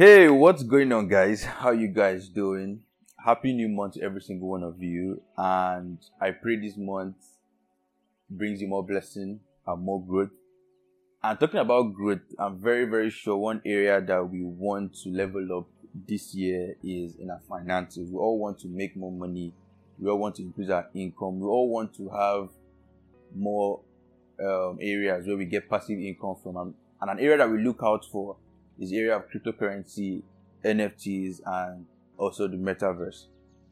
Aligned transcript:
Hey, 0.00 0.30
what's 0.30 0.62
going 0.62 0.90
on, 0.92 1.08
guys? 1.08 1.44
How 1.44 1.72
you 1.72 1.88
guys 1.88 2.30
doing? 2.30 2.80
Happy 3.22 3.52
new 3.52 3.68
month 3.68 3.96
to 3.96 4.02
every 4.02 4.22
single 4.22 4.48
one 4.48 4.62
of 4.62 4.82
you, 4.82 5.20
and 5.36 5.98
I 6.18 6.30
pray 6.30 6.56
this 6.56 6.78
month 6.78 7.16
brings 8.30 8.62
you 8.62 8.68
more 8.68 8.82
blessing 8.82 9.40
and 9.66 9.82
more 9.82 10.02
growth. 10.02 10.30
And 11.22 11.38
talking 11.38 11.60
about 11.60 11.92
growth, 11.92 12.22
I'm 12.38 12.58
very, 12.62 12.86
very 12.86 13.10
sure 13.10 13.36
one 13.36 13.60
area 13.66 14.00
that 14.00 14.26
we 14.26 14.42
want 14.42 14.94
to 15.02 15.10
level 15.10 15.46
up 15.58 15.66
this 16.08 16.34
year 16.34 16.76
is 16.82 17.16
in 17.16 17.28
our 17.28 17.42
finances. 17.46 18.08
We 18.10 18.16
all 18.16 18.38
want 18.38 18.58
to 18.60 18.68
make 18.68 18.96
more 18.96 19.12
money. 19.12 19.52
We 19.98 20.08
all 20.08 20.18
want 20.18 20.36
to 20.36 20.42
increase 20.42 20.70
our 20.70 20.88
income. 20.94 21.40
We 21.40 21.46
all 21.46 21.68
want 21.68 21.94
to 21.96 22.08
have 22.08 22.48
more 23.36 23.82
um, 24.42 24.78
areas 24.80 25.26
where 25.26 25.36
we 25.36 25.44
get 25.44 25.68
passive 25.68 25.98
income 25.98 26.36
from. 26.42 26.56
And, 26.56 26.74
and 27.02 27.10
an 27.10 27.18
area 27.18 27.36
that 27.36 27.50
we 27.50 27.58
look 27.62 27.80
out 27.84 28.06
for 28.10 28.38
is 28.80 28.90
the 28.90 28.98
area 28.98 29.16
of 29.16 29.24
cryptocurrency, 29.30 30.22
NFTs, 30.64 31.40
and 31.44 31.86
also 32.16 32.48
the 32.48 32.56
metaverse. 32.56 33.26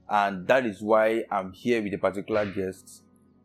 And 0.08 0.46
that 0.46 0.64
is 0.66 0.80
why 0.80 1.24
I'm 1.30 1.52
here 1.52 1.82
with 1.82 1.94
a 1.94 1.98
particular 1.98 2.46
guest. 2.46 3.02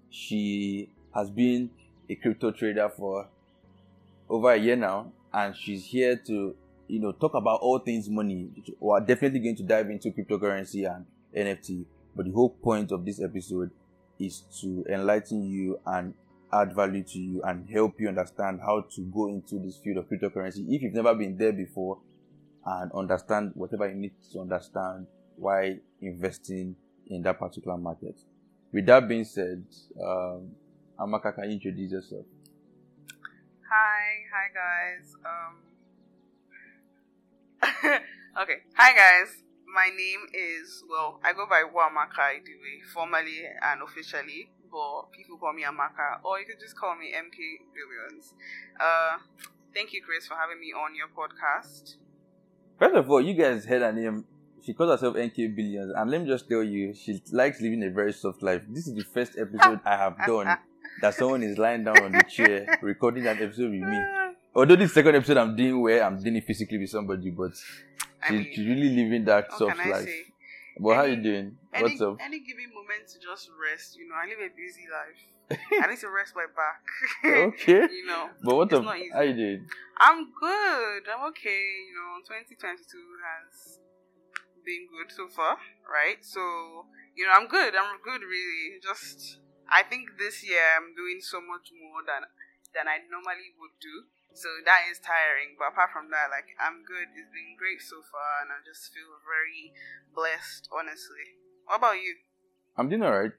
She 0.10 0.90
has 1.16 1.30
been 1.30 1.70
a 2.10 2.16
crypto 2.16 2.52
trader 2.52 2.90
for 2.90 3.28
over 4.30 4.52
a 4.52 4.58
year 4.58 4.76
now, 4.76 5.12
and 5.34 5.56
she's 5.56 5.86
here 5.86 6.16
to, 6.28 6.56
you 6.88 7.00
know, 7.00 7.12
talk 7.12 7.34
about 7.34 7.62
all 7.62 7.80
things 7.80 8.10
money. 8.10 8.50
We 8.80 8.92
are 8.92 9.02
definitely 9.02 9.40
going 9.40 9.56
to 9.58 9.64
dive 9.64 9.90
into 9.90 10.12
cryptocurrency 10.12 10.94
and 10.94 11.06
NFT, 11.36 11.86
but 12.16 12.26
the 12.26 12.32
whole 12.32 12.50
point 12.50 12.92
of 12.92 13.06
this 13.06 13.22
episode 13.22 13.72
is 14.20 14.42
to 14.62 14.86
enlighten 14.90 15.50
you 15.50 15.80
and 15.86 16.14
add 16.54 16.76
value 16.76 17.04
to 17.04 17.20
you 17.20 17.42
and 17.44 17.70
help 17.70 18.00
you 18.00 18.08
understand 18.08 18.60
how 18.62 18.82
to 18.96 19.02
go 19.14 19.28
into 19.28 19.60
this 19.60 19.78
field 19.78 19.98
of 19.98 20.08
cryptocurrency 20.08 20.66
if 20.70 20.82
you've 20.82 20.94
never 20.94 21.14
been 21.16 21.38
there 21.38 21.54
before 21.54 22.00
and 22.66 22.92
understand 22.94 23.52
whatever 23.56 23.90
you 23.90 23.96
need 23.96 24.14
to 24.32 24.40
understand 24.40 25.08
why 25.36 25.78
investing 26.02 26.76
in 27.08 27.22
that 27.24 27.40
particular 27.40 27.78
market. 27.78 28.20
With 28.72 28.86
that 28.86 29.08
being 29.08 29.26
said, 29.26 29.66
um, 30.02 30.52
Amaka, 31.00 31.36
can 31.36 31.46
you 31.46 31.52
introduce 31.52 31.92
yourself? 31.92 32.26
Hi, 33.70 34.22
hi 34.32 34.48
guys. 34.54 35.16
Um, 35.26 35.54
okay, 38.42 38.58
hi 38.76 38.94
guys. 38.94 39.44
My 39.74 39.90
name 39.90 40.28
is 40.34 40.84
well, 40.88 41.20
I 41.24 41.34
go 41.34 41.48
by 41.50 41.64
Nwaamaka 41.64 42.38
Iduwe, 42.38 42.84
formally 42.94 43.42
and 43.64 43.82
officially, 43.82 44.50
but 44.74 45.12
people 45.12 45.38
call 45.38 45.54
me 45.54 45.64
Amaka, 45.64 46.18
or 46.26 46.40
you 46.40 46.46
could 46.46 46.60
just 46.60 46.76
call 46.76 46.96
me 46.96 47.14
MK 47.14 47.38
Billions. 47.78 48.34
Uh, 48.80 49.18
thank 49.74 49.94
you, 49.94 50.02
Chris, 50.02 50.26
for 50.28 50.34
having 50.34 50.60
me 50.60 50.74
on 50.74 50.96
your 50.96 51.08
podcast. 51.14 51.96
First 52.80 52.96
of 52.96 53.10
all, 53.10 53.22
you 53.22 53.36
guys 53.36 53.66
heard 53.66 53.84
her 53.84 53.94
name. 53.94 54.26
She 54.66 54.74
calls 54.74 54.90
herself 54.92 55.16
MK 55.16 55.56
Billions, 55.56 55.94
and 55.96 56.10
let 56.10 56.22
me 56.22 56.28
just 56.28 56.50
tell 56.50 56.64
you, 56.64 56.94
she 56.96 57.22
likes 57.32 57.62
living 57.62 57.84
a 57.84 57.90
very 57.92 58.14
soft 58.14 58.42
life. 58.42 58.64
This 58.68 58.88
is 58.88 58.96
the 58.96 59.04
first 59.04 59.38
episode 59.38 59.80
I 59.86 59.96
have 59.96 60.18
done 60.26 60.58
that 61.02 61.14
someone 61.14 61.44
is 61.44 61.58
lying 61.58 61.84
down 61.84 62.02
on 62.02 62.12
the 62.12 62.24
chair 62.24 62.80
recording 62.82 63.24
that 63.26 63.42
episode 63.42 63.72
with 63.72 63.82
me. 63.82 64.00
Although 64.56 64.76
this 64.76 64.94
second 64.94 65.16
episode 65.16 65.38
I'm 65.38 65.56
doing 65.56 65.82
where 65.82 66.04
I'm 66.04 66.18
doing 66.18 66.38
it 66.38 66.46
physically 66.46 66.78
with 66.80 66.90
somebody, 66.90 67.30
but 67.30 67.52
I 68.24 68.28
she's, 68.30 68.38
mean, 68.38 68.48
she's 68.54 68.66
really 68.68 68.90
living 68.90 69.26
that 69.26 69.52
soft 69.54 69.78
life. 69.78 70.06
say? 70.06 70.24
But 70.80 70.96
how 70.96 71.04
Any- 71.04 71.16
you 71.16 71.24
doing? 71.24 71.58
Any, 71.74 71.84
What's 71.98 72.02
up? 72.02 72.18
any 72.22 72.40
given 72.40 72.70
moment 72.74 73.10
to 73.14 73.18
just 73.20 73.50
rest, 73.58 73.98
you 73.98 74.08
know, 74.08 74.16
I 74.16 74.30
live 74.30 74.40
a 74.40 74.52
busy 74.54 74.86
life. 74.86 75.22
I 75.84 75.90
need 75.90 76.00
to 76.06 76.10
rest 76.10 76.34
my 76.38 76.46
back. 76.54 76.86
Okay. 77.26 77.90
you 77.98 78.06
know, 78.06 78.30
But 78.44 78.56
what 78.56 78.74
up? 78.74 78.84
not 78.84 78.98
easy. 78.98 79.10
How 79.14 79.22
you 79.22 79.34
doing? 79.34 79.66
I'm 79.98 80.30
good. 80.34 81.02
I'm 81.10 81.26
okay. 81.34 81.66
You 81.90 81.94
know, 81.98 82.22
2022 82.26 82.78
has 83.26 83.80
been 84.66 84.88
good 84.88 85.10
so 85.12 85.28
far, 85.28 85.58
right? 85.90 86.22
So, 86.22 86.40
you 87.18 87.26
know, 87.26 87.34
I'm 87.36 87.48
good. 87.50 87.76
I'm 87.76 88.00
good, 88.06 88.22
really. 88.22 88.80
Just, 88.82 89.40
I 89.68 89.84
think 89.84 90.16
this 90.18 90.46
year 90.46 90.64
I'm 90.78 90.96
doing 90.96 91.20
so 91.22 91.42
much 91.42 91.70
more 91.74 92.02
than 92.06 92.24
than 92.74 92.90
I 92.90 93.06
normally 93.06 93.54
would 93.62 93.78
do. 93.78 94.10
So 94.34 94.50
that 94.66 94.90
is 94.90 94.98
tiring. 94.98 95.54
But 95.62 95.78
apart 95.78 95.94
from 95.94 96.10
that, 96.10 96.34
like, 96.34 96.58
I'm 96.58 96.82
good. 96.82 97.06
It's 97.14 97.30
been 97.30 97.54
great 97.54 97.86
so 97.86 98.02
far, 98.02 98.42
and 98.42 98.50
I 98.50 98.66
just 98.66 98.90
feel 98.90 99.14
very 99.22 99.70
blessed, 100.10 100.66
honestly. 100.74 101.38
What 101.66 101.78
about 101.78 101.96
you? 101.96 102.16
I'm 102.78 102.90
doing 102.90 103.04
alright. 103.04 103.32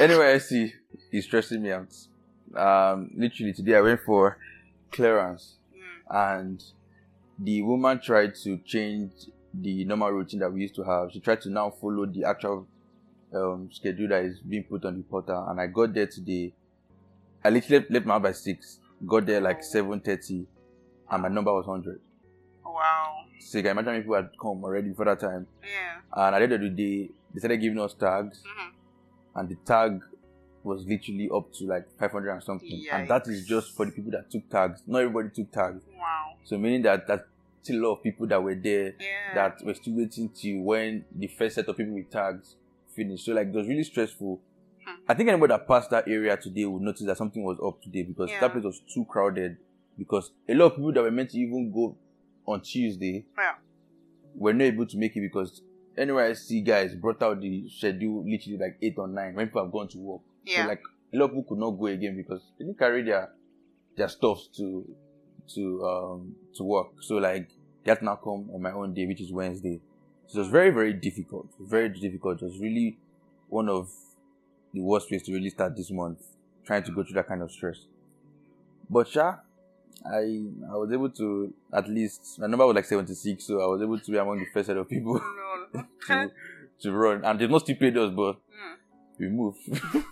Anyway, 0.00 0.32
I 0.34 0.38
see 0.38 0.72
he's 1.10 1.24
stressing 1.24 1.62
me 1.62 1.72
out. 1.72 1.92
Um, 2.56 3.10
literally 3.16 3.52
today 3.52 3.76
I 3.76 3.80
went 3.80 4.00
for 4.00 4.38
clearance, 4.92 5.56
Mm. 5.74 6.38
and 6.38 6.64
the 7.38 7.62
woman 7.62 8.00
tried 8.00 8.34
to 8.44 8.58
change 8.58 9.12
the 9.52 9.84
normal 9.84 10.10
routine 10.10 10.40
that 10.40 10.50
we 10.52 10.62
used 10.62 10.74
to 10.76 10.82
have. 10.84 11.12
She 11.12 11.20
tried 11.20 11.40
to 11.42 11.50
now 11.50 11.70
follow 11.70 12.06
the 12.06 12.24
actual 12.24 12.66
um, 13.34 13.68
schedule 13.72 14.08
that 14.08 14.24
is 14.24 14.40
being 14.40 14.64
put 14.64 14.84
on 14.84 14.96
the 14.96 15.02
portal. 15.02 15.46
And 15.48 15.60
I 15.60 15.66
got 15.66 15.92
there 15.94 16.06
today. 16.06 16.52
I 17.44 17.50
literally 17.50 17.80
left, 17.80 17.90
left 17.90 18.06
my 18.06 18.14
house 18.14 18.22
by 18.22 18.32
six. 18.32 18.78
Got 19.06 19.26
there 19.26 19.40
like 19.40 19.62
seven 19.62 20.00
thirty, 20.00 20.46
and 21.10 21.22
my 21.22 21.28
number 21.28 21.52
was 21.52 21.66
hundred. 21.66 22.00
Wow. 22.74 23.24
So 23.40 23.58
you 23.58 23.62
can 23.64 23.72
imagine 23.78 23.94
if 23.96 24.02
people 24.02 24.16
had 24.16 24.30
come 24.40 24.64
already 24.64 24.88
before 24.88 25.04
that 25.06 25.20
time. 25.20 25.46
Yeah. 25.62 26.00
And 26.12 26.34
at 26.34 26.38
the 26.38 26.44
end 26.44 26.52
of 26.54 26.60
the 26.60 26.68
day, 26.70 27.10
they 27.32 27.38
started 27.38 27.58
giving 27.58 27.78
us 27.78 27.94
tags, 27.94 28.42
Mhm. 28.42 28.72
and 29.36 29.48
the 29.48 29.54
tag 29.56 30.02
was 30.64 30.84
literally 30.86 31.28
up 31.32 31.52
to 31.52 31.64
like 31.66 31.88
500 31.98 32.30
and 32.32 32.42
something. 32.42 32.84
And 32.90 33.08
that 33.08 33.28
is 33.28 33.46
just 33.46 33.76
for 33.76 33.86
the 33.86 33.92
people 33.92 34.10
that 34.12 34.30
took 34.30 34.48
tags. 34.50 34.82
Not 34.86 34.98
everybody 35.02 35.28
took 35.30 35.50
tags. 35.52 35.84
Wow. 35.96 36.34
So 36.44 36.58
meaning 36.58 36.82
that 36.82 37.06
that's 37.06 37.22
still 37.62 37.80
a 37.80 37.82
lot 37.86 37.92
of 37.98 38.02
people 38.02 38.26
that 38.26 38.42
were 38.42 38.54
there 38.56 38.94
Yeah. 38.98 39.34
that 39.34 39.64
were 39.64 39.74
still 39.74 39.94
waiting 39.96 40.28
till 40.30 40.62
when 40.62 41.04
the 41.14 41.28
first 41.28 41.54
set 41.54 41.68
of 41.68 41.76
people 41.76 41.94
with 41.94 42.10
tags 42.10 42.56
finished. 42.94 43.24
So 43.26 43.32
like 43.34 43.48
it 43.48 43.54
was 43.54 43.68
really 43.68 43.84
stressful. 43.84 44.40
Hmm. 44.84 44.90
I 45.08 45.14
think 45.14 45.28
anybody 45.28 45.50
that 45.52 45.68
passed 45.68 45.90
that 45.90 46.08
area 46.08 46.36
today 46.36 46.64
would 46.64 46.82
notice 46.82 47.04
that 47.06 47.16
something 47.16 47.44
was 47.44 47.58
up 47.64 47.80
today 47.82 48.02
because 48.02 48.30
Yeah. 48.30 48.40
that 48.40 48.52
place 48.52 48.64
was 48.64 48.80
too 48.80 49.04
crowded. 49.04 49.58
Because 49.98 50.32
a 50.48 50.54
lot 50.54 50.66
of 50.66 50.72
people 50.72 50.92
that 50.92 51.02
were 51.02 51.10
meant 51.12 51.30
to 51.30 51.38
even 51.38 51.70
go 51.72 51.96
on 52.46 52.60
Tuesday 52.60 53.24
Yeah. 53.36 53.54
We're 54.34 54.52
not 54.52 54.64
able 54.64 54.86
to 54.86 54.98
make 54.98 55.16
it 55.16 55.20
because 55.20 55.62
NYSC 55.96 56.64
guys 56.64 56.94
brought 56.94 57.22
out 57.22 57.40
the 57.40 57.68
schedule 57.70 58.22
literally 58.24 58.58
like 58.58 58.76
eight 58.82 58.94
or 58.98 59.08
nine 59.08 59.34
when 59.34 59.46
people 59.46 59.62
have 59.62 59.72
gone 59.72 59.88
to 59.88 59.98
work. 59.98 60.20
Yeah. 60.44 60.62
So 60.62 60.68
like 60.68 60.82
a 61.12 61.16
lot 61.16 61.24
of 61.26 61.30
people 61.30 61.44
could 61.44 61.58
not 61.58 61.70
go 61.70 61.86
again 61.86 62.16
because 62.16 62.42
they 62.58 62.64
didn't 62.64 62.78
carry 62.78 63.02
their 63.02 63.30
their 63.96 64.08
stuff 64.08 64.40
to 64.58 64.86
to 65.54 65.84
um 65.86 66.34
to 66.54 66.64
work. 66.64 66.88
So 67.00 67.16
like 67.16 67.48
they 67.84 67.92
had 67.92 68.00
to 68.00 68.04
now 68.04 68.16
come 68.16 68.50
on 68.52 68.60
my 68.60 68.72
own 68.72 68.92
day, 68.94 69.06
which 69.06 69.20
is 69.20 69.32
Wednesday. 69.32 69.80
So 70.26 70.38
it 70.38 70.42
was 70.42 70.48
very, 70.48 70.70
very 70.70 70.92
difficult. 70.92 71.48
Very 71.60 71.88
difficult. 71.88 72.42
It 72.42 72.46
was 72.46 72.58
really 72.58 72.98
one 73.48 73.68
of 73.68 73.88
the 74.74 74.80
worst 74.80 75.10
ways 75.10 75.22
to 75.22 75.32
really 75.32 75.50
start 75.50 75.76
this 75.76 75.90
month, 75.90 76.18
trying 76.64 76.82
to 76.82 76.90
go 76.92 77.04
through 77.04 77.14
that 77.14 77.28
kind 77.28 77.42
of 77.42 77.50
stress. 77.50 77.86
But 78.90 79.08
Sha, 79.08 79.36
I 80.04 80.44
I 80.70 80.76
was 80.76 80.90
able 80.92 81.10
to 81.10 81.52
at 81.72 81.88
least 81.88 82.38
my 82.38 82.46
number 82.46 82.66
was 82.66 82.74
like 82.76 82.84
seventy 82.84 83.14
six, 83.14 83.46
so 83.46 83.60
I 83.60 83.66
was 83.66 83.82
able 83.82 83.98
to 83.98 84.10
be 84.10 84.18
among 84.18 84.38
the 84.38 84.46
first 84.52 84.66
set 84.68 84.76
of 84.76 84.88
people 84.88 85.14
No. 85.14 85.84
to 86.08 86.30
to 86.82 86.92
run. 86.92 87.24
And 87.24 87.40
there's 87.40 87.50
no 87.50 87.58
stipulated 87.58 88.02
us, 88.02 88.12
but 88.14 88.36
Mm. 88.52 88.76
we 89.18 89.28
move. 89.28 89.56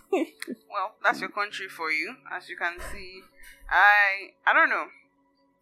Well, 0.74 0.94
that's 1.04 1.20
your 1.20 1.30
country 1.30 1.68
for 1.68 1.90
you, 1.92 2.16
as 2.32 2.48
you 2.48 2.56
can 2.56 2.74
see. 2.92 3.22
I 3.70 4.34
I 4.46 4.52
don't 4.52 4.68
know. 4.70 4.86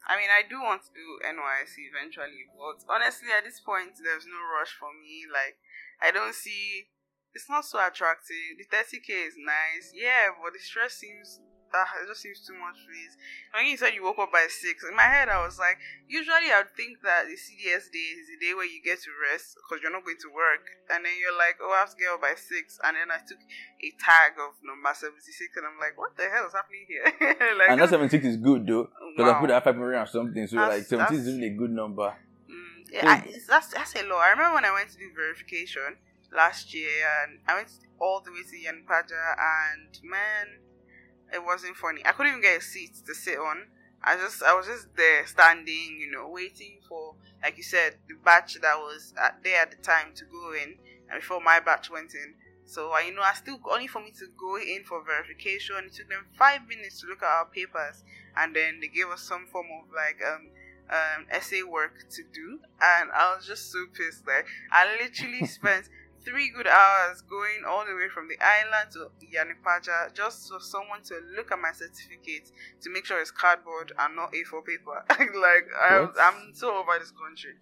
I 0.09 0.17
mean, 0.17 0.31
I 0.33 0.43
do 0.49 0.57
want 0.61 0.83
to 0.83 0.91
do 0.91 1.21
NYSC 1.23 1.87
eventually, 1.93 2.49
but 2.59 2.81
honestly, 2.93 3.29
at 3.37 3.45
this 3.45 3.61
point, 3.61 3.93
there's 4.03 4.27
no 4.27 4.41
rush 4.59 4.73
for 4.75 4.89
me. 4.91 5.23
Like, 5.31 5.57
I 6.03 6.11
don't 6.11 6.35
see. 6.35 6.89
It's 7.35 7.49
not 7.49 7.65
so 7.65 7.79
attractive. 7.79 8.57
The 8.59 8.65
30k 8.67 9.29
is 9.29 9.37
nice, 9.39 9.93
yeah, 9.95 10.33
but 10.43 10.53
the 10.55 10.59
stress 10.59 10.95
seems. 10.95 11.41
Uh, 11.73 12.05
it 12.05 12.09
just 12.09 12.21
seems 12.21 12.45
too 12.45 12.53
much, 12.61 12.77
for 12.85 12.93
please. 12.93 13.17
When 13.57 13.65
you 13.65 13.81
said 13.81 13.97
you 13.97 14.05
woke 14.05 14.21
up 14.21 14.29
by 14.29 14.45
six, 14.53 14.85
in 14.85 14.93
my 14.93 15.09
head 15.09 15.33
I 15.33 15.41
was 15.41 15.57
like, 15.57 15.81
usually 16.05 16.53
I'd 16.53 16.69
think 16.77 17.01
that 17.01 17.25
the 17.25 17.33
CDS 17.33 17.89
day 17.89 18.13
is 18.13 18.29
the 18.29 18.37
day 18.37 18.53
where 18.53 18.69
you 18.69 18.85
get 18.85 19.01
to 19.09 19.11
rest 19.33 19.57
because 19.57 19.81
you're 19.81 19.93
not 19.93 20.05
going 20.05 20.21
to 20.21 20.31
work, 20.37 20.69
and 20.93 21.01
then 21.01 21.17
you're 21.17 21.33
like, 21.33 21.57
oh, 21.65 21.73
I 21.73 21.89
have 21.89 21.97
to 21.97 21.97
get 21.97 22.13
up 22.13 22.21
by 22.21 22.37
six, 22.37 22.77
and 22.85 22.93
then 22.93 23.09
I 23.09 23.25
took 23.25 23.41
a 23.81 23.89
tag 23.97 24.37
of 24.37 24.53
number 24.61 24.93
76 24.93 25.17
and 25.57 25.65
I'm 25.67 25.81
like, 25.81 25.97
what 25.97 26.13
the 26.17 26.29
hell 26.29 26.47
is 26.47 26.53
happening 26.53 26.85
here? 26.85 27.09
like, 27.57 27.73
and 27.73 27.81
that 27.81 27.91
seventy 27.95 28.13
six 28.13 28.25
is 28.25 28.37
good 28.37 28.69
though. 28.69 28.93
Because 29.17 29.29
I 29.29 29.33
wow. 29.33 29.41
put 29.41 29.49
that 29.49 29.65
five 29.65 29.77
hundred 29.77 29.97
or 29.97 30.07
something. 30.07 30.45
So 30.47 30.57
That's- 30.57 30.79
like 30.79 30.87
seventy 30.87 31.17
is 31.17 31.25
that's- 31.25 31.41
really 31.41 31.55
a 31.55 31.57
good 31.57 31.73
number. 31.73 32.13
Mm, 32.53 32.93
yeah, 32.93 33.09
I, 33.09 33.33
that's, 33.49 33.73
that's 33.73 33.97
a 33.97 34.05
lot. 34.05 34.23
I 34.23 34.31
remember 34.37 34.61
when 34.61 34.65
I 34.65 34.73
went 34.73 34.91
to 34.93 34.99
do 34.99 35.09
verification 35.17 35.97
last 36.35 36.73
year 36.75 36.89
and 37.25 37.41
I 37.49 37.57
went 37.57 37.71
all 38.01 38.21
the 38.25 38.31
way 38.33 38.43
to 38.43 38.57
Yanpaja 38.57 39.23
and 39.37 39.93
man, 40.03 40.61
it 41.33 41.45
wasn't 41.45 41.77
funny. 41.77 42.03
I 42.05 42.13
couldn't 42.13 42.33
even 42.33 42.43
get 42.43 42.59
a 42.59 42.63
seat 42.63 42.93
to 43.07 43.15
sit 43.15 43.39
on. 43.39 43.67
I 44.05 44.17
just 44.17 44.43
I 44.43 44.55
was 44.55 44.67
just 44.67 44.89
there 44.97 45.27
standing, 45.27 45.99
you 46.01 46.11
know, 46.11 46.29
waiting 46.29 46.79
for 46.89 47.15
like 47.43 47.57
you 47.57 47.63
said, 47.63 47.97
the 48.09 48.15
batch 48.25 48.55
that 48.61 48.77
was 48.77 49.15
at, 49.21 49.43
there 49.43 49.63
at 49.63 49.71
the 49.71 49.77
time 49.79 50.13
to 50.15 50.25
go 50.25 50.53
in 50.53 50.75
and 51.11 51.21
before 51.21 51.41
my 51.41 51.61
batch 51.61 51.91
went 51.91 52.15
in. 52.15 52.35
So 52.65 52.91
I 52.91 53.03
you 53.03 53.15
know 53.15 53.23
I 53.23 53.35
still 53.35 53.59
only 53.71 53.87
for 53.87 54.01
me 54.01 54.13
to 54.19 54.27
go 54.39 54.57
in 54.59 54.85
for 54.85 55.03
verification. 55.05 55.77
It 55.87 55.95
took 55.95 56.09
them 56.09 56.27
five 56.39 56.67
minutes 56.69 57.01
to 57.01 57.07
look 57.07 57.23
at 57.23 57.29
our 57.29 57.47
papers 57.47 58.05
and 58.37 58.55
then 58.55 58.81
they 58.81 58.89
gave 58.89 59.09
us 59.09 59.23
some 59.23 59.47
form 59.47 59.67
of 59.83 59.89
like 59.95 60.21
um 60.27 60.49
um, 60.91 61.27
essay 61.31 61.63
work 61.63 62.05
to 62.11 62.23
do, 62.35 62.59
and 62.81 63.11
I 63.13 63.35
was 63.35 63.47
just 63.47 63.73
so 63.73 63.87
pissed. 63.95 64.27
Like 64.27 64.47
I 64.71 64.87
literally 65.01 65.47
spent 65.59 65.89
three 66.25 66.51
good 66.51 66.67
hours 66.67 67.23
going 67.23 67.65
all 67.67 67.85
the 67.87 67.95
way 67.95 68.09
from 68.13 68.29
the 68.29 68.37
island 68.41 68.91
to 68.93 69.11
Yanipaja 69.27 70.15
just 70.15 70.49
for 70.49 70.61
someone 70.61 71.03
to 71.05 71.15
look 71.37 71.53
at 71.53 71.59
my 71.59 71.73
certificate 71.73 72.51
to 72.81 72.91
make 72.91 73.05
sure 73.05 73.21
it's 73.21 73.31
cardboard 73.31 73.93
and 73.99 74.17
not 74.17 74.33
A4 74.33 74.65
paper. 74.65 75.05
like 75.41 75.67
I'm, 75.81 76.13
I'm 76.21 76.55
so 76.55 76.75
over 76.75 76.99
this 76.99 77.13
country. 77.13 77.55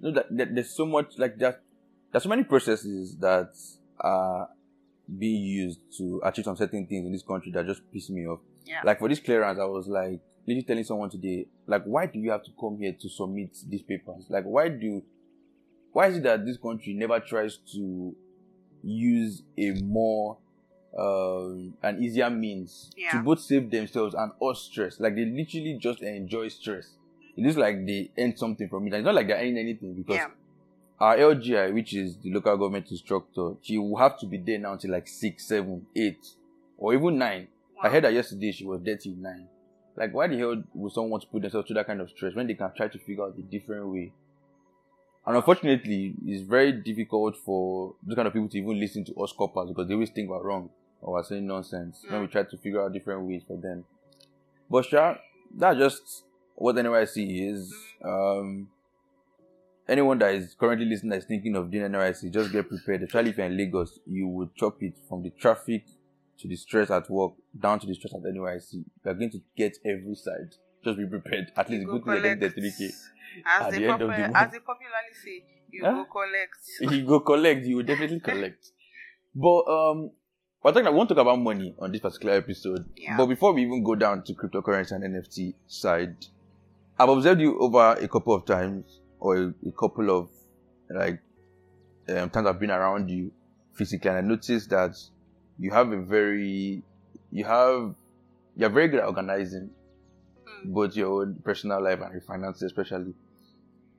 No, 0.00 0.12
that, 0.12 0.26
that, 0.36 0.54
there's 0.54 0.74
so 0.74 0.86
much 0.86 1.18
like 1.18 1.38
that. 1.38 1.62
There's 2.10 2.22
so 2.22 2.28
many 2.28 2.44
processes 2.44 3.16
that 3.18 3.52
are 4.00 4.48
being 5.18 5.42
used 5.42 5.80
to 5.98 6.20
achieve 6.24 6.44
some 6.44 6.56
certain 6.56 6.86
things 6.86 7.06
in 7.06 7.12
this 7.12 7.22
country 7.22 7.52
that 7.52 7.66
just 7.66 7.82
piss 7.92 8.10
me 8.10 8.26
off. 8.26 8.40
Yeah. 8.64 8.80
Like 8.84 8.98
for 8.98 9.08
this 9.08 9.20
clearance, 9.20 9.58
I 9.58 9.64
was 9.64 9.86
like 9.88 10.20
literally 10.46 10.64
telling 10.64 10.84
someone 10.84 11.10
today, 11.10 11.46
like, 11.66 11.84
why 11.84 12.06
do 12.06 12.18
you 12.18 12.30
have 12.30 12.42
to 12.44 12.50
come 12.58 12.78
here 12.78 12.94
to 13.00 13.08
submit 13.08 13.56
these 13.68 13.82
papers? 13.82 14.24
Like, 14.28 14.44
why 14.44 14.68
do 14.68 15.02
why 15.92 16.08
is 16.08 16.16
it 16.18 16.22
that 16.24 16.44
this 16.44 16.56
country 16.56 16.94
never 16.94 17.18
tries 17.20 17.58
to 17.72 18.14
use 18.82 19.42
a 19.58 19.72
more 19.82 20.38
um, 20.98 21.74
an 21.82 22.02
easier 22.02 22.28
means 22.30 22.90
Yeah. 22.96 23.12
to 23.12 23.22
both 23.22 23.40
save 23.40 23.70
themselves 23.70 24.14
and 24.14 24.32
us 24.42 24.62
stress? 24.62 24.98
Like 25.00 25.14
they 25.14 25.24
literally 25.24 25.78
just 25.80 26.02
enjoy 26.02 26.48
stress. 26.48 26.88
It 27.36 27.42
looks 27.44 27.56
like 27.56 27.86
they 27.86 28.10
earn 28.18 28.36
something 28.36 28.68
from 28.68 28.86
it. 28.86 28.94
It's 28.94 29.04
not 29.04 29.14
like 29.14 29.28
they're 29.28 29.38
earning 29.38 29.58
anything 29.58 29.94
because 29.94 30.16
Yeah. 30.16 30.28
our 30.98 31.16
LGI, 31.16 31.72
which 31.72 31.94
is 31.94 32.16
the 32.18 32.30
local 32.32 32.56
government 32.56 32.90
instructor, 32.90 33.54
she 33.62 33.78
will 33.78 33.96
have 33.96 34.18
to 34.20 34.26
be 34.26 34.38
there 34.38 34.58
now 34.58 34.72
until 34.72 34.90
like 34.90 35.06
six, 35.08 35.46
seven, 35.46 35.86
eight, 35.96 36.26
or 36.76 36.92
even 36.94 37.18
nine. 37.18 37.48
I 37.82 37.88
heard 37.88 38.04
that 38.04 38.12
yesterday 38.12 38.52
she 38.52 38.66
was 38.66 38.82
there 38.82 38.96
till 38.96 39.14
nine. 39.14 39.48
Like, 39.96 40.12
why 40.12 40.26
the 40.28 40.36
hell 40.38 40.62
would 40.74 40.92
someone 40.92 41.10
want 41.12 41.22
to 41.22 41.28
put 41.30 41.42
themselves 41.42 41.66
through 41.66 41.74
that 41.74 41.86
kind 41.86 42.00
of 42.00 42.10
stress 42.10 42.34
when 42.34 42.46
they 42.46 42.54
can 42.54 42.70
try 42.76 42.88
to 42.88 42.98
figure 42.98 43.24
out 43.24 43.34
a 43.38 43.42
different 43.42 43.86
way? 43.88 44.12
And 45.26 45.36
unfortunately, 45.36 46.14
it's 46.26 46.42
very 46.42 46.72
difficult 46.72 47.36
for 47.36 47.94
those 48.02 48.16
kind 48.16 48.26
of 48.26 48.32
people 48.34 48.48
to 48.48 48.58
even 48.58 48.80
listen 48.80 49.04
to 49.04 49.14
us 49.16 49.32
corpers 49.32 49.68
because 49.68 49.86
they 49.86 49.94
always 49.94 50.10
think 50.10 50.30
we're 50.30 50.42
wrong 50.42 50.70
or 51.02 51.14
we're 51.14 51.24
saying 51.24 51.46
nonsense 51.46 52.04
when 52.08 52.22
we 52.22 52.26
try 52.26 52.42
to 52.42 52.56
figure 52.56 52.82
out 52.82 52.92
different 52.92 53.22
ways 53.22 53.42
for 53.46 53.56
them. 53.56 53.84
But 54.70 54.86
sure, 54.86 55.18
that's 55.54 55.78
just 55.78 56.24
what 56.54 56.76
NYSC 56.76 57.52
is. 57.52 57.74
Um, 58.04 58.68
anyone 59.88 60.18
that 60.18 60.34
is 60.34 60.54
currently 60.58 60.86
listening 60.86 61.10
that 61.10 61.18
is 61.18 61.24
thinking 61.24 61.56
of 61.56 61.70
doing 61.70 61.90
NYSC, 61.90 62.32
just 62.32 62.52
get 62.52 62.68
prepared. 62.68 63.02
Especially 63.02 63.30
if 63.30 63.36
you're 63.36 63.46
in 63.46 63.56
Lagos, 63.56 63.98
you 64.06 64.26
would 64.28 64.54
chop 64.54 64.82
it 64.82 64.94
from 65.08 65.22
the 65.22 65.30
traffic 65.30 65.84
to 66.38 66.48
the 66.48 66.56
stress 66.56 66.90
at 66.90 67.10
work 67.10 67.32
down 67.58 67.78
to 67.80 67.86
the 67.86 67.94
stress 67.94 68.14
at 68.14 68.22
NYSC. 68.22 68.84
You're 69.04 69.14
going 69.14 69.30
to 69.30 69.42
get 69.56 69.76
every 69.84 70.14
side. 70.14 70.54
Just 70.82 70.96
be 70.96 71.06
prepared. 71.06 71.52
At 71.56 71.68
least 71.68 71.86
go 71.86 71.98
getting 71.98 72.22
collect. 72.22 72.40
the 72.40 72.48
3K. 72.48 72.90
As 73.46 73.72
the 73.74 73.86
end 73.86 74.02
of 74.02 74.08
the 74.08 74.14
as 74.38 74.52
they 74.52 74.58
popularly 74.58 75.14
say, 75.24 75.44
you 75.70 75.82
Huh? 75.84 75.92
go 75.92 76.04
collect. 76.04 76.94
you 76.96 77.06
go 77.06 77.20
collect, 77.20 77.64
you 77.66 77.76
will 77.76 77.84
definitely 77.84 78.20
collect. 78.20 78.70
But 79.34 79.62
um 79.68 80.10
we're 80.62 80.72
talking 80.72 80.86
I 80.86 80.90
won't 80.90 81.08
talk 81.08 81.18
about 81.18 81.38
money 81.38 81.74
on 81.78 81.90
this 81.92 82.00
particular 82.00 82.34
episode. 82.36 82.84
Yeah. 82.96 83.16
But 83.16 83.26
before 83.26 83.52
we 83.52 83.62
even 83.62 83.82
go 83.82 83.94
down 83.94 84.22
to 84.24 84.34
cryptocurrency 84.34 84.92
and 84.92 85.04
NFT 85.04 85.54
side, 85.66 86.16
I've 86.98 87.08
observed 87.08 87.40
you 87.40 87.58
over 87.58 87.92
a 87.98 88.08
couple 88.08 88.34
of 88.34 88.44
times 88.44 89.00
or 89.18 89.36
a, 89.36 89.54
a 89.66 89.72
couple 89.78 90.10
of 90.10 90.28
like 90.94 91.20
um, 92.08 92.28
times 92.30 92.46
I've 92.46 92.58
been 92.60 92.70
around 92.70 93.08
you 93.08 93.30
physically 93.74 94.10
and 94.10 94.18
I 94.18 94.20
noticed 94.22 94.68
that 94.70 94.96
you 95.58 95.70
have 95.70 95.92
a 95.92 96.00
very 96.02 96.82
you 97.30 97.44
have 97.44 97.94
you're 98.56 98.68
very 98.68 98.88
good 98.88 99.00
at 99.00 99.06
organizing. 99.06 99.70
Both 100.64 100.96
your 100.96 101.22
own 101.22 101.36
personal 101.44 101.82
life 101.82 102.00
and 102.00 102.12
your 102.12 102.22
finances 102.22 102.62
especially. 102.62 103.14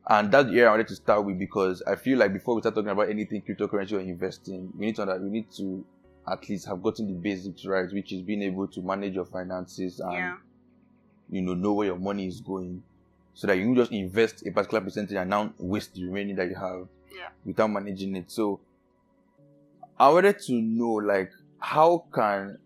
And 0.08 0.32
that's 0.32 0.48
the 0.50 0.54
area 0.56 0.68
I 0.68 0.72
wanted 0.72 0.88
to 0.88 0.96
start 0.96 1.26
with 1.26 1.38
because 1.38 1.84
I 1.84 1.96
feel 1.96 2.18
like 2.18 2.34
before 2.34 2.56
we 2.56 2.62
start 2.62 2.76
talking 2.76 2.90
about 2.90 3.10
anything 3.10 3.44
cryptocurrency 3.44 3.94
or 3.94 4.00
investing, 4.00 4.72
we 4.78 4.88
need 4.88 4.96
to 4.96 5.06
we 5.22 5.30
need 5.30 5.52
to 5.58 5.86
at 6.32 6.48
least 6.50 6.68
have 6.68 6.82
gotten 6.82 7.08
the 7.08 7.14
basics 7.14 7.66
right, 7.66 7.92
which 7.92 8.12
is 8.12 8.22
being 8.22 8.42
able 8.42 8.68
to 8.68 8.82
manage 8.82 9.14
your 9.16 9.26
finances 9.26 10.00
and 10.00 10.14
Yeah. 10.14 10.36
you 11.30 11.42
know 11.42 11.54
know 11.54 11.74
where 11.74 11.88
your 11.88 12.00
money 12.00 12.28
is 12.28 12.42
going, 12.42 12.84
so 13.34 13.48
that 13.48 13.58
you 13.58 13.64
can 13.66 13.76
just 13.76 13.92
invest 13.92 14.46
a 14.46 14.52
particular 14.52 14.82
percentage 14.82 15.16
and 15.16 15.30
now 15.30 15.54
waste 15.60 15.94
the 15.94 16.04
remaining 16.04 16.36
that 16.36 16.50
you 16.50 16.56
have 16.56 16.88
Yeah. 17.16 17.30
without 17.46 17.70
managing 17.70 18.16
it. 18.16 18.32
So 18.32 18.60
I 20.00 20.10
wanted 20.10 20.40
to 20.48 20.54
know 20.54 20.94
like 20.94 21.32
how 21.60 22.06
can 22.14 22.58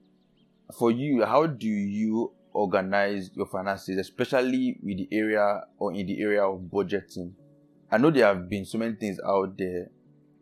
for 0.77 0.89
you 0.89 1.25
how 1.25 1.45
do 1.47 1.67
you 1.67 2.31
organize 2.55 3.29
your 3.33 3.45
finances, 3.45 3.97
especially 3.97 4.77
with 4.81 4.97
the 4.97 5.07
area 5.11 5.61
or 5.77 5.93
in 5.93 6.07
the 6.07 6.21
area 6.21 6.43
of 6.43 6.59
budgeting? 6.61 7.33
I 7.91 7.97
know 7.97 8.09
there 8.09 8.25
have 8.25 8.49
been 8.49 8.65
so 8.65 8.77
many 8.77 8.95
things 8.95 9.19
out 9.25 9.57
there, 9.57 9.89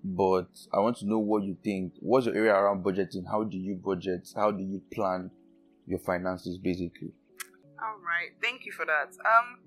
but 0.04 0.48
I 0.71 0.80
want 0.80 0.98
to 0.98 1.07
know 1.07 1.19
what 1.19 1.44
you 1.44 1.57
think. 1.63 1.94
What's 2.00 2.27
your 2.27 2.36
area 2.36 2.54
around 2.54 2.83
budgeting? 2.83 3.25
How 3.30 3.44
do 3.44 3.57
you 3.57 3.75
budget? 3.75 4.30
How 4.36 4.51
do 4.51 4.63
you 4.63 4.81
plan 4.94 5.31
your 5.88 6.00
finances 6.00 6.57
basically? 6.57 7.12
All 7.81 8.00
right, 8.00 8.31
thank 8.42 8.66
you 8.66 8.71
for 8.71 8.86
that. 8.86 9.12
Um, 9.25 9.59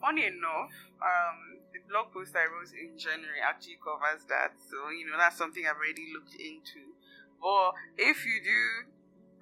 funny 0.00 0.26
enough, 0.26 0.72
um, 0.98 1.60
the 1.72 1.80
blog 1.88 2.12
post 2.12 2.34
I 2.34 2.50
wrote 2.50 2.72
in 2.74 2.98
January 2.98 3.38
actually 3.46 3.78
covers 3.78 4.24
that. 4.28 4.58
So 4.58 4.90
you 4.90 5.06
know 5.06 5.18
that's 5.18 5.36
something 5.36 5.62
I've 5.68 5.76
already 5.76 6.08
looked 6.14 6.34
into. 6.34 6.96
But 7.40 7.72
if 7.96 8.26
you 8.26 8.40
do 8.42 8.90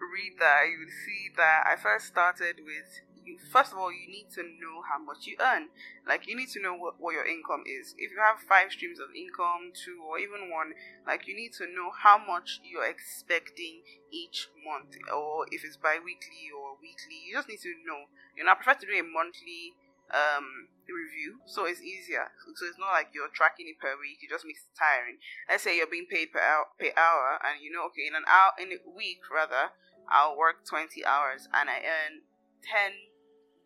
read 0.01 0.39
that, 0.39 0.67
you 0.71 0.79
will 0.81 0.95
see 1.05 1.31
that 1.37 1.67
I 1.67 1.77
first 1.77 2.07
started 2.07 2.61
with. 2.65 3.03
You, 3.25 3.37
first 3.53 3.73
of 3.73 3.79
all, 3.79 3.93
you 3.93 4.09
need 4.09 4.33
to 4.41 4.43
know 4.43 4.81
how 4.89 4.97
much 4.97 5.27
you 5.27 5.37
earn. 5.37 5.69
Like 6.09 6.27
you 6.27 6.35
need 6.35 6.49
to 6.57 6.63
know 6.63 6.73
what, 6.73 6.97
what 6.99 7.13
your 7.13 7.27
income 7.29 7.65
is. 7.69 7.93
If 7.99 8.11
you 8.13 8.21
have 8.25 8.41
five 8.41 8.73
streams 8.73 8.99
of 8.99 9.13
income, 9.13 9.77
two 9.77 10.01
or 10.01 10.19
even 10.19 10.49
one, 10.49 10.73
like 11.07 11.29
you 11.29 11.37
need 11.37 11.53
to 11.61 11.67
know 11.69 11.93
how 11.93 12.17
much 12.17 12.61
you're 12.65 12.89
expecting 12.89 13.83
each 14.11 14.49
month, 14.65 14.97
or 15.13 15.45
if 15.53 15.61
it's 15.65 15.77
bi-weekly 15.77 16.49
or 16.57 16.81
weekly. 16.81 17.21
You 17.29 17.37
just 17.37 17.49
need 17.53 17.61
to 17.69 17.75
know. 17.85 18.09
You 18.37 18.45
know, 18.45 18.53
I 18.53 18.55
prefer 18.57 18.81
to 18.81 18.87
do 18.89 18.97
a 18.97 19.05
monthly 19.05 19.77
um 20.09 20.73
review, 20.89 21.45
so 21.45 21.69
it's 21.69 21.85
easier. 21.85 22.33
So 22.57 22.65
it's 22.65 22.81
not 22.81 22.97
like 22.97 23.13
you're 23.13 23.29
tracking 23.29 23.69
it 23.69 23.77
per 23.77 23.93
week. 24.01 24.25
It 24.25 24.33
just 24.33 24.49
makes 24.49 24.65
it 24.65 24.73
tiring. 24.73 25.21
Let's 25.49 25.63
say 25.69 25.77
you're 25.77 25.91
being 25.91 26.09
paid 26.09 26.33
per 26.33 26.41
hour, 26.41 26.73
per 26.81 26.97
hour, 26.97 27.37
and 27.45 27.61
you 27.61 27.69
know, 27.69 27.85
okay, 27.93 28.09
in 28.09 28.17
an 28.17 28.25
hour, 28.25 28.57
in 28.57 28.73
a 28.73 28.81
week 28.89 29.21
rather, 29.29 29.77
I'll 30.11 30.37
work 30.37 30.65
twenty 30.69 31.05
hours 31.05 31.49
and 31.55 31.69
I 31.69 31.79
earn 31.85 32.23
ten 32.63 32.93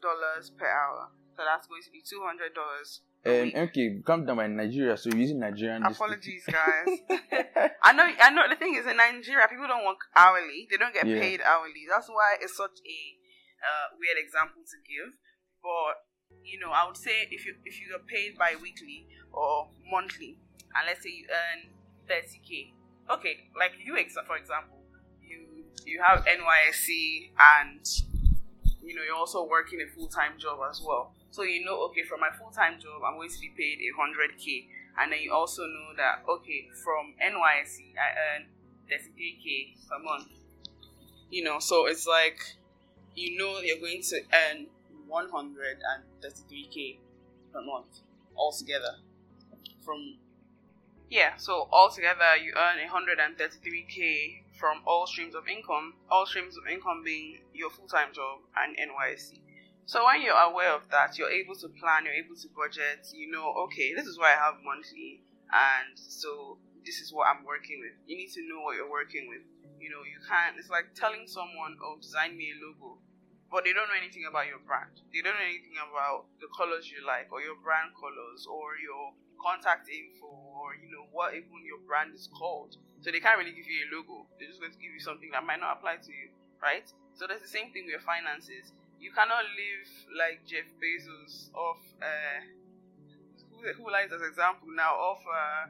dollars 0.03 0.51
per 0.51 0.67
hour. 0.67 1.09
So 1.37 1.43
that's 1.45 1.67
going 1.67 1.83
to 1.83 1.91
be 1.91 2.03
two 2.05 2.23
hundred 2.25 2.53
dollars. 2.55 3.01
Um, 3.25 3.55
okay, 3.71 4.03
come 4.05 4.27
down 4.27 4.37
by 4.37 4.49
Nigeria, 4.49 4.97
so 4.97 5.09
you're 5.11 5.21
using 5.21 5.39
Nigerian. 5.39 5.87
Apologies, 5.87 6.43
guys. 6.51 6.91
I 7.83 7.93
know, 7.95 8.03
I 8.03 8.31
know. 8.35 8.43
The 8.51 8.57
thing 8.57 8.75
is, 8.75 8.85
in 8.85 8.97
Nigeria, 8.97 9.47
people 9.47 9.69
don't 9.69 9.87
work 9.87 10.03
hourly; 10.17 10.67
they 10.69 10.77
don't 10.77 10.93
get 10.93 11.07
Yeah. 11.07 11.21
paid 11.21 11.41
hourly. 11.41 11.87
That's 11.89 12.09
why 12.09 12.35
it's 12.43 12.57
such 12.57 12.83
a 12.83 12.99
uh, 13.63 13.95
weird 13.95 14.19
example 14.19 14.63
to 14.67 14.77
give. 14.83 15.15
But 15.63 16.03
you 16.43 16.59
know, 16.59 16.75
I 16.75 16.83
would 16.85 16.97
say 16.99 17.31
if 17.31 17.47
you 17.47 17.55
if 17.65 17.79
you 17.81 17.95
get 17.95 18.03
paid 18.11 18.37
bi-weekly 18.37 19.07
or 19.31 19.71
monthly, 19.89 20.43
and 20.75 20.83
let's 20.91 21.05
say 21.07 21.11
you 21.15 21.27
earn 21.31 21.71
thirty 22.11 22.43
k, 22.43 22.75
okay, 23.09 23.47
like 23.57 23.79
you, 23.87 23.97
ex- 23.97 24.19
for 24.27 24.35
example, 24.37 24.82
you 25.87 26.01
have 26.03 26.25
NYSC 26.25 27.31
and 27.39 27.87
you 28.83 28.95
know 28.95 29.03
you're 29.03 29.17
also 29.17 29.45
working 29.47 29.81
a 29.81 29.87
full-time 29.95 30.39
job 30.39 30.59
as 30.71 30.81
well. 30.85 31.13
So 31.31 31.43
you 31.43 31.65
know, 31.65 31.83
okay, 31.91 32.03
from 32.03 32.21
my 32.21 32.31
full-time 32.31 32.79
job, 32.81 33.03
I'm 33.07 33.17
going 33.17 33.31
to 33.31 33.41
be 33.41 33.51
paid 33.57 33.79
a 33.81 33.91
hundred 33.99 34.37
k 34.39 34.69
and 35.01 35.13
then 35.13 35.21
you 35.21 35.33
also 35.33 35.63
know 35.63 35.95
that 35.97 36.23
okay 36.29 36.69
from 36.85 37.15
NYSC 37.21 37.95
I 37.97 38.37
earn 38.37 38.47
33k 38.91 39.75
per 39.89 39.99
month. 40.03 40.29
You 41.31 41.45
know, 41.45 41.59
so 41.59 41.87
it's 41.87 42.07
like 42.07 42.39
you 43.15 43.39
know 43.39 43.61
you're 43.61 43.81
going 43.81 44.03
to 44.03 44.21
earn 44.33 44.67
133k 45.11 46.99
per 47.53 47.63
month 47.63 48.01
altogether. 48.37 48.97
From 49.85 50.17
yeah, 51.13 51.37
so 51.37 51.69
altogether 51.69 52.41
you 52.41 52.57
earn 52.57 52.81
133k 52.81 54.57
from 54.57 54.81
all 54.89 55.05
streams 55.05 55.37
of 55.37 55.45
income. 55.45 55.93
All 56.09 56.25
streams 56.25 56.57
of 56.57 56.65
income 56.65 57.05
being 57.05 57.45
your 57.53 57.69
full-time 57.69 58.17
job 58.17 58.41
and 58.57 58.73
NYSC. 58.81 59.45
So 59.85 60.09
when 60.09 60.25
you're 60.25 60.33
aware 60.33 60.73
of 60.73 60.89
that, 60.89 61.21
you're 61.21 61.29
able 61.29 61.53
to 61.61 61.69
plan, 61.69 62.09
you're 62.09 62.17
able 62.17 62.33
to 62.41 62.49
budget, 62.57 63.13
you 63.13 63.29
know, 63.29 63.45
okay, 63.69 63.93
this 63.93 64.09
is 64.09 64.17
what 64.17 64.33
I 64.33 64.41
have 64.41 64.65
monthly, 64.65 65.21
and 65.53 65.93
so 66.01 66.57
this 66.81 67.05
is 67.05 67.13
what 67.13 67.29
I'm 67.29 67.45
working 67.45 67.85
with. 67.85 67.93
You 68.09 68.17
need 68.17 68.33
to 68.33 68.41
know 68.49 68.65
what 68.65 68.81
you're 68.81 68.89
working 68.89 69.29
with. 69.29 69.45
You 69.77 69.93
know, 69.93 70.01
you 70.09 70.17
can't, 70.25 70.57
it's 70.57 70.73
like 70.73 70.97
telling 70.97 71.29
someone, 71.29 71.77
oh, 71.85 72.01
design 72.01 72.41
me 72.41 72.55
a 72.55 72.57
logo, 72.57 73.05
but 73.53 73.69
they 73.69 73.77
don't 73.77 73.91
know 73.93 74.01
anything 74.01 74.25
about 74.25 74.49
your 74.49 74.65
brand. 74.65 74.97
They 75.13 75.21
don't 75.21 75.37
know 75.37 75.45
anything 75.45 75.77
about 75.77 76.33
the 76.41 76.49
colors 76.57 76.89
you 76.89 77.05
like, 77.05 77.29
or 77.29 77.45
your 77.45 77.61
brand 77.61 77.93
colors, 78.01 78.49
or 78.49 78.81
your 78.81 79.13
contact 79.43 79.91
info, 79.91 80.31
or, 80.31 80.79
you 80.79 80.89
know, 80.89 81.11
what 81.11 81.35
even 81.35 81.61
your 81.67 81.83
brand 81.85 82.15
is 82.15 82.31
called. 82.31 82.79
So 83.03 83.11
they 83.11 83.19
can't 83.19 83.37
really 83.37 83.53
give 83.53 83.67
you 83.67 83.85
a 83.85 83.89
logo. 83.91 84.31
They're 84.39 84.49
just 84.49 84.63
going 84.63 84.73
to 84.73 84.79
give 84.79 84.95
you 84.95 85.03
something 85.03 85.29
that 85.35 85.43
might 85.43 85.59
not 85.59 85.77
apply 85.77 85.99
to 85.99 86.13
you, 86.15 86.31
right? 86.63 86.87
So 87.19 87.27
that's 87.27 87.43
the 87.43 87.51
same 87.51 87.75
thing 87.75 87.91
with 87.91 87.99
your 87.99 88.07
finances 88.07 88.71
you 89.03 89.11
cannot 89.11 89.43
live 89.59 89.91
like 90.15 90.47
Jeff 90.47 90.71
Bezos 90.79 91.51
off. 91.59 91.83
Uh, 91.99 92.39
who, 93.51 93.67
who 93.75 93.91
likes 93.91 94.15
as 94.15 94.23
example 94.23 94.71
now 94.71 94.95
of 94.95 95.19
uh, 95.27 95.67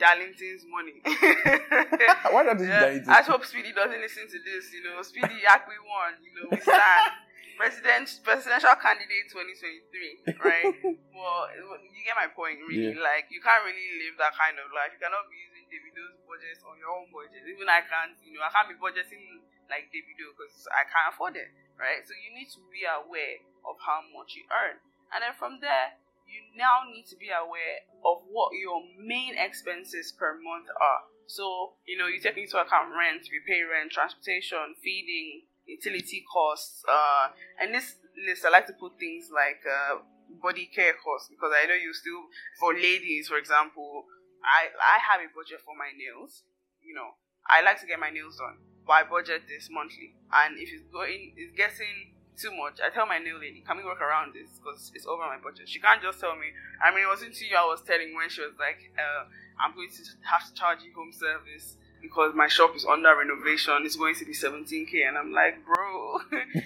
Darlington's 0.00 0.64
money. 0.64 1.04
Why 2.32 2.42
not 2.42 2.56
Yeah, 2.60 2.80
Darlington? 2.80 3.12
I 3.12 3.20
hope 3.20 3.44
Speedy 3.44 3.72
doesn't 3.76 4.00
listen 4.00 4.24
to 4.32 4.38
this. 4.40 4.72
You 4.72 4.82
know, 4.82 5.02
Speedy 5.04 5.44
Yakwe 5.44 5.76
won. 5.84 6.16
You 6.24 6.32
know, 6.40 6.48
we 6.50 6.60
stand 6.60 7.12
president 7.56 8.06
presidential 8.22 8.74
candidate 8.78 9.26
2023, 9.30 10.38
right? 10.42 10.70
well, 11.16 11.48
you 11.54 12.00
get 12.04 12.18
my 12.18 12.28
point, 12.30 12.60
really. 12.66 12.94
Like, 12.98 13.30
you 13.30 13.40
can't 13.40 13.64
really 13.64 13.88
live 14.02 14.18
that 14.20 14.34
kind 14.36 14.58
of 14.58 14.70
life. 14.74 14.94
You 14.94 15.00
cannot 15.00 15.26
be 15.30 15.38
using 15.38 15.64
Davido's 15.70 16.18
budgets 16.26 16.62
on 16.66 16.76
your 16.78 16.92
own 16.92 17.08
budget. 17.10 17.46
Even 17.46 17.66
I 17.70 17.82
can't. 17.86 18.14
You 18.22 18.38
know, 18.38 18.44
I 18.44 18.50
can't 18.52 18.70
be 18.70 18.78
budgeting 18.78 19.42
like 19.70 19.88
Davido 19.90 20.34
because 20.36 20.68
I 20.70 20.84
can't 20.84 21.14
afford 21.14 21.34
it, 21.40 21.50
right? 21.80 22.04
So 22.04 22.12
you 22.14 22.34
need 22.34 22.50
to 22.54 22.60
be 22.68 22.84
aware 22.84 23.40
of 23.64 23.80
how 23.80 24.04
much 24.12 24.36
you 24.36 24.44
earn, 24.52 24.78
and 25.14 25.24
then 25.24 25.34
from 25.36 25.58
there. 25.62 25.98
You 26.24 26.40
now 26.56 26.88
need 26.88 27.04
to 27.12 27.20
be 27.20 27.28
aware 27.28 27.84
of 28.00 28.24
what 28.32 28.56
your 28.56 28.80
main 28.96 29.36
expenses 29.36 30.08
per 30.10 30.32
month 30.32 30.72
are. 30.72 31.04
So, 31.26 31.76
you 31.86 31.96
know, 31.96 32.06
you 32.06 32.20
take 32.20 32.36
into 32.36 32.60
account 32.60 32.92
rent, 32.92 33.28
you 33.32 33.40
pay 33.46 33.64
rent, 33.64 33.92
transportation, 33.92 34.76
feeding, 34.82 35.48
utility 35.66 36.24
costs, 36.30 36.84
uh, 36.88 37.28
and 37.60 37.74
this 37.74 37.96
list 38.26 38.44
I 38.44 38.50
like 38.50 38.66
to 38.68 38.74
put 38.74 38.98
things 38.98 39.28
like 39.32 39.60
uh, 39.64 40.02
body 40.42 40.68
care 40.74 40.94
costs 41.02 41.28
because 41.28 41.52
I 41.52 41.66
know 41.66 41.74
you 41.74 41.92
still 41.92 42.28
for 42.60 42.74
ladies, 42.74 43.28
for 43.28 43.38
example, 43.38 44.04
I 44.44 44.68
I 44.72 44.98
have 45.00 45.20
a 45.20 45.28
budget 45.32 45.60
for 45.64 45.74
my 45.76 45.90
nails. 45.96 46.44
You 46.82 46.94
know, 46.94 47.16
I 47.48 47.62
like 47.62 47.80
to 47.80 47.86
get 47.86 47.98
my 47.98 48.10
nails 48.10 48.36
done, 48.36 48.60
but 48.86 48.92
I 48.92 49.02
budget 49.04 49.48
this 49.48 49.68
monthly, 49.70 50.14
and 50.32 50.58
if 50.58 50.68
it's 50.72 50.84
going, 50.92 51.32
it's 51.36 51.56
getting 51.56 52.14
too 52.36 52.50
much. 52.50 52.82
I 52.82 52.90
tell 52.90 53.06
my 53.06 53.18
nail 53.18 53.38
lady, 53.38 53.62
can 53.62 53.78
we 53.78 53.84
work 53.86 54.02
around 54.02 54.34
this 54.34 54.58
because 54.58 54.90
it's 54.94 55.06
over 55.06 55.22
my 55.22 55.38
budget. 55.38 55.68
She 55.70 55.78
can't 55.78 56.02
just 56.02 56.18
tell 56.18 56.34
me. 56.34 56.50
I 56.82 56.90
mean, 56.90 57.06
it 57.06 57.10
wasn't 57.10 57.38
you 57.38 57.54
I 57.54 57.64
was 57.64 57.82
telling 57.86 58.10
when 58.14 58.28
she 58.28 58.42
was 58.42 58.58
like, 58.58 58.90
uh, 58.98 59.30
I'm 59.62 59.74
going 59.74 59.90
to 59.90 60.02
have 60.26 60.42
to 60.50 60.52
charge 60.54 60.82
you 60.82 60.90
home 60.98 61.14
service 61.14 61.78
because 62.04 62.34
my 62.34 62.48
shop 62.48 62.76
is 62.76 62.84
under 62.84 63.16
renovation. 63.16 63.80
It's 63.84 63.96
going 63.96 64.14
to 64.16 64.24
be 64.26 64.34
17k, 64.34 65.08
and 65.08 65.16
I'm 65.16 65.32
like, 65.32 65.64
bro, 65.64 66.20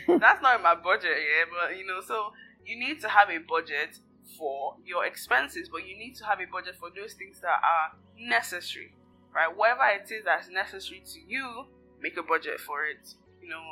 that's 0.18 0.42
not 0.42 0.56
in 0.56 0.62
my 0.62 0.74
budget, 0.74 1.14
yeah. 1.14 1.46
But 1.46 1.78
you 1.78 1.86
know, 1.86 2.00
so 2.04 2.32
you 2.66 2.76
need 2.76 3.00
to 3.00 3.08
have 3.08 3.30
a 3.30 3.38
budget 3.38 4.00
for 4.36 4.76
your 4.84 5.06
expenses, 5.06 5.68
but 5.70 5.86
you 5.86 5.96
need 5.96 6.16
to 6.16 6.24
have 6.26 6.40
a 6.40 6.46
budget 6.50 6.74
for 6.74 6.90
those 6.90 7.14
things 7.14 7.40
that 7.40 7.62
are 7.62 7.96
necessary, 8.18 8.92
right? 9.34 9.48
Whatever 9.54 9.86
it 9.94 10.10
is 10.10 10.24
that's 10.24 10.50
necessary 10.50 11.02
to 11.06 11.18
you, 11.26 11.66
make 12.02 12.16
a 12.16 12.22
budget 12.22 12.58
for 12.60 12.84
it. 12.84 13.14
You 13.40 13.48
know, 13.48 13.62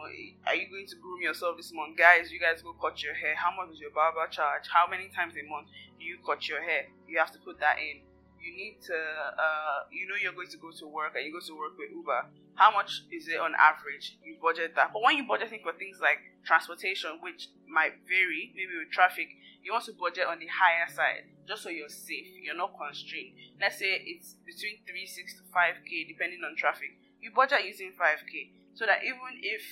are 0.46 0.54
you 0.54 0.70
going 0.70 0.86
to 0.86 0.96
groom 0.96 1.20
yourself 1.20 1.58
this 1.58 1.72
month? 1.74 1.98
Guys, 1.98 2.30
you 2.30 2.40
guys 2.40 2.62
go 2.62 2.72
cut 2.80 3.02
your 3.02 3.12
hair. 3.12 3.34
How 3.34 3.50
much 3.50 3.74
does 3.74 3.80
your 3.80 3.90
barber 3.90 4.24
charge? 4.30 4.70
How 4.72 4.88
many 4.88 5.10
times 5.10 5.34
a 5.34 5.44
month 5.50 5.66
do 5.98 6.04
you 6.06 6.16
cut 6.24 6.48
your 6.48 6.62
hair? 6.62 6.86
You 7.06 7.18
have 7.18 7.32
to 7.32 7.38
put 7.40 7.58
that 7.60 7.76
in. 7.82 8.06
You 8.40 8.52
need 8.54 8.78
to, 8.86 8.94
uh, 8.94 9.86
you 9.90 10.06
know, 10.08 10.14
you're 10.20 10.32
going 10.32 10.50
to 10.50 10.58
go 10.58 10.70
to 10.70 10.86
work 10.86 11.14
and 11.16 11.24
you 11.24 11.32
go 11.32 11.44
to 11.44 11.54
work 11.58 11.78
with 11.78 11.90
Uber. 11.90 12.26
How 12.54 12.72
much 12.72 13.04
is 13.12 13.28
it 13.28 13.38
on 13.38 13.52
average? 13.58 14.16
You 14.24 14.36
budget 14.40 14.74
that. 14.76 14.92
But 14.92 15.02
when 15.02 15.16
you're 15.16 15.28
budgeting 15.28 15.62
for 15.62 15.72
things 15.72 15.98
like 16.00 16.18
transportation, 16.44 17.18
which 17.20 17.48
might 17.68 18.00
vary, 18.08 18.52
maybe 18.54 18.78
with 18.78 18.90
traffic, 18.90 19.28
you 19.62 19.72
want 19.72 19.84
to 19.86 19.94
budget 19.98 20.26
on 20.30 20.38
the 20.38 20.46
higher 20.46 20.88
side 20.88 21.26
just 21.46 21.62
so 21.62 21.68
you're 21.68 21.88
safe. 21.88 22.26
You're 22.42 22.56
not 22.56 22.74
constrained. 22.78 23.34
Let's 23.60 23.78
say 23.78 24.02
it's 24.02 24.34
between 24.46 24.82
3, 24.86 25.06
6 25.06 25.34
to 25.38 25.42
5k 25.50 26.08
depending 26.08 26.42
on 26.42 26.56
traffic. 26.56 26.98
You 27.20 27.30
budget 27.34 27.66
using 27.66 27.92
5k 27.94 28.50
so 28.74 28.84
that 28.84 29.02
even 29.02 29.40
if 29.42 29.62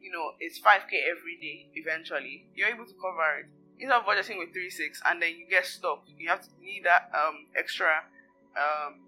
you 0.00 0.10
know 0.10 0.32
it's 0.38 0.58
5k 0.58 1.02
every 1.10 1.36
day 1.42 1.66
eventually 1.74 2.46
you're 2.54 2.68
able 2.68 2.86
to 2.86 2.94
cover 2.94 3.42
it 3.42 3.46
instead 3.78 3.98
of 3.98 4.06
budgeting 4.06 4.38
with 4.38 4.52
3 4.52 4.70
6 4.70 5.02
and 5.06 5.22
then 5.22 5.34
you 5.34 5.46
get 5.50 5.66
stuck 5.66 6.02
you 6.18 6.28
have 6.28 6.42
to 6.42 6.48
need 6.60 6.82
that 6.84 7.10
um 7.14 7.46
extra 7.58 8.02
um 8.56 9.00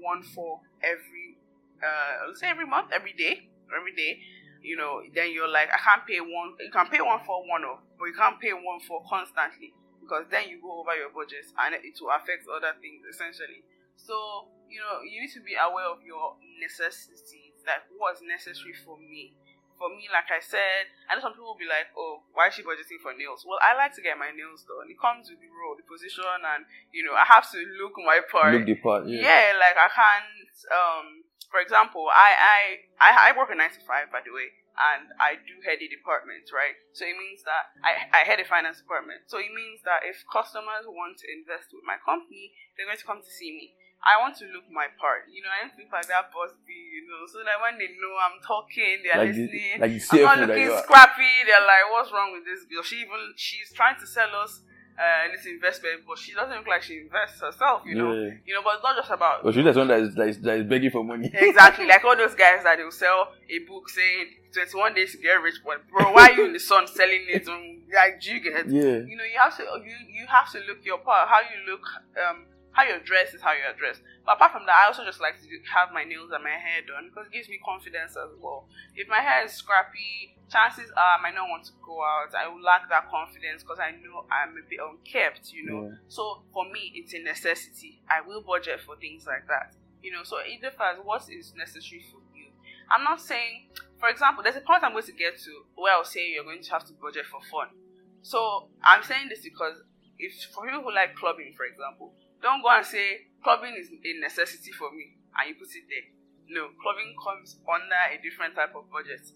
1 0.00 0.22
for 0.34 0.60
every 0.82 1.36
uh 1.82 2.26
let's 2.28 2.40
say 2.40 2.48
every 2.48 2.66
month 2.66 2.90
every 2.94 3.12
day 3.12 3.48
every 3.74 3.94
day 3.94 4.18
you 4.62 4.76
know 4.76 5.00
then 5.14 5.32
you're 5.32 5.48
like 5.48 5.68
i 5.72 5.78
can't 5.78 6.06
pay 6.06 6.20
one 6.20 6.54
you 6.60 6.70
can 6.72 6.86
pay 6.88 7.00
one 7.00 7.20
for 7.26 7.42
one 7.48 7.62
off 7.64 7.80
but 7.98 8.06
you 8.06 8.14
can't 8.14 8.40
pay 8.40 8.52
one 8.52 8.80
for 8.86 9.02
constantly 9.08 9.72
because 10.00 10.24
then 10.30 10.48
you 10.48 10.60
go 10.62 10.80
over 10.80 10.94
your 10.94 11.10
budget 11.10 11.44
and 11.66 11.74
it 11.74 11.94
will 12.00 12.10
affect 12.14 12.46
other 12.48 12.72
things 12.80 13.02
essentially 13.10 13.62
so 13.96 14.48
you 14.70 14.80
know 14.80 15.02
you 15.02 15.20
need 15.22 15.32
to 15.32 15.40
be 15.42 15.54
aware 15.54 15.86
of 15.86 15.98
your 16.02 16.34
necessities 16.60 17.46
like 17.66 17.82
what's 17.98 18.22
necessary 18.22 18.72
for 18.86 18.96
me. 18.96 19.34
For 19.76 19.92
me, 19.92 20.08
like 20.08 20.32
I 20.32 20.40
said, 20.40 20.88
I 21.08 21.14
know 21.14 21.20
some 21.20 21.36
people 21.36 21.52
will 21.52 21.60
be 21.60 21.68
like, 21.68 21.92
"Oh, 21.92 22.24
why 22.32 22.48
is 22.48 22.56
she 22.56 22.64
budgeting 22.64 23.00
for 23.04 23.12
nails?" 23.12 23.44
Well, 23.44 23.60
I 23.60 23.76
like 23.76 23.92
to 23.96 24.02
get 24.04 24.16
my 24.16 24.32
nails 24.32 24.64
done. 24.64 24.88
It 24.88 24.96
comes 24.96 25.28
with 25.28 25.40
the 25.40 25.52
role, 25.52 25.76
the 25.76 25.84
position, 25.84 26.24
and 26.24 26.64
you 26.96 27.04
know, 27.04 27.12
I 27.12 27.28
have 27.28 27.44
to 27.52 27.60
look 27.76 27.96
my 28.00 28.24
part. 28.24 28.56
Look 28.56 28.64
the 28.64 28.80
part, 28.80 29.04
yeah. 29.04 29.20
yeah, 29.20 29.46
like 29.60 29.76
I 29.76 29.88
can't. 29.92 30.56
Um, 30.72 31.06
for 31.52 31.60
example, 31.60 32.08
I 32.08 32.30
I 32.36 32.60
I, 33.00 33.10
I 33.28 33.36
work 33.36 33.52
to 33.52 33.82
five, 33.84 34.08
by 34.08 34.24
the 34.24 34.32
way, 34.32 34.52
and 34.76 35.08
I 35.16 35.40
do 35.40 35.56
head 35.64 35.80
a 35.80 35.88
department, 35.88 36.52
right? 36.52 36.76
So 36.92 37.08
it 37.08 37.16
means 37.16 37.40
that 37.48 37.72
I 37.80 38.08
I 38.12 38.20
head 38.28 38.40
a 38.40 38.46
finance 38.46 38.80
department. 38.80 39.24
So 39.28 39.38
it 39.40 39.52
means 39.52 39.80
that 39.88 40.04
if 40.04 40.20
customers 40.28 40.84
want 40.84 41.20
to 41.24 41.26
invest 41.32 41.72
with 41.72 41.84
my 41.86 41.96
company, 42.02 42.52
they're 42.76 42.88
going 42.88 43.00
to 43.00 43.08
come 43.08 43.24
to 43.24 43.32
see 43.32 43.52
me. 43.56 43.66
I 44.04 44.20
want 44.22 44.36
to 44.38 44.46
look 44.54 44.64
my 44.70 44.86
part. 45.00 45.26
You 45.32 45.42
know, 45.42 45.50
I 45.50 45.66
want 45.66 45.74
to 45.74 45.82
look 45.82 45.90
like 45.92 46.06
that 46.06 46.30
boss 46.30 46.54
B, 46.66 46.70
you 46.72 47.08
know, 47.10 47.26
so 47.26 47.42
that 47.42 47.58
when 47.58 47.74
they 47.78 47.90
know 47.98 48.14
I'm 48.22 48.38
talking, 48.44 49.02
they're 49.02 49.18
Like 49.18 49.34
the- 49.34 49.48
listening. 49.50 49.80
like 49.82 49.92
the 49.98 50.26
I'm 50.26 50.40
not 50.40 50.48
looking 50.48 50.62
you 50.70 50.78
scrappy. 50.78 51.32
They're 51.46 51.66
like, 51.66 51.84
what's 51.90 52.12
wrong 52.12 52.30
with 52.32 52.44
this 52.46 52.62
girl? 52.70 52.82
She 52.86 53.02
even 53.02 53.34
she's 53.34 53.72
trying 53.74 53.98
to 53.98 54.06
sell 54.06 54.30
us 54.42 54.62
uh, 54.96 55.28
this 55.34 55.44
investment, 55.44 56.06
but 56.08 56.16
she 56.18 56.32
doesn't 56.32 56.56
look 56.56 56.66
like 56.68 56.82
she 56.82 56.98
invests 57.04 57.40
herself. 57.40 57.82
You 57.84 57.96
know, 57.96 58.12
Yeah. 58.14 58.30
you 58.46 58.54
know, 58.54 58.62
but 58.62 58.76
it's 58.78 58.84
not 58.84 58.96
just 58.96 59.10
about 59.10 59.42
But 59.44 59.52
she's 59.54 59.64
the 59.64 59.72
one 59.74 59.88
that 59.88 60.00
is, 60.00 60.14
that 60.14 60.28
is, 60.28 60.40
that 60.40 60.56
is 60.60 60.64
begging 60.64 60.90
for 60.90 61.04
money. 61.04 61.28
exactly 61.34 61.84
like 61.86 62.04
all 62.04 62.16
those 62.16 62.34
guys 62.34 62.62
that 62.64 62.78
will 62.78 62.90
sell 62.90 63.32
a 63.50 63.58
book 63.66 63.88
saying 63.90 64.26
21 64.54 64.94
days 64.94 65.12
to 65.12 65.18
get 65.18 65.34
rich 65.42 65.56
but 65.66 65.86
bro 65.90 66.12
why 66.12 66.30
are 66.30 66.32
you 66.32 66.46
in 66.46 66.52
the 66.54 66.58
sun 66.60 66.86
selling 66.86 67.26
it 67.28 67.46
um, 67.46 67.82
like 67.94 68.18
do 68.22 68.32
you 68.32 68.40
get 68.40 68.66
yeah. 68.70 69.04
you 69.04 69.14
know 69.18 69.24
you 69.24 69.36
have 69.38 69.54
to 69.54 69.62
you 69.84 69.92
you 70.08 70.26
have 70.28 70.50
to 70.50 70.58
look 70.66 70.78
your 70.82 70.96
part 70.96 71.28
how 71.28 71.40
you 71.40 71.70
look 71.70 71.82
um 72.26 72.46
how 72.76 72.84
you're 72.84 73.00
dressed 73.00 73.32
is 73.32 73.40
how 73.40 73.56
you're 73.56 73.72
dressed 73.80 74.04
but 74.28 74.36
apart 74.36 74.52
from 74.52 74.68
that 74.68 74.76
i 74.76 74.86
also 74.86 75.00
just 75.00 75.16
like 75.16 75.40
to 75.40 75.48
have 75.64 75.88
my 75.96 76.04
nails 76.04 76.28
and 76.28 76.44
my 76.44 76.52
hair 76.52 76.84
done 76.84 77.08
because 77.08 77.24
it 77.24 77.32
gives 77.32 77.48
me 77.48 77.56
confidence 77.64 78.12
as 78.20 78.36
well. 78.36 78.68
If 78.94 79.08
my 79.08 79.24
hair 79.24 79.48
is 79.48 79.56
scrappy 79.56 80.36
chances 80.52 80.92
are 80.92 81.16
i 81.16 81.22
might 81.24 81.34
not 81.34 81.48
want 81.48 81.64
to 81.64 81.72
go 81.80 82.04
out. 82.04 82.36
I 82.36 82.46
will 82.46 82.60
lack 82.60 82.92
that 82.92 83.08
confidence 83.08 83.64
because 83.64 83.80
i 83.80 83.96
know 83.96 84.28
i'm 84.28 84.52
a 84.60 84.64
bit 84.68 84.78
unkept 84.84 85.56
you 85.56 85.64
know. 85.64 85.88
Yeah. 85.88 85.96
so 86.12 86.44
for 86.52 86.68
me 86.68 86.92
it's 86.94 87.16
a 87.16 87.20
necessity. 87.24 88.04
I 88.12 88.20
will 88.20 88.44
budget 88.44 88.84
for 88.84 88.94
things 89.00 89.24
like 89.24 89.48
that 89.48 89.72
you 90.04 90.12
know. 90.12 90.22
So 90.22 90.36
it 90.44 90.60
differs 90.60 91.00
what 91.02 91.24
is 91.32 91.56
necessary 91.56 92.04
for 92.12 92.20
you. 92.36 92.52
I'm 92.92 93.02
not 93.02 93.24
saying 93.24 93.72
for 93.96 94.12
example 94.12 94.44
there's 94.44 94.60
a 94.60 94.60
point 94.60 94.84
i'm 94.84 94.92
going 94.92 95.08
to 95.08 95.16
get 95.16 95.40
to 95.48 95.64
where 95.80 95.96
i'll 95.96 96.04
say 96.04 96.28
you're 96.28 96.44
going 96.44 96.62
to 96.62 96.70
have 96.76 96.84
to 96.84 96.92
budget 97.00 97.24
for 97.24 97.40
fun. 97.48 97.72
So 98.20 98.68
i'm 98.84 99.02
saying 99.02 99.32
this 99.32 99.40
because 99.40 99.80
if 100.18 100.32
for 100.52 100.66
people 100.66 100.82
who 100.82 100.92
like 100.92 101.16
clubbing 101.16 101.54
for 101.56 101.64
example 101.64 102.12
don't 102.42 102.62
go 102.62 102.70
and 102.70 102.86
say 102.86 103.32
clubbing 103.42 103.76
is 103.78 103.88
a 103.90 104.20
necessity 104.20 104.72
for 104.72 104.90
me 104.92 105.16
and 105.38 105.48
you 105.48 105.54
put 105.54 105.68
it 105.74 105.86
there. 105.88 106.08
No 106.48 106.70
clubbing 106.80 107.14
comes 107.18 107.58
under 107.66 108.00
a 108.12 108.22
different 108.22 108.54
type 108.54 108.74
of 108.74 108.90
budget. 108.90 109.26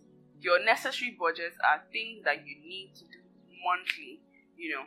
Your 0.40 0.62
necessary 0.64 1.16
budgets 1.19 1.59
are 1.61 1.83
things 1.92 2.25
that 2.25 2.47
you 2.47 2.57
need 2.62 2.95
to 2.97 3.04
do 3.04 3.21
monthly 3.61 4.21
you 4.57 4.73
know 4.73 4.85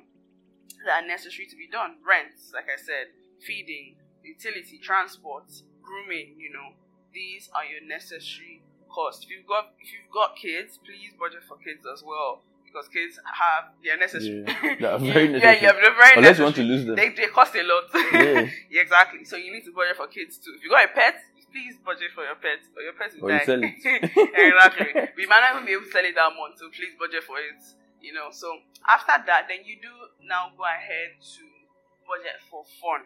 that 0.85 1.03
are 1.03 1.07
necessary 1.07 1.47
to 1.47 1.55
be 1.55 1.67
done. 1.69 1.97
Rents 2.05 2.51
like 2.53 2.69
i 2.69 2.77
said 2.77 3.13
feeding 3.41 3.95
utility 4.23 4.77
transport 4.77 5.49
grooming 5.81 6.35
you 6.37 6.51
know 6.53 6.73
these 7.13 7.49
are 7.53 7.65
your 7.65 7.85
necessary 7.85 8.61
costs. 8.89 9.25
If 9.25 9.29
you've 9.29 9.47
got 9.47 9.73
if 9.81 9.89
you've 9.93 10.13
got 10.13 10.35
kids 10.35 10.77
please 10.77 11.13
budget 11.17 11.43
for 11.47 11.57
kids 11.57 11.85
as 11.85 12.03
well 12.05 12.41
because 12.73 12.89
kids 12.89 13.19
have 13.21 13.69
they're 13.85 13.97
necessary. 14.01 14.41
Yeah, 14.41 14.75
they 14.81 14.87
are 14.89 14.97
very 15.13 15.29
yeah 15.29 15.37
yeah 15.37 15.69
necessary. 15.69 15.81
they're 15.81 15.95
very 15.95 16.13
Unless 16.17 16.37
you 16.39 16.43
want 16.43 16.55
to 16.57 16.63
lose 16.65 16.85
them. 16.85 16.95
they, 16.97 17.09
they 17.13 17.27
cost 17.29 17.53
a 17.55 17.61
lot. 17.61 17.85
Yeah. 18.13 18.49
Yeah, 18.69 18.81
exactly. 18.81 19.23
So 19.25 19.37
you 19.37 19.53
need 19.53 19.63
to 19.65 19.71
budget 19.71 19.95
for 19.97 20.07
kids 20.07 20.37
too. 20.41 20.53
If 20.57 20.63
you 20.65 20.69
got 20.73 20.85
a 20.89 20.93
pet 20.93 21.21
please 21.53 21.77
budget 21.85 22.09
for 22.17 22.25
your 22.25 22.33
pet 22.41 22.65
or 22.73 22.81
your 22.81 22.97
pet 22.97 23.13
will 23.13 23.29
Or 23.29 23.33
you 23.33 23.37
die. 23.37 23.45
sell 23.45 23.61
it. 23.61 23.77
exactly. 24.33 24.89
We 25.13 25.29
might 25.29 25.45
not 25.45 25.53
even 25.53 25.65
be 25.69 25.73
able 25.77 25.85
to 25.85 25.91
sell 25.93 26.01
it 26.01 26.15
that 26.17 26.33
month 26.33 26.57
so 26.57 26.65
please 26.73 26.97
budget 26.97 27.21
for 27.23 27.37
it 27.37 27.61
you 28.01 28.09
know. 28.11 28.33
So 28.33 28.49
after 28.89 29.13
that 29.29 29.45
then 29.45 29.61
you 29.63 29.77
do 29.77 29.93
now 30.25 30.49
go 30.57 30.65
ahead 30.65 31.13
to 31.21 31.43
budget 32.09 32.41
for 32.49 32.65
fun. 32.81 33.05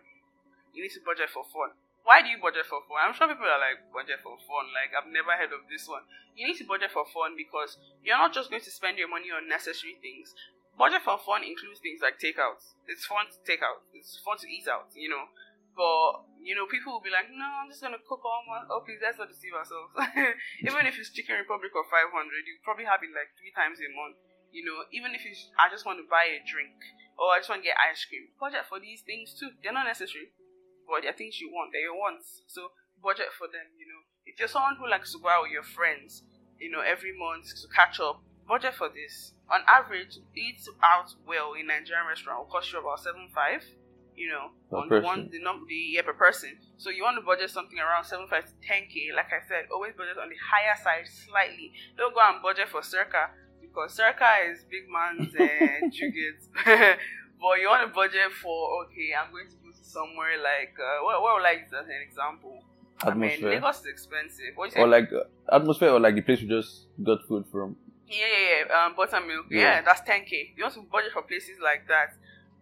You 0.71 0.83
need 0.87 0.95
to 0.95 1.03
budget 1.03 1.27
for 1.29 1.43
fun 1.43 1.75
why 2.07 2.23
do 2.23 2.31
you 2.31 2.39
budget 2.39 2.63
for 2.63 2.79
fun 2.87 3.03
i'm 3.03 3.11
sure 3.11 3.27
people 3.27 3.43
are 3.43 3.59
like 3.59 3.83
budget 3.91 4.23
for 4.23 4.39
fun 4.47 4.71
like 4.71 4.95
i've 4.95 5.11
never 5.11 5.35
heard 5.35 5.51
of 5.51 5.67
this 5.67 5.83
one 5.91 6.07
you 6.39 6.47
need 6.47 6.55
to 6.55 6.63
budget 6.63 6.87
for 6.89 7.03
fun 7.11 7.35
because 7.35 7.75
you're 7.99 8.17
not 8.17 8.31
just 8.31 8.47
going 8.47 8.63
to 8.63 8.71
spend 8.71 8.95
your 8.95 9.11
money 9.11 9.27
on 9.27 9.43
necessary 9.43 9.99
things 9.99 10.31
budget 10.79 11.03
for 11.03 11.19
fun 11.19 11.43
includes 11.43 11.83
things 11.83 11.99
like 11.99 12.15
takeouts 12.15 12.79
it's 12.87 13.03
fun 13.03 13.27
to 13.27 13.37
take 13.43 13.59
out 13.59 13.83
it's 13.91 14.15
fun 14.23 14.39
to 14.39 14.47
eat 14.47 14.65
out 14.71 14.87
you 14.95 15.11
know 15.11 15.27
but 15.77 16.25
you 16.41 16.57
know, 16.57 16.65
people 16.65 16.97
will 16.97 17.05
be 17.05 17.13
like, 17.13 17.29
"No, 17.29 17.45
I'm 17.45 17.69
just 17.69 17.85
gonna 17.85 18.01
cook 18.01 18.25
all 18.25 18.41
my." 18.49 18.65
Oh, 18.65 18.81
please, 18.81 18.97
let's 18.97 19.21
not 19.21 19.29
deceive 19.29 19.53
ourselves. 19.53 19.93
Even 20.65 20.89
if 20.89 20.97
it's 20.97 21.13
Chicken 21.13 21.37
Republic 21.37 21.69
or 21.77 21.85
500, 21.85 22.09
you 22.49 22.57
probably 22.65 22.89
have 22.89 23.05
it 23.05 23.13
like 23.13 23.29
three 23.37 23.53
times 23.53 23.77
a 23.77 23.87
month. 23.93 24.17
You 24.49 24.65
know, 24.65 24.87
even 24.95 25.11
if 25.13 25.21
it's, 25.27 25.51
I 25.59 25.67
just 25.67 25.83
want 25.85 25.99
to 25.99 26.07
buy 26.07 26.23
a 26.31 26.39
drink 26.47 26.79
or 27.19 27.35
I 27.35 27.43
just 27.43 27.51
want 27.51 27.61
to 27.61 27.67
get 27.67 27.75
ice 27.77 27.99
cream, 28.07 28.31
budget 28.39 28.63
for 28.65 28.79
these 28.79 29.03
things 29.03 29.35
too. 29.35 29.51
They're 29.59 29.75
not 29.75 29.85
necessary, 29.85 30.31
but 30.87 31.03
they're 31.03 31.13
things 31.13 31.39
you 31.39 31.51
want. 31.51 31.71
that 31.73 31.83
you 31.83 31.93
want. 31.93 32.23
So 32.47 32.71
budget 33.03 33.35
for 33.37 33.47
them. 33.47 33.67
You 33.77 33.87
know, 33.87 34.01
if 34.25 34.39
you're 34.39 34.47
someone 34.47 34.75
who 34.79 34.89
likes 34.89 35.11
to 35.13 35.19
go 35.19 35.29
out 35.29 35.43
with 35.43 35.51
your 35.51 35.63
friends, 35.67 36.23
you 36.59 36.71
know, 36.71 36.81
every 36.81 37.13
month 37.17 37.47
to 37.61 37.67
catch 37.69 37.99
up, 37.99 38.21
budget 38.47 38.73
for 38.75 38.89
this. 38.89 39.33
On 39.51 39.61
average, 39.67 40.17
eat 40.35 40.59
out 40.83 41.13
well 41.27 41.53
in 41.53 41.67
Nigerian 41.67 42.07
restaurant 42.07 42.39
will 42.39 42.51
cost 42.51 42.71
you 42.73 42.79
about 42.79 42.99
seven 42.99 43.29
five. 43.33 43.63
You 44.17 44.33
know, 44.33 44.49
Per 44.71 44.77
on 44.81 44.89
person. 44.89 45.05
one 45.05 45.29
the 45.29 45.39
number 45.39 45.65
the 45.69 45.93
yeah, 45.93 46.01
per 46.01 46.13
person. 46.13 46.57
So 46.77 46.89
you 46.89 47.03
want 47.03 47.21
to 47.21 47.25
budget 47.25 47.51
something 47.51 47.77
around 47.77 48.03
seven 48.05 48.25
five 48.27 48.45
to 48.49 48.55
ten 48.65 48.89
k. 48.89 49.13
Like 49.15 49.29
I 49.29 49.45
said, 49.47 49.69
always 49.71 49.93
budget 49.93 50.17
on 50.17 50.29
the 50.29 50.39
higher 50.41 50.73
side 50.81 51.05
slightly. 51.05 51.71
Don't 51.95 52.15
go 52.15 52.21
and 52.25 52.41
budget 52.41 52.67
for 52.67 52.81
circa 52.81 53.29
because 53.61 53.93
circa 53.93 54.41
is 54.49 54.65
big 54.65 54.89
man's 54.89 55.29
uh, 55.37 55.85
jugget. 55.93 56.41
but 57.39 57.61
you 57.61 57.69
want 57.69 57.85
to 57.85 57.93
budget 57.93 58.33
for 58.41 58.83
okay, 58.89 59.13
I'm 59.13 59.29
going 59.31 59.47
to 59.47 59.57
to 59.66 59.66
somewhere 59.87 60.37
like 60.37 60.75
uh, 60.79 61.03
what 61.03 61.21
what 61.21 61.35
would 61.37 61.45
I 61.45 61.53
use 61.63 61.73
as 61.73 61.87
an 61.87 62.01
example? 62.03 62.63
I 63.01 63.13
mean, 63.13 63.29
Atmosphere. 63.29 63.49
Lagos 63.51 63.79
is 63.79 63.85
expensive. 63.85 64.51
What 64.55 64.75
you 64.75 64.81
or 64.81 64.87
like 64.87 65.09
uh, 65.13 65.55
atmosphere 65.55 65.89
or 65.89 65.99
like 65.99 66.15
the 66.15 66.21
place 66.21 66.41
we 66.41 66.47
just 66.47 66.87
got 67.03 67.25
food 67.27 67.45
from. 67.51 67.75
Yeah, 68.07 68.25
yeah, 68.25 68.63
yeah. 68.65 68.85
Um, 68.85 68.95
buttermilk. 68.95 69.45
Yeah. 69.51 69.61
Yeah. 69.61 69.81
that's 69.81 70.01
10k. 70.01 70.55
You 70.55 70.63
want 70.63 70.73
to 70.75 70.81
budget 70.81 71.11
for 71.11 71.21
places 71.21 71.59
like 71.61 71.87
that. 71.87 72.15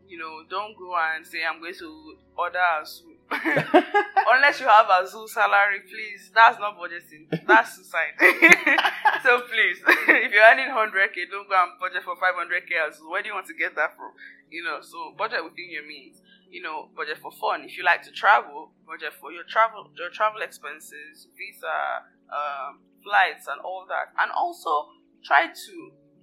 You 0.08 0.18
know, 0.18 0.44
don't 0.50 0.78
go 0.78 0.96
and 0.96 1.26
say 1.26 1.40
I'm 1.46 1.60
going 1.60 1.74
to 1.76 2.18
order 2.38 2.60
Azul. 2.82 3.14
Unless 3.32 4.60
you 4.60 4.68
have 4.68 4.86
Azul 5.02 5.28
salary, 5.28 5.82
please. 5.82 6.30
That's 6.34 6.60
not 6.60 6.78
budgeting. 6.78 7.26
That's 7.48 7.76
suicide. 7.76 8.14
so 9.24 9.42
please, 9.50 9.82
if 9.88 10.32
you're 10.32 10.44
earning 10.44 10.70
100k, 10.70 11.30
don't 11.32 11.50
go 11.50 11.56
and 11.58 11.80
budget 11.80 12.04
for 12.04 12.16
500k 12.16 12.90
Azul. 12.90 13.10
Where 13.10 13.22
do 13.24 13.30
you 13.30 13.34
want 13.34 13.48
to 13.48 13.56
get 13.56 13.76
that 13.76 13.96
from? 13.96 14.12
You 14.52 14.64
know, 14.64 14.80
so 14.82 15.14
budget 15.18 15.44
within 15.44 15.72
your 15.72 15.88
means. 15.88 16.22
You 16.56 16.64
know, 16.64 16.88
budget 16.96 17.20
for 17.20 17.32
fun. 17.36 17.68
If 17.68 17.76
you 17.76 17.84
like 17.84 18.02
to 18.08 18.12
travel, 18.16 18.72
budget 18.88 19.12
for 19.20 19.30
your 19.36 19.44
travel, 19.44 19.92
your 20.00 20.08
travel 20.10 20.40
expenses, 20.40 21.28
visa, 21.36 22.08
um, 22.32 22.80
flights, 23.04 23.52
and 23.52 23.60
all 23.60 23.84
that. 23.92 24.16
And 24.16 24.32
also 24.32 24.88
try 25.20 25.52
to 25.52 25.76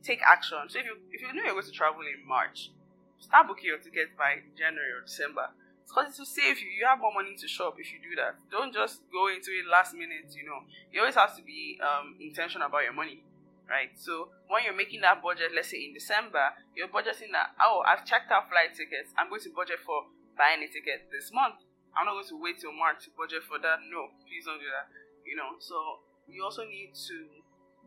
take 0.03 0.21
action. 0.25 0.57
So 0.73 0.81
if 0.81 0.87
you 0.89 0.97
if 1.13 1.21
you 1.21 1.29
know 1.37 1.45
you're 1.45 1.53
going 1.61 1.69
to 1.69 1.77
travel 1.77 2.01
in 2.01 2.27
March, 2.27 2.73
start 3.21 3.45
booking 3.47 3.69
your 3.77 3.79
tickets 3.79 4.17
by 4.17 4.41
January 4.57 4.93
or 4.97 5.05
December. 5.05 5.53
Because 5.85 6.15
it 6.15 6.19
will 6.19 6.33
save 6.41 6.57
you. 6.65 6.71
You 6.81 6.89
have 6.89 7.05
more 7.05 7.13
money 7.13 7.37
to 7.37 7.47
shop 7.47 7.77
if 7.77 7.93
you 7.93 8.01
do 8.01 8.17
that. 8.17 8.41
Don't 8.49 8.73
just 8.73 9.05
go 9.13 9.29
into 9.29 9.53
it 9.53 9.69
last 9.69 9.93
minute. 9.93 10.33
You 10.33 10.49
know, 10.49 10.65
you 10.89 11.05
always 11.05 11.21
have 11.21 11.37
to 11.37 11.43
be 11.45 11.77
um, 11.85 12.17
intentional 12.17 12.73
about 12.73 12.89
your 12.89 12.97
money, 12.97 13.21
right? 13.69 13.93
So 14.01 14.33
when 14.49 14.65
you're 14.65 14.79
making 14.79 15.03
that 15.05 15.21
budget, 15.21 15.53
let's 15.55 15.69
say 15.69 15.85
in 15.85 15.93
December, 15.93 16.57
you're 16.73 16.89
budgeting 16.89 17.37
that. 17.37 17.53
Oh, 17.61 17.85
I've 17.85 18.07
checked 18.09 18.33
out 18.33 18.49
flight 18.49 18.73
tickets. 18.73 19.13
I'm 19.21 19.29
going 19.29 19.45
to 19.45 19.53
budget 19.53 19.85
for 19.85 20.09
buying 20.37 20.63
a 20.65 20.69
ticket 20.69 21.09
this 21.13 21.31
month. 21.33 21.63
I'm 21.93 22.09
not 22.09 22.17
going 22.17 22.29
to 22.33 22.41
wait 22.41 22.57
till 22.61 22.73
March 22.73 23.05
to 23.05 23.11
budget 23.13 23.45
for 23.45 23.61
that. 23.61 23.85
No, 23.85 24.17
please 24.25 24.49
don't 24.49 24.61
do 24.61 24.71
that. 24.73 24.89
You 25.29 25.37
know, 25.37 25.61
so 25.61 26.05
you 26.25 26.41
also 26.43 26.65
need 26.65 26.97
to 27.09 27.17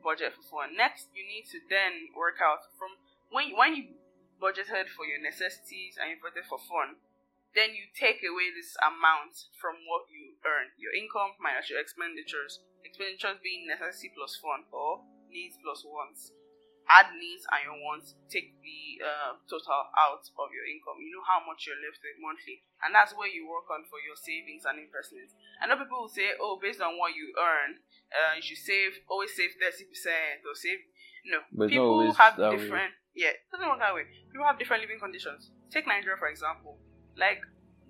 budget 0.05 0.37
for 0.37 0.45
fun. 0.45 0.77
Next, 0.77 1.09
you 1.17 1.25
need 1.25 1.49
to 1.49 1.59
then 1.65 2.13
work 2.13 2.37
out 2.37 2.69
from 2.77 2.93
when 3.33 3.57
when 3.57 3.73
you 3.73 3.97
budgeted 4.37 4.91
for 4.93 5.09
your 5.09 5.17
necessities 5.17 5.97
and 5.97 6.13
you 6.13 6.17
budgeted 6.21 6.45
for 6.45 6.61
fun, 6.61 7.01
then 7.57 7.73
you 7.73 7.89
take 7.95 8.21
away 8.21 8.51
this 8.51 8.75
amount 8.83 9.49
from 9.57 9.79
what 9.87 10.05
you 10.11 10.35
earn, 10.43 10.75
your 10.75 10.93
income 10.93 11.33
minus 11.39 11.71
your 11.71 11.79
expenditures. 11.79 12.61
Expenditures 12.83 13.41
being 13.41 13.65
necessity 13.65 14.11
plus 14.13 14.37
fun 14.37 14.67
or 14.69 15.01
needs 15.31 15.57
plus 15.63 15.81
wants. 15.87 16.35
Add 16.85 17.17
needs 17.17 17.43
and 17.49 17.61
your 17.65 17.77
wants, 17.81 18.13
take 18.29 18.53
the 18.61 19.01
uh, 19.01 19.33
total 19.49 19.89
out 19.97 20.21
of 20.21 20.47
your 20.53 20.65
income. 20.69 21.01
You 21.01 21.17
know 21.17 21.25
how 21.25 21.41
much 21.41 21.65
you're 21.65 21.79
left 21.81 21.97
with 21.97 22.17
monthly, 22.21 22.61
and 22.85 22.93
that's 22.93 23.13
where 23.17 23.29
you 23.29 23.49
work 23.49 23.65
on 23.73 23.85
for 23.89 23.97
your 24.05 24.13
savings 24.13 24.69
and 24.69 24.77
investments. 24.77 25.33
I 25.57 25.65
know 25.65 25.81
people 25.81 26.05
will 26.05 26.13
say, 26.13 26.37
"Oh, 26.37 26.61
based 26.61 26.81
on 26.85 26.97
what 27.01 27.17
you 27.17 27.33
earn, 27.37 27.81
uh, 28.13 28.37
you 28.37 28.43
should 28.45 28.61
save 28.61 29.01
always 29.09 29.33
save 29.33 29.57
thirty 29.57 29.89
percent 29.89 30.45
or 30.45 30.53
save." 30.53 30.79
No, 31.25 31.41
But 31.51 31.73
people 31.73 32.13
have 32.13 32.37
that 32.37 32.53
way. 32.53 32.57
different. 32.61 32.93
Yeah, 33.17 33.33
it 33.33 33.49
doesn't 33.49 33.65
work 33.65 33.79
that 33.81 33.95
way. 33.95 34.05
People 34.29 34.45
have 34.45 34.59
different 34.59 34.85
living 34.85 34.99
conditions. 35.01 35.49
Take 35.73 35.87
Nigeria 35.89 36.17
for 36.21 36.29
example. 36.29 36.77
Like 37.17 37.41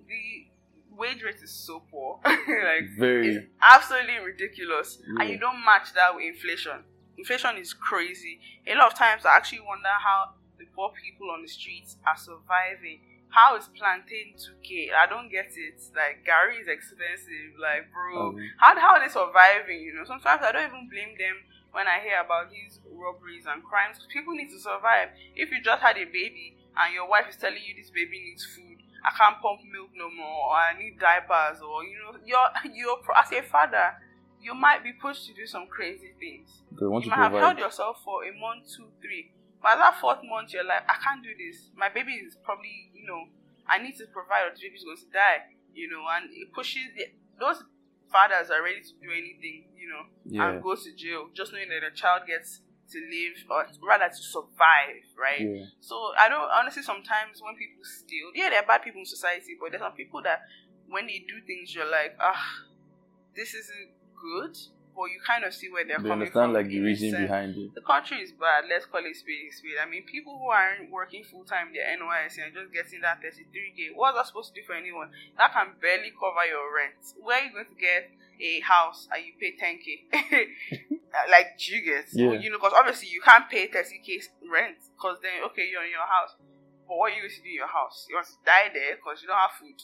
the 0.07 0.47
wage 0.95 1.21
rate 1.23 1.41
is 1.43 1.51
so 1.51 1.83
poor. 1.91 2.19
like 2.25 2.95
Very. 2.97 3.27
it's 3.35 3.45
absolutely 3.61 4.19
ridiculous, 4.23 5.01
and 5.19 5.29
you 5.29 5.37
don't 5.37 5.59
match 5.65 5.93
that 5.93 6.15
with 6.15 6.23
inflation. 6.25 6.83
Inflation 7.17 7.57
is 7.57 7.73
crazy. 7.73 8.39
A 8.67 8.75
lot 8.75 8.91
of 8.91 8.97
times, 8.97 9.25
I 9.25 9.35
actually 9.35 9.61
wonder 9.61 9.89
how 9.89 10.31
the 10.59 10.65
poor 10.75 10.91
people 10.91 11.31
on 11.31 11.41
the 11.41 11.47
streets 11.47 11.97
are 12.05 12.17
surviving. 12.17 12.99
How 13.29 13.55
is 13.57 13.67
plantain 13.75 14.35
2k? 14.37 14.91
I 14.93 15.07
don't 15.07 15.29
get 15.29 15.51
it. 15.55 15.81
Like 15.95 16.23
Garri 16.25 16.61
is 16.61 16.67
expensive. 16.67 17.59
Like 17.59 17.91
bro, 17.91 18.29
Um, 18.29 18.37
how 18.57 18.79
how 18.79 18.95
are 18.95 19.01
they 19.03 19.11
surviving? 19.11 19.81
You 19.81 19.93
know, 19.95 20.05
sometimes 20.05 20.41
I 20.43 20.51
don't 20.51 20.67
even 20.67 20.87
blame 20.89 21.17
them 21.17 21.43
when 21.71 21.87
I 21.87 21.99
hear 21.99 22.21
about 22.23 22.51
these 22.51 22.79
robberies 22.87 23.45
and 23.47 23.63
crimes. 23.63 23.99
People 24.11 24.33
need 24.35 24.49
to 24.51 24.59
survive. 24.59 25.09
If 25.35 25.51
you 25.51 25.59
just 25.61 25.81
had 25.81 25.97
a 25.97 26.05
baby 26.05 26.55
and 26.77 26.93
your 26.93 27.07
wife 27.09 27.27
is 27.29 27.35
telling 27.35 27.59
you 27.59 27.75
this 27.75 27.89
baby 27.91 28.19
needs 28.23 28.45
food, 28.45 28.79
I 29.03 29.11
can't 29.17 29.39
pump 29.41 29.59
milk 29.67 29.91
no 29.95 30.09
more, 30.09 30.49
or 30.51 30.55
I 30.55 30.77
need 30.79 30.99
diapers, 30.99 31.59
or 31.61 31.83
you 31.83 31.99
know, 31.99 32.15
you're 32.23 32.49
you're 32.73 32.99
as 33.15 33.31
a 33.31 33.41
father, 33.43 33.99
you 34.45 34.53
might 34.53 34.83
be 34.83 34.93
pushed 34.93 35.25
to 35.25 35.33
do 35.33 35.45
some 35.49 35.65
crazy 35.67 36.13
things. 36.21 36.61
they 36.79 36.85
want 36.85 37.03
You 37.05 37.09
to 37.11 37.17
might 37.17 37.23
have 37.31 37.41
held 37.41 37.57
yourself 37.57 37.97
for 38.05 38.23
a 38.23 38.31
month, 38.37 38.69
two, 38.69 38.87
three. 39.01 39.31
By 39.61 39.73
that 39.75 39.97
fourth 39.99 40.21
month, 40.23 40.53
you're 40.53 40.63
like, 40.63 40.85
I 40.85 41.01
can't 41.01 41.23
do 41.25 41.33
this. 41.33 41.71
My 41.75 41.89
baby 41.89 42.13
is 42.13 42.37
probably, 42.45 42.91
you 42.93 43.07
know, 43.09 43.25
I 43.67 43.81
need 43.81 43.97
to 43.97 44.05
provide, 44.13 44.45
or 44.45 44.53
the 44.53 44.61
baby's 44.61 44.85
going 44.85 44.97
to 45.01 45.09
die. 45.09 45.49
You 45.73 45.89
know, 45.89 46.05
and 46.15 46.29
it 46.31 46.53
pushes 46.53 46.85
the, 46.95 47.09
those 47.41 47.63
fathers 48.13 48.53
are 48.53 48.61
ready 48.61 48.79
to 48.85 48.93
do 49.01 49.09
anything, 49.11 49.65
you 49.75 49.89
know, 49.89 50.03
Yeah. 50.23 50.53
and 50.53 50.63
go 50.63 50.75
to 50.77 50.89
jail 50.95 51.27
just 51.33 51.51
knowing 51.51 51.67
that 51.73 51.81
the 51.81 51.91
child 51.97 52.29
gets 52.29 52.61
to 52.93 52.97
live 53.01 53.35
or 53.49 53.65
rather 53.81 54.07
to 54.07 54.21
survive, 54.21 55.03
right? 55.17 55.41
Yeah. 55.41 55.65
So 55.81 55.97
I 56.15 56.29
don't 56.29 56.45
honestly 56.53 56.83
sometimes 56.85 57.41
when 57.41 57.57
people 57.57 57.81
steal, 57.83 58.29
yeah, 58.37 58.53
there 58.53 58.61
are 58.61 58.67
bad 58.69 58.83
people 58.85 59.01
in 59.01 59.09
society, 59.09 59.57
but 59.59 59.71
there's 59.73 59.81
some 59.81 59.97
people 59.97 60.21
that 60.21 60.45
when 60.87 61.07
they 61.09 61.25
do 61.27 61.41
things, 61.49 61.73
you're 61.73 61.89
like, 61.89 62.13
ah, 62.21 62.37
this 63.35 63.53
isn't 63.53 63.89
good, 64.15 64.55
but 64.95 65.11
you 65.11 65.19
kind 65.27 65.43
of 65.43 65.53
see 65.53 65.67
where 65.69 65.83
they're 65.83 65.99
They 65.99 66.07
coming 66.07 66.31
understand 66.31 66.55
from. 66.55 66.55
Understand 66.55 66.71
like 66.71 66.71
the 66.71 66.79
reason 66.79 67.11
sense. 67.11 67.27
behind 67.27 67.51
it. 67.57 67.75
The 67.75 67.81
country 67.83 68.17
is 68.23 68.31
bad. 68.31 68.65
Let's 68.71 68.85
call 68.87 69.03
it 69.03 69.11
a 69.11 69.13
spade. 69.13 69.75
I 69.75 69.85
mean, 69.89 70.03
people 70.07 70.39
who 70.39 70.47
aren't 70.47 70.89
working 70.91 71.23
full 71.23 71.43
time, 71.43 71.75
their 71.75 71.83
NYS 71.83 72.39
and 72.39 72.55
just 72.55 72.71
getting 72.71 73.01
that 73.03 73.19
33k. 73.19 73.91
What's 73.93 74.15
that 74.15 74.27
supposed 74.27 74.55
to 74.55 74.61
do 74.61 74.63
for 74.65 74.73
anyone? 74.73 75.11
That 75.37 75.51
can 75.51 75.75
barely 75.83 76.15
cover 76.15 76.47
your 76.47 76.63
rent. 76.71 76.99
Where 77.19 77.37
are 77.39 77.43
you 77.43 77.51
going 77.51 77.67
to 77.67 77.79
get 77.79 78.07
a 78.39 78.59
house 78.63 79.07
and 79.11 79.19
you 79.19 79.35
pay 79.35 79.51
10k? 79.59 80.07
like, 81.31 81.59
you 81.67 81.83
get? 81.83 82.07
Yeah. 82.15 82.39
You 82.39 82.51
know, 82.51 82.57
because 82.57 82.73
obviously 82.75 83.09
you 83.11 83.19
can't 83.19 83.49
pay 83.51 83.67
30k 83.67 84.31
rent 84.47 84.79
because 84.95 85.19
then, 85.19 85.43
okay, 85.51 85.67
you're 85.67 85.83
in 85.83 85.91
your 85.91 86.07
house. 86.07 86.39
But 86.87 86.95
what 86.95 87.11
are 87.11 87.15
you 87.15 87.21
going 87.27 87.35
to 87.35 87.41
do 87.43 87.49
in 87.51 87.59
your 87.59 87.71
house? 87.71 88.05
You 88.07 88.15
want 88.15 88.27
to 88.31 88.39
die 88.45 88.69
there 88.71 88.95
because 88.95 89.19
you 89.21 89.27
don't 89.27 89.41
have 89.41 89.57
food, 89.59 89.75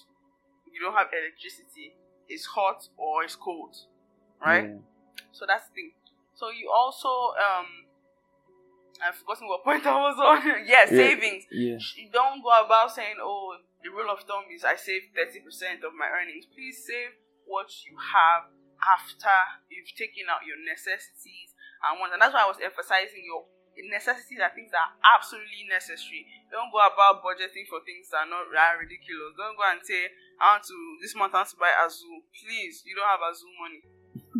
you 0.71 0.79
don't 0.79 0.93
have 0.93 1.09
electricity, 1.11 1.97
it's 2.29 2.45
hot 2.45 2.87
or 2.95 3.23
it's 3.23 3.35
cold, 3.35 3.75
right? 4.41 4.65
Yeah. 4.65 4.81
So 5.31 5.45
that's 5.47 5.67
the 5.69 5.73
thing. 5.75 5.91
So 6.33 6.49
you 6.49 6.69
also 6.73 7.09
um 7.37 7.67
I've 9.01 9.15
forgotten 9.17 9.47
what 9.47 9.63
point 9.63 9.85
I 9.89 9.97
was 9.97 10.17
on. 10.21 10.65
yeah, 10.65 10.85
savings. 10.85 11.45
Yeah. 11.51 11.77
You 11.97 12.09
don't 12.13 12.41
go 12.43 12.53
about 12.53 12.93
saying, 12.93 13.17
Oh, 13.21 13.57
the 13.83 13.89
rule 13.89 14.09
of 14.13 14.21
thumb 14.29 14.45
is 14.53 14.63
I 14.63 14.75
save 14.77 15.09
thirty 15.15 15.41
percent 15.41 15.81
of 15.81 15.93
my 15.97 16.09
earnings. 16.09 16.45
Please 16.45 16.81
save 16.85 17.17
what 17.49 17.69
you 17.85 17.97
have 17.97 18.49
after 18.81 19.33
you've 19.69 19.93
taken 19.93 20.25
out 20.29 20.45
your 20.45 20.57
necessities 20.61 21.53
and 21.85 21.97
wants. 22.01 22.13
And 22.13 22.21
that's 22.21 22.33
why 22.33 22.45
I 22.45 22.49
was 22.49 22.61
emphasizing 22.61 23.25
your 23.25 23.45
necessities 23.89 24.41
are 24.41 24.53
things 24.53 24.69
that 24.73 24.83
are 24.83 24.93
absolutely 25.17 25.65
necessary. 25.69 26.27
Don't 26.53 26.69
go 26.69 26.81
about 26.83 27.23
budgeting 27.25 27.65
for 27.69 27.81
things 27.87 28.11
that 28.13 28.27
are 28.27 28.29
not 28.29 28.49
that 28.53 28.77
ridiculous. 28.77 29.33
Don't 29.37 29.57
go 29.57 29.65
and 29.65 29.81
say, 29.81 30.11
I 30.37 30.57
want 30.57 30.65
to 30.67 30.77
this 31.01 31.15
month 31.17 31.33
I 31.33 31.45
want 31.45 31.49
to 31.53 31.57
buy 31.57 31.73
Azul. 31.81 32.21
Please, 32.35 32.83
you 32.85 32.93
don't 32.93 33.07
have 33.09 33.23
Azul 33.23 33.49
money. 33.57 33.81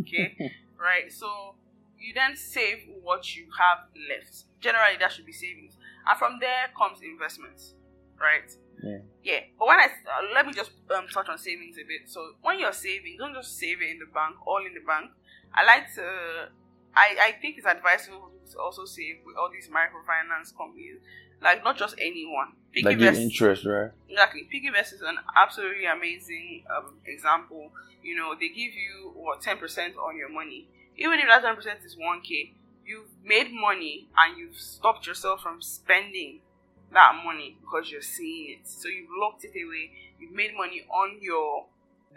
Okay? 0.02 0.52
right? 0.80 1.12
So 1.12 1.56
you 2.00 2.14
then 2.14 2.36
save 2.36 2.90
what 3.02 3.36
you 3.36 3.46
have 3.58 3.88
left. 4.10 4.46
Generally, 4.60 4.98
that 5.00 5.12
should 5.12 5.26
be 5.26 5.32
savings, 5.34 5.78
and 6.08 6.18
from 6.18 6.40
there 6.40 6.70
comes 6.78 7.00
investments, 7.02 7.76
right? 8.20 8.50
Yeah. 8.84 8.98
Yeah. 9.24 9.40
But 9.58 9.68
when 9.68 9.80
I 9.80 9.86
uh, 9.86 10.34
let 10.34 10.46
me 10.46 10.54
just 10.54 10.72
um, 10.96 11.06
touch 11.08 11.30
on 11.30 11.38
savings 11.38 11.78
a 11.78 11.86
bit. 11.86 12.10
So 12.10 12.34
when 12.42 12.60
you're 12.60 12.74
saving, 12.74 13.18
don't 13.18 13.34
just 13.34 13.58
save 13.58 13.82
it 13.82 13.90
in 13.90 14.00
the 14.00 14.10
bank, 14.14 14.36
all 14.46 14.66
in 14.66 14.74
the 14.74 14.82
bank. 14.86 15.12
I 15.54 15.64
like 15.66 15.94
to. 15.96 16.50
I 16.96 17.16
I 17.30 17.32
think 17.42 17.58
it's 17.58 17.68
advisable 17.68 18.32
to 18.52 18.60
also 18.60 18.86
save 18.86 19.22
with 19.26 19.36
all 19.38 19.50
these 19.52 19.70
microfinance 19.70 20.56
companies, 20.58 21.00
like 21.42 21.64
not 21.64 21.78
just 21.78 21.96
anyone. 22.00 22.54
Like 22.84 23.00
give 23.00 23.16
interest, 23.16 23.66
right? 23.66 23.92
Exactly. 24.10 24.48
Piggyvest 24.54 24.94
is 24.94 25.02
an 25.02 25.18
absolutely 25.36 25.86
amazing 25.86 26.64
um, 26.76 26.94
example. 27.06 27.72
You 28.02 28.16
know, 28.16 28.34
they 28.40 28.48
give 28.48 28.74
you 28.74 29.12
what 29.16 29.42
ten 29.42 29.58
percent 29.58 29.96
on 29.98 30.16
your 30.16 30.30
money. 30.30 30.68
Even 30.98 31.20
if 31.20 31.28
that 31.28 31.42
ten 31.42 31.56
percent 31.56 31.80
is 31.84 31.98
one 31.98 32.22
k, 32.22 32.54
you've 32.86 33.10
made 33.26 33.52
money 33.52 34.08
and 34.18 34.38
you've 34.38 34.56
stopped 34.58 35.06
yourself 35.06 35.42
from 35.42 35.62
spending 35.62 36.40
that 36.94 37.22
money 37.26 37.58
because 37.62 37.92
you're 37.92 38.02
seeing 38.02 38.52
it. 38.52 38.68
So 38.68 38.88
you've 38.88 39.10
locked 39.20 39.44
it 39.44 39.52
away. 39.52 39.92
You've 40.20 40.34
made 40.34 40.56
money 40.56 40.86
on 40.90 41.18
your 41.22 41.66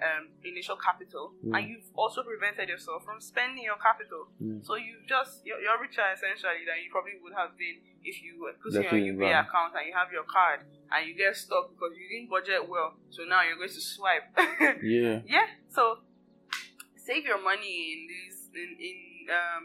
um, 0.02 0.28
initial 0.42 0.76
capital, 0.76 1.32
Mm. 1.44 1.54
and 1.54 1.62
you've 1.70 1.90
also 1.94 2.22
prevented 2.22 2.68
yourself 2.68 3.04
from 3.04 3.20
spending 3.20 3.62
your 3.64 3.76
capital. 3.78 4.26
Mm. 4.42 4.64
So 4.66 4.74
you've 4.74 5.06
just 5.06 5.46
you're, 5.46 5.60
you're 5.60 5.78
richer 5.80 6.02
essentially 6.12 6.66
than 6.66 6.82
you 6.82 6.90
probably 6.90 7.14
would 7.22 7.32
have 7.34 7.54
been 7.56 7.78
if 8.02 8.22
you 8.22 8.40
were 8.42 8.52
putting 8.62 8.82
Definitely 8.82 9.06
your 9.12 9.14
UBA 9.16 9.24
right. 9.30 9.46
account 9.46 9.72
and 9.78 9.86
you 9.86 9.94
have 9.94 10.10
your 10.12 10.24
card 10.26 10.60
and 10.90 11.00
you 11.06 11.14
get 11.14 11.36
stuck 11.36 11.70
because 11.70 11.94
you 11.96 12.04
didn't 12.10 12.28
budget 12.30 12.66
well. 12.68 12.94
So 13.10 13.22
now 13.24 13.42
you're 13.46 13.56
going 13.56 13.70
to 13.70 13.80
swipe. 13.80 14.28
Yeah. 14.82 15.22
yeah. 15.26 15.46
So 15.70 16.02
save 16.96 17.24
your 17.24 17.40
money 17.42 17.92
in 17.94 18.00
these 18.10 18.50
in 18.54 18.70
in 18.80 18.96
um 19.30 19.64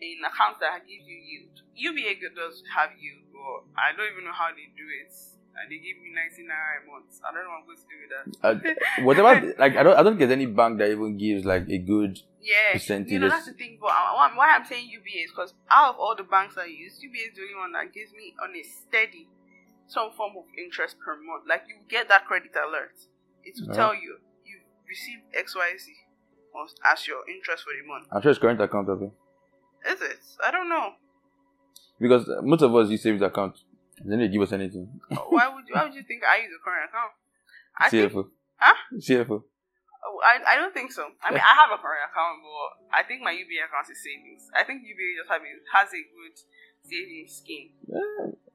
in 0.00 0.20
accounts 0.24 0.60
that 0.60 0.84
give 0.86 1.02
you 1.04 1.16
yield. 1.16 1.56
UBA 1.74 2.20
does 2.34 2.62
have 2.76 2.90
yield, 3.00 3.24
but 3.32 3.64
I 3.80 3.96
don't 3.96 4.12
even 4.12 4.24
know 4.24 4.32
how 4.36 4.52
they 4.52 4.68
do 4.76 4.84
it. 5.02 5.12
And 5.58 5.70
they 5.72 5.76
give 5.80 5.96
me 6.04 6.12
99 6.12 6.52
a 6.52 6.90
month. 6.90 7.20
I 7.24 7.32
don't 7.32 7.44
know 7.44 7.50
what 7.50 7.60
I'm 7.60 7.66
going 7.66 7.80
to 7.80 7.88
do 7.88 7.96
with 8.04 8.12
that. 8.12 9.00
Uh, 9.00 9.04
whatever, 9.04 9.54
like 9.58 9.76
I 9.76 9.82
don't, 9.82 9.96
I 9.98 10.02
don't 10.02 10.18
get 10.18 10.30
any 10.30 10.46
bank 10.46 10.78
that 10.78 10.90
even 10.90 11.16
gives 11.16 11.44
like 11.44 11.66
a 11.68 11.78
good. 11.78 12.18
Yeah, 12.40 12.76
you 12.76 13.18
know 13.18 13.28
that's 13.28 13.46
the 13.46 13.52
thing. 13.54 13.78
But 13.80 13.90
I- 13.90 14.32
why, 14.36 14.54
I'm 14.54 14.64
saying 14.66 14.88
UBA 14.88 15.24
is 15.24 15.30
because 15.32 15.54
out 15.70 15.94
of 15.94 15.96
all 15.98 16.14
the 16.14 16.22
banks 16.24 16.56
I 16.58 16.66
use, 16.66 17.00
UBA 17.02 17.30
is 17.30 17.34
the 17.34 17.42
only 17.42 17.54
one 17.56 17.72
that 17.72 17.92
gives 17.92 18.12
me 18.12 18.34
on 18.42 18.54
a 18.54 18.62
steady 18.62 19.26
some 19.88 20.10
form 20.12 20.32
of 20.36 20.44
interest 20.58 20.96
per 21.04 21.14
month. 21.16 21.44
Like 21.48 21.62
you 21.68 21.76
get 21.88 22.08
that 22.08 22.26
credit 22.26 22.52
alert, 22.54 22.94
it 23.42 23.54
will 23.58 23.68
Yeah. 23.68 23.80
tell 23.80 23.94
you 23.94 24.18
you 24.44 24.60
received 24.88 25.22
X 25.34 25.56
Y 25.56 25.72
Z 25.78 25.92
as- 26.92 27.06
your 27.08 27.22
interest 27.28 27.64
for 27.64 27.72
the 27.74 27.86
month. 27.88 28.06
I'm 28.12 28.22
sure 28.22 28.30
it's 28.30 28.38
current 28.40 28.60
account 28.60 28.88
of 28.90 29.02
it 29.02 29.10
Is 29.88 30.00
it? 30.02 30.20
I 30.46 30.50
don't 30.50 30.68
know. 30.68 30.92
because 32.00 32.28
most 32.42 32.62
of 32.62 32.74
us 32.76 32.88
use 32.90 33.02
savings 33.02 33.22
account. 33.22 33.58
They 34.04 34.16
don't 34.16 34.30
give 34.30 34.42
us 34.42 34.52
anything. 34.52 35.00
Oh, 35.10 35.26
why 35.30 35.48
would 35.48 35.64
you, 35.66 35.74
why 35.74 35.84
would 35.84 35.94
you 35.94 36.04
think 36.04 36.22
I 36.22 36.44
use 36.44 36.52
a 36.52 36.62
current 36.62 36.90
account? 36.90 37.12
I 37.78 37.88
think 37.90 38.12
CFO. 38.12 38.28
Huh? 38.56 38.76
CFO. 39.00 39.42
Oh, 40.06 40.20
I, 40.22 40.54
I 40.54 40.56
don't 40.56 40.72
think 40.72 40.92
so. 40.92 41.08
I 41.24 41.32
mean, 41.32 41.42
I 41.42 41.54
have 41.56 41.72
a 41.72 41.80
current 41.80 42.04
account, 42.06 42.38
but 42.44 42.68
I 42.94 43.02
think 43.02 43.24
my 43.24 43.32
UBA 43.32 43.66
account 43.66 43.88
is 43.90 43.98
savings. 43.98 44.46
I 44.54 44.62
think 44.62 44.84
UBA 44.84 45.18
just 45.18 45.30
have 45.32 45.42
a, 45.42 45.50
has 45.72 45.90
a 45.90 46.02
good 46.14 46.36
savings 46.86 47.42
scheme. 47.42 47.74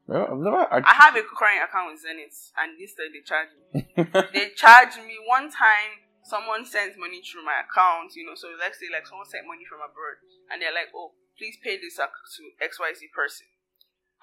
Well, 0.07 0.27
I've 0.31 0.39
never. 0.39 0.63
I 0.67 0.79
I, 0.83 0.95
have 0.95 1.15
a 1.15 1.23
current 1.23 1.63
account 1.63 1.91
with 1.91 2.03
Zenith, 2.03 2.51
and 2.55 2.75
instead 2.79 3.11
they 3.11 3.23
charge 3.23 3.51
me. 3.55 3.67
they 4.35 4.55
charge 4.55 4.95
me 5.03 5.19
one 5.27 5.51
time. 5.51 6.03
Someone 6.23 6.63
sends 6.63 6.95
money 6.95 7.19
through 7.19 7.43
my 7.43 7.65
account, 7.65 8.15
you 8.15 8.23
know. 8.23 8.35
So 8.35 8.53
let's 8.55 8.79
say 8.79 8.87
like 8.87 9.03
someone 9.03 9.27
sent 9.27 9.43
money 9.43 9.67
from 9.67 9.83
abroad, 9.83 10.23
and 10.51 10.63
they're 10.63 10.75
like, 10.75 10.93
"Oh, 10.95 11.11
please 11.35 11.59
pay 11.59 11.75
this 11.79 11.99
to 11.99 12.41
X 12.63 12.79
Y 12.79 12.91
Z 12.95 13.07
person," 13.11 13.50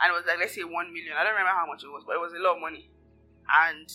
and 0.01 0.11
it 0.11 0.15
was 0.15 0.25
like 0.27 0.39
let's 0.39 0.55
say 0.55 0.65
one 0.65 0.93
million. 0.93 1.13
I 1.17 1.25
don't 1.25 1.33
remember 1.33 1.51
how 1.57 1.67
much 1.67 1.83
it 1.85 1.89
was, 1.89 2.05
but 2.07 2.15
it 2.15 2.21
was 2.21 2.33
a 2.33 2.39
lot 2.43 2.57
of 2.57 2.61
money. 2.61 2.91
And 3.49 3.89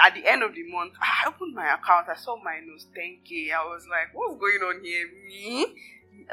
at 0.00 0.14
the 0.14 0.26
end 0.26 0.42
of 0.42 0.54
the 0.54 0.64
month, 0.70 0.94
I 1.00 1.28
opened 1.28 1.54
my 1.54 1.74
account. 1.74 2.08
I 2.08 2.16
saw 2.16 2.36
minus 2.42 2.86
10k. 2.96 3.52
I 3.52 3.64
was 3.64 3.86
like, 3.88 4.10
what's 4.14 4.38
going 4.40 4.60
on 4.62 4.82
here? 4.84 5.06
Me? 5.28 5.66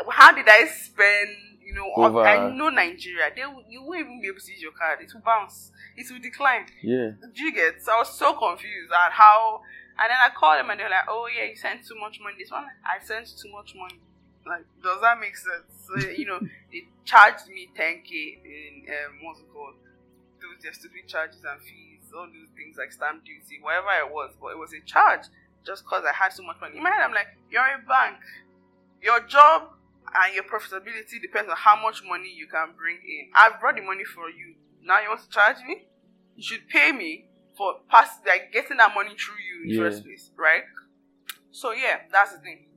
How 0.09 0.31
did 0.33 0.47
I 0.47 0.65
spend? 0.67 1.29
You 1.63 1.75
know, 1.75 1.91
Over- 1.95 2.25
I 2.25 2.49
know 2.49 2.69
Nigeria. 2.69 3.29
They 3.35 3.41
you 3.69 3.83
won't 3.83 3.99
even 3.99 4.21
be 4.21 4.27
able 4.27 4.39
to 4.39 4.51
use 4.51 4.61
your 4.61 4.71
card. 4.71 4.99
It 5.01 5.11
will 5.13 5.21
bounce. 5.21 5.71
It 5.95 6.07
will 6.11 6.19
decline. 6.19 6.65
yeah. 6.81 7.11
Do 7.33 7.43
you 7.43 7.53
get? 7.53 7.81
So 7.83 7.91
I 7.93 7.97
was 7.99 8.17
so 8.17 8.33
confused 8.33 8.91
at 8.91 9.11
how. 9.11 9.61
And 10.01 10.09
then 10.09 10.17
I 10.17 10.29
called 10.33 10.57
them 10.59 10.69
and 10.71 10.79
they 10.79 10.83
were 10.85 10.89
like, 10.89 11.05
"Oh 11.09 11.27
yeah, 11.27 11.43
you 11.43 11.55
sent 11.57 11.85
too 11.85 11.93
much 11.99 12.19
money." 12.23 12.37
This 12.39 12.49
one, 12.49 12.63
I 12.87 13.03
sent 13.05 13.27
too 13.37 13.51
much 13.51 13.75
money. 13.75 13.99
Like, 14.49 14.65
does 14.83 15.01
that 15.01 15.19
make 15.19 15.37
sense? 15.37 15.69
So 15.85 15.95
you 15.97 16.25
know, 16.25 16.39
they 16.71 16.89
charged 17.05 17.47
me 17.47 17.69
10k 17.77 18.11
in 18.43 18.89
um, 18.89 19.21
what's 19.23 19.39
it 19.39 19.49
called? 19.53 19.75
Those 20.41 20.63
their 20.63 20.73
stupid 20.73 21.07
charges 21.07 21.43
and 21.43 21.61
fees, 21.61 22.09
all 22.15 22.25
those 22.27 22.49
things 22.55 22.77
like 22.77 22.91
stamp 22.91 23.23
duty, 23.25 23.59
whatever 23.61 23.91
it 24.01 24.09
was. 24.11 24.31
But 24.41 24.55
it 24.55 24.59
was 24.59 24.73
a 24.73 24.81
charge 24.85 25.27
just 25.65 25.83
because 25.83 26.03
I 26.07 26.13
had 26.15 26.33
so 26.33 26.43
much 26.43 26.57
money. 26.61 26.77
In 26.77 26.83
my 26.83 26.89
head, 26.89 27.01
I'm 27.03 27.13
like, 27.13 27.27
you're 27.51 27.61
a 27.61 27.79
bank. 27.87 28.17
Your 29.01 29.19
job 29.27 29.69
and 30.15 30.33
your 30.33 30.43
profitability 30.43 31.21
depends 31.21 31.49
on 31.49 31.57
how 31.57 31.75
much 31.81 32.01
money 32.07 32.31
you 32.33 32.47
can 32.47 32.73
bring 32.77 32.97
in. 32.97 33.29
I've 33.35 33.59
brought 33.59 33.75
the 33.75 33.81
money 33.81 34.03
for 34.03 34.29
you. 34.29 34.55
Now 34.81 35.01
you 35.01 35.09
want 35.09 35.21
to 35.21 35.29
charge 35.29 35.57
me? 35.67 35.85
You 36.35 36.43
should 36.43 36.67
pay 36.69 36.91
me 36.91 37.27
for 37.57 37.75
pass 37.89 38.19
like 38.25 38.51
getting 38.53 38.77
that 38.77 38.95
money 38.95 39.09
through 39.11 39.39
you 39.43 39.63
in 39.63 39.69
the 39.69 39.75
Yeah. 39.75 39.89
first 39.89 40.03
place, 40.03 40.31
right? 40.37 40.63
So 41.51 41.71
yeah, 41.73 42.01
that's 42.11 42.33
the 42.33 42.39
thing. 42.39 42.67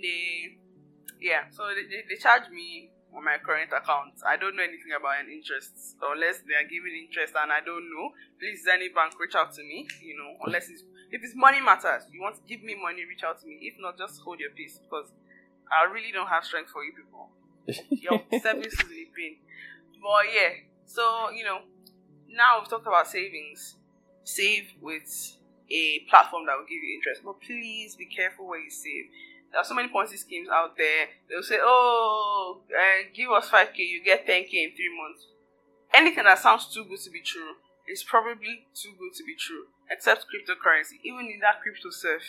They 0.00 0.58
yeah, 1.20 1.50
so 1.50 1.68
they, 1.74 1.84
they, 1.88 2.02
they 2.08 2.16
charge 2.16 2.48
me 2.50 2.90
on 3.14 3.24
my 3.24 3.36
current 3.44 3.70
account. 3.72 4.20
I 4.26 4.36
don't 4.36 4.56
know 4.56 4.62
anything 4.62 4.92
about 4.92 5.20
an 5.20 5.32
interest 5.32 5.96
unless 6.02 6.44
they 6.44 6.54
are 6.54 6.68
giving 6.68 6.92
interest 6.94 7.34
and 7.40 7.50
I 7.52 7.60
don't 7.64 7.88
know. 7.90 8.12
Please 8.38 8.66
any 8.70 8.88
bank 8.88 9.18
reach 9.18 9.34
out 9.34 9.52
to 9.54 9.62
me, 9.62 9.88
you 10.02 10.16
know, 10.16 10.36
unless 10.44 10.68
it's 10.68 10.84
if 11.10 11.24
it's 11.24 11.34
money 11.34 11.60
matters, 11.60 12.04
you 12.12 12.20
want 12.20 12.36
to 12.36 12.42
give 12.46 12.62
me 12.62 12.76
money, 12.76 13.04
reach 13.08 13.24
out 13.24 13.40
to 13.40 13.46
me. 13.46 13.58
If 13.62 13.80
not, 13.80 13.96
just 13.96 14.20
hold 14.20 14.40
your 14.40 14.50
peace 14.50 14.78
because 14.78 15.10
I 15.72 15.90
really 15.90 16.12
don't 16.12 16.28
have 16.28 16.44
strength 16.44 16.70
for 16.70 16.84
you 16.84 16.92
people. 16.92 17.30
Your 17.90 18.20
service 18.40 18.72
is 18.72 18.90
in 18.90 19.08
pain. 19.16 19.36
But 20.00 20.32
yeah, 20.32 20.52
so 20.86 21.30
you 21.30 21.44
know, 21.44 21.60
now 22.28 22.60
we've 22.60 22.68
talked 22.68 22.86
about 22.86 23.08
savings. 23.08 23.76
Save 24.24 24.72
with 24.80 25.36
a 25.70 26.00
platform 26.10 26.46
that 26.46 26.56
will 26.56 26.68
give 26.68 26.82
you 26.82 26.96
interest. 26.96 27.22
But 27.24 27.40
please 27.40 27.96
be 27.96 28.06
careful 28.06 28.46
where 28.46 28.60
you 28.60 28.70
save. 28.70 29.06
There 29.50 29.60
are 29.60 29.64
so 29.64 29.74
many 29.74 29.88
Ponzi 29.88 30.18
schemes 30.18 30.48
out 30.52 30.76
there. 30.76 31.08
They'll 31.28 31.42
say, 31.42 31.58
"Oh, 31.60 32.60
uh, 32.68 33.08
give 33.14 33.30
us 33.30 33.48
five 33.50 33.72
k, 33.72 33.82
you 33.82 34.04
get 34.04 34.26
ten 34.26 34.44
k 34.44 34.64
in 34.64 34.70
three 34.76 34.92
months." 34.94 35.26
Anything 35.94 36.24
that 36.24 36.38
sounds 36.38 36.72
too 36.72 36.84
good 36.84 37.00
to 37.00 37.10
be 37.10 37.22
true 37.22 37.56
is 37.88 38.02
probably 38.02 38.68
too 38.74 38.92
good 38.98 39.14
to 39.16 39.24
be 39.24 39.34
true. 39.34 39.66
Except 39.90 40.26
cryptocurrency. 40.28 41.00
Even 41.02 41.26
in 41.32 41.40
that 41.40 41.62
crypto 41.62 41.88
surf, 41.90 42.22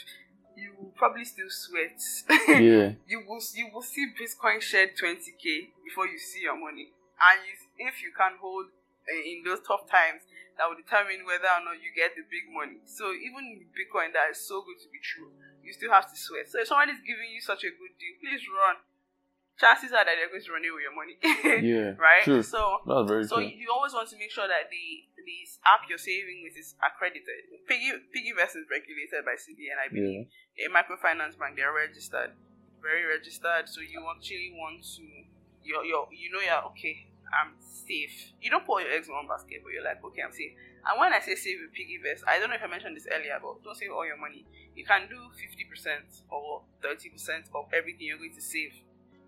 you 0.56 0.72
will 0.80 0.94
probably 0.96 1.26
still 1.26 1.50
sweat. 1.50 2.00
Yeah. 2.50 2.96
you 3.08 3.24
will 3.28 3.44
you 3.56 3.68
will 3.74 3.84
see 3.84 4.08
Bitcoin 4.16 4.62
shed 4.62 4.96
20k 4.96 5.72
before 5.86 6.08
you 6.08 6.18
see 6.18 6.42
your 6.42 6.58
money, 6.58 6.92
and 7.20 7.38
you, 7.46 7.54
if 7.88 8.02
you 8.02 8.12
can 8.16 8.40
hold 8.42 8.68
uh, 8.68 9.22
in 9.28 9.44
those 9.44 9.60
tough 9.68 9.88
times, 9.92 10.24
that 10.58 10.68
will 10.68 10.76
determine 10.76 11.24
whether 11.24 11.48
or 11.48 11.64
not 11.64 11.80
you 11.80 11.92
get 11.96 12.16
the 12.20 12.24
big 12.28 12.52
money. 12.52 12.84
So 12.84 13.12
even 13.16 13.64
Bitcoin, 13.72 14.12
that 14.12 14.36
is 14.36 14.44
so 14.44 14.60
good 14.60 14.76
to 14.84 14.90
be 14.92 15.00
true, 15.00 15.32
you 15.70 15.74
still 15.78 15.94
have 15.94 16.10
to 16.10 16.18
sweat. 16.18 16.50
So 16.50 16.58
if 16.58 16.66
someone 16.66 16.90
is 16.90 16.98
giving 17.06 17.30
you 17.30 17.38
such 17.46 17.62
a 17.62 17.70
good 17.70 17.94
deal, 18.02 18.18
please 18.18 18.42
run. 18.50 18.82
Chances 19.62 19.92
are 19.94 20.02
that 20.08 20.16
they're 20.18 20.32
going 20.32 20.42
to 20.42 20.52
run 20.56 20.64
away 20.66 20.72
with 20.74 20.86
your 20.88 20.96
money, 20.98 21.16
Yeah. 21.68 21.94
right? 22.00 22.24
True. 22.26 22.42
So 22.42 22.80
That's 22.88 23.06
very 23.12 23.28
so 23.28 23.38
true. 23.38 23.52
you 23.54 23.68
always 23.70 23.92
want 23.94 24.08
to 24.10 24.18
make 24.18 24.32
sure 24.32 24.48
that 24.48 24.72
the 24.74 24.88
the 25.20 25.38
app 25.68 25.84
you're 25.92 26.00
saving 26.02 26.42
with 26.48 26.56
is 26.58 26.74
accredited. 26.82 27.44
Piggy 27.70 27.92
Piggyvest 28.10 28.56
is 28.58 28.66
regulated 28.72 29.22
by 29.28 29.36
CBN, 29.38 29.78
I 29.78 29.88
believe 29.92 30.26
Yeah. 30.58 30.66
a 30.66 30.74
microfinance 30.74 31.38
bank 31.38 31.60
they're 31.60 31.76
registered 31.76 32.32
very 32.82 33.04
registered 33.04 33.68
so 33.68 33.84
you 33.84 34.00
actually 34.08 34.56
want 34.56 34.80
to 34.80 35.04
you're, 35.68 35.84
you're 35.84 36.08
you 36.16 36.32
know 36.32 36.40
you're 36.40 36.64
okay 36.72 37.04
i'm 37.36 37.52
safe 37.60 38.32
you 38.40 38.48
don't 38.50 38.64
put 38.66 38.84
your 38.88 38.92
eggs 38.96 39.12
in 39.12 39.14
one 39.14 39.28
basket 39.28 39.60
but 39.64 39.76
you're 39.76 39.84
like 39.84 40.00
okay 40.00 40.24
i'm 40.24 40.32
safe 40.32 40.56
and 40.88 40.96
when 40.96 41.12
i 41.12 41.20
say 41.20 41.36
save 41.36 41.60
with 41.60 41.76
piggy 41.76 42.00
vest 42.00 42.24
i 42.24 42.40
don't 42.40 42.48
know 42.48 42.56
if 42.56 42.64
i 42.64 42.72
mentioned 42.72 42.96
this 42.96 43.04
earlier 43.12 43.36
but 43.44 43.60
don't 43.68 43.76
save 43.76 43.92
all 43.92 44.08
your 44.08 44.16
money 44.16 44.48
you 44.80 44.86
can 44.86 45.10
do 45.10 45.20
50% 45.36 46.24
or 46.32 46.62
30% 46.82 47.52
of 47.54 47.68
everything 47.76 48.08
you're 48.08 48.18
going 48.18 48.34
to 48.34 48.42
save. 48.42 48.72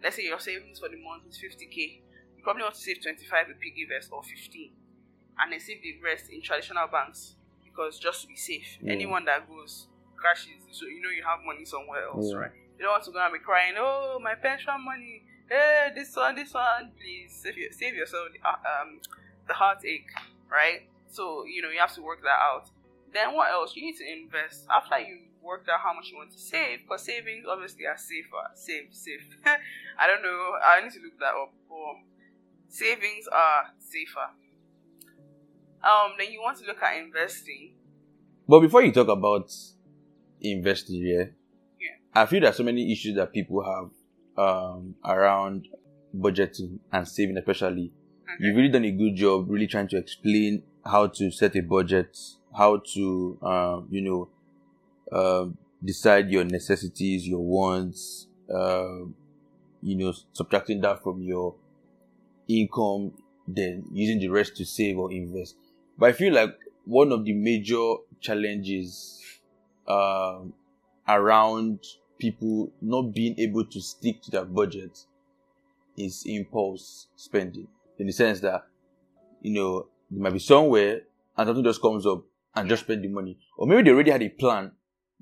Let's 0.02 0.16
say 0.16 0.24
your 0.24 0.40
savings 0.40 0.80
for 0.80 0.88
the 0.88 0.96
month 0.96 1.28
is 1.28 1.38
50k 1.38 2.00
you 2.42 2.44
probably 2.44 2.64
want 2.64 2.74
to 2.74 2.82
save 2.82 3.04
25 3.04 3.50
with 3.50 3.60
piggy 3.60 3.86
vest 3.86 4.10
or 4.12 4.24
15 4.24 4.72
and 5.38 5.54
then 5.54 5.60
save 5.60 5.78
the 5.84 5.94
rest 6.04 6.32
in 6.32 6.42
traditional 6.42 6.88
banks 6.88 7.36
because 7.64 8.00
just 8.00 8.24
to 8.24 8.28
be 8.28 8.36
safe. 8.36 8.80
Yeah. 8.82 8.94
anyone 8.94 9.26
that 9.26 9.48
goes 9.48 9.86
crashes 10.16 10.66
so 10.72 10.88
you 10.88 11.02
know 11.02 11.10
you 11.10 11.22
have 11.22 11.46
money 11.46 11.66
somewhere 11.66 12.06
else. 12.08 12.34
Right. 12.34 12.50
You 12.80 12.86
don't 12.86 12.94
want 12.94 13.04
to 13.04 13.12
go 13.12 13.24
and 13.24 13.34
be 13.34 13.40
crying 13.40 13.76
oh 13.78 14.20
my 14.24 14.34
pension 14.34 14.74
money. 14.84 15.22
Hey 15.48 15.90
this 15.94 16.16
one 16.16 16.34
this 16.34 16.52
one 16.52 16.94
please 16.98 17.30
save, 17.44 17.58
your, 17.58 17.72
save 17.72 17.94
yourself 17.94 18.30
the, 18.34 18.40
uh, 18.42 18.82
um, 18.82 19.02
the 19.48 19.54
heartache 19.54 20.10
right? 20.50 20.90
So 21.12 21.46
you 21.46 21.62
know 21.62 21.70
you 21.70 21.80
have 21.80 21.94
to 21.94 22.02
work 22.02 22.24
that 22.24 22.40
out. 22.42 22.72
Then 23.14 23.36
what 23.36 23.52
else? 23.52 23.76
You 23.76 23.84
need 23.86 23.98
to 23.98 24.12
invest. 24.12 24.66
After 24.74 24.98
you 24.98 25.20
worked 25.42 25.68
out 25.70 25.80
how 25.80 25.94
much 25.94 26.10
you 26.12 26.18
want 26.18 26.32
to 26.32 26.40
save 26.40 26.80
because 26.84 27.04
savings 27.04 27.46
obviously 27.50 27.86
are 27.86 27.98
safer 27.98 28.46
safe 28.56 28.88
safe 28.92 29.22
i 30.00 30.08
don't 30.08 30.22
know 30.22 30.54
i 30.64 30.82
need 30.82 30.92
to 30.92 31.00
look 31.00 31.18
that 31.20 31.34
up 31.34 31.52
but 31.68 31.96
savings 32.70 33.28
are 33.32 33.74
safer 33.80 34.30
um 35.84 36.12
then 36.18 36.32
you 36.32 36.42
want 36.42 36.58
to 36.58 36.66
look 36.66 36.82
at 36.82 36.98
investing 36.98 37.74
But 38.48 38.60
before 38.62 38.84
you 38.84 38.92
talk 38.92 39.08
about 39.08 39.52
investing, 40.42 41.02
yeah, 41.06 41.26
Yeah. 41.80 41.96
I 42.14 42.26
feel 42.26 42.42
there's 42.42 42.58
so 42.58 42.64
many 42.64 42.92
issues 42.92 43.16
that 43.16 43.32
people 43.32 43.64
have 43.64 43.92
um, 44.38 44.96
around 45.06 45.68
budgeting 46.16 46.80
and 46.92 47.08
saving, 47.08 47.38
especially. 47.38 47.92
You've 48.40 48.56
really 48.56 48.70
done 48.70 48.86
a 48.86 48.92
good 48.92 49.16
job, 49.16 49.50
really 49.50 49.68
trying 49.68 49.88
to 49.90 49.98
explain 49.98 50.64
how 50.86 51.08
to 51.08 51.32
set 51.32 51.56
a 51.56 51.62
budget, 51.62 52.18
how 52.58 52.82
to, 52.94 53.38
um, 53.42 53.88
you 53.90 54.02
know, 54.02 54.30
um 55.12 55.58
decide 55.84 56.30
your 56.30 56.43
necessities, 56.43 57.28
your 57.28 57.43
wants, 57.43 58.28
um 58.54 59.15
you 59.84 59.95
know, 59.95 60.13
subtracting 60.34 60.80
that 60.82 61.02
from 61.02 61.21
your 61.21 61.56
income, 62.47 63.12
then 63.47 63.84
using 63.91 64.19
the 64.19 64.28
rest 64.28 64.56
to 64.58 64.65
save 64.65 64.97
or 64.97 65.12
invest. 65.12 65.56
But 65.97 66.10
I 66.10 66.13
feel 66.13 66.34
like 66.34 66.56
one 66.86 67.12
of 67.12 67.26
the 67.26 67.34
major 67.34 67.95
challenges 68.19 69.21
um, 69.88 70.54
around 71.08 71.80
people 72.19 72.71
not 72.82 73.13
being 73.13 73.38
able 73.39 73.65
to 73.65 73.82
stick 73.82 74.21
to 74.21 74.32
their 74.32 74.45
budget 74.45 75.06
is 75.97 76.24
impulse 76.26 77.08
spending 77.15 77.67
in 77.97 78.08
the 78.08 78.13
sense 78.13 78.39
that 78.39 78.63
you 79.41 79.52
know 79.54 79.88
you 80.10 80.21
might 80.21 80.34
be 80.34 80.39
somewhere 80.39 81.02
and 81.38 81.47
something 81.47 81.63
just 81.63 81.82
comes 81.82 82.06
up 82.06 82.24
and 82.56 82.69
just 82.69 82.84
spend 82.84 83.04
the 83.04 83.08
money 83.08 83.38
or 83.58 83.67
maybe 83.67 83.82
they 83.84 83.89
already 83.89 84.12
had 84.12 84.21
a 84.21 84.30
plan 84.30 84.71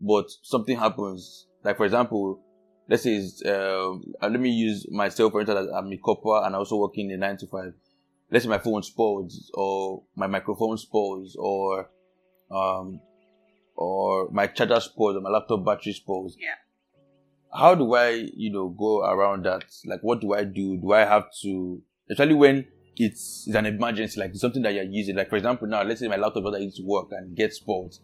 but 0.01 0.25
something 0.43 0.77
happens 0.77 1.47
like 1.63 1.77
for 1.77 1.85
example 1.85 2.39
let's 2.87 3.03
say 3.03 3.17
uh, 3.45 3.91
let 4.21 4.39
me 4.39 4.49
use 4.49 4.87
myself 4.91 5.31
for 5.31 5.41
instance 5.41 5.69
i'm 5.73 5.91
a 5.91 5.97
corper 5.97 6.45
and 6.45 6.55
i 6.55 6.57
also 6.57 6.77
work 6.77 6.91
in 6.95 7.11
a 7.11 7.17
nine 7.17 7.37
to 7.37 7.47
five 7.47 7.73
let's 8.31 8.45
say 8.45 8.49
my 8.49 8.57
phone 8.59 8.81
spoils 8.83 9.51
or 9.53 10.03
my 10.15 10.27
microphone 10.27 10.77
spoils 10.77 11.35
or 11.39 11.89
um 12.51 12.99
or 13.75 14.29
my 14.31 14.47
charger 14.47 14.79
spoils 14.79 15.15
or 15.15 15.21
my 15.21 15.29
laptop 15.29 15.63
battery 15.65 15.93
spoils 15.93 16.35
Yeah. 16.39 16.55
how 17.53 17.75
do 17.75 17.93
I, 17.95 18.27
you 18.35 18.51
know, 18.51 18.69
go 18.69 19.03
around 19.03 19.45
that? 19.45 19.63
Like, 19.85 20.01
what 20.01 20.21
do 20.21 20.33
I 20.33 20.43
do? 20.43 20.77
Do 20.77 20.91
I 20.91 21.05
have 21.05 21.25
to, 21.41 21.81
especially 22.09 22.35
when 22.35 22.67
it's, 22.95 23.45
it's 23.47 23.55
an 23.55 23.65
emergency, 23.65 24.19
like 24.19 24.35
something 24.35 24.61
that 24.63 24.73
you're 24.73 24.83
using? 24.83 25.15
Like, 25.15 25.29
for 25.29 25.37
example, 25.37 25.67
now, 25.67 25.81
let's 25.83 25.99
say 25.99 26.07
my 26.07 26.17
laptop 26.17 26.43
doesn't 26.43 26.59
need 26.59 26.75
to 26.75 26.83
work 26.83 27.07
and 27.11 27.35
gets 27.35 27.57
spoiled. 27.57 27.95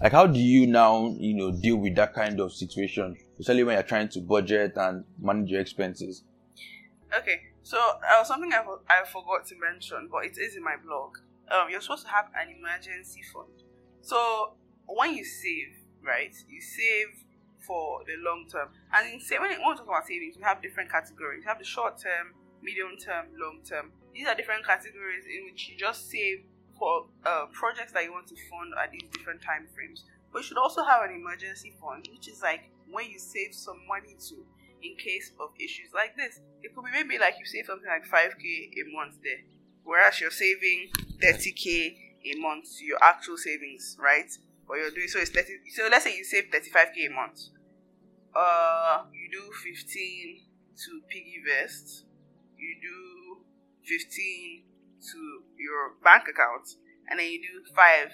Like, 0.00 0.12
how 0.12 0.26
do 0.26 0.40
you 0.40 0.66
now, 0.66 1.14
you 1.18 1.34
know, 1.34 1.52
deal 1.52 1.76
with 1.76 1.94
that 1.96 2.14
kind 2.14 2.40
of 2.40 2.52
situation? 2.54 3.16
Especially 3.38 3.64
when 3.64 3.74
you're 3.74 3.82
trying 3.82 4.08
to 4.10 4.20
budget 4.20 4.72
and 4.76 5.04
manage 5.20 5.50
your 5.50 5.60
expenses. 5.60 6.24
Okay, 7.16 7.42
so 7.62 7.76
uh, 7.78 8.24
something 8.24 8.50
I, 8.52 8.64
I 8.88 9.04
forgot 9.04 9.44
to 9.48 9.54
mention, 9.58 10.08
but 10.10 10.24
it 10.24 10.38
is 10.38 10.56
in 10.56 10.62
my 10.62 10.76
blog. 10.82 11.18
Um, 11.50 11.68
you're 11.70 11.82
supposed 11.82 12.06
to 12.06 12.12
have 12.12 12.26
an 12.34 12.48
emergency 12.56 13.20
fund. 13.32 13.50
So 14.00 14.54
when 14.86 15.14
you 15.14 15.24
save, 15.24 15.84
right, 16.02 16.34
you 16.48 16.62
save 16.62 17.26
for 17.66 18.00
the 18.06 18.14
long 18.24 18.46
term. 18.50 18.68
And 18.94 19.06
in 19.06 19.20
when, 19.40 19.50
we 19.50 19.76
talk 19.76 19.84
about 19.84 20.06
savings, 20.06 20.36
we 20.36 20.42
have 20.44 20.62
different 20.62 20.90
categories. 20.90 21.42
We 21.44 21.48
have 21.48 21.58
the 21.58 21.64
short 21.64 22.00
term, 22.00 22.32
medium 22.62 22.96
term, 22.96 23.26
long 23.36 23.60
term. 23.68 23.92
These 24.14 24.26
are 24.26 24.34
different 24.34 24.64
categories 24.64 25.24
in 25.26 25.44
which 25.44 25.68
you 25.68 25.76
just 25.76 26.08
save 26.08 26.44
for 26.80 27.04
uh, 27.26 27.44
projects 27.52 27.92
that 27.92 28.04
you 28.04 28.10
want 28.10 28.26
to 28.26 28.34
fund 28.48 28.72
at 28.82 28.90
these 28.90 29.04
different 29.12 29.42
time 29.42 29.68
frames. 29.76 30.04
But 30.32 30.40
you 30.40 30.44
should 30.48 30.56
also 30.56 30.82
have 30.82 31.04
an 31.04 31.14
emergency 31.14 31.76
fund, 31.76 32.08
which 32.10 32.26
is 32.26 32.40
like 32.40 32.72
when 32.88 33.04
you 33.04 33.18
save 33.20 33.52
some 33.52 33.76
money 33.86 34.16
to 34.32 34.36
in 34.82 34.96
case 34.96 35.30
of 35.38 35.50
issues 35.60 35.92
like 35.94 36.16
this. 36.16 36.40
It 36.62 36.74
could 36.74 36.84
be 36.84 36.90
maybe 36.90 37.20
like 37.20 37.34
you 37.38 37.44
save 37.44 37.66
something 37.66 37.86
like 37.86 38.08
5k 38.08 38.40
a 38.40 38.96
month 38.96 39.20
there, 39.22 39.44
whereas 39.84 40.20
you're 40.20 40.32
saving 40.32 40.88
30k 41.22 42.32
a 42.32 42.40
month 42.40 42.64
to 42.78 42.84
your 42.84 42.98
actual 43.04 43.36
savings, 43.36 43.98
right? 44.00 44.32
Or 44.66 44.78
you're 44.78 44.90
doing 44.90 45.08
so 45.08 45.18
it's 45.18 45.30
30 45.30 45.68
so 45.76 45.88
let's 45.90 46.04
say 46.04 46.16
you 46.16 46.24
save 46.24 46.44
35k 46.48 47.10
a 47.10 47.12
month. 47.12 47.40
Uh 48.34 49.04
you 49.12 49.28
do 49.30 49.52
15 49.52 50.40
to 50.86 51.00
piggy 51.10 51.42
vest, 51.44 52.04
you 52.56 52.76
do 52.80 53.44
15 53.84 54.69
to 55.00 55.18
your 55.56 55.96
bank 56.04 56.24
account, 56.28 56.76
and 57.08 57.18
then 57.18 57.26
you 57.30 57.40
do 57.40 57.64
5 57.74 58.10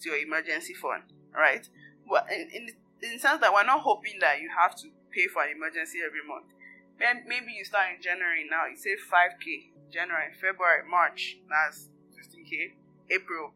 to 0.00 0.08
your 0.10 0.18
emergency 0.18 0.74
fund, 0.74 1.04
right? 1.34 1.68
Well, 2.08 2.24
in, 2.30 2.48
in, 2.52 2.68
in 3.02 3.12
the 3.14 3.18
sense 3.18 3.40
that 3.40 3.52
we're 3.52 3.64
not 3.64 3.80
hoping 3.82 4.18
that 4.20 4.40
you 4.40 4.50
have 4.56 4.74
to 4.76 4.88
pay 5.12 5.26
for 5.26 5.42
an 5.42 5.50
emergency 5.56 5.98
every 6.04 6.24
month. 6.26 6.52
Then 6.98 7.24
maybe 7.26 7.52
you 7.56 7.64
start 7.64 7.96
in 7.96 8.02
January 8.02 8.46
now, 8.48 8.66
you 8.66 8.76
save 8.76 8.98
5k. 9.10 9.72
January, 9.90 10.30
February, 10.40 10.88
March, 10.88 11.38
that's 11.48 11.88
15k. 12.14 12.76
April, 13.10 13.52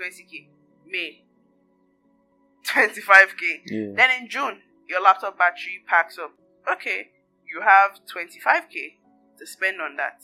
20k. 0.00 0.48
May, 0.86 1.24
25k. 2.66 3.60
Yeah. 3.66 3.92
Then 3.96 4.10
in 4.22 4.28
June, 4.28 4.60
your 4.88 5.02
laptop 5.02 5.38
battery 5.38 5.82
packs 5.86 6.18
up. 6.18 6.32
Okay, 6.70 7.10
you 7.46 7.60
have 7.60 8.00
25k 8.08 8.96
to 9.38 9.46
spend 9.46 9.80
on 9.80 9.96
that. 9.96 10.22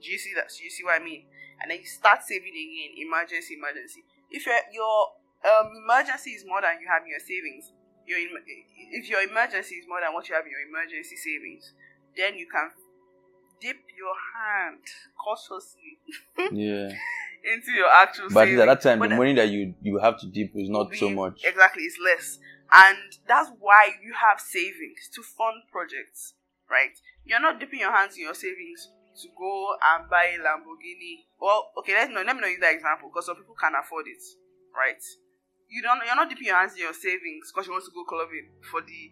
Do 0.00 0.10
you 0.10 0.18
see 0.18 0.32
that? 0.34 0.50
Do 0.56 0.64
you 0.64 0.70
see 0.70 0.84
what 0.84 1.00
I 1.00 1.04
mean? 1.04 1.24
And 1.62 1.70
then 1.70 1.78
you 1.80 1.86
start 1.86 2.22
saving 2.22 2.52
again, 2.52 2.98
emergency, 3.06 3.54
emergency. 3.54 4.02
If 4.30 4.46
your 4.46 4.58
your 4.72 4.96
um, 5.44 5.70
emergency 5.84 6.30
is 6.32 6.44
more 6.46 6.60
than 6.60 6.80
you 6.80 6.88
have 6.88 7.02
in 7.02 7.10
your 7.10 7.20
savings, 7.22 7.72
your 8.06 8.18
if 8.18 9.08
your 9.08 9.22
emergency 9.22 9.76
is 9.76 9.86
more 9.88 10.00
than 10.00 10.12
what 10.12 10.28
you 10.28 10.34
have 10.34 10.44
in 10.44 10.52
your 10.52 10.64
emergency 10.66 11.16
savings, 11.16 11.72
then 12.16 12.36
you 12.36 12.46
can 12.50 12.70
dip 13.60 13.76
your 13.96 14.14
hand 14.34 14.82
cautiously 15.16 15.98
Yeah. 16.52 16.90
into 17.44 17.72
your 17.72 17.88
actual 17.88 18.28
But 18.28 18.46
savings. 18.46 18.60
at 18.60 18.66
that 18.66 18.80
time, 18.82 18.98
But 18.98 19.10
the 19.10 19.16
money 19.16 19.34
that 19.34 19.48
you, 19.48 19.74
you 19.80 19.98
have 19.98 20.18
to 20.20 20.26
dip 20.26 20.52
is 20.54 20.68
not 20.68 20.90
will 20.90 20.96
so 20.96 21.10
much. 21.10 21.42
Exactly, 21.44 21.84
it's 21.84 21.98
less. 22.02 22.38
And 22.72 22.98
that's 23.28 23.50
why 23.60 23.90
you 24.02 24.12
have 24.14 24.40
savings 24.40 25.08
to 25.14 25.22
fund 25.22 25.62
projects, 25.70 26.34
right? 26.70 26.96
You're 27.24 27.40
not 27.40 27.60
dipping 27.60 27.80
your 27.80 27.92
hands 27.92 28.16
in 28.16 28.22
your 28.24 28.34
savings 28.34 28.88
to 29.22 29.28
go 29.38 29.76
and 29.94 30.10
buy 30.10 30.34
a 30.34 30.38
Lamborghini. 30.42 31.26
Well, 31.40 31.70
okay, 31.78 31.94
let's 31.94 32.10
no, 32.10 32.22
let 32.22 32.34
me 32.34 32.42
not 32.42 32.50
use 32.50 32.60
that 32.60 32.74
example 32.74 33.10
because 33.10 33.26
some 33.26 33.36
people 33.36 33.54
can 33.54 33.72
afford 33.78 34.06
it, 34.06 34.22
right? 34.74 35.02
You 35.68 35.82
don't. 35.82 36.00
You're 36.04 36.16
not 36.16 36.28
dipping 36.28 36.46
your 36.46 36.56
hands 36.56 36.74
in 36.74 36.82
your 36.82 36.94
savings 36.94 37.50
because 37.52 37.66
you 37.66 37.72
want 37.72 37.84
to 37.84 37.94
go 37.94 38.04
clubbing 38.04 38.50
for 38.70 38.80
the 38.82 39.10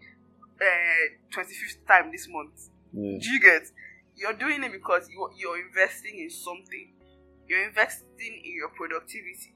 uh, 0.61 1.07
25th 1.35 1.87
time 1.87 2.11
this 2.11 2.29
month. 2.29 2.71
Yeah. 2.93 3.19
Do 3.19 3.27
you 3.31 3.41
get? 3.41 3.62
You're 4.15 4.35
doing 4.35 4.62
it 4.62 4.73
because 4.73 5.09
you, 5.09 5.31
you're 5.37 5.59
investing 5.59 6.21
in 6.21 6.31
something. 6.31 6.93
You're 7.49 7.67
investing 7.67 8.43
in 8.45 8.55
your 8.55 8.69
productivity. 8.69 9.55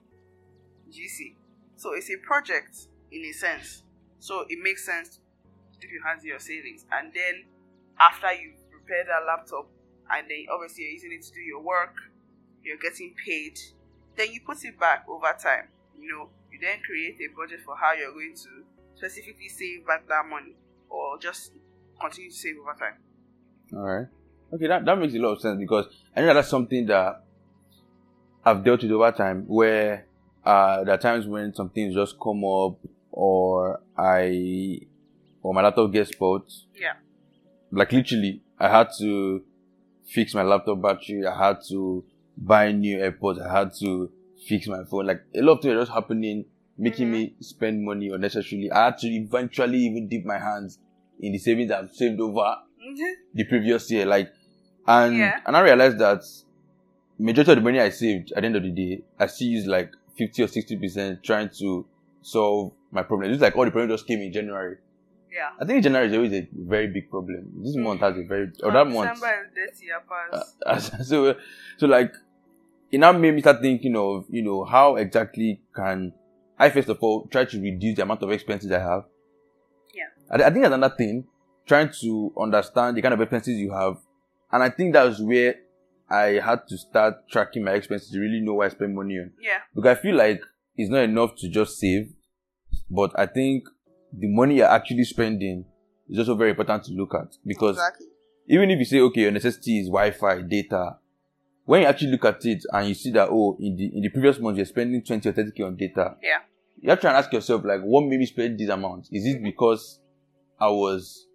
Do 0.90 1.00
you 1.00 1.08
see? 1.08 1.36
So 1.76 1.92
it's 1.92 2.10
a 2.10 2.16
project 2.26 2.88
in 3.12 3.24
a 3.24 3.32
sense. 3.32 3.82
So 4.18 4.44
it 4.48 4.58
makes 4.62 4.84
sense 4.84 5.20
to 5.72 5.78
dip 5.80 5.90
your 5.90 6.04
hands 6.06 6.22
in 6.22 6.28
your 6.30 6.40
savings. 6.40 6.86
And 6.90 7.12
then 7.12 7.44
after 8.00 8.32
you've 8.32 8.58
prepared 8.70 9.06
that 9.08 9.26
laptop 9.26 9.68
and 10.10 10.28
then 10.28 10.46
obviously 10.52 10.84
you're 10.84 10.92
using 10.92 11.12
it 11.12 11.22
to 11.22 11.32
do 11.32 11.40
your 11.40 11.62
work, 11.62 11.94
you're 12.62 12.78
getting 12.78 13.14
paid, 13.24 13.58
then 14.16 14.32
you 14.32 14.40
put 14.44 14.64
it 14.64 14.78
back 14.78 15.04
over 15.08 15.34
time. 15.40 15.68
You 15.98 16.08
know, 16.12 16.28
you 16.52 16.58
then 16.60 16.78
create 16.84 17.16
a 17.20 17.34
budget 17.36 17.60
for 17.64 17.76
how 17.76 17.92
you're 17.92 18.12
going 18.12 18.34
to 18.34 18.64
specifically 18.96 19.48
save 19.48 19.86
back 19.86 20.06
that 20.08 20.26
money 20.28 20.54
or 20.88 21.18
just 21.18 21.52
continue 22.00 22.30
to 22.30 22.36
save 22.36 22.56
over 22.60 22.76
time. 22.78 22.94
All 23.74 23.82
right. 23.82 24.06
Okay, 24.52 24.68
that, 24.68 24.84
that 24.84 24.98
makes 24.98 25.14
a 25.14 25.18
lot 25.18 25.32
of 25.32 25.40
sense 25.40 25.58
because 25.58 25.86
I 26.14 26.20
know 26.20 26.34
that's 26.34 26.48
something 26.48 26.86
that 26.86 27.24
I've 28.44 28.62
dealt 28.64 28.82
with 28.82 28.92
over 28.92 29.10
time 29.10 29.44
where 29.46 30.06
uh, 30.44 30.84
there 30.84 30.94
are 30.94 30.98
times 30.98 31.26
when 31.26 31.52
some 31.54 31.70
things 31.70 31.94
just 31.94 32.16
come 32.20 32.44
up 32.44 32.78
or 33.10 33.80
I 33.98 34.78
or 35.42 35.52
my 35.52 35.62
laptop 35.62 35.92
gets 35.92 36.12
spoiled. 36.12 36.50
Yeah. 36.74 36.94
Like 37.72 37.92
literally, 37.92 38.42
I 38.58 38.68
had 38.68 38.88
to 38.98 39.42
fix 40.06 40.34
my 40.34 40.42
laptop 40.42 40.80
battery. 40.82 41.26
I 41.26 41.46
had 41.48 41.58
to 41.68 42.04
buy 42.36 42.72
new 42.72 42.98
AirPods. 42.98 43.40
I 43.44 43.58
had 43.58 43.72
to 43.80 44.10
fix 44.46 44.66
my 44.68 44.84
phone. 44.84 45.06
Like 45.06 45.22
a 45.34 45.40
lot 45.42 45.54
of 45.54 45.62
things 45.62 45.74
are 45.74 45.80
just 45.80 45.92
happening, 45.92 46.44
making 46.78 47.08
Mhm. 47.08 47.12
me 47.12 47.34
spend 47.40 47.82
money 47.84 48.08
unnecessarily. 48.10 48.70
I 48.70 48.86
had 48.86 48.98
to 48.98 49.08
eventually 49.08 49.78
even 49.78 50.08
dip 50.08 50.24
my 50.24 50.38
hands 50.38 50.78
in 51.20 51.32
the 51.32 51.38
savings 51.38 51.70
I've 51.70 51.90
saved 51.90 52.20
over 52.20 52.56
the 53.34 53.44
previous 53.44 53.90
year. 53.90 54.06
Like, 54.06 54.30
and 54.86 55.16
Yeah. 55.16 55.40
and 55.46 55.56
I 55.56 55.60
realized 55.62 55.98
that 55.98 56.22
majority 57.18 57.52
of 57.52 57.56
the 57.58 57.62
money 57.64 57.80
I 57.80 57.88
saved 57.90 58.32
at 58.32 58.42
the 58.42 58.46
end 58.46 58.56
of 58.56 58.62
the 58.62 58.70
day, 58.70 59.02
I 59.18 59.26
still 59.26 59.48
use 59.48 59.66
like 59.66 59.90
fifty 60.16 60.42
or 60.42 60.46
sixty 60.48 60.76
percent 60.76 61.22
trying 61.22 61.48
to 61.58 61.86
solve 62.22 62.72
my 62.90 63.02
problem. 63.02 63.30
It's 63.32 63.42
like 63.42 63.56
all 63.56 63.64
the 63.64 63.70
problems 63.70 63.92
just 64.00 64.06
came 64.06 64.20
in 64.20 64.32
January. 64.32 64.76
Yeah. 65.36 65.50
I 65.60 65.64
think 65.66 65.82
January 65.84 66.06
is 66.08 66.14
always 66.14 66.32
a 66.32 66.48
very 66.52 66.86
big 66.88 67.10
problem. 67.10 67.42
This 67.62 67.76
Mm. 67.76 67.82
month 67.84 68.00
has 68.00 68.16
a 68.16 68.22
very 68.32 68.50
or 68.62 68.72
that 68.72 68.86
month. 68.86 69.10
December 69.10 69.34
is 69.44 69.54
this 69.54 69.82
year 69.82 70.00
Uh, 70.66 70.78
so 71.10 71.36
so 71.76 71.86
like 71.86 72.12
it 72.90 72.98
now 72.98 73.12
made 73.12 73.34
me 73.34 73.40
start 73.40 73.60
thinking 73.60 73.96
of 73.96 74.24
you 74.30 74.42
know 74.42 74.64
how 74.64 74.96
exactly 74.96 75.60
can 75.74 76.12
I 76.58 76.70
first 76.70 76.88
of 76.88 76.98
all 77.02 77.26
try 77.28 77.44
to 77.44 77.60
reduce 77.60 77.96
the 77.96 78.02
amount 78.02 78.22
of 78.22 78.30
expenses 78.30 78.70
I 78.72 78.78
have. 78.80 79.04
Yeah. 79.94 80.08
I, 80.30 80.36
I 80.48 80.50
think 80.50 80.62
that's 80.62 80.74
another 80.74 80.94
thing 80.96 81.24
trying 81.66 81.90
to 82.00 82.32
understand 82.40 82.96
the 82.96 83.02
kind 83.02 83.12
of 83.14 83.20
expenses 83.20 83.58
you 83.58 83.72
have, 83.72 83.96
and 84.52 84.62
I 84.62 84.70
think 84.70 84.92
that's 84.94 85.20
where 85.20 85.56
I 86.08 86.38
had 86.48 86.60
to 86.68 86.78
start 86.78 87.28
tracking 87.28 87.64
my 87.64 87.72
expenses 87.72 88.10
to 88.12 88.20
really 88.20 88.40
know 88.40 88.54
what 88.54 88.66
I 88.66 88.68
spend 88.70 88.94
money 88.94 89.18
on. 89.18 89.32
yeah. 89.40 89.58
Because 89.74 89.98
I 89.98 90.00
feel 90.00 90.14
like 90.16 90.40
it's 90.76 90.88
not 90.90 91.02
enough 91.02 91.34
to 91.38 91.48
just 91.48 91.78
save, 91.80 92.12
but 92.88 93.10
I 93.18 93.26
think 93.26 93.64
the 94.18 94.26
money 94.28 94.56
you're 94.56 94.66
actually 94.70 95.04
spending 95.04 95.64
is 96.08 96.18
also 96.18 96.34
very 96.34 96.50
important 96.50 96.84
to 96.84 96.92
look 96.92 97.14
at 97.14 97.36
because 97.44 97.76
exactly. 97.76 98.06
even 98.48 98.70
if 98.70 98.78
you 98.78 98.84
say 98.84 99.00
okay 99.00 99.22
your 99.22 99.30
necessity 99.32 99.80
is 99.80 99.88
wi-fi 99.88 100.40
data 100.42 100.96
when 101.64 101.82
you 101.82 101.86
actually 101.88 102.10
look 102.12 102.24
at 102.24 102.44
it 102.44 102.62
and 102.72 102.88
you 102.88 102.94
see 102.94 103.10
that 103.10 103.28
oh 103.30 103.56
in 103.60 103.76
the 103.76 103.86
in 103.96 104.02
the 104.02 104.08
previous 104.08 104.38
month 104.38 104.56
you're 104.56 104.66
spending 104.66 105.02
20 105.02 105.28
or 105.28 105.32
30k 105.32 105.66
on 105.66 105.76
data 105.76 106.14
Yeah. 106.22 106.38
you 106.80 106.90
have 106.90 107.00
to 107.00 107.10
ask 107.10 107.32
yourself 107.32 107.64
like 107.64 107.80
what 107.82 108.02
made 108.06 108.18
me 108.18 108.26
spend 108.26 108.58
this 108.58 108.68
amount 108.70 109.08
is 109.12 109.26
it 109.26 109.42
because 109.42 110.00
i 110.60 110.68
was 110.68 111.26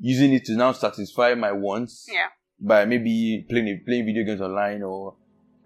using 0.00 0.32
it 0.32 0.44
to 0.44 0.52
now 0.56 0.72
satisfy 0.72 1.34
my 1.34 1.52
wants 1.52 2.06
Yeah. 2.12 2.26
by 2.60 2.84
maybe 2.84 3.46
playing 3.48 3.82
playing 3.86 4.04
video 4.06 4.24
games 4.24 4.40
online 4.40 4.82
or 4.82 5.14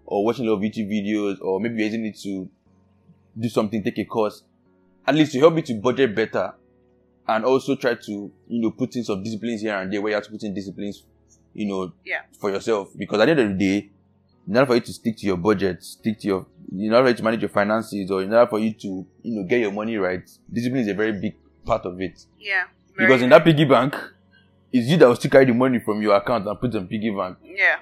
or 0.05 0.25
watching 0.25 0.45
a 0.45 0.49
lot 0.49 0.57
of 0.57 0.61
YouTube 0.61 0.89
videos 0.89 1.39
or 1.41 1.59
maybe 1.61 1.81
using 1.83 2.05
it 2.05 2.17
to 2.23 2.49
do 3.39 3.47
something, 3.47 3.81
take 3.81 3.97
a 3.99 4.03
course, 4.03 4.43
at 5.07 5.15
least 5.15 5.31
to 5.33 5.39
help 5.39 5.55
you 5.55 5.61
to 5.63 5.73
budget 5.75 6.15
better 6.15 6.53
and 7.27 7.45
also 7.45 7.75
try 7.75 7.95
to 7.95 8.11
you 8.47 8.61
know 8.61 8.71
put 8.71 8.95
in 8.95 9.03
some 9.03 9.23
disciplines 9.23 9.61
here 9.61 9.75
and 9.75 9.91
there 9.91 10.01
where 10.01 10.11
you 10.11 10.15
have 10.15 10.23
to 10.25 10.31
put 10.31 10.43
in 10.43 10.53
disciplines, 10.53 11.03
you 11.53 11.67
know, 11.67 11.93
Yeah. 12.05 12.21
for 12.39 12.49
yourself 12.51 12.89
because 12.97 13.19
at 13.21 13.25
the 13.25 13.31
end 13.31 13.39
of 13.39 13.49
the 13.49 13.65
day, 13.79 13.89
in 14.47 14.57
order 14.57 14.65
for 14.67 14.75
you 14.75 14.81
to 14.81 14.93
stick 14.93 15.17
to 15.17 15.25
your 15.27 15.37
budget, 15.37 15.83
stick 15.83 16.19
to 16.19 16.27
your 16.27 16.45
in 16.71 16.93
order 16.93 17.05
for 17.05 17.09
you 17.09 17.15
to 17.17 17.23
manage 17.23 17.41
your 17.41 17.49
finances 17.49 18.09
or 18.11 18.23
in 18.23 18.33
order 18.33 18.49
for 18.49 18.59
you 18.59 18.73
to 18.73 19.05
you 19.23 19.35
know 19.35 19.43
get 19.47 19.59
your 19.59 19.71
money 19.71 19.97
right, 19.97 20.23
discipline 20.51 20.81
is 20.81 20.87
a 20.87 20.93
very 20.93 21.13
big 21.19 21.35
part 21.65 21.85
of 21.85 21.99
it. 22.01 22.25
Yeah. 22.39 22.63
Because 22.97 23.21
in 23.21 23.29
that 23.29 23.43
piggy 23.43 23.65
bank, 23.65 23.95
it's 24.71 24.87
you 24.87 24.97
that 24.97 25.07
will 25.07 25.15
still 25.15 25.31
carry 25.31 25.45
the 25.45 25.53
money 25.53 25.79
from 25.79 26.01
your 26.01 26.15
account 26.15 26.47
and 26.47 26.59
put 26.59 26.73
it 26.73 26.77
in 26.77 26.87
piggy 26.87 27.09
bank. 27.11 27.37
Yeah. 27.43 27.79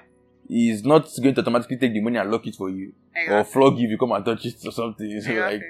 He's 0.48 0.84
not 0.84 1.08
going 1.22 1.34
to 1.34 1.40
automatically 1.40 1.76
take 1.76 1.92
the 1.92 2.00
money 2.00 2.16
and 2.18 2.30
lock 2.30 2.46
it 2.46 2.56
for 2.56 2.68
you 2.70 2.92
or 3.28 3.44
flog 3.44 3.78
you 3.78 3.84
if 3.86 3.90
you 3.92 3.98
come 3.98 4.12
and 4.12 4.24
touch 4.24 4.44
it 4.46 4.56
or 4.66 4.70
something. 4.72 5.08
So 5.22 5.30
Exactly. 5.30 5.58
like 5.58 5.62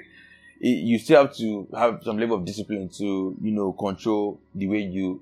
it, 0.61 0.67
you 0.69 0.99
still 0.99 1.25
have 1.25 1.35
to 1.37 1.67
have 1.75 2.01
some 2.03 2.17
level 2.17 2.37
of 2.37 2.45
discipline 2.45 2.89
to 2.97 3.35
you 3.41 3.51
know 3.51 3.73
control 3.73 4.39
the 4.55 4.67
way 4.67 4.79
you 4.79 5.21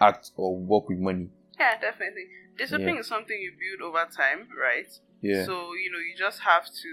act 0.00 0.30
or 0.36 0.56
work 0.56 0.88
with 0.88 0.98
money. 0.98 1.28
yeah, 1.58 1.78
definitely. 1.80 2.26
Discipline 2.56 2.96
is 2.98 3.06
something 3.06 3.36
you 3.38 3.52
build 3.52 3.86
over 3.88 4.06
time, 4.10 4.48
right? 4.58 4.88
Yeah, 5.20 5.44
So 5.44 5.74
you 5.74 5.90
know, 5.92 5.98
you 5.98 6.14
just 6.16 6.40
have 6.40 6.64
to 6.66 6.92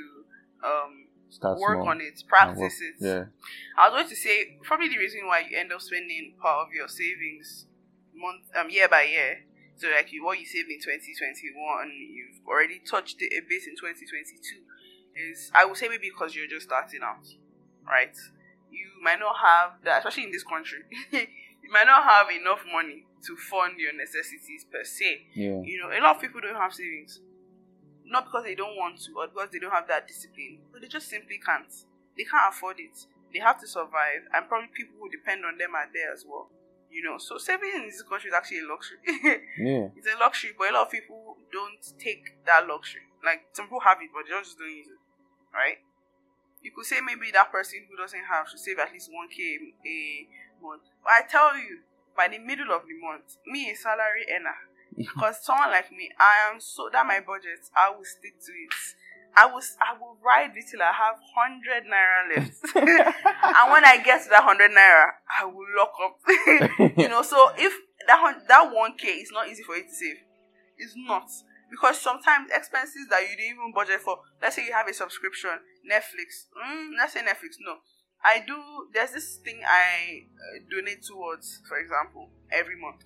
um 0.65 1.07
start 1.29 1.59
work 1.59 1.79
on 1.85 2.01
it, 2.01 2.21
practice 2.27 2.81
it. 2.81 2.95
Yeah, 2.99 3.25
I 3.77 3.89
was 3.89 4.01
going 4.03 4.09
to 4.09 4.15
say 4.15 4.57
probably 4.63 4.89
the 4.89 4.97
reason 4.97 5.21
why 5.27 5.45
you 5.49 5.57
end 5.57 5.71
up 5.71 5.81
spending 5.81 6.33
part 6.41 6.67
of 6.67 6.73
your 6.73 6.87
savings 6.87 7.67
month 8.15 8.43
um 8.55 8.69
year 8.69 8.87
by 8.89 9.03
year. 9.03 9.43
So 9.75 9.87
like 9.89 10.11
you, 10.13 10.23
what 10.23 10.39
you 10.39 10.45
saved 10.45 10.69
in 10.69 10.79
2021, 10.79 11.89
you've 12.13 12.47
already 12.47 12.79
touched 12.79 13.17
it 13.21 13.33
a 13.33 13.41
bit 13.41 13.63
in 13.67 13.75
2022. 13.75 14.61
Is 15.15 15.51
I 15.53 15.65
would 15.65 15.77
say 15.77 15.89
maybe 15.89 16.09
because 16.09 16.35
you're 16.35 16.47
just 16.47 16.67
starting 16.67 17.01
out, 17.03 17.25
right? 17.85 18.15
You 18.71 18.87
might 19.01 19.19
not 19.19 19.35
have 19.37 19.83
that, 19.83 19.99
especially 19.99 20.23
in 20.25 20.31
this 20.31 20.43
country. 20.43 20.79
you 21.11 21.71
might 21.71 21.85
not 21.85 22.03
have 22.03 22.27
enough 22.31 22.63
money 22.71 23.05
to 23.25 23.35
fund 23.37 23.79
your 23.79 23.93
necessities 23.93 24.65
per 24.71 24.83
se. 24.83 25.27
yeah, 25.33 25.61
You 25.61 25.79
know, 25.81 25.89
a 25.95 25.99
lot 26.01 26.15
of 26.15 26.21
people 26.21 26.41
don't 26.41 26.55
have 26.55 26.73
savings. 26.73 27.19
Not 28.05 28.25
because 28.25 28.43
they 28.43 28.55
don't 28.55 28.75
want 28.75 28.99
to 29.07 29.11
or 29.17 29.27
because 29.27 29.49
they 29.51 29.59
don't 29.59 29.71
have 29.71 29.87
that 29.87 30.07
discipline, 30.07 30.59
but 30.71 30.81
they 30.81 30.87
just 30.87 31.07
simply 31.09 31.39
can't. 31.39 31.71
They 32.17 32.23
can't 32.25 32.51
afford 32.53 32.77
it. 32.79 32.93
They 33.33 33.39
have 33.39 33.59
to 33.61 33.67
survive, 33.67 34.27
and 34.33 34.47
probably 34.47 34.69
people 34.75 34.95
who 34.99 35.09
depend 35.09 35.43
on 35.45 35.57
them 35.57 35.73
are 35.73 35.87
there 35.93 36.13
as 36.13 36.23
well. 36.27 36.51
You 36.91 37.01
know, 37.01 37.17
so 37.17 37.39
saving 37.39 37.71
in 37.73 37.83
this 37.89 38.03
country 38.03 38.29
is 38.29 38.35
actually 38.35 38.59
a 38.59 38.67
luxury. 38.69 38.99
yeah, 39.57 39.87
it's 39.97 40.05
a 40.05 40.19
luxury, 40.19 40.51
but 40.55 40.69
a 40.69 40.73
lot 40.73 40.85
of 40.85 40.91
people 40.91 41.37
don't 41.51 41.81
take 41.97 42.43
that 42.45 42.67
luxury. 42.67 43.01
Like 43.25 43.49
some 43.53 43.65
people 43.65 43.79
have 43.81 43.97
it, 44.03 44.11
but 44.13 44.29
they 44.29 44.37
just 44.37 44.59
don't 44.59 44.69
use 44.69 44.87
it. 44.87 45.01
Right? 45.55 45.79
You 46.63 46.71
could 46.71 46.85
say 46.85 47.03
maybe 47.03 47.29
that 47.35 47.51
person 47.51 47.83
who 47.89 47.97
doesn't 47.99 48.23
have 48.23 48.47
should 48.47 48.59
save 48.59 48.79
at 48.79 48.91
least 48.91 49.11
one 49.11 49.27
k 49.27 49.59
a 49.59 50.27
month. 50.63 50.87
But 51.03 51.11
I 51.11 51.21
tell 51.27 51.57
you, 51.57 51.83
by 52.15 52.29
the 52.31 52.39
middle 52.39 52.71
of 52.71 52.87
the 52.87 52.95
month, 52.95 53.35
me 53.45 53.69
a 53.69 53.75
salary 53.75 54.23
earner, 54.31 54.55
because 54.95 55.43
someone 55.43 55.71
like 55.71 55.91
me, 55.91 56.09
I 56.17 56.49
am 56.49 56.61
so 56.61 56.89
that 56.91 57.05
my 57.05 57.19
budget, 57.19 57.67
I 57.75 57.91
will 57.91 58.07
stick 58.07 58.39
to 58.39 58.51
it. 58.51 58.73
I 59.35 59.45
will 59.47 59.61
I 59.81 59.97
will 59.99 60.15
ride 60.23 60.55
it 60.55 60.65
till 60.69 60.81
I 60.81 60.93
have 60.93 61.17
hundred 61.35 61.83
naira 61.83 62.31
left. 62.31 62.63
and 62.75 63.71
when 63.71 63.83
I 63.83 63.99
get 64.03 64.23
to 64.23 64.29
that 64.29 64.43
hundred 64.43 64.71
naira, 64.71 65.19
I 65.27 65.45
will 65.45 65.67
lock 65.75 65.93
up. 65.99 66.93
you 66.97 67.09
know, 67.09 67.23
so 67.23 67.51
if 67.57 67.73
that 68.07 68.47
that 68.47 68.71
one 68.71 68.95
k 68.95 69.07
is 69.19 69.31
not 69.31 69.49
easy 69.49 69.63
for 69.63 69.75
you 69.75 69.83
to 69.83 69.93
save, 69.93 70.17
it's 70.77 70.93
not 70.95 71.27
because 71.71 71.99
sometimes 71.99 72.51
expenses 72.53 73.07
that 73.09 73.21
you 73.21 73.35
didn't 73.35 73.57
even 73.57 73.73
budget 73.73 74.01
for. 74.01 74.19
Let's 74.41 74.55
say 74.55 74.65
you 74.65 74.73
have 74.73 74.87
a 74.87 74.93
subscription, 74.93 75.57
Netflix. 75.89 76.47
Mm, 76.57 76.91
let's 76.97 77.13
say 77.13 77.21
Netflix. 77.21 77.57
No, 77.59 77.77
I 78.23 78.43
do. 78.45 78.87
There's 78.93 79.11
this 79.11 79.37
thing 79.37 79.61
I 79.65 80.25
uh, 80.33 80.59
donate 80.69 81.03
towards, 81.03 81.61
for 81.67 81.77
example, 81.77 82.29
every 82.51 82.79
month, 82.79 83.03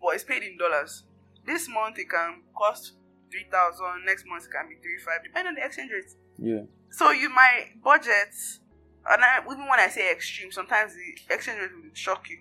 but 0.00 0.14
it's 0.14 0.24
paid 0.24 0.42
in 0.42 0.56
dollars. 0.58 1.04
This 1.46 1.68
month 1.68 1.98
it 1.98 2.08
can 2.10 2.42
cost 2.56 2.94
three 3.30 3.46
thousand. 3.50 4.04
Next 4.04 4.24
month 4.26 4.44
it 4.44 4.50
can 4.52 4.68
be 4.68 4.76
three 4.76 4.98
five, 5.04 5.22
depending 5.24 5.48
on 5.50 5.54
the 5.54 5.64
exchange 5.64 5.90
rate. 5.92 6.12
yeah, 6.38 6.62
So 6.90 7.10
you 7.10 7.28
might 7.28 7.82
budget, 7.82 8.34
and 9.08 9.22
I, 9.24 9.40
even 9.40 9.66
when 9.68 9.80
I 9.80 9.88
say 9.88 10.10
extreme, 10.10 10.50
sometimes 10.52 10.94
the 10.94 11.34
exchange 11.34 11.60
rate 11.60 11.70
will 11.74 11.90
shock 11.94 12.28
you. 12.30 12.38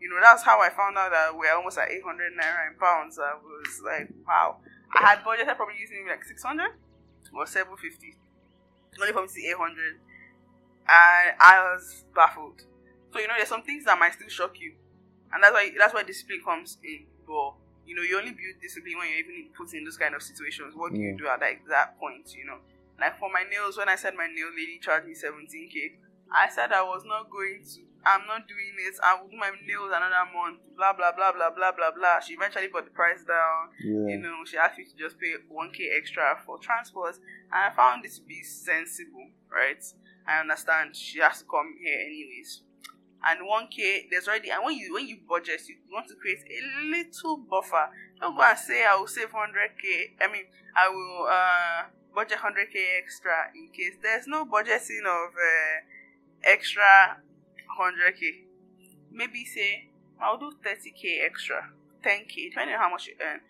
You 0.00 0.10
know, 0.10 0.20
that's 0.20 0.42
how 0.42 0.60
I 0.60 0.68
found 0.68 0.98
out 0.98 1.10
that 1.12 1.32
we're 1.34 1.54
almost 1.54 1.78
at 1.78 1.90
800 1.90 2.32
naira 2.36 2.68
in 2.70 2.78
pounds. 2.78 3.18
I 3.18 3.32
was 3.40 3.80
like, 3.82 4.08
wow. 4.28 4.58
I 4.94 5.00
had 5.00 5.24
budgeted 5.24 5.56
probably 5.56 5.76
using 5.80 6.04
like 6.06 6.22
600 6.22 6.72
or 7.32 7.46
750. 7.46 8.12
Only 9.00 9.12
for 9.12 9.22
me 9.22 9.26
to 9.28 9.32
see 9.32 9.48
800. 9.48 10.00
And 10.86 11.36
I 11.40 11.72
was 11.72 12.04
baffled. 12.14 12.62
So, 13.12 13.20
you 13.20 13.28
know, 13.28 13.34
there's 13.36 13.48
some 13.48 13.62
things 13.62 13.84
that 13.84 13.98
might 13.98 14.12
still 14.14 14.28
shock 14.28 14.60
you. 14.60 14.74
And 15.32 15.42
that's 15.42 15.52
why 15.52 15.70
that's 15.78 15.94
why 15.94 16.02
discipline 16.02 16.42
comes 16.44 16.78
in. 16.84 17.06
But, 17.26 17.54
you 17.86 17.94
know, 17.94 18.02
you 18.02 18.18
only 18.18 18.32
build 18.32 18.60
discipline 18.60 18.98
when 18.98 19.08
you're 19.08 19.24
even 19.24 19.50
put 19.56 19.72
in 19.72 19.84
those 19.84 19.96
kind 19.96 20.14
of 20.14 20.22
situations. 20.22 20.74
What 20.76 20.92
do 20.92 21.00
you 21.00 21.16
do 21.16 21.26
at 21.28 21.40
that 21.40 21.52
exact 21.52 21.98
point, 21.98 22.34
you 22.36 22.44
know? 22.44 22.58
Like 23.00 23.18
for 23.18 23.30
my 23.32 23.42
nails, 23.48 23.76
when 23.76 23.88
I 23.88 23.96
said 23.96 24.14
my 24.14 24.26
nail 24.26 24.50
lady 24.54 24.78
charged 24.78 25.06
me 25.06 25.14
17k, 25.14 25.98
I 26.30 26.48
said 26.50 26.72
I 26.72 26.82
was 26.82 27.02
not 27.04 27.30
going 27.30 27.62
to. 27.62 27.80
I'm 28.06 28.26
not 28.26 28.46
doing 28.46 28.74
it. 28.86 28.94
I 29.02 29.20
will 29.20 29.28
do 29.28 29.36
my 29.36 29.50
nails 29.66 29.88
another 29.88 30.28
month. 30.32 30.60
Blah 30.76 30.92
blah 30.92 31.12
blah 31.12 31.32
blah 31.32 31.50
blah 31.50 31.72
blah 31.72 31.90
blah. 31.90 32.20
She 32.20 32.34
eventually 32.34 32.68
put 32.68 32.84
the 32.84 32.90
price 32.90 33.24
down. 33.24 33.72
You 34.08 34.18
know, 34.18 34.44
she 34.44 34.56
asked 34.56 34.78
me 34.78 34.84
to 34.84 34.96
just 34.96 35.18
pay 35.18 35.34
1k 35.48 35.96
extra 35.96 36.36
for 36.44 36.58
transport, 36.58 37.16
and 37.52 37.72
I 37.72 37.74
found 37.74 38.04
this 38.04 38.18
to 38.18 38.24
be 38.24 38.42
sensible, 38.42 39.30
right? 39.50 39.82
I 40.26 40.40
understand 40.40 40.96
she 40.96 41.20
has 41.20 41.40
to 41.40 41.44
come 41.44 41.74
here 41.80 42.00
anyways. 42.00 42.62
And 43.24 43.40
1k, 43.40 44.10
there's 44.10 44.28
already 44.28 44.50
and 44.50 44.62
when 44.64 44.76
you 44.76 44.92
when 44.92 45.08
you 45.08 45.18
budget, 45.26 45.62
you 45.68 45.76
want 45.90 46.08
to 46.08 46.14
create 46.16 46.44
a 46.44 46.60
little 46.92 47.38
buffer. 47.38 47.88
Don't 48.20 48.36
go 48.36 48.42
and 48.42 48.58
say 48.58 48.84
I 48.84 48.96
will 48.96 49.06
save 49.06 49.32
100k. 49.32 50.20
I 50.20 50.30
mean, 50.30 50.44
I 50.76 50.88
will 50.88 51.26
uh 51.30 51.88
budget 52.14 52.38
100k 52.38 52.76
extra 53.02 53.50
in 53.54 53.68
case 53.72 53.96
there's 54.02 54.26
no 54.26 54.44
budgeting 54.44 55.02
of 55.02 55.34
uh, 55.34 55.82
extra 56.44 57.18
100k. 57.68 58.44
Maybe 59.10 59.44
say 59.44 59.90
I'll 60.20 60.38
do 60.38 60.52
30k 60.64 61.24
extra, 61.24 61.70
10k, 62.04 62.50
depending 62.50 62.74
on 62.74 62.80
how 62.80 62.90
much 62.90 63.06
you 63.06 63.14
earn. 63.20 63.40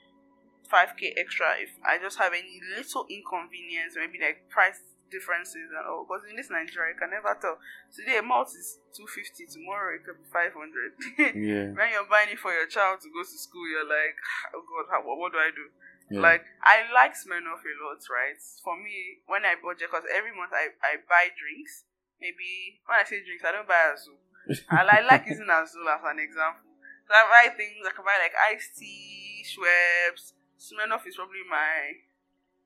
5k 0.64 1.12
extra 1.16 1.60
if 1.60 1.76
I 1.84 1.98
just 2.00 2.18
have 2.18 2.32
any 2.32 2.60
little 2.76 3.06
inconvenience, 3.10 3.94
maybe 3.96 4.18
like 4.18 4.48
price 4.48 4.80
differences 5.12 5.68
and 5.70 5.84
all. 5.84 6.08
Because 6.08 6.24
in 6.26 6.36
this 6.36 6.48
Nigeria, 6.50 6.96
you 6.96 6.98
can 6.98 7.12
never 7.12 7.36
tell. 7.36 7.60
Today, 7.92 8.18
a 8.18 8.24
malt 8.24 8.50
is 8.56 8.80
250, 8.96 9.46
tomorrow 9.52 9.94
it 9.94 10.02
could 10.02 10.18
be 10.18 10.26
500. 10.26 11.36
yeah, 11.36 11.70
when 11.76 11.92
you're 11.92 12.08
buying 12.08 12.32
it 12.32 12.40
for 12.40 12.50
your 12.50 12.66
child 12.66 13.04
to 13.04 13.12
go 13.12 13.22
to 13.22 13.36
school, 13.38 13.68
you're 13.68 13.86
like, 13.86 14.16
oh 14.56 14.64
god, 14.64 14.90
how, 14.90 15.00
what, 15.04 15.20
what 15.20 15.30
do 15.30 15.38
I 15.38 15.52
do? 15.52 15.68
yeah. 16.10 16.20
Like, 16.20 16.44
I 16.64 16.84
like 16.92 17.16
Smirnoff 17.16 17.64
a 17.64 17.74
lot, 17.80 18.02
right? 18.12 18.40
For 18.60 18.76
me, 18.76 19.24
when 19.28 19.44
I 19.44 19.56
budget, 19.56 19.88
because 19.88 20.04
every 20.12 20.34
month 20.34 20.52
I, 20.52 20.74
I 20.84 21.00
buy 21.08 21.32
drinks, 21.32 21.84
maybe, 22.20 22.80
when 22.86 23.00
I 23.00 23.04
say 23.04 23.22
drinks, 23.24 23.44
I 23.44 23.52
don't 23.52 23.68
buy 23.68 23.92
Azul. 23.92 24.18
I, 24.70 24.84
I 24.84 25.00
like 25.06 25.26
using 25.26 25.48
Azul 25.48 25.88
as 25.88 26.04
an 26.04 26.20
example. 26.20 26.74
So 27.08 27.12
I 27.12 27.24
buy 27.28 27.54
things, 27.54 27.84
I 27.84 27.92
can 27.92 28.04
buy 28.04 28.16
like 28.16 28.36
iced 28.36 28.76
tea, 28.76 29.44
Schweppes. 29.44 30.32
Smirnoff 30.56 31.04
is 31.06 31.16
probably 31.16 31.44
my 31.44 31.92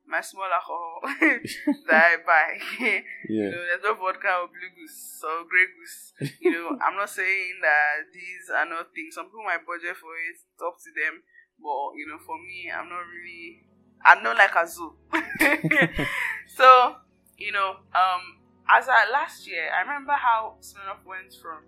my 0.08 0.22
small 0.22 0.48
alcohol 0.48 1.04
that 1.86 2.04
I 2.04 2.16
buy. 2.24 2.50
You 3.28 3.44
know, 3.44 3.60
there's 3.60 3.84
no 3.84 3.94
vodka 3.94 4.40
or 4.40 4.48
blue 4.48 4.72
goose 4.72 5.20
or 5.20 5.44
grey 5.44 5.68
goose. 5.76 6.32
You 6.40 6.50
know, 6.50 6.78
I'm 6.80 6.96
not 6.96 7.10
saying 7.10 7.60
that 7.60 8.08
these 8.14 8.48
are 8.48 8.64
not 8.64 8.88
things. 8.94 9.14
Some 9.14 9.26
people 9.26 9.44
might 9.44 9.66
budget 9.68 10.00
for 10.00 10.08
it. 10.16 10.32
It's 10.32 10.44
up 10.64 10.80
to 10.80 10.90
them. 10.96 11.20
But 11.60 11.98
you 12.00 12.08
know, 12.08 12.16
for 12.24 12.38
me, 12.40 12.72
I'm 12.72 12.88
not 12.88 13.04
really. 13.04 13.68
I'm 14.00 14.22
not 14.22 14.38
like 14.38 14.54
a 14.56 14.64
zoo. 14.66 14.96
so 16.56 16.96
you 17.36 17.52
know, 17.52 17.84
um, 17.92 18.22
as 18.70 18.88
I 18.88 19.10
last 19.10 19.46
year, 19.46 19.70
I 19.72 19.82
remember 19.82 20.12
how 20.12 20.56
Smirnoff 20.60 21.04
went 21.06 21.34
from 21.40 21.64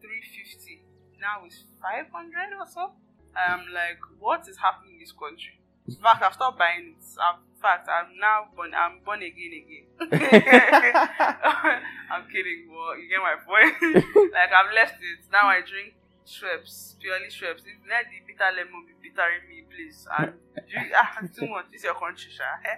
350 0.00 0.88
now 1.20 1.42
it's 1.44 1.64
500 1.82 2.54
or 2.58 2.66
so. 2.66 2.92
I'm 3.34 3.66
like, 3.74 3.98
what 4.18 4.48
is 4.48 4.56
happening 4.58 4.94
in 4.94 5.00
this 5.00 5.12
country? 5.12 5.60
In 5.86 5.94
fact, 5.96 6.22
I've 6.22 6.34
stopped 6.34 6.58
buying 6.58 6.94
it. 6.94 7.04
I've, 7.18 7.38
in 7.38 7.60
fact, 7.60 7.88
I'm 7.88 8.18
now 8.18 8.48
born. 8.54 8.72
I'm 8.74 9.00
born 9.04 9.22
again 9.22 9.52
again. 9.54 9.86
I'm 12.10 12.24
kidding, 12.30 12.70
but 12.70 12.98
you 12.98 13.08
get 13.08 13.22
my 13.22 13.36
point. 13.42 13.74
like 14.32 14.52
I've 14.52 14.72
left 14.74 15.02
it. 15.02 15.26
Now 15.32 15.46
I 15.48 15.60
drink 15.62 15.94
Schweppes, 16.28 16.98
purely 17.00 17.26
Schweppes. 17.32 17.64
If 17.64 17.80
let 17.88 18.04
the 18.12 18.20
bitter 18.28 18.50
lemon 18.56 18.84
be 18.86 18.94
bittering 19.08 19.48
me, 19.48 19.64
please. 19.72 20.06
And 20.18 20.32
drink, 20.68 20.92
ah, 20.94 21.18
too 21.36 21.48
much. 21.48 21.66
This 21.72 21.80
is 21.80 21.84
your 21.84 21.94
country, 21.94 22.30
sha. 22.30 22.44
eh? 22.68 22.76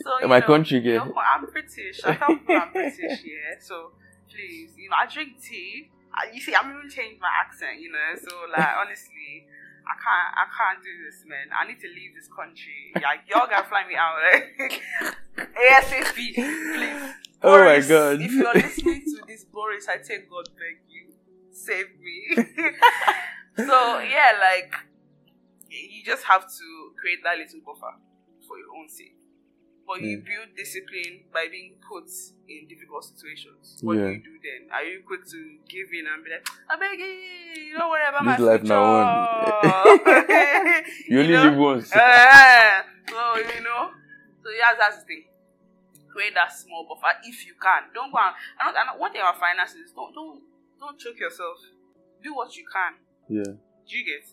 So 0.00 0.20
you 0.20 0.28
My 0.28 0.38
know, 0.38 0.46
country, 0.46 0.78
you 0.78 0.92
yeah. 0.92 1.04
know, 1.04 1.14
I'm 1.18 1.46
British. 1.50 1.98
I 2.04 2.14
tell 2.14 2.28
people 2.28 2.54
I'm 2.56 2.70
British, 2.72 3.18
yeah. 3.26 3.58
So 3.60 3.90
please, 4.30 4.70
you 4.78 4.88
know, 4.88 4.96
I 4.96 5.06
drink 5.10 5.42
tea. 5.42 5.90
Uh, 6.14 6.30
You 6.32 6.40
see, 6.40 6.54
I'm 6.54 6.70
even 6.70 6.88
changed 6.88 7.20
my 7.20 7.32
accent, 7.42 7.80
you 7.80 7.90
know. 7.90 8.14
So 8.22 8.30
like, 8.54 8.70
honestly, 8.78 9.46
I 9.82 9.94
can't, 9.98 10.30
I 10.38 10.44
can't 10.54 10.78
do 10.84 10.92
this, 11.04 11.24
man. 11.26 11.50
I 11.50 11.66
need 11.66 11.80
to 11.80 11.88
leave 11.88 12.14
this 12.14 12.28
country. 12.30 12.92
Like, 12.94 13.26
y'all 13.26 13.50
gotta 13.50 13.66
fly 13.68 13.82
me 13.88 13.96
out, 13.98 14.14
like, 14.30 14.78
ASAP, 15.58 16.14
please. 16.14 17.02
Oh 17.42 17.58
my 17.64 17.80
God. 17.80 18.20
If 18.22 18.30
you're 18.30 18.54
listening 18.54 19.02
to 19.16 19.22
this, 19.26 19.42
Boris, 19.44 19.88
I 19.88 19.96
take 19.96 20.30
God 20.30 20.46
beg 20.54 20.78
you, 20.88 21.11
save 21.52 21.86
me. 22.00 22.34
so 23.56 23.98
yeah, 24.00 24.32
like, 24.40 24.72
you 25.70 26.02
just 26.04 26.24
have 26.24 26.42
to 26.42 26.66
create 27.00 27.20
that 27.24 27.36
little 27.38 27.60
buffer 27.64 27.94
for 28.46 28.58
your 28.58 28.68
own 28.78 28.88
sake. 28.88 29.16
But 29.86 30.00
you 30.00 30.18
Mm. 30.18 30.24
build 30.24 30.48
discipline 30.56 31.24
by 31.32 31.48
being 31.50 31.74
put 31.82 32.06
in 32.48 32.68
difficult 32.68 33.04
situations. 33.04 33.78
What 33.82 33.98
Yeah. 33.98 34.06
do 34.06 34.12
you 34.12 34.22
do 34.22 34.38
then? 34.42 34.70
Are 34.70 34.84
you 34.84 35.02
quick 35.06 35.26
to 35.26 35.58
give 35.68 35.88
in 35.92 36.06
and 36.06 36.22
be 36.24 36.30
like, 36.30 36.46
I 36.70 36.76
beg 36.76 36.98
you, 36.98 37.74
don't 37.76 37.90
worry 37.90 38.06
about 38.08 38.24
my 38.24 38.36
This 38.36 38.46
life 38.46 38.60
future. 38.60 38.74
now 38.78 39.92
You 41.08 41.20
only 41.20 41.36
live 41.36 41.56
once. 41.56 41.90
Eh, 41.92 42.82
so 43.10 43.36
you 43.36 43.60
know, 43.62 43.90
so 44.42 44.48
yeah, 44.50 44.72
that's 44.78 44.98
the 45.00 45.04
thing. 45.06 45.24
Create 46.08 46.34
that 46.34 46.52
small 46.52 46.86
buffer 46.88 47.12
if 47.24 47.44
you 47.46 47.54
can. 47.60 47.82
Don't 47.94 48.12
go 48.12 48.18
and 48.18 48.34
and, 48.60 48.76
and 48.76 49.00
one 49.00 49.10
thing 49.12 49.20
about 49.20 49.40
finances, 49.40 49.92
don't 49.94 50.14
don't 50.14 50.40
don't 50.82 50.98
choke 50.98 51.18
yourself. 51.18 51.58
Do 52.22 52.34
what 52.34 52.56
you 52.56 52.64
can. 52.66 52.94
Yeah. 53.28 53.54
Do 53.86 53.96
you 53.96 54.04
get? 54.04 54.26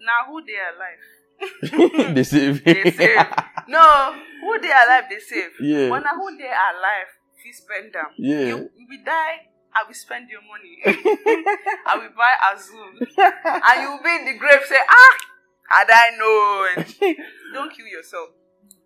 Now 0.00 0.28
who 0.28 0.44
they 0.44 0.60
are 0.60 0.76
alive? 0.76 2.12
they 2.14 2.22
save. 2.22 2.64
They 2.64 2.90
save. 2.90 3.26
No, 3.66 4.14
who 4.42 4.60
they 4.60 4.70
are 4.70 4.84
alive 4.84 5.04
they 5.08 5.18
save. 5.20 5.52
Yeah. 5.60 5.88
But 5.88 6.00
now 6.00 6.16
who 6.16 6.36
they 6.36 6.48
are 6.48 6.76
alive, 6.76 7.08
you 7.44 7.52
spend 7.52 7.92
them. 7.94 8.12
Yeah. 8.18 8.40
You, 8.40 8.56
you 8.76 8.86
will 8.88 9.04
die, 9.04 9.48
I 9.72 9.86
will 9.86 9.94
spend 9.94 10.28
your 10.28 10.42
money. 10.42 10.82
I 10.84 11.96
will 11.96 12.12
buy 12.12 12.34
Azul. 12.52 12.92
and 13.00 13.82
you 13.82 13.90
will 13.90 14.02
be 14.04 14.16
in 14.20 14.24
the 14.26 14.38
grave 14.38 14.60
say, 14.66 14.76
ah, 14.86 15.16
had 15.70 15.88
I 15.88 16.10
known. 16.18 17.16
Don't 17.54 17.72
kill 17.74 17.86
yourself. 17.86 18.30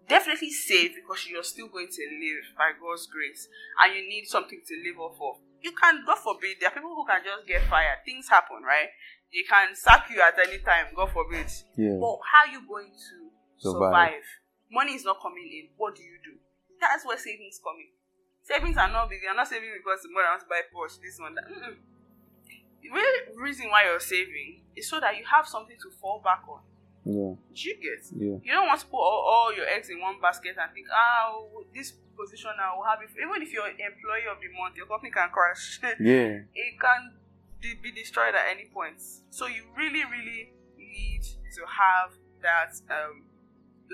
Definitely 0.08 0.50
save 0.50 0.94
because 0.94 1.26
you're 1.26 1.42
still 1.42 1.68
going 1.68 1.88
to 1.88 2.02
live 2.20 2.44
by 2.56 2.72
God's 2.78 3.06
grace 3.06 3.48
and 3.82 3.96
you 3.96 4.08
need 4.08 4.26
something 4.26 4.60
to 4.68 4.74
live 4.86 5.00
off 5.00 5.16
of. 5.20 5.40
You 5.64 5.72
can, 5.72 6.04
God 6.04 6.20
forbid, 6.20 6.60
there 6.60 6.68
are 6.68 6.76
people 6.76 6.92
who 6.92 7.08
can 7.08 7.24
just 7.24 7.48
get 7.48 7.64
fired. 7.72 8.04
Things 8.04 8.28
happen, 8.28 8.60
right? 8.60 8.92
They 9.32 9.48
can 9.48 9.72
sack 9.74 10.12
you 10.12 10.20
at 10.20 10.36
any 10.36 10.60
time, 10.60 10.92
God 10.94 11.08
forbid. 11.10 11.48
yeah. 11.74 11.96
But 11.96 12.20
how 12.28 12.44
are 12.44 12.52
you 12.52 12.60
going 12.68 12.92
to 12.92 13.16
Survive. 13.56 13.80
survive? 13.80 14.26
Money 14.70 14.92
is 14.92 15.04
not 15.08 15.16
coming 15.24 15.48
in. 15.48 15.72
What 15.80 15.96
do 15.96 16.02
you 16.04 16.20
do? 16.20 16.36
That's 16.78 17.06
where 17.08 17.16
savings 17.16 17.58
come 17.64 17.80
in. 17.80 17.88
Savings 18.44 18.76
are 18.76 18.92
not 18.92 19.08
big. 19.08 19.24
You're 19.24 19.32
not 19.34 19.48
saving 19.48 19.72
because 19.72 20.04
tomorrow 20.04 20.28
I 20.28 20.30
want 20.36 20.44
to 20.44 20.50
buy 20.52 20.60
Porsche, 20.68 21.00
this 21.00 21.16
one, 21.16 21.32
that. 21.34 21.48
Mm-mm. 21.48 21.80
The 22.84 22.90
real 22.92 23.40
reason 23.40 23.70
why 23.72 23.88
you're 23.88 24.04
saving 24.04 24.60
is 24.76 24.84
so 24.92 25.00
that 25.00 25.16
you 25.16 25.24
have 25.24 25.48
something 25.48 25.76
to 25.80 25.88
fall 25.96 26.20
back 26.22 26.44
on. 26.46 26.60
Yeah. 27.04 27.34
You 27.52 27.74
get? 27.80 28.02
Yeah. 28.16 28.36
You 28.42 28.52
don't 28.52 28.66
want 28.66 28.80
to 28.80 28.86
put 28.86 28.96
all, 28.98 29.22
all 29.28 29.54
your 29.54 29.66
eggs 29.68 29.88
in 29.90 30.00
one 30.00 30.20
basket 30.20 30.56
and 30.60 30.72
think, 30.72 30.86
ah, 30.92 31.28
oh, 31.32 31.64
this 31.74 31.92
position 32.16 32.50
I 32.60 32.74
will 32.76 32.84
have 32.84 33.00
it. 33.02 33.10
Even 33.20 33.42
if 33.42 33.52
you're 33.52 33.66
employee 33.68 34.26
of 34.30 34.38
the 34.40 34.48
month, 34.58 34.76
your 34.76 34.86
company 34.86 35.10
can 35.10 35.28
crash. 35.30 35.80
Yeah. 36.00 36.40
it 36.54 36.80
can 36.80 37.12
be 37.60 37.92
destroyed 37.92 38.34
at 38.34 38.44
any 38.50 38.66
point. 38.72 39.00
So 39.30 39.46
you 39.46 39.62
really, 39.76 40.04
really 40.04 40.52
need 40.78 41.22
to 41.22 41.62
have 41.64 42.12
that, 42.42 42.72
um, 42.90 43.24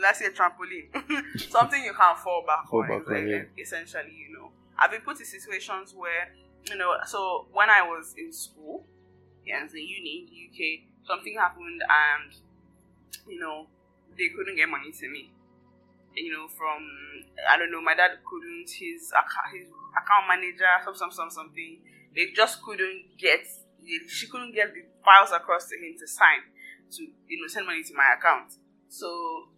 let's 0.01 0.19
say, 0.19 0.27
trampoline, 0.31 0.91
something 1.51 1.83
you 1.85 1.93
can 1.95 2.17
fall 2.17 2.45
back 2.47 2.69
Fall 2.69 2.83
on. 2.83 2.89
back 2.89 3.09
on, 3.09 3.29
yeah. 3.29 3.43
Essentially, 3.59 4.13
you 4.29 4.37
know, 4.37 4.51
I've 4.79 4.91
been 4.91 5.03
put 5.03 5.19
in 5.21 5.27
situations 5.27 5.95
where, 5.97 6.33
you 6.69 6.77
know, 6.77 6.95
so 7.07 7.47
when 7.53 7.71
I 7.71 7.83
was 7.83 8.15
in 8.19 8.33
school, 8.33 8.87
yeah, 9.47 9.63
a 9.65 9.67
uni 9.79 10.27
in 10.27 10.27
the 10.27 10.37
UK, 10.51 11.07
something 11.07 11.35
happened 11.39 11.81
and, 11.83 12.35
you 13.29 13.39
know, 13.41 13.67
they 14.17 14.29
couldn't 14.35 14.57
get 14.57 14.69
money 14.69 14.93
to 14.93 15.09
me. 15.09 15.33
You 16.15 16.33
know, 16.33 16.49
from 16.49 16.83
I 17.49 17.57
don't 17.57 17.71
know, 17.71 17.81
my 17.81 17.95
dad 17.95 18.19
couldn't 18.27 18.69
his 18.71 19.13
account, 19.15 19.55
his 19.55 19.69
account 19.95 20.27
manager, 20.27 20.67
some 20.85 20.95
some 20.95 21.11
some 21.11 21.31
something. 21.31 21.79
They 22.15 22.33
just 22.35 22.63
couldn't 22.63 23.17
get. 23.19 23.47
She 24.09 24.27
couldn't 24.27 24.55
get 24.55 24.75
the 24.75 24.83
files 25.05 25.31
across 25.31 25.69
to 25.69 25.77
him 25.77 25.95
to 25.99 26.07
sign 26.07 26.45
to 26.97 27.03
you 27.03 27.41
know 27.41 27.47
send 27.47 27.67
money 27.67 27.83
to 27.83 27.95
my 27.95 28.15
account. 28.19 28.59
So 28.89 29.49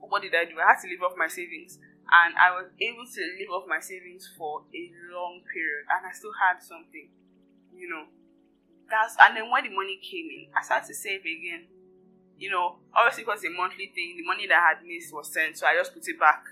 what 0.00 0.22
did 0.22 0.34
I 0.34 0.44
do? 0.44 0.56
I 0.56 0.72
had 0.72 0.80
to 0.82 0.88
live 0.88 1.02
off 1.04 1.16
my 1.16 1.28
savings, 1.28 1.78
and 2.08 2.32
I 2.36 2.50
was 2.56 2.72
able 2.80 3.04
to 3.04 3.20
live 3.38 3.50
off 3.52 3.68
my 3.68 3.80
savings 3.80 4.24
for 4.36 4.64
a 4.72 4.82
long 5.12 5.44
period, 5.52 5.84
and 5.92 6.06
I 6.08 6.12
still 6.16 6.32
had 6.32 6.62
something. 6.64 7.12
You 7.76 7.88
know, 7.88 8.04
that's 8.90 9.16
and 9.20 9.36
then 9.36 9.50
when 9.50 9.64
the 9.64 9.70
money 9.70 10.00
came 10.00 10.26
in, 10.32 10.48
I 10.56 10.64
started 10.64 10.88
to 10.88 10.94
save 10.94 11.20
again. 11.20 11.68
You 12.38 12.50
know, 12.50 12.78
obviously 12.94 13.24
because 13.24 13.44
a 13.44 13.50
monthly 13.50 13.90
thing, 13.94 14.16
the 14.16 14.26
money 14.26 14.46
that 14.46 14.58
I 14.62 14.78
had 14.78 14.86
missed 14.86 15.12
was 15.12 15.32
sent, 15.32 15.58
so 15.58 15.66
I 15.66 15.74
just 15.74 15.92
put 15.92 16.06
it 16.06 16.18
back, 16.18 16.44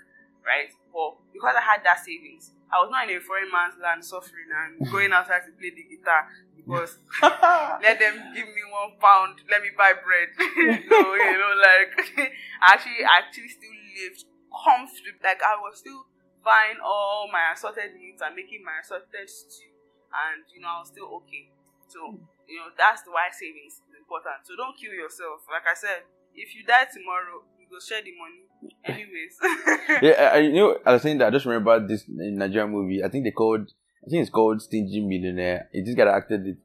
right? 0.43 0.67
But 0.91 1.15
because 1.31 1.55
I 1.55 1.63
had 1.63 1.83
that 1.87 2.03
savings, 2.03 2.51
I 2.67 2.83
was 2.83 2.91
not 2.91 3.07
in 3.07 3.15
a 3.15 3.23
foreign 3.23 3.47
man's 3.47 3.79
land 3.79 4.03
suffering 4.03 4.51
and 4.51 4.83
going 4.91 5.15
outside 5.15 5.47
to 5.47 5.53
play 5.55 5.71
the 5.71 5.87
guitar 5.87 6.27
because 6.55 6.99
let 7.23 7.95
them 7.95 8.35
give 8.35 8.47
me 8.51 8.63
one 8.67 8.99
pound, 8.99 9.39
let 9.47 9.63
me 9.63 9.71
buy 9.79 9.95
bread. 9.95 10.35
no, 10.91 10.99
you 11.15 11.37
know, 11.39 11.53
like 11.55 12.35
actually 12.59 13.07
I 13.07 13.23
actually 13.23 13.47
still 13.47 13.71
lived 13.71 14.27
comfortably. 14.51 15.15
Like 15.23 15.39
I 15.39 15.55
was 15.63 15.79
still 15.79 16.03
buying 16.43 16.79
all 16.83 17.31
my 17.31 17.55
assorted 17.55 17.95
meats 17.95 18.19
and 18.19 18.35
making 18.35 18.67
my 18.67 18.83
assorted 18.83 19.31
stew, 19.31 19.71
and 20.11 20.43
you 20.51 20.59
know 20.59 20.67
I 20.67 20.79
was 20.83 20.91
still 20.91 21.07
okay. 21.23 21.47
So 21.87 22.11
hmm. 22.11 22.27
you 22.51 22.59
know 22.59 22.75
that's 22.75 23.07
the 23.07 23.15
why 23.15 23.31
savings 23.31 23.79
important. 24.07 24.39
So 24.47 24.55
don't 24.55 24.75
kill 24.77 24.93
yourself. 24.93 25.41
Like 25.51 25.67
I 25.69 25.75
said, 25.75 26.03
if 26.33 26.55
you 26.55 26.63
die 26.63 26.87
tomorrow, 26.93 27.43
you 27.59 27.67
go 27.69 27.77
share 27.79 28.01
the 28.01 28.13
money. 28.15 28.43
Anyways. 28.85 29.35
yeah, 30.01 30.31
I, 30.33 30.37
you 30.39 30.53
know, 30.53 30.77
I 30.85 30.93
was 30.93 31.01
saying 31.01 31.17
that 31.19 31.27
I 31.27 31.31
just 31.31 31.45
remember 31.45 31.85
this 31.85 32.05
Nigerian 32.07 32.71
movie. 32.71 33.03
I 33.03 33.09
think 33.09 33.23
they 33.25 33.31
called, 33.31 33.71
I 34.05 34.09
think 34.09 34.21
it's 34.21 34.29
called 34.31 34.61
Stingy 34.61 35.01
Millionaire. 35.01 35.69
It, 35.73 35.85
this 35.85 35.95
guy 35.95 36.05
that 36.05 36.13
acted 36.15 36.47
it, 36.47 36.57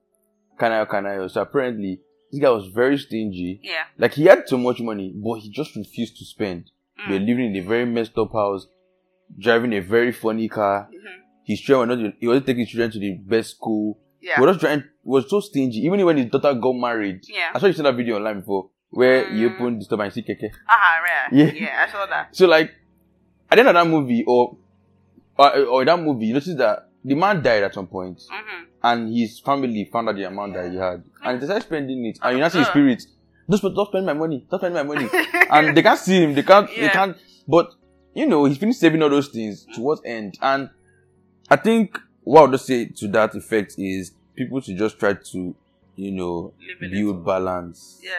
Kanayo 0.59 0.87
Kanayo. 0.87 1.31
So 1.31 1.43
apparently, 1.43 2.01
this 2.31 2.41
guy 2.41 2.51
was 2.51 2.67
very 2.69 2.97
stingy. 2.99 3.61
yeah. 3.63 3.85
Like 3.99 4.15
he 4.15 4.25
had 4.25 4.49
so 4.49 4.57
much 4.57 4.81
money, 4.81 5.13
but 5.15 5.35
he 5.41 5.51
just 5.51 5.75
refused 5.77 6.17
to 6.19 6.25
spend. 6.25 6.71
Mm. 7.01 7.09
They're 7.11 7.21
living 7.21 7.55
in 7.55 7.57
a 7.57 7.67
very 7.69 7.85
messed 7.85 8.17
up 8.17 8.33
house, 8.33 8.67
driving 9.39 9.73
a 9.75 9.81
very 9.81 10.13
funny 10.13 10.49
car. 10.49 10.89
Mhm. 10.93 11.19
His 11.45 11.61
children 11.61 11.89
were 11.91 11.97
not, 12.05 12.15
he 12.21 12.29
wasn't 12.29 12.47
taking 12.47 12.61
his 12.61 12.69
children 12.71 12.91
to 12.93 12.99
the 13.01 13.15
best 13.15 13.51
school. 13.57 13.99
Yeah. 14.23 14.37
He 14.37 14.41
was 14.41 14.51
just 14.57 14.61
trying, 14.61 14.85
was 15.05 15.29
so 15.29 15.41
stingy. 15.41 15.81
Even 15.81 16.05
when 16.05 16.17
his 16.17 16.31
daughter 16.31 16.55
got 16.55 16.73
married, 16.75 17.21
Yeah. 17.29 17.51
I 17.55 17.59
saw 17.59 17.67
you 17.67 17.73
seen 17.73 17.85
that 17.85 17.97
video 17.97 18.17
online 18.17 18.41
before, 18.41 18.71
where 18.91 19.29
you 19.31 19.51
Mm. 19.51 19.55
open 19.55 19.79
the 19.79 19.85
store 19.85 20.03
and 20.03 20.13
see 20.13 20.23
keke. 20.23 20.51
Ah, 20.69 21.01
right. 21.03 21.33
Yeah. 21.33 21.53
Yeah, 21.53 21.85
I 21.87 21.91
saw 21.93 22.07
that. 22.07 22.35
So 22.37 22.47
like, 22.47 22.71
at 23.51 23.57
the 23.57 23.61
end 23.61 23.69
of 23.69 23.75
that 23.75 23.87
movie, 23.87 24.25
or 24.27 24.57
or, 25.39 25.57
or 25.65 25.85
that 25.85 25.99
movie, 25.99 26.27
you 26.27 26.35
notice 26.35 26.55
that 26.57 26.89
the 27.05 27.15
man 27.15 27.43
died 27.43 27.63
at 27.65 27.75
some 27.75 27.87
point, 27.89 28.19
Mm-hmm. 28.19 28.65
and 28.85 29.13
his 29.15 29.41
family 29.41 29.89
found 29.93 30.09
out 30.09 30.15
the 30.17 30.25
amount 30.25 30.55
that 30.55 30.71
he 30.71 30.77
had, 30.77 31.03
and 31.25 31.41
they 31.41 31.47
started 31.47 31.65
spending 31.65 32.05
it. 32.07 32.19
And 32.23 32.37
you 32.37 32.41
now 32.43 32.49
see 32.49 32.59
his 32.59 32.69
Uh. 32.69 32.71
spirit. 32.71 33.03
Don't, 33.51 33.75
don't 33.75 33.89
spend 33.89 34.07
my 34.07 34.13
money. 34.13 34.47
Don't 34.49 34.61
spend 34.61 34.75
my 34.75 34.83
money. 34.85 35.09
and 35.51 35.77
they 35.77 35.83
can't 35.83 35.99
see 35.99 36.23
him. 36.23 36.35
They 36.35 36.43
can't. 36.45 36.69
They 36.69 36.89
can't. 36.89 37.17
But 37.49 37.71
you 38.15 38.27
know, 38.27 38.45
he's 38.45 38.57
finished 38.59 38.79
saving 38.79 39.03
all 39.03 39.11
those 39.11 39.29
things 39.29 39.67
to 39.75 39.81
what 39.81 39.99
end? 40.05 40.39
And 40.41 40.71
I 41.51 41.57
think 41.57 41.99
what 42.25 42.43
I'll 42.43 42.51
just 42.51 42.67
say 42.67 42.87
to 42.87 43.09
that 43.09 43.35
effect 43.35 43.75
is 43.79 44.13
people 44.37 44.61
should 44.61 44.77
just 44.79 44.99
try 44.99 45.15
to, 45.15 45.55
you 45.97 46.11
know, 46.13 46.53
build 46.81 47.25
balance. 47.25 48.01
Yeah. 48.03 48.11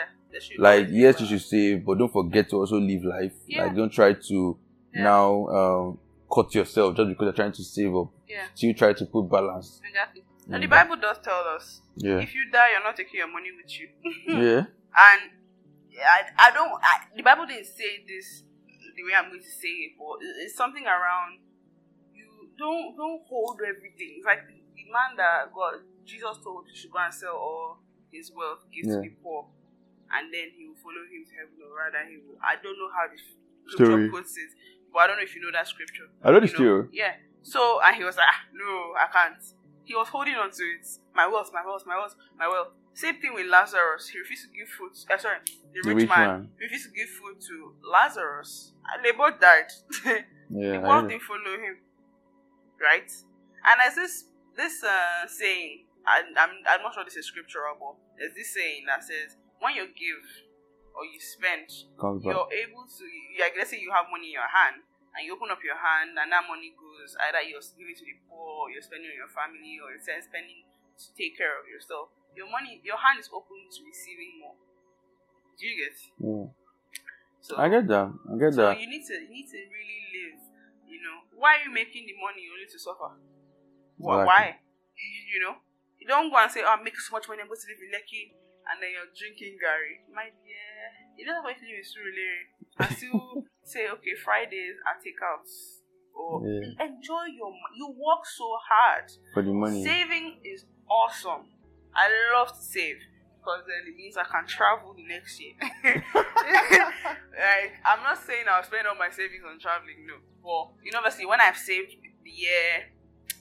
Like 0.57 0.87
yes, 0.89 1.21
you 1.21 1.27
should 1.27 1.41
save, 1.41 1.85
but 1.85 1.97
don't 1.99 2.11
forget 2.11 2.49
to 2.49 2.57
also 2.57 2.79
live 2.79 3.03
life. 3.03 3.33
Yeah. 3.47 3.65
Like 3.65 3.75
don't 3.75 3.91
try 3.93 4.13
to 4.13 4.57
Yeah. 4.93 5.03
now 5.03 5.47
um, 5.47 5.99
cut 6.33 6.53
yourself 6.55 6.95
just 6.97 7.09
because 7.09 7.25
you're 7.25 7.33
trying 7.33 7.51
to 7.51 7.63
save 7.63 7.95
up. 7.95 8.07
Yeah, 8.27 8.45
Still 8.55 8.73
try 8.73 8.93
to 8.93 9.05
put 9.05 9.29
balance. 9.29 9.79
exactly. 9.87 10.23
And 10.51 10.61
the 10.63 10.67
Mm. 10.67 10.71
Bible 10.71 10.95
does 10.97 11.17
tell 11.23 11.43
us 11.55 11.81
Yeah. 11.95 12.17
if 12.19 12.33
you 12.33 12.49
die, 12.51 12.71
you're 12.73 12.83
not 12.83 12.97
taking 12.97 13.15
your 13.19 13.31
money 13.31 13.49
with 13.55 13.71
you. 13.79 13.87
yeah. 14.27 14.65
And 14.95 15.21
I, 16.01 16.21
I 16.37 16.51
don't. 16.51 16.71
I, 16.81 17.05
the 17.15 17.21
Bible 17.23 17.45
didn't 17.45 17.67
say 17.67 18.03
this 18.07 18.43
the 18.95 19.03
way 19.03 19.11
I'm 19.17 19.29
going 19.29 19.41
to 19.41 19.49
say 19.49 19.69
it, 19.69 19.91
but 19.97 20.17
it's 20.43 20.55
something 20.55 20.83
around 20.85 21.33
you 21.33 21.39
don't 22.57 22.95
don't 22.95 23.21
hold 23.27 23.59
everything. 23.61 24.17
It's 24.17 24.25
like 24.25 24.47
the, 24.47 24.61
man 24.91 25.17
that 25.17 25.49
God 25.53 25.81
Jesus 26.05 26.37
told 26.43 26.65
you 26.69 26.75
should 26.75 26.91
go 26.91 26.99
and 26.99 27.13
sell 27.13 27.33
all 27.35 27.77
his 28.11 28.31
wealth, 28.35 28.61
give 28.71 28.85
to 28.93 29.01
the 29.01 29.09
poor, 29.23 29.47
and 30.13 30.29
then 30.33 30.53
he 30.55 30.67
will 30.69 30.77
follow 30.77 31.01
him 31.09 31.25
to 31.25 31.33
heaven, 31.33 31.57
or 31.65 31.73
rather, 31.73 32.05
he 32.05 32.17
will. 32.21 32.37
I 32.43 32.55
don't 32.61 32.77
know 32.77 32.91
how 32.93 33.09
the 33.09 33.17
Story. 33.73 33.89
scripture 33.89 34.11
puts 34.11 34.37
it, 34.37 34.51
but 34.93 34.99
I 34.99 35.07
don't 35.07 35.17
know 35.17 35.23
if 35.23 35.33
you 35.33 35.41
know 35.41 35.49
that 35.53 35.67
scripture. 35.67 36.07
I 36.23 36.29
know 36.31 36.39
the 36.39 36.47
story. 36.47 36.89
Yeah. 36.93 37.13
So 37.41 37.79
and 37.81 37.95
he 37.95 38.03
was 38.03 38.17
like, 38.17 38.27
ah, 38.29 38.41
no, 38.53 38.93
I 38.99 39.07
can't. 39.11 39.41
He 39.83 39.95
was 39.95 40.07
holding 40.09 40.35
on 40.35 40.51
to 40.51 40.63
it. 40.63 40.85
My 41.15 41.25
wealth, 41.27 41.49
my 41.53 41.65
wealth, 41.65 41.83
my 41.87 41.97
wealth, 41.97 42.15
my 42.37 42.47
wealth. 42.47 42.69
Same 42.93 43.19
thing 43.19 43.33
with 43.33 43.47
Lazarus. 43.49 44.07
He 44.09 44.19
refused 44.19 44.43
to 44.45 44.51
give 44.53 44.69
food. 44.69 44.91
Uh, 45.09 45.17
sorry, 45.17 45.39
the, 45.73 45.81
The 45.81 45.89
rich, 45.89 45.97
rich 46.05 46.09
man, 46.09 46.27
man. 46.27 46.49
refused 46.61 46.85
to 46.85 46.91
give 46.93 47.09
food 47.09 47.41
to 47.49 47.73
Lazarus, 47.89 48.73
and 48.93 49.03
they 49.03 49.11
both 49.11 49.39
died. 49.39 49.71
Yeah. 50.53 50.77
the 50.77 50.85
I 50.85 50.87
world 50.87 51.03
know. 51.05 51.09
didn't 51.09 51.23
follow 51.23 51.55
him, 51.57 51.77
right? 52.81 53.09
And 53.63 53.77
as 53.81 53.95
this 53.95 54.25
this 54.55 54.83
uh, 54.83 55.27
saying 55.27 55.85
I, 56.05 56.21
I'm 56.37 56.51
I'm 56.67 56.81
not 56.83 56.93
sure 56.93 57.03
this 57.03 57.17
is 57.17 57.25
scriptural, 57.25 57.75
but 57.79 57.95
there's 58.19 58.35
this 58.35 58.53
saying 58.53 58.85
that 58.87 59.03
says 59.03 59.37
when 59.59 59.75
you 59.75 59.87
give 59.95 60.23
or 60.93 61.05
you 61.05 61.17
spend, 61.17 61.69
Comes 61.97 62.21
you're 62.23 62.49
able 62.53 62.85
to. 62.85 63.03
Like 63.39 63.57
let's 63.57 63.71
say 63.71 63.81
you 63.81 63.89
have 63.89 64.11
money 64.11 64.29
in 64.29 64.37
your 64.37 64.49
hand 64.49 64.85
and 65.13 65.21
you 65.25 65.33
open 65.33 65.49
up 65.49 65.61
your 65.61 65.77
hand 65.77 66.17
and 66.17 66.29
that 66.29 66.45
money 66.45 66.73
goes 66.73 67.17
either 67.29 67.41
you're 67.45 67.63
giving 67.77 67.97
to 67.97 68.05
the 68.05 68.17
poor, 68.29 68.65
or 68.65 68.73
you're 68.73 68.83
spending 68.83 69.09
on 69.09 69.17
your 69.17 69.29
family, 69.29 69.77
or 69.81 69.93
you're 69.93 70.01
spending 70.01 70.65
to 70.97 71.07
take 71.17 71.37
care 71.37 71.57
of 71.57 71.65
yourself. 71.65 72.13
Your 72.33 72.49
money, 72.49 72.81
your 72.81 72.97
hand 72.97 73.21
is 73.21 73.29
open 73.29 73.69
to 73.69 73.79
receiving 73.85 74.41
more. 74.41 74.57
Do 75.57 75.61
you 75.65 75.75
get? 75.77 75.97
Yeah. 76.17 76.45
So 77.41 77.57
I 77.57 77.69
get 77.69 77.85
that. 77.91 78.09
I 78.09 78.33
get 78.39 78.53
so 78.57 78.69
that. 78.69 78.79
you 78.79 78.89
need 78.89 79.05
to 79.05 79.15
you 79.19 79.29
need 79.29 79.49
to 79.51 79.59
really 79.69 80.01
live. 80.13 80.41
You 80.93 81.01
know, 81.01 81.17
why 81.33 81.57
are 81.57 81.63
you 81.65 81.73
making 81.73 82.05
the 82.05 82.13
money 82.21 82.45
only 82.53 82.69
to 82.69 82.77
suffer? 82.77 83.17
Why? 83.97 84.25
Why? 84.29 84.43
You, 84.93 85.09
you 85.33 85.39
know, 85.41 85.57
you 85.97 86.05
don't 86.05 86.29
go 86.29 86.37
and 86.37 86.51
say, 86.53 86.61
"Oh, 86.61 86.69
I'm 86.77 86.85
making 86.85 87.01
so 87.01 87.17
much 87.17 87.25
money, 87.25 87.41
I'm 87.41 87.49
going 87.49 87.57
to 87.57 87.69
live 87.73 87.81
in 87.81 87.89
Lekki," 87.89 88.37
and 88.69 88.77
then 88.77 88.93
you're 88.93 89.09
drinking 89.17 89.57
Garri. 89.57 90.05
My 90.13 90.29
dear, 90.29 90.69
you 91.17 91.25
don't 91.25 91.41
have 91.41 91.49
to 91.49 91.65
live 91.65 91.81
in 91.81 91.87
Surulere 91.89 92.41
and 92.77 92.89
still 92.93 93.49
say, 93.65 93.89
"Okay, 93.89 94.13
Fridays 94.21 94.77
I 94.85 95.01
take 95.01 95.17
out." 95.25 95.49
Or 96.13 96.45
Yeah. 96.45 96.85
enjoy 96.85 97.25
your 97.33 97.49
mo- 97.49 97.73
you 97.73 97.89
work 97.89 98.21
so 98.29 98.45
hard. 98.69 99.09
For 99.33 99.41
the 99.41 99.49
money. 99.51 99.81
Saving 99.83 100.45
is 100.45 100.65
awesome. 100.85 101.49
I 101.95 102.05
love 102.37 102.53
to 102.53 102.61
save 102.61 103.01
because 103.41 103.65
then 103.65 103.81
it 103.89 103.97
means 103.97 104.15
I 104.15 104.23
can 104.29 104.45
travel 104.45 104.93
the 104.93 105.05
next 105.09 105.41
year. 105.41 105.57
like 107.33 107.73
I'm 107.81 108.03
not 108.03 108.21
saying 108.21 108.45
I'll 108.47 108.63
spend 108.63 108.85
all 108.87 108.95
my 108.95 109.09
savings 109.09 109.41
on 109.41 109.57
traveling, 109.59 110.05
no. 110.05 110.21
But 110.43 110.75
you 110.83 110.91
know, 110.91 110.99
obviously, 110.99 111.25
when 111.25 111.39
I've 111.39 111.57
saved 111.57 111.95
the 112.23 112.29
year 112.29 112.91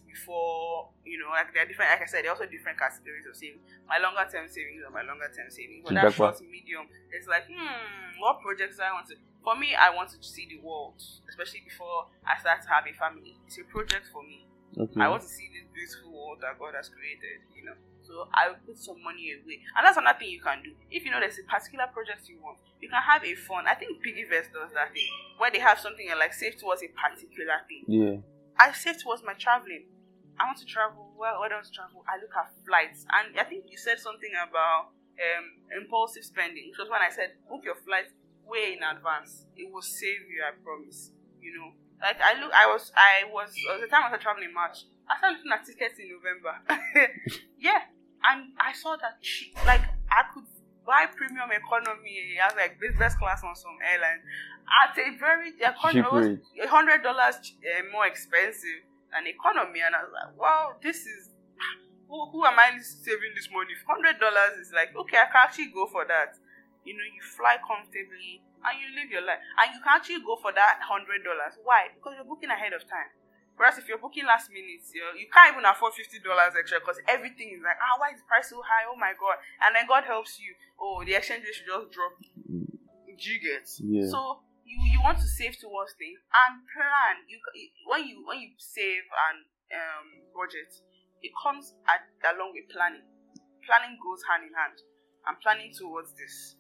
before, 0.07 0.94
you 1.05 1.18
know, 1.18 1.34
like 1.34 1.50
there 1.53 1.64
are 1.64 1.68
different. 1.68 1.90
Like 1.90 2.03
I 2.03 2.07
said, 2.07 2.22
there 2.22 2.30
are 2.30 2.38
also 2.38 2.46
different 2.46 2.78
categories 2.78 3.26
of 3.26 3.34
savings. 3.34 3.66
My 3.90 3.98
longer 3.98 4.22
term 4.30 4.46
savings 4.46 4.86
and 4.86 4.94
my 4.94 5.03
longer 5.03 5.26
term 5.34 5.50
savings. 5.50 5.82
But 5.82 5.98
that 5.98 6.14
short 6.14 6.38
medium, 6.46 6.86
it's 7.11 7.26
like, 7.26 7.50
hmm, 7.50 8.20
what 8.22 8.40
projects 8.40 8.78
do 8.78 8.86
I 8.86 8.94
want 8.94 9.11
to? 9.11 9.18
For 9.42 9.59
me, 9.59 9.74
I 9.74 9.90
want 9.90 10.14
to 10.14 10.22
see 10.22 10.46
the 10.46 10.62
world, 10.62 11.03
especially 11.28 11.66
before 11.66 12.07
I 12.22 12.38
start 12.38 12.62
to 12.62 12.68
have 12.70 12.86
a 12.86 12.94
family. 12.94 13.34
It's 13.50 13.59
a 13.59 13.66
project 13.66 14.07
for 14.14 14.22
me. 14.22 14.46
Okay. 14.78 15.00
I 15.03 15.11
want 15.11 15.26
to 15.26 15.28
see 15.28 15.50
this 15.50 15.66
beautiful 15.74 16.14
world 16.14 16.38
that 16.40 16.57
God 16.57 16.78
has 16.78 16.88
created, 16.88 17.42
you 17.53 17.66
know. 17.66 17.76
So 18.12 18.28
I 18.36 18.52
will 18.52 18.60
put 18.68 18.76
some 18.76 19.00
money 19.00 19.32
away. 19.32 19.64
And 19.72 19.80
that's 19.80 19.96
another 19.96 20.20
thing 20.20 20.28
you 20.28 20.44
can 20.44 20.60
do. 20.60 20.76
If 20.92 21.08
you 21.08 21.10
know 21.10 21.16
there's 21.16 21.40
a 21.40 21.48
particular 21.48 21.88
project 21.88 22.28
you 22.28 22.36
want, 22.44 22.60
you 22.76 22.92
can 22.92 23.00
have 23.00 23.24
a 23.24 23.32
fund. 23.32 23.64
I 23.64 23.72
think 23.72 24.04
Piggyvest 24.04 24.52
does 24.52 24.68
that 24.76 24.92
thing. 24.92 25.08
Where 25.40 25.48
they 25.48 25.64
have 25.64 25.80
something 25.80 26.04
and 26.12 26.20
like 26.20 26.36
save 26.36 26.60
towards 26.60 26.84
a 26.84 26.92
particular 26.92 27.64
thing. 27.64 27.88
yeah. 27.88 28.20
I 28.60 28.76
save 28.76 29.00
towards 29.00 29.24
my 29.24 29.32
traveling. 29.32 29.88
I 30.36 30.44
want 30.44 30.60
to 30.60 30.68
travel. 30.68 31.16
Well, 31.16 31.40
where 31.40 31.48
do 31.48 31.56
I 31.56 31.64
want 31.64 31.72
to 31.72 31.76
travel? 31.76 32.04
I 32.04 32.20
look 32.20 32.36
at 32.36 32.52
flights. 32.68 33.08
And 33.08 33.32
I 33.40 33.48
think 33.48 33.72
you 33.72 33.80
said 33.80 33.96
something 33.96 34.30
about 34.36 34.92
um, 35.16 35.44
impulsive 35.72 36.28
spending. 36.28 36.68
Which 36.68 36.84
was 36.84 36.92
when 36.92 37.00
I 37.00 37.08
said 37.08 37.40
book 37.48 37.64
your 37.64 37.80
flights 37.80 38.12
way 38.44 38.76
in 38.76 38.84
advance. 38.84 39.48
It 39.56 39.72
will 39.72 39.80
save 39.80 40.28
you, 40.28 40.44
I 40.44 40.52
promise. 40.60 41.16
You 41.40 41.56
know, 41.56 41.72
like 42.02 42.20
I 42.20 42.36
look, 42.36 42.52
I 42.52 42.66
was, 42.68 42.92
I 42.92 43.24
was, 43.30 43.56
uh, 43.72 43.80
the 43.80 43.86
time 43.86 44.04
I 44.04 44.12
was 44.12 44.20
traveling 44.20 44.50
in 44.50 44.54
March. 44.54 44.84
I 45.08 45.16
started 45.18 45.38
looking 45.38 45.52
at 45.54 45.64
tickets 45.64 45.98
in 45.98 46.10
November. 46.10 46.54
yeah, 47.58 47.88
and 48.25 48.53
I 48.61 48.73
saw 48.73 48.97
that 48.97 49.20
cheap. 49.23 49.57
Like 49.66 49.83
I 50.11 50.23
could 50.33 50.45
buy 50.87 51.07
premium 51.07 51.51
economy 51.53 52.39
as 52.43 52.55
like 52.57 52.79
business 52.81 53.14
class 53.14 53.43
on 53.45 53.55
some 53.55 53.77
airline 53.83 54.20
at 54.83 54.97
a 54.99 55.16
very 55.18 55.53
a 55.62 55.73
hundred 55.73 56.41
a 56.62 56.68
hundred 56.68 57.03
dollars 57.03 57.37
uh, 57.39 57.83
more 57.93 58.07
expensive 58.07 58.87
than 59.12 59.27
economy, 59.27 59.81
and 59.85 59.95
I 59.95 60.03
was 60.03 60.12
like, 60.12 60.33
wow, 60.39 60.77
this 60.83 61.07
is. 61.07 61.31
Who, 62.09 62.29
who 62.29 62.45
am 62.45 62.59
I 62.61 62.77
saving 62.77 63.33
this 63.35 63.49
money? 63.49 63.73
Hundred 63.89 64.20
dollars 64.20 64.61
is 64.61 64.68
like 64.73 64.93
okay, 64.93 65.16
I 65.16 65.33
can 65.33 65.41
actually 65.49 65.73
go 65.73 65.87
for 65.89 66.05
that. 66.05 66.37
You 66.85 66.93
know, 66.93 67.07
you 67.09 67.23
fly 67.23 67.57
comfortably 67.62 68.43
and 68.62 68.75
you 68.77 68.89
live 68.93 69.09
your 69.09 69.25
life, 69.25 69.41
and 69.59 69.73
you 69.73 69.81
can 69.81 69.97
actually 69.97 70.20
go 70.20 70.37
for 70.37 70.53
that 70.53 70.83
hundred 70.85 71.25
dollars. 71.25 71.57
Why? 71.64 71.89
Because 71.95 72.20
you're 72.20 72.29
booking 72.29 72.51
ahead 72.51 72.77
of 72.77 72.85
time. 72.85 73.09
Whereas 73.57 73.78
if 73.78 73.86
you're 73.86 74.00
booking 74.00 74.24
last 74.26 74.50
minute, 74.50 74.82
you 74.90 75.05
you 75.14 75.28
can't 75.28 75.53
even 75.53 75.64
afford 75.68 75.92
fifty 75.94 76.18
dollars 76.18 76.57
extra 76.59 76.80
because 76.80 76.98
everything 77.07 77.53
is 77.55 77.62
like, 77.62 77.78
ah, 77.78 78.00
why 78.00 78.11
is 78.11 78.18
the 78.18 78.26
price 78.26 78.48
so 78.50 78.59
high? 78.64 78.88
Oh 78.88 78.96
my 78.96 79.12
god! 79.14 79.38
And 79.62 79.76
then 79.76 79.86
God 79.86 80.05
helps 80.09 80.40
you. 80.40 80.57
Oh, 80.80 81.05
the 81.05 81.14
exchange 81.14 81.44
rate 81.44 81.55
should 81.55 81.68
just 81.68 81.92
drop. 81.92 82.16
You 83.22 83.38
get? 83.38 83.68
Yeah. 83.78 84.09
So 84.11 84.42
you 84.64 84.80
you 84.90 84.98
want 85.05 85.20
to 85.20 85.28
save 85.28 85.55
towards 85.61 85.94
things 85.94 86.18
and 86.18 86.64
plan. 86.74 87.22
You 87.28 87.38
when 87.86 88.09
you 88.09 88.24
when 88.26 88.40
you 88.40 88.57
save 88.59 89.05
and 89.30 89.46
um 89.70 90.07
budget, 90.34 90.72
it 91.22 91.30
comes 91.38 91.76
at, 91.86 92.09
along 92.34 92.57
with 92.57 92.66
planning. 92.72 93.07
Planning 93.62 93.94
goes 94.03 94.26
hand 94.26 94.42
in 94.42 94.55
hand. 94.59 94.80
I'm 95.22 95.38
planning 95.38 95.70
towards 95.70 96.16
this. 96.18 96.57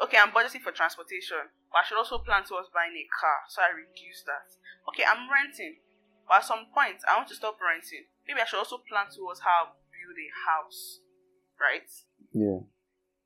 Okay, 0.00 0.16
I'm 0.16 0.32
budgeting 0.32 0.60
for 0.60 0.72
transportation, 0.72 1.40
but 1.72 1.80
I 1.80 1.84
should 1.84 2.00
also 2.00 2.20
plan 2.20 2.44
towards 2.44 2.68
buying 2.72 2.92
a 2.96 3.06
car, 3.12 3.44
so 3.48 3.60
I 3.64 3.72
reduce 3.72 4.24
that. 4.28 4.44
Okay, 4.92 5.04
I'm 5.08 5.24
renting, 5.28 5.80
but 6.28 6.38
at 6.38 6.44
some 6.44 6.66
point 6.74 6.96
I 7.08 7.16
want 7.16 7.28
to 7.28 7.34
stop 7.34 7.56
renting. 7.60 8.04
Maybe 8.26 8.40
I 8.40 8.44
should 8.46 8.58
also 8.58 8.78
plan 8.88 9.06
towards 9.14 9.40
how 9.40 9.70
I 9.70 9.72
build 9.94 10.16
a 10.18 10.28
house, 10.50 11.00
right? 11.60 11.88
Yeah. 12.32 12.60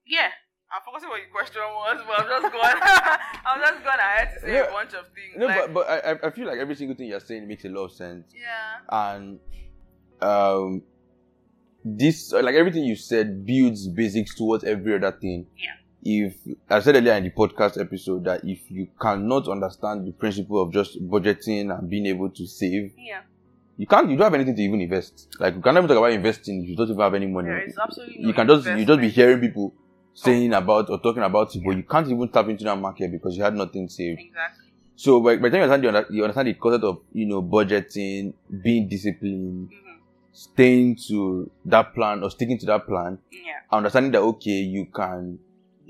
Yeah. 0.06 0.30
I'm 0.72 0.82
forgetting 0.86 1.08
what 1.10 1.18
your 1.18 1.30
question 1.34 1.62
was, 1.66 1.98
but 2.06 2.20
I'm 2.20 2.28
just 2.30 2.52
going. 2.52 2.78
I'm 3.46 3.60
just 3.60 3.82
going 3.82 3.98
ahead 3.98 4.28
to 4.34 4.40
say 4.40 4.54
Yeah. 4.54 4.68
a 4.68 4.70
bunch 4.70 4.94
of 4.94 5.06
things. 5.14 5.34
No, 5.36 5.46
like, 5.46 5.56
but 5.66 5.74
but 5.74 5.88
I 5.90 6.12
I- 6.12 6.26
I 6.28 6.30
feel 6.30 6.46
like 6.46 6.58
every 6.58 6.76
single 6.76 6.94
thing 6.96 7.08
you're 7.08 7.18
saying 7.18 7.48
makes 7.48 7.64
a 7.64 7.68
lot 7.68 7.86
of 7.86 7.92
sense, 7.92 8.30
yeah, 8.32 8.78
and 8.88 9.40
um, 10.22 10.82
this 11.84 12.30
like 12.32 12.54
everything 12.54 12.84
you 12.84 12.94
said 12.94 13.44
builds 13.44 13.88
basics 13.88 14.34
towards 14.36 14.62
every 14.64 14.94
other 14.94 15.10
thing. 15.10 15.46
Yeah. 15.56 15.74
If 16.02 16.36
I 16.68 16.80
said 16.80 16.96
earlier 16.96 17.14
in 17.14 17.24
the 17.24 17.30
podcast 17.30 17.80
episode 17.80 18.24
that 18.24 18.40
if 18.44 18.70
you 18.70 18.88
cannot 19.00 19.48
understand 19.48 20.06
the 20.06 20.12
principle 20.12 20.62
of 20.62 20.72
just 20.72 20.98
budgeting 21.02 21.76
and 21.76 21.88
being 21.90 22.06
able 22.06 22.30
to 22.30 22.46
save, 22.46 22.94
yeah. 22.96 23.20
you 23.76 23.86
can't. 23.86 24.08
You 24.10 24.16
don't 24.16 24.24
have 24.24 24.34
anything 24.34 24.56
to 24.56 24.62
even 24.62 24.80
invest. 24.80 25.28
Like 25.38 25.56
you 25.56 25.60
can't 25.60 25.76
even 25.76 25.88
talk 25.88 25.98
about 25.98 26.12
investing 26.12 26.62
if 26.62 26.70
you 26.70 26.76
don't 26.76 26.88
even 26.88 27.00
have 27.00 27.14
any 27.14 27.26
money. 27.26 27.48
There 27.48 27.66
is 27.66 27.78
absolutely 27.78 28.16
you 28.20 28.28
no 28.28 28.32
can 28.32 28.48
just 28.48 28.66
you 28.66 28.86
just 28.86 29.00
be 29.00 29.08
hearing 29.10 29.40
people 29.40 29.74
saying 30.14 30.52
about 30.54 30.88
or 30.88 30.98
talking 31.00 31.22
about 31.22 31.54
it, 31.54 31.62
but 31.64 31.76
you 31.76 31.82
can't 31.82 32.08
even 32.08 32.28
tap 32.30 32.48
into 32.48 32.64
that 32.64 32.78
market 32.78 33.12
because 33.12 33.36
you 33.36 33.42
had 33.42 33.54
nothing 33.54 33.88
saved. 33.88 34.20
Exactly. 34.20 34.68
So 34.96 35.20
by, 35.20 35.36
by 35.36 35.48
the 35.48 35.58
time 35.58 35.82
you 35.82 35.88
understand, 35.88 36.06
you 36.16 36.24
understand 36.24 36.48
the 36.48 36.54
concept 36.54 36.84
of 36.84 37.00
you 37.12 37.26
know 37.26 37.42
budgeting, 37.42 38.34
being 38.62 38.88
disciplined, 38.88 39.68
hmm 39.68 39.90
staying 40.32 40.96
to 41.08 41.50
that 41.64 41.94
plan 41.94 42.22
or 42.22 42.30
sticking 42.30 42.58
to 42.58 42.66
that 42.66 42.86
plan, 42.86 43.18
Yeah. 43.30 43.60
understanding 43.70 44.12
that 44.12 44.20
okay, 44.22 44.60
you 44.62 44.86
can 44.86 45.38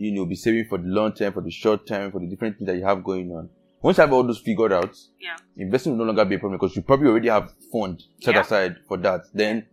you 0.00 0.12
know 0.12 0.24
be 0.24 0.34
saving 0.34 0.64
for 0.64 0.78
the 0.78 0.88
long 0.88 1.12
term, 1.12 1.32
for 1.32 1.42
the 1.42 1.50
short 1.50 1.86
term, 1.86 2.10
for 2.10 2.20
the 2.20 2.26
different 2.26 2.56
things 2.58 2.66
that 2.66 2.76
you 2.76 2.84
have 2.84 3.04
going 3.04 3.30
on. 3.32 3.48
Once 3.82 3.96
you 3.98 4.02
have 4.02 4.12
all 4.12 4.22
those 4.24 4.38
figured 4.38 4.72
out, 4.72 4.96
Yeah. 5.20 5.36
investing 5.56 5.92
will 5.92 5.98
no 5.98 6.04
longer 6.04 6.24
be 6.24 6.34
a 6.36 6.38
problem 6.38 6.58
because 6.58 6.74
you 6.76 6.82
probably 6.82 7.08
already 7.08 7.28
have 7.28 7.52
fund 7.72 8.02
set 8.20 8.34
Yeah. 8.34 8.40
aside 8.40 8.76
for 8.88 8.96
that. 8.98 9.22
Then 9.34 9.66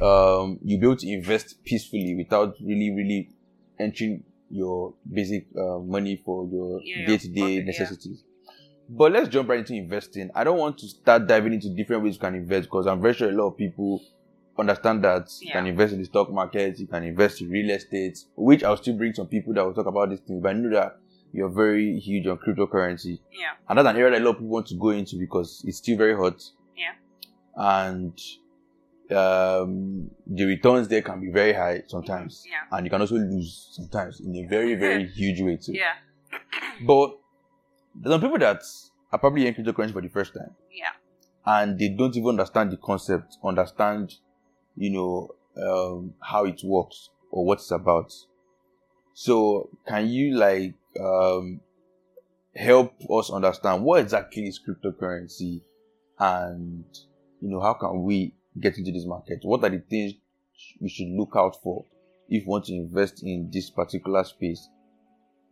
um 0.00 0.58
you'll 0.62 0.80
be 0.80 0.86
able 0.86 0.96
to 0.96 1.08
invest 1.08 1.62
peacefully 1.64 2.14
without 2.16 2.54
really, 2.60 2.90
really 2.90 3.30
entering 3.78 4.24
your 4.50 4.94
basic 5.12 5.46
uh, 5.58 5.78
money 5.80 6.22
for 6.24 6.46
your 6.46 6.80
day 7.06 7.18
to 7.18 7.28
day 7.28 7.40
pocket, 7.40 7.52
yeah. 7.54 7.62
necessities. 7.64 8.22
But 8.88 9.12
let's 9.12 9.28
jump 9.28 9.48
right 9.48 9.58
into 9.58 9.74
investing. 9.74 10.30
I 10.34 10.44
don't 10.44 10.58
want 10.58 10.78
to 10.78 10.86
start 10.88 11.26
diving 11.26 11.52
into 11.54 11.68
different 11.74 12.04
ways 12.04 12.14
you 12.14 12.20
can 12.20 12.34
invest 12.36 12.64
because 12.68 12.86
I'm 12.86 13.00
very 13.02 13.14
sure 13.14 13.28
a 13.28 13.32
lot 13.32 13.48
of 13.48 13.56
people 13.56 14.00
understand 14.58 15.04
that 15.04 15.28
you 15.40 15.50
can 15.52 15.66
invest 15.66 15.92
in 15.92 15.98
the 15.98 16.04
stock 16.06 16.30
market, 16.30 16.78
you 16.78 16.86
can 16.86 17.02
invest 17.04 17.40
in 17.42 17.50
real 17.50 17.70
estate, 17.70 18.18
which 18.36 18.64
I'll 18.64 18.76
still 18.76 18.96
bring 18.96 19.12
some 19.14 19.26
people 19.26 19.52
that 19.54 19.64
will 19.64 19.74
talk 19.74 19.86
about 19.86 20.10
these 20.10 20.20
things. 20.20 20.42
But 20.42 20.50
I 20.50 20.52
know 20.54 20.70
that 20.70 20.96
you're 21.32 21.48
very 21.50 21.98
huge 21.98 22.26
on 22.26 22.38
cryptocurrency. 22.38 23.18
Yeah. 23.32 23.52
And 23.68 23.78
that's 23.78 23.88
an 23.88 23.96
area 23.96 24.12
that 24.12 24.22
a 24.22 24.24
lot 24.24 24.30
of 24.30 24.36
people 24.36 24.48
want 24.48 24.66
to 24.68 24.74
go 24.76 24.90
into 24.90 25.16
because 25.18 25.62
it's 25.66 25.78
still 25.78 25.98
very 25.98 26.16
hot. 26.16 26.42
Yeah. 26.76 26.92
And 27.56 28.18
um, 29.10 30.10
the 30.26 30.44
returns 30.44 30.88
there 30.88 31.02
can 31.02 31.20
be 31.20 31.30
very 31.30 31.52
high 31.52 31.82
sometimes. 31.86 32.44
Yeah. 32.46 32.76
And 32.76 32.86
you 32.86 32.90
can 32.90 33.00
also 33.00 33.16
lose 33.16 33.68
sometimes 33.72 34.20
in 34.20 34.34
a 34.36 34.46
very, 34.48 34.74
very 34.86 35.06
huge 35.06 35.40
way 35.40 35.56
too. 35.56 35.72
Yeah. 35.74 35.92
But 36.86 37.18
there's 37.94 38.12
some 38.14 38.20
people 38.20 38.38
that 38.38 38.62
are 39.12 39.18
probably 39.18 39.42
hearing 39.42 39.54
cryptocurrency 39.54 39.92
for 39.92 40.02
the 40.02 40.08
first 40.08 40.34
time 40.34 40.50
Yeah. 40.70 40.90
and 41.46 41.78
they 41.78 41.88
don't 41.88 42.14
even 42.16 42.30
understand 42.30 42.70
the 42.70 42.76
concept, 42.76 43.38
understand, 43.42 44.14
you 44.76 44.90
know, 44.90 45.34
um, 45.62 46.14
how 46.20 46.44
it 46.44 46.60
works 46.64 47.10
or 47.30 47.44
what 47.44 47.58
it's 47.58 47.70
about. 47.70 48.12
So, 49.14 49.70
can 49.86 50.08
you 50.08 50.36
like 50.36 50.74
um, 51.00 51.60
help 52.54 52.92
us 53.10 53.30
understand 53.30 53.82
what 53.82 54.00
exactly 54.00 54.46
is 54.46 54.60
cryptocurrency, 54.60 55.62
and 56.18 56.84
you 57.40 57.48
know 57.50 57.60
how 57.60 57.74
can 57.74 58.02
we 58.02 58.34
get 58.60 58.76
into 58.78 58.92
this 58.92 59.06
market? 59.06 59.40
What 59.42 59.64
are 59.64 59.70
the 59.70 59.82
things 59.90 60.14
we 60.80 60.88
should 60.88 61.08
look 61.08 61.32
out 61.36 61.56
for 61.62 61.84
if 62.28 62.44
we 62.44 62.48
want 62.48 62.66
to 62.66 62.74
invest 62.74 63.22
in 63.22 63.50
this 63.52 63.70
particular 63.70 64.24
space, 64.24 64.68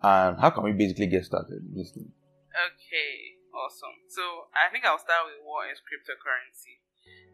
and 0.02 0.38
how 0.38 0.50
can 0.50 0.64
we 0.64 0.72
basically 0.72 1.06
get 1.06 1.24
started? 1.24 1.62
Okay. 1.74 3.34
Awesome. 3.54 3.94
So 4.10 4.50
I 4.50 4.66
think 4.74 4.82
I'll 4.82 4.98
start 4.98 5.30
with 5.30 5.38
what 5.46 5.70
is 5.70 5.78
cryptocurrency. 5.78 6.82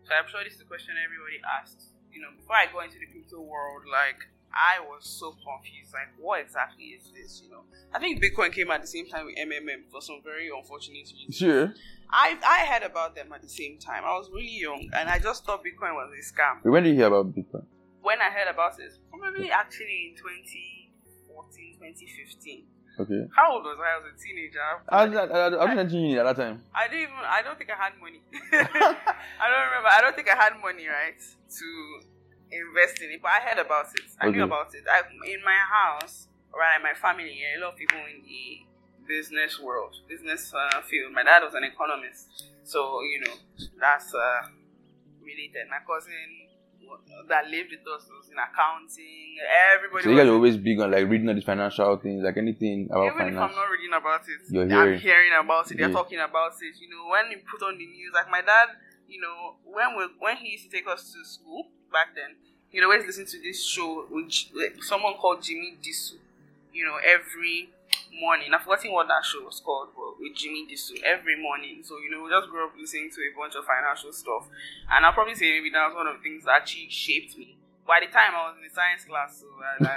So 0.04 0.10
I'm 0.14 0.26
sure 0.28 0.42
this 0.44 0.54
is 0.54 0.58
the 0.58 0.64
question 0.64 0.94
everybody 0.98 1.38
asks. 1.44 1.92
you 2.12 2.20
know, 2.20 2.28
before 2.36 2.56
I 2.56 2.66
go 2.72 2.80
into 2.80 2.98
the 2.98 3.06
crypto 3.06 3.40
world, 3.40 3.82
like 3.90 4.26
I 4.52 4.80
was 4.82 5.06
so 5.06 5.30
confused. 5.30 5.94
Like, 5.94 6.10
what 6.18 6.40
exactly 6.40 6.84
is 6.98 7.12
this? 7.14 7.40
You 7.44 7.50
know, 7.50 7.62
I 7.94 8.00
think 8.00 8.18
Bitcoin 8.22 8.52
came 8.52 8.70
at 8.70 8.80
the 8.82 8.88
same 8.88 9.06
time 9.06 9.26
with 9.26 9.36
MMM 9.38 9.90
for 9.90 10.02
some 10.02 10.20
very 10.24 10.50
unfortunate 10.50 11.06
reasons. 11.06 11.36
Sure. 11.36 11.72
I 12.10 12.36
I 12.44 12.66
heard 12.66 12.82
about 12.82 13.14
them 13.14 13.32
at 13.32 13.42
the 13.42 13.48
same 13.48 13.78
time. 13.78 14.02
I 14.04 14.10
was 14.18 14.28
really 14.34 14.58
young, 14.58 14.90
and 14.92 15.08
I 15.08 15.18
just 15.20 15.44
thought 15.44 15.62
Bitcoin 15.62 15.94
was 15.94 16.10
a 16.10 16.22
scam. 16.34 16.64
When 16.64 16.82
did 16.82 16.90
you 16.90 16.96
hear 16.96 17.06
about 17.06 17.30
Bitcoin? 17.32 17.64
When 18.02 18.20
I 18.20 18.30
heard 18.30 18.48
about 18.50 18.80
it, 18.80 18.90
probably 19.12 19.50
actually 19.52 20.10
in 20.10 20.16
2014, 20.16 21.74
2015. 21.78 22.64
Okay. 23.00 23.22
How 23.34 23.54
old 23.56 23.64
was 23.64 23.78
I? 23.80 23.96
I 23.96 23.98
was 24.04 24.12
a 24.12 24.16
teenager. 24.20 24.60
I 24.88 25.04
was, 25.06 25.16
I, 25.16 25.24
I, 25.24 25.46
I 25.48 25.74
was 25.74 25.78
in 25.80 25.90
uni 25.96 26.18
at 26.18 26.24
that 26.24 26.36
time. 26.36 26.60
I 26.74 26.84
didn't 26.88 27.02
even. 27.08 27.24
I 27.24 27.40
don't 27.42 27.56
think 27.56 27.70
I 27.70 27.78
had 27.80 27.92
money. 28.00 28.20
I 28.52 29.44
don't 29.48 29.64
remember. 29.72 29.88
I 29.88 30.00
don't 30.02 30.14
think 30.16 30.28
I 30.28 30.36
had 30.36 30.52
money, 30.60 30.86
right, 30.86 31.16
to 31.20 31.68
invest 32.52 33.00
in 33.00 33.10
it. 33.16 33.22
But 33.22 33.30
I 33.32 33.40
heard 33.48 33.60
about 33.64 33.86
it. 33.94 34.04
I 34.20 34.26
Okay. 34.28 34.36
knew 34.36 34.44
about 34.44 34.74
it. 34.74 34.84
I, 34.90 35.00
in 35.32 35.40
my 35.44 35.56
house, 35.56 36.28
right, 36.52 36.76
in 36.76 36.82
my 36.82 36.92
family, 36.94 37.32
a 37.56 37.60
lot 37.64 37.72
of 37.72 37.78
people 37.78 37.98
in 38.04 38.20
the 38.26 38.66
business 39.08 39.58
world, 39.58 39.96
business 40.08 40.52
uh, 40.52 40.82
field. 40.82 41.12
My 41.12 41.22
dad 41.24 41.42
was 41.42 41.54
an 41.54 41.64
economist, 41.64 42.50
so 42.64 43.00
you 43.02 43.20
know 43.24 43.34
that's 43.80 44.12
uh, 44.14 44.50
related. 45.24 45.66
My 45.70 45.80
cousin 45.86 46.49
that 47.28 47.48
lived 47.48 47.70
with 47.70 47.80
us 47.94 48.08
was 48.08 48.28
in 48.30 48.36
accounting. 48.38 49.36
Everybody. 49.76 50.04
So 50.04 50.10
you 50.10 50.16
guys 50.16 50.26
are 50.28 50.32
always 50.34 50.56
big 50.56 50.80
on 50.80 50.90
like 50.90 51.08
reading 51.08 51.28
all 51.28 51.34
these 51.34 51.44
financial 51.44 51.96
things, 51.96 52.22
like 52.22 52.36
anything 52.36 52.86
about 52.90 53.06
even 53.06 53.12
if 53.12 53.34
finance. 53.34 53.50
I'm 53.50 53.56
not 53.56 53.70
reading 53.70 53.92
about 53.94 54.20
it, 54.28 54.40
You're 54.50 54.62
I'm 54.64 54.70
hearing. 54.70 55.00
hearing 55.00 55.32
about 55.38 55.70
it. 55.70 55.78
They're 55.78 55.88
Yeah. 55.88 55.94
talking 55.94 56.18
about 56.20 56.52
it. 56.60 56.74
You 56.80 56.88
know, 56.90 57.08
when 57.10 57.30
you 57.30 57.38
put 57.50 57.62
on 57.66 57.78
the 57.78 57.86
news, 57.86 58.12
like 58.14 58.30
my 58.30 58.40
dad, 58.40 58.68
you 59.08 59.20
know, 59.20 59.56
when 59.64 59.96
we 59.96 60.04
when 60.18 60.36
he 60.36 60.50
used 60.52 60.64
to 60.64 60.70
take 60.70 60.86
us 60.88 61.12
to 61.12 61.24
school 61.24 61.68
back 61.92 62.14
then, 62.14 62.36
he'd 62.70 62.82
always 62.82 63.04
listen 63.06 63.26
to 63.26 63.40
this 63.42 63.64
show 63.64 64.06
which 64.10 64.50
with 64.54 64.82
someone 64.82 65.14
called 65.14 65.42
Jimmy 65.42 65.76
Disu. 65.82 66.14
You 66.72 66.84
know, 66.84 66.96
every 67.02 67.70
morning. 68.20 68.52
I've 68.52 68.62
forgotten 68.62 68.92
what 68.92 69.08
that 69.08 69.24
show 69.24 69.42
was 69.42 69.58
called, 69.64 69.96
but 69.96 70.20
with 70.20 70.36
Jimmy 70.36 70.68
Disu 70.68 71.00
every 71.02 71.40
morning. 71.40 71.80
So 71.82 71.96
you 71.98 72.10
know, 72.10 72.22
we 72.22 72.30
just 72.30 72.50
grew 72.50 72.66
up 72.66 72.76
listening 72.76 73.10
to 73.10 73.20
a 73.24 73.32
bunch 73.32 73.56
of 73.56 73.64
financial 73.64 74.12
stuff, 74.12 74.46
and 74.92 75.06
I'll 75.06 75.16
probably 75.16 75.34
say 75.34 75.56
maybe 75.56 75.72
that 75.72 75.88
was 75.88 75.96
one 75.96 76.06
of 76.06 76.20
the 76.20 76.24
things 76.24 76.44
that 76.44 76.62
actually 76.62 76.92
shaped 76.92 77.38
me. 77.40 77.56
By 77.88 77.98
the 77.98 78.12
time 78.12 78.36
I 78.36 78.52
was 78.52 78.60
in 78.60 78.62
the 78.62 78.70
science 78.70 79.02
class, 79.02 79.42
so 79.42 79.50
I, 79.50 79.74
I, 79.82 79.94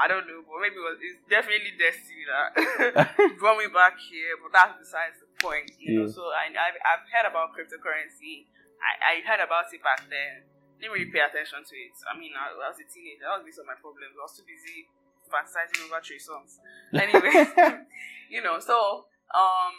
I 0.04 0.08
don't 0.08 0.24
know, 0.24 0.40
but 0.48 0.64
maybe 0.64 0.80
it 0.80 0.86
was, 0.86 0.96
it's 1.02 1.20
definitely 1.28 1.76
destiny 1.76 2.24
that 2.24 3.12
brought 3.42 3.60
me 3.60 3.68
back 3.68 4.00
here. 4.00 4.38
But 4.40 4.54
that's 4.54 4.80
besides 4.80 5.20
the 5.20 5.28
point, 5.44 5.68
you 5.76 6.00
know. 6.00 6.08
So 6.08 6.24
I, 6.32 6.48
I've, 6.48 6.78
I've 6.80 7.04
heard 7.10 7.28
about 7.28 7.52
cryptocurrency. 7.52 8.48
I, 8.80 9.20
I 9.20 9.26
heard 9.28 9.44
about 9.44 9.68
it 9.68 9.82
back 9.84 10.08
then. 10.08 10.48
Didn't 10.80 10.96
really 10.96 11.12
pay 11.12 11.20
attention 11.20 11.60
to 11.60 11.74
it. 11.76 11.92
I 12.08 12.16
mean, 12.16 12.32
I, 12.32 12.48
I 12.48 12.72
was 12.72 12.80
a 12.80 12.86
teenager. 12.88 13.28
That 13.28 13.42
was 13.42 13.44
most 13.44 13.60
of 13.60 13.68
my 13.68 13.76
problems. 13.76 14.16
I 14.16 14.24
was 14.24 14.32
too 14.32 14.48
busy 14.48 14.88
fantasizing 15.30 15.86
over 15.86 16.00
Trey 16.00 16.20
Songz. 16.20 16.60
Anyway, 16.94 17.34
you 18.30 18.38
know. 18.38 18.60
So 18.62 19.10
um, 19.34 19.74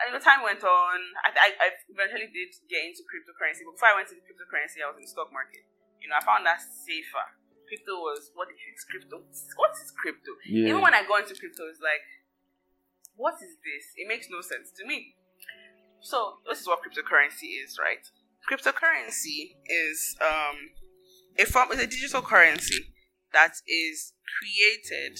and 0.00 0.12
the 0.12 0.20
time 0.20 0.40
went 0.44 0.64
on. 0.64 0.98
I, 1.24 1.32
I, 1.32 1.48
I 1.56 1.68
eventually 1.88 2.28
did 2.32 2.52
get 2.68 2.84
into 2.84 3.04
cryptocurrency. 3.04 3.64
But 3.64 3.76
before 3.76 3.92
I 3.92 3.96
went 3.96 4.08
into 4.08 4.24
cryptocurrency, 4.24 4.80
I 4.84 4.88
was 4.88 4.96
in 5.00 5.04
the 5.04 5.12
stock 5.12 5.32
market. 5.32 5.64
You 6.00 6.08
know, 6.08 6.16
I 6.16 6.22
found 6.24 6.44
that 6.44 6.60
safer. 6.60 7.26
Crypto 7.68 7.98
was 7.98 8.30
what 8.36 8.48
is 8.52 8.84
crypto? 8.86 9.26
What 9.56 9.74
is 9.74 9.90
crypto? 9.96 10.32
Yeah. 10.46 10.70
Even 10.70 10.80
when 10.84 10.94
I 10.94 11.02
go 11.02 11.18
into 11.18 11.34
crypto, 11.34 11.66
it's 11.68 11.82
like, 11.82 12.04
what 13.16 13.34
is 13.42 13.58
this? 13.64 13.84
It 13.96 14.06
makes 14.06 14.28
no 14.30 14.40
sense 14.40 14.70
to 14.78 14.86
me. 14.86 15.16
So 16.00 16.38
this 16.48 16.60
is 16.60 16.66
what 16.68 16.78
cryptocurrency 16.84 17.58
is, 17.64 17.80
right? 17.80 18.04
Cryptocurrency 18.46 19.56
is 19.66 20.14
um 20.22 20.70
a 21.38 21.44
form 21.44 21.72
is 21.72 21.80
a 21.80 21.86
digital 21.86 22.22
currency 22.22 22.94
that 23.32 23.54
is 23.66 24.12
created 24.38 25.18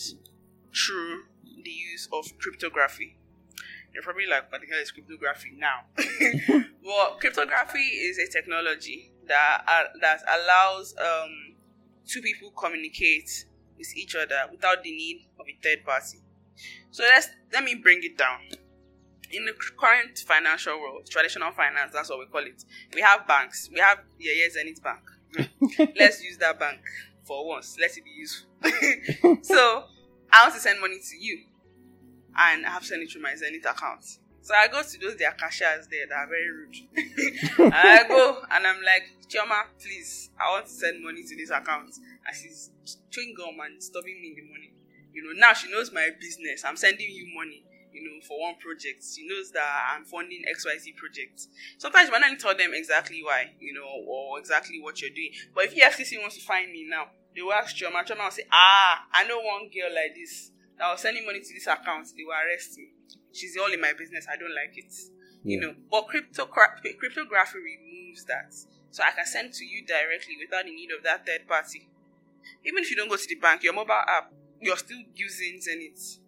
through 0.74 1.22
the 1.62 1.70
use 1.70 2.08
of 2.12 2.26
cryptography. 2.38 3.18
You're 3.92 4.02
probably 4.02 4.26
like, 4.26 4.52
what 4.52 4.60
the 4.60 4.66
hell 4.66 4.80
is 4.80 4.90
cryptography 4.90 5.56
now? 5.56 5.86
well, 6.84 7.16
cryptography 7.18 7.78
is 7.78 8.18
a 8.18 8.30
technology 8.30 9.12
that 9.26 9.64
uh, 9.66 9.84
that 10.00 10.20
allows 10.28 10.94
um, 11.00 11.56
two 12.06 12.20
people 12.20 12.50
communicate 12.50 13.46
with 13.78 13.96
each 13.96 14.14
other 14.14 14.50
without 14.50 14.82
the 14.82 14.90
need 14.90 15.26
of 15.40 15.46
a 15.48 15.58
third 15.62 15.84
party. 15.84 16.18
So 16.90 17.04
let's 17.04 17.28
let 17.52 17.64
me 17.64 17.74
bring 17.74 18.00
it 18.02 18.16
down. 18.16 18.40
In 19.30 19.44
the 19.44 19.52
current 19.76 20.18
financial 20.18 20.78
world, 20.80 21.08
traditional 21.10 21.50
finance, 21.52 21.90
that's 21.92 22.10
what 22.10 22.20
we 22.20 22.26
call 22.26 22.42
it. 22.42 22.64
We 22.94 23.00
have 23.00 23.26
banks. 23.26 23.68
We 23.72 23.80
have 23.80 23.98
yeah, 24.18 24.32
yeah, 24.36 24.50
Zenith 24.50 24.82
Bank. 24.82 25.00
Let's 25.96 26.22
use 26.22 26.38
that 26.38 26.58
bank 26.60 26.80
for 27.24 27.46
once. 27.46 27.76
Let 27.80 27.96
it 27.96 28.04
be 28.04 28.10
useful. 28.10 28.45
so 29.42 29.84
I 30.32 30.42
want 30.44 30.54
to 30.54 30.60
send 30.60 30.80
money 30.80 30.98
to 30.98 31.16
you, 31.18 31.40
and 32.36 32.66
I 32.66 32.70
have 32.70 32.82
to 32.82 32.88
send 32.88 33.02
it 33.02 33.10
through 33.10 33.22
my 33.22 33.34
Zenith 33.34 33.64
account. 33.64 34.04
So 34.46 34.54
I 34.54 34.68
go 34.68 34.80
to 34.80 34.98
those 35.00 35.16
their 35.16 35.32
cashiers 35.32 35.88
there 35.90 36.06
that 36.06 36.14
are 36.14 36.28
very 36.28 36.48
rude. 36.54 36.76
I 37.74 38.06
go 38.06 38.38
and 38.48 38.64
I'm 38.64 38.80
like, 38.80 39.02
Chioma, 39.26 39.66
please, 39.82 40.30
I 40.38 40.52
want 40.52 40.66
to 40.66 40.72
send 40.72 41.02
money 41.02 41.24
to 41.24 41.34
this 41.34 41.50
account. 41.50 41.90
And 42.24 42.36
she's 42.36 42.70
chewing 43.10 43.34
gum 43.36 43.58
and 43.64 43.82
stopping 43.82 44.14
me 44.22 44.28
in 44.28 44.34
the 44.36 44.48
money. 44.48 44.72
You 45.12 45.24
know, 45.24 45.32
now 45.34 45.52
she 45.52 45.68
knows 45.72 45.90
my 45.92 46.10
business. 46.20 46.62
I'm 46.64 46.76
sending 46.76 47.10
you 47.10 47.26
money, 47.34 47.64
you 47.92 48.04
know, 48.04 48.22
for 48.22 48.38
one 48.38 48.54
project. 48.62 49.02
She 49.02 49.26
knows 49.26 49.50
that 49.50 49.66
I'm 49.90 50.04
funding 50.04 50.44
XYZ 50.46 50.94
projects. 50.94 51.48
Sometimes 51.78 52.06
you 52.06 52.12
might 52.12 52.20
not 52.20 52.38
tell 52.38 52.54
them 52.54 52.70
exactly 52.72 53.22
why, 53.24 53.50
you 53.58 53.74
know, 53.74 53.88
or 54.06 54.38
exactly 54.38 54.78
what 54.80 55.02
you're 55.02 55.10
doing. 55.10 55.32
But 55.56 55.64
if 55.64 55.74
EFCC 55.74 56.20
wants 56.20 56.36
to 56.36 56.44
find 56.44 56.70
me 56.70 56.86
now, 56.88 57.06
they 57.36 57.42
will 57.42 57.52
ask 57.52 57.76
Chioma. 57.76 58.02
Chioma 58.04 58.24
will 58.24 58.30
say, 58.30 58.44
ah, 58.50 59.04
I 59.12 59.24
know 59.28 59.38
one 59.40 59.68
girl 59.68 59.92
like 59.94 60.14
this 60.16 60.50
that 60.78 60.90
was 60.90 61.00
sending 61.02 61.24
money 61.26 61.40
to 61.40 61.52
this 61.54 61.66
account. 61.66 62.08
They 62.16 62.24
will 62.24 62.32
arrest 62.32 62.78
me. 62.78 62.88
She's 63.32 63.56
all 63.60 63.70
in 63.72 63.80
my 63.80 63.92
business. 63.92 64.26
I 64.32 64.36
don't 64.36 64.54
like 64.54 64.76
it. 64.76 64.92
You 65.44 65.60
know, 65.60 65.74
but 65.90 66.08
crypto 66.08 66.46
cryptography 66.46 67.58
removes 67.62 68.24
that. 68.24 68.52
So 68.90 69.02
I 69.04 69.10
can 69.12 69.26
send 69.26 69.52
to 69.52 69.64
you 69.64 69.84
directly 69.86 70.34
without 70.40 70.64
the 70.64 70.74
need 70.74 70.90
of 70.90 71.04
that 71.04 71.26
third 71.26 71.46
party. 71.46 71.86
Even 72.64 72.82
if 72.82 72.90
you 72.90 72.96
don't 72.96 73.08
go 73.08 73.16
to 73.16 73.28
the 73.28 73.36
bank, 73.36 73.62
your 73.62 73.74
mobile 73.74 73.92
app, 74.08 74.32
you're 74.60 74.76
still 74.76 74.98
using 75.14 75.60
Zenith, 75.60 76.18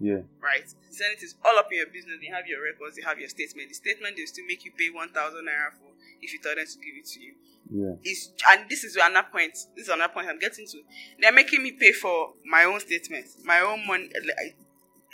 Yeah. 0.00 0.26
right? 0.42 0.66
Zenith 0.92 1.22
is 1.22 1.36
all 1.44 1.56
up 1.58 1.70
in 1.70 1.78
your 1.78 1.86
business. 1.86 2.18
They 2.20 2.26
have 2.28 2.46
your 2.46 2.62
records, 2.62 2.96
they 2.96 3.02
have 3.02 3.18
your 3.18 3.28
statement. 3.28 3.68
The 3.68 3.74
statement 3.74 4.16
they 4.16 4.26
still 4.26 4.44
make 4.46 4.64
you 4.64 4.72
pay 4.76 4.90
one 4.90 5.10
thousand 5.10 5.46
naira 5.46 5.72
for 5.72 5.94
if 6.20 6.32
you 6.32 6.40
tell 6.42 6.56
them 6.56 6.66
to 6.66 6.78
give 6.82 6.96
it 6.98 7.06
to 7.14 7.20
you. 7.20 7.34
Yeah. 7.70 7.94
Is 8.04 8.32
and 8.50 8.68
this 8.68 8.84
is 8.84 8.96
another 8.96 9.28
point. 9.30 9.52
This 9.76 9.84
is 9.84 9.88
another 9.88 10.12
point 10.12 10.28
I'm 10.28 10.38
getting 10.38 10.66
to. 10.66 10.78
They're 11.20 11.32
making 11.32 11.62
me 11.62 11.72
pay 11.72 11.92
for 11.92 12.32
my 12.46 12.64
own 12.64 12.80
statement, 12.80 13.26
my 13.44 13.60
own 13.60 13.86
money. 13.86 14.08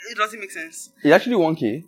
It 0.09 0.17
doesn't 0.17 0.39
make 0.39 0.51
sense. 0.51 0.91
It's 1.03 1.13
actually 1.13 1.35
one 1.35 1.55
k. 1.55 1.83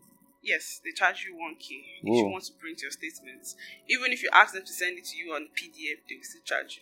Yes, 0.48 0.80
they 0.82 0.92
charge 0.92 1.26
you 1.28 1.36
1k 1.36 1.60
if 1.60 2.04
you 2.04 2.24
Whoa. 2.24 2.30
want 2.30 2.46
to 2.46 2.54
print 2.54 2.82
your 2.82 2.92
statements. 2.92 3.58
Even 3.90 4.14
if 4.14 4.24
you 4.24 4.30
ask 4.32 4.54
them 4.54 4.64
to 4.64 4.72
send 4.72 4.98
it 4.98 5.04
to 5.04 5.18
you 5.18 5.34
on 5.34 5.50
PDF, 5.52 6.00
they 6.08 6.16
will 6.16 6.24
still 6.24 6.42
charge 6.46 6.80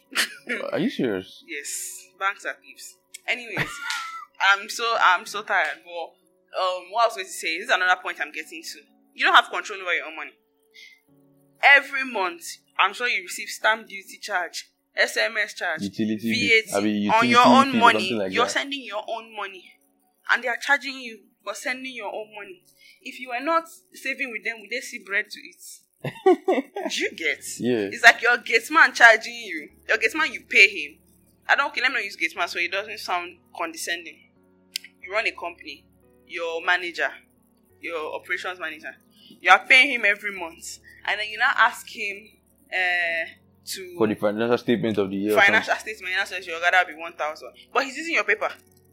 you. 0.48 0.62
Are 0.72 0.78
you 0.78 0.90
serious? 0.90 1.44
yes, 1.48 2.06
banks 2.20 2.46
are 2.46 2.56
thieves. 2.62 2.98
Anyways, 3.28 3.58
I'm 4.54 4.70
so 4.70 4.86
I'm 5.02 5.26
so 5.26 5.42
tired. 5.42 5.82
But 5.84 6.62
um, 6.62 6.92
what 6.92 7.04
I 7.04 7.08
was 7.08 7.16
going 7.16 7.26
to 7.26 7.32
say 7.32 7.58
this 7.58 7.66
is 7.70 7.74
another 7.74 8.00
point 8.04 8.20
I'm 8.22 8.32
getting 8.32 8.62
to. 8.62 8.80
You 9.16 9.26
don't 9.26 9.34
have 9.34 9.50
control 9.50 9.82
over 9.82 9.94
your 9.96 10.06
own 10.06 10.16
money. 10.16 10.34
Every 11.64 12.04
month, 12.06 12.44
I'm 12.80 12.94
sure 12.94 13.08
you 13.08 13.24
receive 13.24 13.50
stamp 13.50 13.88
duty 13.88 14.18
charge, 14.22 14.70
SMS 15.02 15.56
charge, 15.56 15.82
Utility. 15.82 16.64
VAT 16.68 16.78
I 16.78 16.82
mean, 16.84 17.10
on 17.10 17.28
your 17.28 17.46
own 17.46 17.78
money. 17.78 18.12
like 18.14 18.32
you're 18.34 18.46
that. 18.46 18.52
sending 18.52 18.84
your 18.84 19.04
own 19.08 19.36
money, 19.36 19.72
and 20.32 20.44
they 20.44 20.48
are 20.48 20.58
charging 20.58 21.00
you 21.00 21.20
for 21.44 21.54
sending 21.54 21.94
your 21.96 22.08
own 22.14 22.28
money. 22.36 22.64
If 23.02 23.20
you 23.20 23.32
are 23.32 23.42
not 23.44 23.66
saving 23.94 24.32
with 24.32 24.44
them, 24.44 24.56
would 24.62 24.70
they 24.70 24.82
see 24.82 25.00
bread 25.06 25.26
to 25.30 25.40
eat? 25.40 25.64
Do 26.26 27.02
you 27.04 27.12
get? 27.16 27.44
Yeah. 27.60 27.90
It's 27.92 28.04
like 28.04 28.22
your 28.22 28.38
gate 28.38 28.70
man 28.72 28.94
charging 28.94 29.36
you. 29.36 29.70
Your 29.88 29.98
gate 29.98 30.16
man, 30.16 30.32
you 30.32 30.42
pay 30.48 30.68
him. 30.68 30.98
I 31.48 31.56
don't. 31.56 31.68
Okay, 31.68 31.82
let 31.82 31.90
me 31.92 31.96
not 31.96 32.04
use 32.04 32.16
gate 32.16 32.36
man 32.36 32.48
so 32.48 32.60
it 32.60 32.72
doesn't 32.72 33.00
sound 33.00 33.38
condescending. 33.56 34.20
You 35.02 35.14
run 35.14 35.28
a 35.28 35.32
company. 35.32 35.86
Your 36.28 36.64
manager, 36.66 37.10
your 37.80 38.16
operations 38.16 38.60
manager, 38.60 38.96
you 39.40 39.52
are 39.52 39.64
paying 39.68 39.92
him 39.92 40.04
every 40.06 40.32
month, 40.38 40.80
and 41.06 41.20
then 41.20 41.30
you 41.30 41.38
now 41.38 41.52
ask 41.56 41.88
him 41.88 42.30
uh, 42.72 43.26
to 43.66 43.96
For 43.98 44.08
the 44.08 44.16
financial 44.16 44.58
statement 44.58 44.98
of 44.98 45.10
the 45.10 45.16
year. 45.18 45.40
financial 45.40 45.76
statement 45.76 46.14
now 46.16 46.24
says 46.26 46.46
your 46.46 46.60
gather 46.60 46.92
be 46.92 47.00
one 47.00 47.14
thousand, 47.14 47.50
but 47.74 47.84
he's 47.86 47.98
using 47.98 48.16
your 48.16 48.24
paper. 48.24 48.50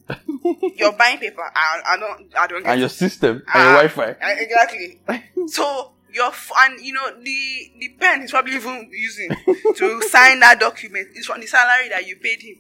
You're 0.77 0.93
buying 0.93 1.19
paper. 1.19 1.43
I, 1.55 1.81
I 1.87 1.97
don't. 1.97 2.35
I 2.37 2.47
don't 2.47 2.63
get 2.63 2.73
And 2.73 2.81
your 2.81 2.87
it. 2.89 2.91
system 2.93 3.37
and 3.37 3.45
Ah, 3.49 3.81
your 3.83 3.89
Wi-Fi. 3.89 4.11
uh, 4.21 4.35
exactly. 4.39 5.01
so 5.49 5.93
your 6.13 6.27
f- 6.29 6.51
and 6.65 6.81
you 6.81 6.93
know 6.93 7.09
the 7.23 7.73
the 7.79 7.89
pen 8.01 8.21
he's 8.23 8.31
probably 8.33 8.55
even 8.55 8.91
using 8.93 9.31
to 9.77 10.03
sign 10.03 10.41
that 10.41 10.59
document 10.61 11.09
is 11.15 11.27
from 11.27 11.41
the 11.41 11.47
salary 11.47 11.89
that 11.89 12.07
you 12.07 12.17
paid 12.17 12.43
him. 12.43 12.57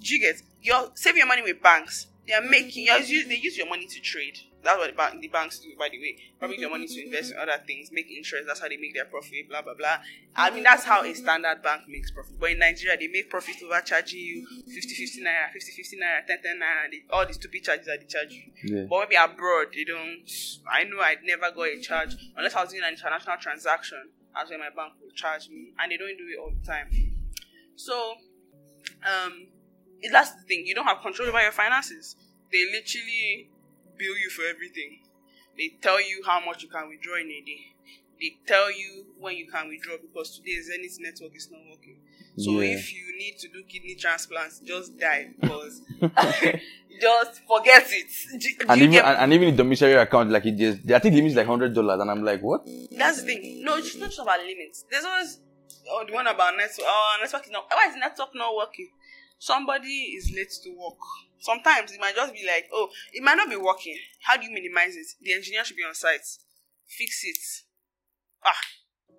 Do 0.00 0.14
you 0.14 0.20
get? 0.20 0.42
You're 0.62 0.90
saving 0.94 1.18
your 1.18 1.26
money 1.26 1.42
with 1.42 1.62
banks. 1.62 2.08
They 2.28 2.34
are 2.34 2.42
making. 2.42 2.86
You're 2.86 2.98
use, 2.98 3.26
they 3.26 3.36
use 3.36 3.56
your 3.56 3.68
money 3.68 3.86
to 3.86 4.00
trade. 4.00 4.38
That's 4.64 4.78
what 4.78 4.90
the, 4.90 4.96
bank, 4.96 5.20
the 5.20 5.28
banks 5.28 5.58
do, 5.58 5.68
by 5.78 5.90
the 5.90 6.00
way. 6.00 6.16
Probably 6.38 6.58
your 6.58 6.70
money 6.70 6.86
to 6.86 7.04
invest 7.04 7.32
in 7.32 7.38
other 7.38 7.62
things, 7.66 7.90
make 7.92 8.10
interest. 8.10 8.44
That's 8.46 8.60
how 8.60 8.68
they 8.68 8.78
make 8.78 8.94
their 8.94 9.04
profit. 9.04 9.48
Blah 9.48 9.60
blah 9.62 9.74
blah. 9.74 9.98
I 10.34 10.50
mean, 10.50 10.62
that's 10.62 10.84
how 10.84 11.04
a 11.04 11.14
standard 11.14 11.62
bank 11.62 11.82
makes 11.86 12.10
profit. 12.10 12.40
But 12.40 12.52
in 12.52 12.58
Nigeria, 12.58 12.96
they 12.96 13.08
make 13.08 13.28
profit 13.28 13.56
over 13.62 13.80
charging 13.82 14.20
you 14.20 14.46
50, 14.66 14.94
50 14.94 15.20
naira, 15.20 15.52
50, 15.52 15.72
50 15.72 15.96
naira, 15.96 16.26
10, 16.26 16.42
10 16.42 16.56
naira. 16.56 16.90
They, 16.90 17.02
all 17.10 17.26
the 17.26 17.34
stupid 17.34 17.62
charges 17.62 17.86
that 17.86 18.00
they 18.00 18.06
charge 18.06 18.32
you. 18.32 18.42
Yeah. 18.64 18.86
But 18.88 19.10
maybe 19.10 19.16
abroad, 19.16 19.68
they 19.74 19.84
don't. 19.84 20.24
I 20.72 20.84
know 20.84 21.00
I'd 21.00 21.22
never 21.22 21.52
got 21.54 21.68
a 21.68 21.80
charge 21.80 22.16
unless 22.36 22.54
I 22.54 22.62
was 22.62 22.72
doing 22.72 22.84
an 22.84 22.94
international 22.94 23.36
transaction. 23.36 24.00
That's 24.34 24.50
when 24.50 24.60
my 24.60 24.70
bank 24.74 24.94
would 25.04 25.14
charge 25.14 25.48
me, 25.50 25.72
and 25.78 25.92
they 25.92 25.96
don't 25.96 26.16
do 26.16 26.24
it 26.24 26.40
all 26.40 26.50
the 26.50 26.66
time. 26.66 26.88
So, 27.76 28.14
um, 29.04 29.46
that's 30.10 30.32
the 30.32 30.42
thing. 30.48 30.66
You 30.66 30.74
don't 30.74 30.86
have 30.86 31.02
control 31.02 31.28
over 31.28 31.40
your 31.40 31.52
finances. 31.52 32.16
They 32.50 32.64
literally 32.72 33.50
bill 33.98 34.16
you 34.18 34.30
for 34.30 34.42
everything. 34.44 35.00
They 35.56 35.72
tell 35.80 36.00
you 36.00 36.22
how 36.26 36.40
much 36.44 36.62
you 36.62 36.68
can 36.68 36.88
withdraw 36.88 37.16
in 37.16 37.30
a 37.30 37.40
day. 37.40 37.60
They 38.20 38.36
tell 38.46 38.70
you 38.72 39.06
when 39.18 39.36
you 39.36 39.46
can 39.50 39.68
withdraw 39.68 39.96
because 40.00 40.38
today 40.38 40.60
Zenith 40.60 40.96
network 41.00 41.36
is 41.36 41.50
not 41.50 41.60
working. 41.70 41.98
So 42.36 42.60
Yeah. 42.60 42.74
if 42.76 42.92
you 42.92 43.16
need 43.18 43.38
to 43.38 43.48
do 43.48 43.62
kidney 43.68 43.94
transplants, 43.94 44.60
just 44.60 44.98
die 44.98 45.28
because 45.40 45.82
just 47.00 47.40
forget 47.46 47.86
it. 47.90 48.10
Do- 48.32 48.38
do 48.38 48.66
And 48.68 48.80
even 48.80 48.90
get- 48.92 49.04
and, 49.04 49.18
and 49.18 49.32
even 49.32 49.50
the 49.56 49.62
domiciliary 49.62 50.00
account, 50.02 50.30
like 50.30 50.46
it 50.46 50.56
just 50.56 50.78
I 50.90 50.98
think 50.98 51.12
the 51.14 51.16
limit 51.20 51.30
is 51.32 51.36
like 51.36 51.46
hundred 51.46 51.74
dollars, 51.74 52.00
and 52.00 52.10
I'm 52.10 52.24
like, 52.24 52.40
what? 52.42 52.66
That's 52.92 53.20
the 53.22 53.26
thing. 53.26 53.62
No, 53.64 53.76
it's 53.76 53.94
not 53.96 54.06
just 54.08 54.20
about 54.20 54.40
limits. 54.40 54.84
There's 54.90 55.04
always 55.04 55.40
oh 55.90 56.04
the 56.06 56.12
one 56.12 56.26
about 56.26 56.56
network. 56.56 56.86
Oh, 56.86 57.16
network 57.20 57.44
is 57.44 57.50
not. 57.50 57.66
Why 57.70 57.88
is 57.90 57.96
network 57.96 58.34
not 58.34 58.54
working? 58.56 58.88
Somebody 59.44 60.16
is 60.16 60.32
late 60.34 60.52
to 60.62 60.70
work. 60.70 60.96
Sometimes 61.38 61.92
it 61.92 62.00
might 62.00 62.16
just 62.16 62.32
be 62.32 62.46
like, 62.46 62.66
oh, 62.72 62.88
it 63.12 63.22
might 63.22 63.34
not 63.34 63.50
be 63.50 63.56
working. 63.56 63.94
How 64.22 64.38
do 64.38 64.46
you 64.46 64.50
minimize 64.54 64.96
it? 64.96 65.06
The 65.20 65.34
engineer 65.34 65.62
should 65.64 65.76
be 65.76 65.84
on 65.84 65.94
site. 65.94 66.24
Fix 66.86 67.20
it. 67.24 67.44
Ah, 68.42 68.50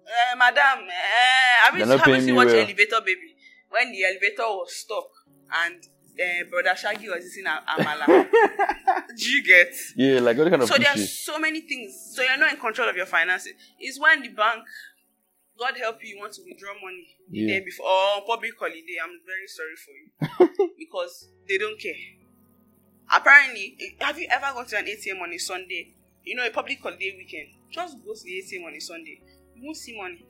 eh, 0.07 0.35
madam, 0.35 0.87
eh, 0.89 1.65
have 1.65 1.77
you, 1.77 1.85
have 1.85 2.07
you 2.07 2.21
seen 2.21 2.33
watch 2.33 2.47
well. 2.47 2.55
Elevator 2.55 3.01
Baby? 3.05 3.35
When 3.69 3.91
the 3.91 4.03
elevator 4.03 4.49
was 4.49 4.75
stuck 4.75 5.05
and 5.63 5.75
uh, 6.19 6.43
brother 6.49 6.73
Shaggi 6.73 7.05
was 7.05 7.23
eating 7.25 7.45
amala. 7.45 8.27
do 9.17 9.29
you 9.29 9.43
get? 9.43 9.75
Yeah, 9.95 10.21
like 10.21 10.37
what 10.37 10.49
kind 10.49 10.63
of 10.63 10.67
So 10.67 10.77
there 10.79 10.89
are 10.89 10.97
so 10.97 11.37
many 11.37 11.61
things. 11.61 12.13
So 12.15 12.23
you're 12.23 12.37
not 12.37 12.51
in 12.51 12.59
control 12.59 12.89
of 12.89 12.95
your 12.95 13.05
finances. 13.05 13.53
It's 13.79 13.99
when 13.99 14.23
the 14.23 14.29
bank, 14.29 14.63
God 15.57 15.77
help 15.77 16.03
you, 16.03 16.15
you 16.15 16.19
want 16.19 16.33
to 16.33 16.41
withdraw 16.47 16.73
money 16.83 17.07
the 17.29 17.39
Yeah. 17.39 17.47
day 17.59 17.65
before 17.65 17.85
or 17.87 18.25
public 18.25 18.51
holiday. 18.59 18.97
I'm 19.01 19.19
very 19.25 19.47
sorry 19.47 19.75
for 19.79 19.91
you 20.59 20.69
because 20.77 21.29
they 21.47 21.57
don't 21.57 21.79
care. 21.79 21.93
Apparently, 23.11 23.77
eh, 23.79 24.03
have 24.05 24.17
you 24.19 24.27
ever 24.29 24.47
gone 24.53 24.65
to 24.65 24.77
an 24.77 24.85
ATM 24.85 25.21
on 25.21 25.31
a 25.33 25.37
Sunday? 25.37 25.93
You 26.23 26.35
know, 26.35 26.45
a 26.45 26.49
public 26.49 26.81
holiday 26.81 27.13
weekend. 27.17 27.49
Just 27.71 27.97
go 28.03 28.13
to 28.13 28.21
the 28.23 28.31
ATM 28.31 28.65
on 28.65 28.73
a 28.73 28.79
Sunday. 28.79 29.21
You 29.55 29.63
won't 29.63 29.77
see 29.77 29.95
money. 29.97 30.25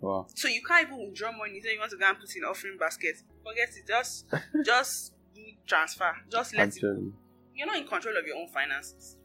Wow. 0.00 0.26
So 0.34 0.48
you 0.48 0.62
can't 0.66 0.86
even 0.86 1.06
withdraw 1.06 1.32
money. 1.32 1.60
Say 1.60 1.72
you 1.74 1.78
want 1.80 1.90
to 1.90 1.96
go 1.96 2.06
and 2.06 2.18
put 2.18 2.34
in 2.36 2.44
offering 2.44 2.76
basket. 2.78 3.16
Forget 3.42 3.68
it. 3.76 3.86
Just, 3.88 4.26
just 4.64 5.12
do 5.34 5.42
transfer. 5.66 6.14
Just 6.30 6.54
let 6.54 6.68
it 6.68 6.74
Actually. 6.74 7.12
you're 7.54 7.66
not 7.66 7.76
in 7.78 7.86
control 7.86 8.16
of 8.16 8.26
your 8.26 8.36
own 8.36 8.48
finances. 8.48 9.16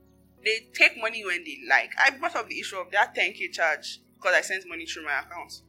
They 0.43 0.67
take 0.73 0.99
money 1.01 1.23
when 1.25 1.43
they 1.43 1.57
like. 1.69 1.91
I 2.03 2.11
brought 2.11 2.35
up 2.35 2.47
the 2.47 2.59
issue 2.59 2.77
of 2.77 2.91
that 2.91 3.15
10k 3.15 3.51
charge 3.51 3.99
because 4.26 4.38
I 4.38 4.41
sent 4.41 4.67
money 4.67 4.86
through 4.86 5.05
my 5.05 5.19
account. 5.19 5.61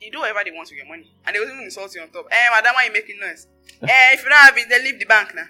They 0.00 0.10
do 0.10 0.20
whatever 0.20 0.40
they 0.44 0.52
want 0.52 0.68
with 0.70 0.78
your 0.78 0.86
money. 0.86 1.10
And 1.26 1.34
they 1.34 1.40
will 1.40 1.48
even 1.48 1.64
insult 1.64 1.92
you 1.94 2.02
on 2.02 2.08
top. 2.10 2.26
Eh, 2.30 2.50
madam, 2.54 2.74
why 2.74 2.84
you 2.84 2.92
making 2.92 3.18
noise? 3.18 3.48
eh, 3.82 4.14
if 4.14 4.22
you 4.22 4.28
don't 4.28 4.38
have 4.38 4.56
it, 4.56 4.68
then 4.68 4.84
leave 4.84 4.98
the 5.00 5.06
bank 5.06 5.34
now. 5.34 5.46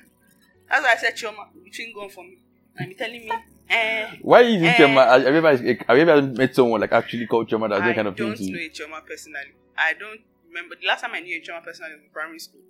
That's 0.71 0.83
why 0.83 0.93
I 0.93 0.97
said, 0.97 1.17
Choma, 1.17 1.49
between 1.63 1.95
going 1.95 2.09
for 2.09 2.25
me. 2.25 2.39
And 2.77 2.89
be 2.89 2.95
telling 2.95 3.21
me, 3.21 3.31
eh, 3.69 4.07
Why 4.23 4.41
is 4.43 4.63
it 4.63 4.67
Eh. 4.67 4.89
Have 4.89 5.21
you 5.23 5.27
ever 5.29 5.51
have 5.51 5.97
you 5.99 6.03
ever 6.09 6.23
met 6.23 6.55
someone 6.55 6.81
like 6.81 6.93
actually 6.93 7.27
called 7.27 7.49
Choma 7.49 7.69
that's 7.69 7.83
I 7.83 7.89
that 7.89 7.97
kind 7.97 8.09
of 8.09 8.17
thing 8.17 8.29
don't 8.29 8.41
know 8.41 8.47
you? 8.59 8.67
a 8.67 8.69
Choma 8.71 9.03
personally. 9.07 9.53
I 9.77 9.93
don't 9.93 10.21
remember. 10.47 10.77
The 10.81 10.87
last 10.87 11.03
time 11.03 11.11
I 11.13 11.21
knew 11.21 11.37
a 11.37 11.43
Choma 11.45 11.61
personally 11.61 11.93
was 11.93 12.03
in 12.05 12.11
primary 12.11 12.39
school. 12.39 12.61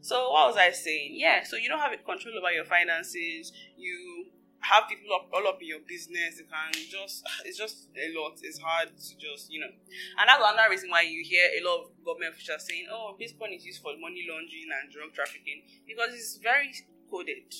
So 0.00 0.30
what 0.32 0.48
was 0.48 0.56
I 0.56 0.72
saying? 0.72 1.12
Yeah, 1.14 1.44
so 1.44 1.56
you 1.56 1.68
don't 1.68 1.78
have 1.78 1.92
control 2.04 2.34
over 2.38 2.52
your 2.52 2.64
finances. 2.64 3.52
You 3.76 4.26
have 4.64 4.88
people 4.88 5.12
up, 5.12 5.28
all 5.32 5.46
up 5.46 5.60
in 5.60 5.68
your 5.68 5.84
business. 5.86 6.40
You 6.40 6.48
can 6.48 6.72
just, 6.72 7.22
it's 7.44 7.58
just 7.58 7.88
a 7.92 8.08
lot. 8.16 8.40
It's 8.42 8.58
hard 8.58 8.88
to 8.96 9.12
just, 9.20 9.52
you 9.52 9.60
know. 9.60 9.68
And 9.68 10.24
that's 10.24 10.40
another 10.40 10.70
reason 10.70 10.88
why 10.88 11.02
you 11.02 11.22
hear 11.22 11.52
a 11.52 11.60
lot 11.64 11.84
of 11.84 12.04
government 12.04 12.32
officials 12.32 12.64
saying, 12.64 12.88
oh, 12.90 13.16
Bitcoin 13.20 13.54
is 13.54 13.64
used 13.64 13.82
for 13.82 13.92
money 14.00 14.24
laundering 14.24 14.72
and 14.72 14.90
drug 14.90 15.12
trafficking 15.12 15.62
because 15.86 16.14
it's 16.16 16.40
very 16.40 16.72
coded. 17.10 17.52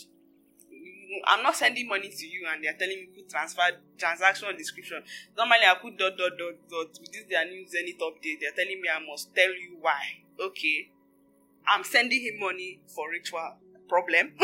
I'm 1.26 1.42
not 1.42 1.54
sending 1.54 1.86
money 1.86 2.08
to 2.08 2.26
you 2.26 2.48
and 2.50 2.64
they're 2.64 2.74
telling 2.74 2.96
me 2.96 3.08
put 3.14 3.28
transfer 3.28 3.62
transaction 3.98 4.56
description. 4.56 5.02
Normally 5.36 5.68
I 5.68 5.76
put 5.80 5.96
dot 5.96 6.16
dot 6.16 6.32
dot 6.38 6.56
dot 6.68 6.88
with 6.98 7.12
this 7.12 7.24
their 7.30 7.44
new 7.44 7.68
Zenith 7.68 8.00
update. 8.00 8.40
They're 8.40 8.56
telling 8.56 8.80
me 8.80 8.88
I 8.88 8.98
must 9.06 9.34
tell 9.34 9.52
you 9.52 9.76
why. 9.80 10.24
Okay. 10.40 10.90
I'm 11.66 11.84
sending 11.84 12.20
him 12.20 12.40
money 12.40 12.80
for 12.86 13.10
ritual 13.10 13.56
problem. 13.88 14.32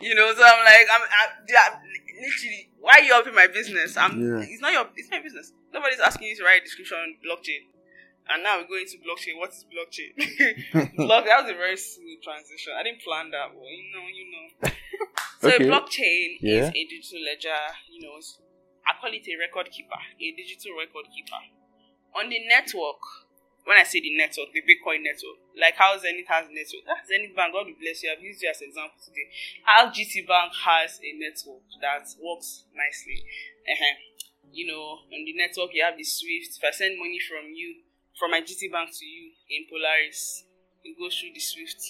you 0.00 0.14
know, 0.14 0.32
so 0.34 0.42
I'm 0.42 0.64
like, 0.64 0.86
I'm, 0.90 1.02
I, 1.02 1.24
yeah, 1.48 1.78
literally, 2.20 2.70
why 2.80 2.94
are 2.98 3.02
you 3.02 3.14
up 3.14 3.26
in 3.26 3.34
my 3.34 3.46
business? 3.46 3.96
I'm, 3.96 4.20
Yeah. 4.20 4.44
it's 4.46 4.60
not 4.60 4.72
your, 4.72 4.86
it's 4.96 5.10
my 5.10 5.20
business. 5.20 5.52
Nobody's 5.72 6.00
asking 6.00 6.28
you 6.28 6.36
to 6.36 6.44
write 6.44 6.62
a 6.62 6.64
description 6.64 6.98
on 6.98 7.14
blockchain. 7.24 7.68
And 8.30 8.42
now 8.44 8.58
we're 8.62 8.68
going 8.70 8.86
to 8.86 8.96
blockchain. 9.02 9.34
What 9.38 9.50
is 9.50 9.66
blockchain? 9.66 10.14
Block, 10.96 11.24
that 11.26 11.42
was 11.42 11.50
a 11.50 11.54
very 11.58 11.76
smooth 11.76 12.22
transition. 12.22 12.72
I 12.78 12.84
didn't 12.84 13.02
plan 13.02 13.30
that, 13.34 13.50
but 13.50 13.66
you 13.66 13.84
know, 13.90 14.06
you 14.06 14.26
know. 14.30 14.70
So 15.42 15.48
Okay. 15.50 15.66
a 15.66 15.66
blockchain 15.66 16.38
Yeah. 16.40 16.62
is 16.62 16.68
a 16.70 16.84
digital 16.86 17.18
ledger, 17.26 17.58
you 17.90 18.00
know, 18.06 18.14
I 18.86 18.94
call 19.00 19.10
it 19.10 19.26
a 19.26 19.34
record 19.42 19.70
keeper, 19.74 19.98
a 19.98 20.28
digital 20.38 20.78
record 20.78 21.06
keeper. 21.10 21.42
On 22.14 22.30
the 22.30 22.38
network, 22.46 23.02
when 23.64 23.78
I 23.78 23.84
say 23.84 24.00
the 24.00 24.10
network, 24.16 24.50
the 24.52 24.62
Bitcoin 24.62 25.02
network, 25.06 25.38
like 25.58 25.74
how 25.78 25.94
Zenith 25.98 26.26
has 26.26 26.48
a 26.48 26.52
network, 26.52 26.82
ah, 26.90 26.98
Zenith 27.06 27.34
Bank, 27.36 27.52
God 27.54 27.66
bless 27.78 28.02
you, 28.02 28.10
I've 28.10 28.22
used 28.22 28.42
you 28.42 28.50
as 28.50 28.60
an 28.60 28.68
example 28.68 28.98
today. 28.98 29.26
How 29.62 29.86
GT 29.88 30.26
Bank 30.26 30.50
has 30.66 30.98
a 31.02 31.10
network 31.14 31.62
that 31.80 32.04
works 32.18 32.64
nicely. 32.74 33.22
uh 33.68 33.94
You 34.52 34.66
know, 34.68 35.00
on 35.08 35.20
the 35.24 35.32
network, 35.32 35.72
you 35.72 35.82
have 35.82 35.96
the 35.96 36.04
Swift. 36.04 36.58
If 36.58 36.64
I 36.66 36.72
send 36.76 36.98
money 36.98 37.16
from 37.22 37.48
you, 37.54 37.86
from 38.18 38.32
my 38.36 38.42
GT 38.44 38.68
Bank 38.70 38.90
to 38.92 39.04
you 39.06 39.32
in 39.48 39.64
Polaris, 39.70 40.44
it 40.84 40.98
goes 40.98 41.16
through 41.16 41.32
the 41.32 41.40
Swift. 41.40 41.80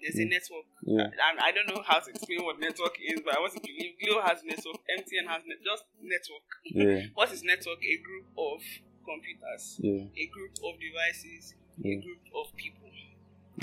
There's 0.00 0.18
a 0.20 0.26
Mm. 0.28 0.30
network. 0.36 0.66
Yeah. 0.84 1.08
I, 1.16 1.48
I 1.48 1.52
don't 1.52 1.66
know 1.66 1.80
how 1.82 1.98
to 1.98 2.10
explain 2.10 2.44
what 2.44 2.60
network 2.60 2.94
is, 3.00 3.20
but 3.24 3.34
I 3.36 3.40
want 3.40 3.54
to 3.54 3.60
believe 3.60 3.96
Glo 4.04 4.20
has 4.20 4.44
network, 4.44 4.76
MTN 4.84 5.26
has 5.32 5.42
net, 5.48 5.58
just 5.64 5.84
network. 6.02 6.44
Yeah. 6.64 7.08
What 7.16 7.32
is 7.32 7.42
network? 7.42 7.80
A 7.82 7.96
group 8.04 8.26
of 8.36 8.60
computers, 9.04 9.78
Yeah. 9.82 10.04
a 10.16 10.26
group 10.26 10.52
of 10.64 10.80
devices, 10.80 11.54
a 11.84 11.94
group 11.96 12.20
of 12.34 12.54
people. 12.56 12.88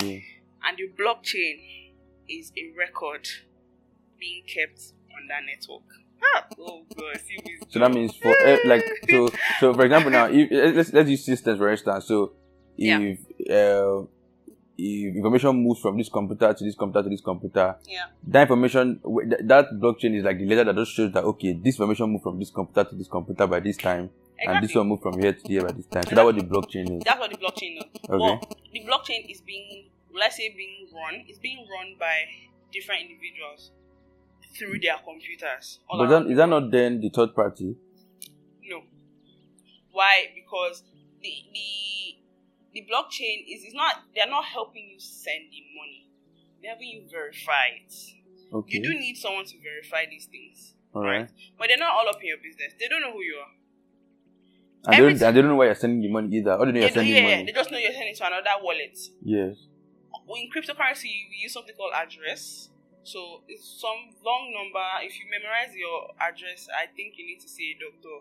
Yeah. 0.00 0.20
And 0.64 0.78
the 0.78 0.88
blockchain 1.02 1.92
is 2.28 2.52
a 2.56 2.72
record 2.78 3.28
being 4.18 4.42
kept 4.46 4.80
on 5.14 5.26
that 5.28 5.42
network. 5.44 5.82
Ah, 6.24 6.46
oh 6.60 6.84
god, 6.96 7.20
So 7.68 7.78
that 7.80 7.90
means 7.92 8.16
for 8.16 8.34
eh, 8.46 8.58
like 8.64 8.84
so 9.10 9.28
so 9.60 9.74
for 9.74 9.84
example 9.84 10.10
now 10.12 10.26
if 10.26 10.50
eh, 10.52 10.72
let's 10.74 10.92
let's 10.92 11.10
use 11.10 11.24
systems 11.24 11.58
for 11.58 11.68
instance. 11.70 12.06
So 12.06 12.32
Yeah. 12.76 13.00
if 13.00 13.18
uh, 13.50 14.06
if 14.78 15.14
information 15.16 15.56
moves 15.62 15.80
from 15.80 15.98
this 15.98 16.08
computer 16.08 16.54
to 16.54 16.64
this 16.64 16.74
computer 16.76 17.02
to 17.02 17.10
this 17.10 17.20
computer, 17.20 17.76
Yeah. 17.86 18.06
that 18.28 18.42
information 18.42 19.00
that 19.44 19.66
blockchain 19.74 20.16
is 20.16 20.24
like 20.24 20.38
the 20.38 20.46
ledger 20.46 20.64
that 20.64 20.76
just 20.76 20.92
shows 20.92 21.12
that 21.12 21.24
okay 21.24 21.52
this 21.54 21.74
information 21.76 22.10
moved 22.10 22.22
from 22.22 22.38
this 22.38 22.50
computer 22.50 22.88
to 22.88 22.96
this 22.96 23.08
computer 23.08 23.46
by 23.48 23.58
this 23.60 23.76
time, 23.76 24.08
and 24.42 24.62
this 24.62 24.70
Exactly. 24.70 24.78
one 24.80 24.88
moved 24.88 25.02
from 25.02 25.20
here 25.20 25.32
to 25.32 25.48
here 25.48 25.62
by 25.62 25.72
this 25.72 25.86
time. 25.86 26.02
So 26.04 26.14
that's 26.14 26.24
what 26.24 26.36
the 26.36 26.42
blockchain 26.44 26.96
is. 26.98 27.02
That's 27.04 27.20
what 27.20 27.30
the 27.30 27.36
blockchain 27.36 27.76
is. 27.78 27.84
Okay. 28.08 28.40
But 28.40 28.56
the 28.72 28.80
blockchain 28.84 29.30
is 29.30 29.40
being, 29.40 29.90
let's 30.14 30.36
say 30.36 30.52
being 30.56 30.88
run? 30.94 31.24
It's 31.28 31.38
being 31.38 31.66
run 31.70 31.96
by 31.98 32.14
different 32.72 33.02
individuals 33.02 33.70
through 34.58 34.80
their 34.80 34.96
computers. 35.04 35.80
But 35.90 36.08
then, 36.08 36.30
is 36.30 36.36
that 36.36 36.48
not 36.48 36.70
then 36.70 37.00
the 37.00 37.08
third 37.10 37.34
party? 37.34 37.76
No. 38.68 38.82
Why? 39.92 40.26
Because 40.34 40.82
the 41.22 41.32
the 41.52 42.16
the 42.74 42.86
blockchain 42.90 43.44
is 43.48 43.64
is 43.64 43.74
not 43.74 43.96
they're 44.14 44.28
not 44.28 44.44
helping 44.44 44.88
you 44.90 44.98
send 45.00 45.44
the 45.50 45.62
money. 45.76 46.08
They're 46.60 46.70
helping 46.72 46.88
you 46.88 47.02
verify 47.10 47.66
it. 47.84 47.94
Okay. 48.52 48.76
You 48.78 48.82
do 48.82 48.98
need 48.98 49.16
someone 49.16 49.46
to 49.46 49.56
verify 49.62 50.04
these 50.10 50.26
things. 50.26 50.74
All 50.94 51.02
right. 51.02 51.28
But 51.58 51.68
they're 51.68 51.78
not 51.78 51.92
all 51.92 52.08
up 52.08 52.20
in 52.20 52.26
your 52.28 52.36
business. 52.36 52.74
They 52.78 52.86
don't 52.88 53.00
know 53.00 53.12
who 53.12 53.22
you 53.22 53.36
are. 53.40 53.52
And 54.84 54.92
they, 54.94 54.96
don't, 54.98 55.06
Everything- 55.06 55.28
and 55.28 55.36
they 55.36 55.40
don't 55.42 55.50
know 55.50 55.56
why 55.56 55.66
you're 55.66 55.74
sending 55.76 56.00
the 56.02 56.08
money 56.08 56.36
either. 56.36 56.54
Or 56.54 56.66
they 56.66 56.72
know 56.72 56.80
you're 56.80 56.90
sending 56.90 57.14
yeah, 57.14 57.22
money. 57.22 57.44
they 57.46 57.52
just 57.52 57.70
know 57.70 57.78
you're 57.78 57.92
sending 57.92 58.12
it 58.12 58.16
to 58.18 58.26
another 58.26 58.50
wallet. 58.62 58.98
Yes. 59.22 59.56
in 60.28 60.48
cryptocurrency 60.50 61.12
we 61.30 61.36
use 61.42 61.52
something 61.52 61.74
called 61.76 61.92
address 61.94 62.70
so 63.04 63.42
it's 63.48 63.66
some 63.82 64.00
long 64.24 64.48
number 64.54 64.80
if 65.06 65.12
you 65.18 65.26
memorize 65.28 65.74
your 65.74 66.08
address 66.22 66.68
i 66.72 66.86
think 66.96 67.18
you 67.18 67.26
need 67.26 67.40
to 67.42 67.48
see 67.48 67.74
a 67.74 67.76
doctor 67.82 68.16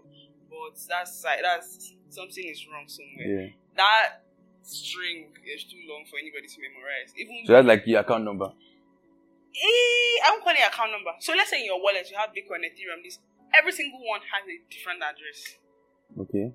but 0.49 0.75
that's 0.89 1.23
like 1.23 1.39
that's 1.41 1.93
something 2.09 2.43
is 2.43 2.65
wrong 2.67 2.83
somewhere 2.87 3.23
Yeah. 3.23 3.47
that 3.77 4.25
string 4.63 5.31
is 5.45 5.63
too 5.63 5.79
long 5.87 6.03
for 6.09 6.17
anybody 6.19 6.47
to 6.51 6.57
memorize 6.59 7.13
even 7.15 7.45
So 7.45 7.53
that's 7.53 7.67
like 7.67 7.83
your 7.87 8.01
account 8.01 8.25
number. 8.25 8.49
Eh, 8.49 10.15
I 10.23 10.31
won't 10.31 10.43
call 10.43 10.53
it 10.53 10.63
account 10.67 10.91
number. 10.91 11.11
So 11.19 11.33
let's 11.33 11.49
say 11.49 11.59
in 11.59 11.65
your 11.67 11.81
wallet 11.81 12.07
you 12.09 12.17
have 12.17 12.29
Bitcoin, 12.31 12.63
Ethereum. 12.63 13.03
This 13.03 13.19
every 13.57 13.71
single 13.71 13.99
one 14.05 14.21
has 14.31 14.43
a 14.47 14.55
different 14.71 15.01
address. 15.03 15.57
Okay. 16.19 16.51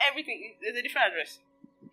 Everything 0.00 0.54
there's 0.62 0.76
a 0.76 0.82
different 0.82 1.12
address. 1.12 1.40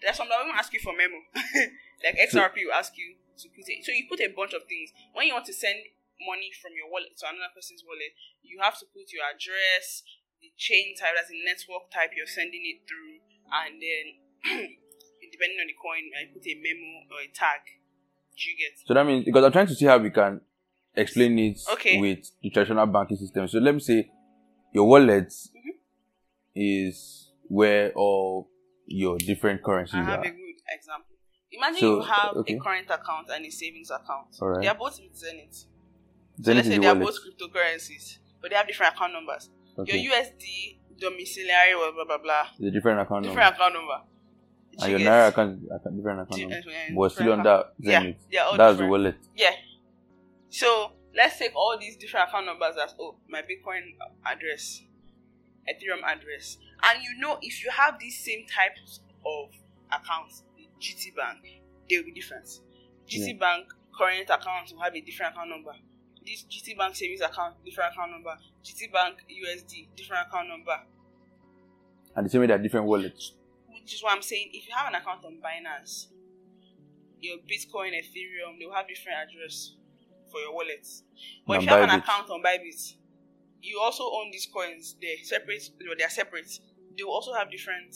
There's 0.01 0.17
some 0.17 0.27
that 0.29 0.39
will 0.43 0.53
ask 0.55 0.73
you 0.73 0.79
for 0.79 0.91
memo, 0.95 1.19
like 2.03 2.15
XRP 2.19 2.67
will 2.67 2.75
ask 2.75 2.93
you 2.97 3.15
to 3.39 3.47
put 3.49 3.65
it. 3.67 3.85
So 3.85 3.91
you 3.91 4.05
put 4.09 4.19
a 4.19 4.31
bunch 4.31 4.53
of 4.53 4.63
things. 4.67 4.91
When 5.13 5.27
you 5.27 5.33
want 5.33 5.45
to 5.47 5.55
send 5.55 5.79
money 6.23 6.51
from 6.59 6.75
your 6.75 6.87
wallet 6.91 7.15
to 7.19 7.25
another 7.27 7.51
person's 7.55 7.83
wallet, 7.87 8.11
you 8.43 8.59
have 8.63 8.75
to 8.79 8.85
put 8.91 9.11
your 9.11 9.23
address, 9.27 10.03
the 10.41 10.51
chain 10.57 10.95
type, 10.95 11.15
that's 11.15 11.29
the 11.31 11.39
network 11.43 11.87
type 11.91 12.11
you're 12.15 12.27
sending 12.29 12.63
it 12.63 12.83
through, 12.87 13.23
and 13.63 13.79
then 13.79 14.05
depending 15.31 15.59
on 15.59 15.67
the 15.67 15.77
coin, 15.79 16.03
I 16.15 16.27
put 16.31 16.43
a 16.47 16.55
memo 16.59 17.07
or 17.11 17.19
a 17.23 17.29
tag. 17.31 17.63
Do 18.35 18.41
you 18.49 18.55
get? 18.57 18.75
So 18.85 18.93
that 18.93 19.05
means 19.05 19.25
because 19.25 19.43
I'm 19.45 19.51
trying 19.51 19.67
to 19.67 19.75
see 19.75 19.85
how 19.85 19.97
we 19.97 20.09
can 20.09 20.41
explain 20.95 21.37
it 21.39 21.59
Okay. 21.73 21.99
with 21.99 22.29
the 22.41 22.49
traditional 22.49 22.85
banking 22.87 23.17
system. 23.17 23.47
So 23.47 23.59
let 23.59 23.73
me 23.73 23.79
say 23.79 24.09
your 24.73 24.87
wallet 24.87 25.29
Mhm. 25.29 25.72
Is 26.55 27.31
where 27.47 27.91
all 27.93 28.49
your 28.85 29.17
different 29.17 29.63
currencies 29.63 29.95
I 29.95 30.03
have 30.03 30.19
are. 30.19 30.25
a 30.25 30.29
good 30.29 30.55
example. 30.73 31.15
Imagine 31.51 31.79
So, 31.79 31.95
you 31.97 32.01
have 32.01 32.35
okay. 32.37 32.55
a 32.55 32.59
current 32.59 32.85
account 32.89 33.29
and 33.33 33.45
a 33.45 33.49
savings 33.51 33.91
account. 33.91 34.35
They 34.61 34.67
are 34.67 34.75
both 34.75 34.99
with 34.99 35.15
Zenith. 35.15 35.65
So 36.41 36.51
let's 36.51 36.67
say 36.67 36.75
the 36.75 36.81
they 36.81 36.87
are 36.87 36.95
both 36.95 37.15
cryptocurrencies, 37.23 38.17
but 38.41 38.49
they 38.49 38.55
have 38.55 38.67
different 38.67 38.95
account 38.95 39.13
numbers. 39.13 39.49
Okay. 39.77 39.97
Your 39.99 40.13
USD 40.13 40.79
domiciliary, 40.99 41.73
blah 41.75 41.91
blah 41.91 42.05
blah 42.05 42.17
blah, 42.17 42.43
the 42.59 42.71
different 42.71 42.99
account 43.01 43.23
number. 43.25 43.29
different 43.29 43.55
account 43.55 43.73
number. 43.75 44.01
And 44.81 44.91
your 44.91 44.99
Naira 45.01 45.27
account, 45.29 45.59
account 45.71 45.95
different 45.95 46.21
account 46.21 46.41
number. 46.41 46.95
But 46.95 47.11
still 47.11 47.33
on 47.33 47.43
that 47.43 47.73
Yeah, 47.79 47.99
Zenith. 48.01 48.15
they 48.31 48.37
are 48.39 48.47
all 48.47 48.57
That's 48.57 48.77
the 48.77 48.83
different. 48.85 48.89
wallet. 48.91 49.15
Yeah. 49.35 49.51
So 50.49 50.91
let's 51.15 51.37
take 51.37 51.55
all 51.55 51.77
these 51.79 51.97
different 51.97 52.29
account 52.29 52.47
numbers 52.47 52.75
as 52.83 52.95
oh 52.99 53.17
my 53.29 53.41
Bitcoin 53.41 53.81
address, 54.25 54.81
Ethereum 55.69 56.03
address, 56.03 56.57
and 56.83 57.03
you 57.03 57.19
know 57.19 57.37
if 57.41 57.63
you 57.63 57.71
have 57.71 57.99
these 57.99 58.23
same 58.23 58.45
types 58.47 58.99
of 59.25 59.49
accounts, 59.91 60.43
the 60.57 60.67
GT 60.79 61.15
Bank, 61.15 61.39
they 61.89 61.97
will 61.97 62.05
be 62.05 62.11
different. 62.11 62.47
GT 63.07 63.39
Bank 63.39 63.67
current 63.97 64.29
account 64.29 64.71
will 64.73 64.81
have 64.81 64.95
a 64.95 65.01
different 65.01 65.33
account 65.33 65.49
number. 65.49 65.71
This 66.25 66.45
GT 66.49 66.77
Bank 66.77 66.95
savings 66.95 67.21
account, 67.21 67.55
different 67.65 67.93
account 67.93 68.11
number. 68.11 68.37
GT 68.63 68.91
Bank 68.91 69.17
USD, 69.29 69.89
different 69.95 70.27
account 70.27 70.49
number. 70.49 70.79
And 72.15 72.25
the 72.25 72.29
same 72.29 72.41
way 72.41 72.47
they're 72.47 72.57
different 72.57 72.85
wallets. 72.85 73.33
Which 73.67 73.93
is 73.93 74.03
what 74.03 74.13
I'm 74.13 74.21
saying. 74.21 74.49
If 74.53 74.67
you 74.67 74.73
have 74.75 74.87
an 74.87 74.95
account 74.95 75.25
on 75.25 75.39
Binance, 75.43 76.07
your 77.19 77.37
Bitcoin, 77.39 77.91
Ethereum, 77.91 78.59
they 78.59 78.65
will 78.65 78.73
have 78.73 78.87
different 78.87 79.17
address 79.17 79.75
for 80.31 80.39
your 80.39 80.53
wallets. 80.53 81.03
But 81.45 81.57
if 81.57 81.63
you 81.63 81.69
have 81.69 81.81
an 81.81 81.89
Bybit. 81.89 82.03
account 82.03 82.29
on 82.29 82.41
Bybit, 82.41 82.95
you 83.63 83.79
also 83.81 84.03
own 84.03 84.29
these 84.31 84.45
coins. 84.53 84.95
They're 85.01 85.17
separate. 85.23 85.69
well, 85.85 85.95
They're 85.97 86.09
separate. 86.09 86.59
They 86.97 87.03
will 87.03 87.13
also 87.13 87.33
have 87.33 87.49
different. 87.49 87.95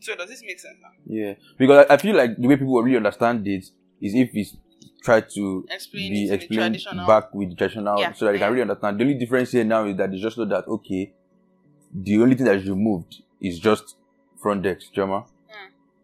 So 0.00 0.14
does 0.16 0.28
this 0.28 0.42
make 0.42 0.58
sense 0.60 0.76
now? 0.82 0.90
Yeah. 1.06 1.34
Because 1.58 1.86
I 1.88 1.94
I 1.94 1.96
feel 1.96 2.16
like 2.16 2.36
the 2.36 2.48
way 2.48 2.56
people 2.56 2.74
will 2.74 2.82
really 2.82 2.96
understand 2.96 3.46
it 3.46 3.64
is 4.00 4.14
if 4.14 4.30
it's 4.34 4.56
try 5.02 5.20
to 5.20 5.66
Explain 5.70 6.12
be 6.12 6.22
it 6.22 6.22
in 6.24 6.28
the 6.28 6.34
explained 6.34 7.06
back 7.06 7.34
with 7.34 7.50
the 7.50 7.56
traditional 7.56 7.98
Yeah. 7.98 8.12
so 8.12 8.26
that 8.26 8.32
they 8.32 8.38
can 8.38 8.50
really 8.50 8.62
understand. 8.62 8.98
The 8.98 9.04
only 9.04 9.14
difference 9.18 9.52
here 9.52 9.64
now 9.64 9.86
is 9.86 9.96
that 9.96 10.10
they 10.10 10.18
just 10.18 10.36
know 10.36 10.46
that 10.46 10.66
okay, 10.68 11.12
the 11.94 12.20
only 12.22 12.34
thing 12.34 12.46
that 12.46 12.56
is 12.56 12.68
removed 12.68 13.22
is 13.40 13.58
just 13.58 13.96
front 14.42 14.62
desk 14.62 14.92
Choma. 14.92 15.26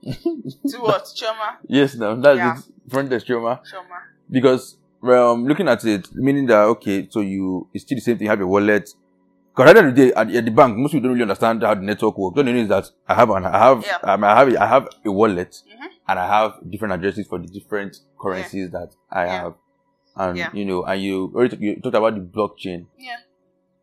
to 0.03 0.12
hmm. 0.12 0.51
what? 0.82 1.11
Choma? 1.14 1.59
Yes, 1.66 1.94
now 1.97 2.14
that's 2.14 2.36
Yeah. 2.38 2.59
it. 2.59 2.90
Front 2.90 3.11
desk 3.11 3.26
Choma. 3.26 3.61
Choma. 3.70 3.99
Because 4.30 4.76
um 5.03 5.47
looking 5.47 5.68
at 5.68 5.84
it, 5.84 6.09
meaning 6.14 6.47
that 6.47 6.62
okay, 6.64 7.07
so 7.11 7.20
you 7.20 7.68
it's 7.72 7.84
still 7.84 7.97
the 7.97 8.01
same 8.03 8.16
thing, 8.18 8.24
you 8.26 8.30
have 8.30 8.40
a 8.40 8.47
wallet. 8.47 8.88
Because 9.55 9.70
at 9.70 9.72
the 9.72 9.78
end 9.80 9.88
of 9.88 9.94
the 9.97 10.07
day, 10.09 10.12
at, 10.14 10.30
at 10.30 10.44
the 10.44 10.51
bank, 10.51 10.76
most 10.76 10.92
people 10.92 11.05
don't 11.09 11.12
really 11.12 11.22
understand 11.22 11.62
how 11.62 11.74
the 11.74 11.80
network 11.80 12.18
works. 12.18 12.36
All 12.36 12.44
they 12.44 12.53
know 12.53 12.59
is 12.61 12.68
that 12.68 12.90
I 13.09 13.14
have 13.14 13.30
an, 13.30 13.47
I 13.47 13.59
have 13.59 13.86
Yeah. 13.86 13.99
um, 14.12 14.22
I 14.24 14.36
have 14.36 14.49
a, 14.53 14.62
I 14.62 14.66
have 14.66 14.88
a 15.05 15.11
wallet 15.11 15.62
Mhm. 15.66 15.86
and 16.09 16.18
I 16.18 16.26
have 16.26 16.59
different 16.70 16.92
addresses 16.92 17.26
for 17.26 17.38
the 17.38 17.47
different 17.47 17.97
currencies 18.20 18.70
that 18.72 18.90
I 19.11 19.24
Yeah. 19.24 19.42
have. 19.42 19.55
And 20.14 20.36
Yeah. 20.36 20.51
you 20.53 20.64
know, 20.66 20.84
and 20.84 21.01
you 21.03 21.32
already 21.34 21.51
talk- 21.57 21.61
you 21.62 21.80
talked 21.80 21.94
about 21.97 22.14
the 22.14 22.20
blockchain. 22.20 22.86
Yeah. 22.99 23.16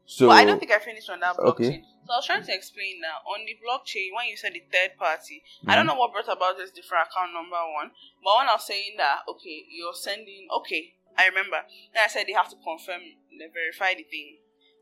So 0.05 0.28
but 0.28 0.34
I 0.38 0.45
don't 0.45 0.59
think 0.59 0.72
I 0.72 0.78
finished 0.80 1.09
on 1.09 1.20
that 1.22 1.38
blockchain. 1.38 1.47
Okay. 1.49 1.84
So 2.05 2.14
I 2.14 2.18
was 2.18 2.26
trying 2.26 2.43
to 2.43 2.53
explain 2.53 2.99
now 3.01 3.24
on 3.32 3.45
the 3.47 3.55
blockchain 3.64 4.14
when 4.14 4.28
you 4.28 4.36
said 4.38 4.53
the 4.53 4.61
third 4.72 4.97
party. 4.99 5.41
I 5.66 5.76
don't 5.76 5.86
know 5.88 5.95
what 5.95 6.11
brought 6.11 6.28
about 6.28 6.57
this 6.57 6.70
different 6.70 7.07
account 7.09 7.32
number 7.34 7.55
one, 7.74 7.89
but 8.22 8.38
when 8.38 8.47
I 8.47 8.53
was 8.53 8.68
saying 8.68 8.95
that, 8.97 9.20
okay, 9.30 9.64
you're 9.72 9.95
sending, 9.95 10.47
okay, 10.59 10.93
I 11.18 11.28
remember. 11.28 11.61
Then 11.93 12.03
I 12.03 12.07
said 12.07 12.26
they 12.28 12.34
have 12.34 12.49
to 12.49 12.57
confirm, 12.57 13.01
they 13.32 13.47
verify 13.53 13.93
the 13.95 14.03
thing. 14.03 14.38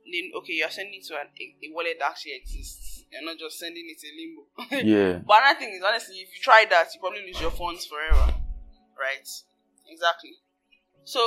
Then 0.06 0.32
okay, 0.42 0.54
you're 0.54 0.70
sending 0.70 1.00
it 1.00 1.06
to 1.08 1.16
an, 1.16 1.30
a, 1.30 1.46
a 1.66 1.68
wallet 1.74 1.98
that 2.00 2.12
actually 2.12 2.36
exists. 2.42 3.06
You're 3.12 3.26
not 3.26 3.38
just 3.38 3.60
sending 3.60 3.86
it 3.86 4.02
in 4.02 4.14
limbo. 4.18 4.42
yeah, 4.88 5.20
But 5.20 5.44
another 5.44 5.60
thing 5.60 5.74
is, 5.76 5.84
honestly, 5.84 6.16
if 6.16 6.30
you 6.34 6.42
try 6.42 6.66
that, 6.70 6.88
you 6.94 7.00
probably 7.00 7.26
lose 7.28 7.42
your 7.42 7.52
funds 7.52 7.86
forever. 7.86 8.34
Right? 8.98 9.28
Exactly. 9.88 10.32
So 11.04 11.20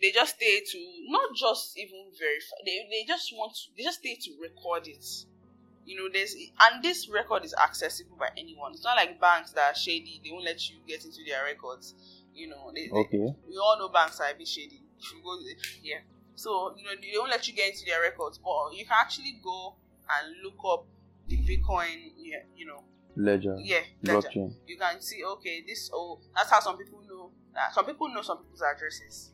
they 0.00 0.12
just 0.12 0.36
stay 0.36 0.60
to 0.60 0.78
not 1.08 1.34
just 1.34 1.78
even 1.78 2.12
verify. 2.18 2.56
They, 2.64 2.86
they 2.90 3.04
just 3.06 3.32
want 3.34 3.54
to. 3.54 3.62
They 3.76 3.82
just 3.82 3.98
stay 3.98 4.14
to 4.14 4.30
record 4.40 4.86
it. 4.86 5.04
You 5.84 5.96
know, 5.96 6.08
there's 6.12 6.34
and 6.34 6.82
this 6.82 7.08
record 7.08 7.44
is 7.44 7.54
accessible 7.54 8.16
by 8.18 8.28
anyone. 8.36 8.72
It's 8.72 8.84
not 8.84 8.96
like 8.96 9.20
banks 9.20 9.52
that 9.52 9.72
are 9.72 9.74
shady. 9.74 10.20
They 10.22 10.30
won't 10.32 10.44
let 10.44 10.68
you 10.68 10.76
get 10.86 11.04
into 11.04 11.18
their 11.26 11.44
records. 11.44 11.94
You 12.36 12.48
know, 12.48 12.70
they, 12.74 12.86
they- 12.86 12.94
we 13.48 13.56
all 13.56 13.76
know 13.78 13.88
banks 13.88 14.20
are 14.20 14.28
a 14.30 14.34
bit 14.36 14.46
shady. 14.46 14.82
If 14.98 15.12
you 15.12 15.22
go 15.24 15.36
there, 15.42 15.56
yeah. 15.82 16.00
So 16.34 16.74
you 16.76 16.84
know 16.84 16.90
they 17.00 17.12
don't 17.12 17.30
let 17.30 17.46
you 17.48 17.54
get 17.54 17.72
into 17.72 17.84
their 17.86 18.00
records, 18.02 18.38
but 18.38 18.72
you 18.76 18.84
can 18.84 18.96
actually 19.00 19.40
go 19.42 19.74
and 20.08 20.34
look 20.44 20.58
up 20.70 20.84
the 21.28 21.36
Bitcoin. 21.38 22.12
Yeah, 22.16 22.44
you 22.56 22.66
know, 22.66 22.82
ledger, 23.16 23.56
yeah, 23.58 23.80
ledger. 24.02 24.28
blockchain. 24.28 24.52
You 24.66 24.76
can 24.78 25.00
see 25.00 25.24
okay, 25.24 25.64
this 25.66 25.90
oh 25.94 26.20
that's 26.34 26.50
how 26.50 26.60
some 26.60 26.76
people 26.76 27.00
know. 27.08 27.30
That 27.54 27.72
some 27.74 27.86
people 27.86 28.08
know 28.12 28.20
some 28.22 28.38
people's 28.38 28.62
addresses. 28.62 29.32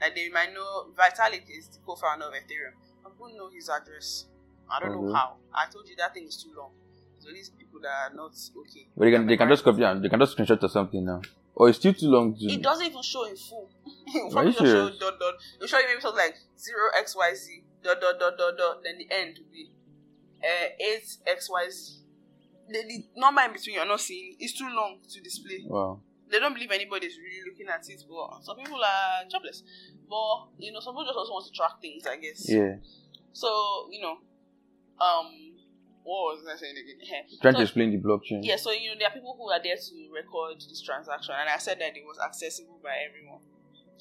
Like 0.00 0.14
they 0.14 0.28
might 0.28 0.52
know 0.54 0.86
Vitalik 0.94 1.44
is 1.50 1.68
the 1.68 1.78
co-founder 1.84 2.26
of 2.26 2.32
Ethereum. 2.32 2.74
Some 3.02 3.12
people 3.12 3.30
know 3.36 3.50
his 3.50 3.68
address. 3.68 4.26
I 4.70 4.80
don't 4.80 4.92
know 4.92 5.12
how. 5.14 5.36
I 5.54 5.66
told 5.72 5.88
you 5.88 5.96
that 5.96 6.14
thing 6.14 6.26
is 6.26 6.42
too 6.42 6.52
long. 6.56 6.70
So 7.18 7.30
these 7.32 7.50
people 7.50 7.80
that 7.80 8.12
are 8.12 8.14
not 8.14 8.32
okay. 8.60 8.86
But 8.96 9.04
they 9.06 9.10
can 9.10 9.26
they 9.26 9.36
can 9.36 9.48
just 9.48 9.64
copy 9.64 9.82
and 9.82 10.04
they 10.04 10.08
can 10.08 10.20
just 10.20 10.36
screenshot 10.36 10.62
or 10.62 10.68
something 10.68 11.04
now. 11.04 11.22
Or 11.56 11.70
it's 11.70 11.78
still 11.78 11.94
too 11.94 12.08
long 12.08 12.36
to. 12.36 12.44
It 12.44 12.62
doesn't 12.62 12.84
even 12.84 13.02
show 13.02 13.24
in 13.24 13.34
full. 13.36 13.70
Are 14.36 14.44
you 14.44 14.52
just 14.52 14.58
show 14.58 14.88
serious? 14.88 14.98
dot 14.98 15.18
dot. 15.18 15.34
It'll 15.56 15.66
show 15.66 15.78
you 15.78 15.88
maybe 15.88 16.02
something 16.02 16.22
like 16.22 16.36
zero 16.58 16.92
XYZ 17.00 17.62
dot 17.82 17.98
dot 17.98 18.20
dot 18.20 18.36
dot 18.36 18.58
dot. 18.58 18.82
Then 18.84 18.98
the 18.98 19.08
end 19.10 19.38
will 19.40 19.50
be 19.50 19.70
uh, 20.44 20.68
eight 20.78 21.08
XYZ. 21.26 22.00
The, 22.68 22.82
the 22.86 23.04
number 23.16 23.40
in 23.40 23.54
between 23.54 23.76
you're 23.76 23.86
not 23.86 24.00
seeing 24.02 24.36
is 24.38 24.52
too 24.52 24.68
long 24.68 24.98
to 25.08 25.20
display. 25.22 25.64
Wow. 25.66 26.00
They 26.30 26.40
don't 26.40 26.52
believe 26.52 26.72
anybody's 26.72 27.16
really 27.16 27.48
looking 27.48 27.68
at 27.68 27.88
it, 27.88 28.02
but 28.06 28.44
some 28.44 28.56
people 28.56 28.80
are 28.82 29.24
jobless. 29.30 29.62
But 30.10 30.48
you 30.58 30.72
know, 30.72 30.80
some 30.80 30.92
people 30.92 31.04
just 31.06 31.16
also 31.16 31.32
want 31.32 31.46
to 31.46 31.52
track 31.52 31.80
things, 31.80 32.06
I 32.06 32.16
guess. 32.18 32.50
Yeah. 32.50 32.76
So 33.32 33.88
you 33.90 34.02
know, 34.02 34.18
um, 35.00 35.45
what 36.06 36.38
was 36.38 36.46
I 36.46 36.54
saying 36.56 36.76
again? 36.78 37.02
Trying 37.42 37.54
So- 37.54 37.58
to 37.58 37.64
explain 37.66 37.90
the 37.90 37.98
blockchain. 37.98 38.40
yeah, 38.46 38.56
so 38.56 38.70
you 38.70 38.90
know 38.90 38.96
there 38.98 39.08
are 39.08 39.14
people 39.14 39.34
who 39.36 39.50
are 39.50 39.58
there 39.62 39.74
to 39.76 39.94
record 40.14 40.56
this 40.62 40.80
transaction, 40.80 41.34
and 41.34 41.50
I 41.50 41.58
said 41.58 41.78
that 41.82 41.96
it 41.96 42.06
was 42.06 42.18
accessible 42.22 42.78
by 42.82 42.94
everyone, 43.10 43.42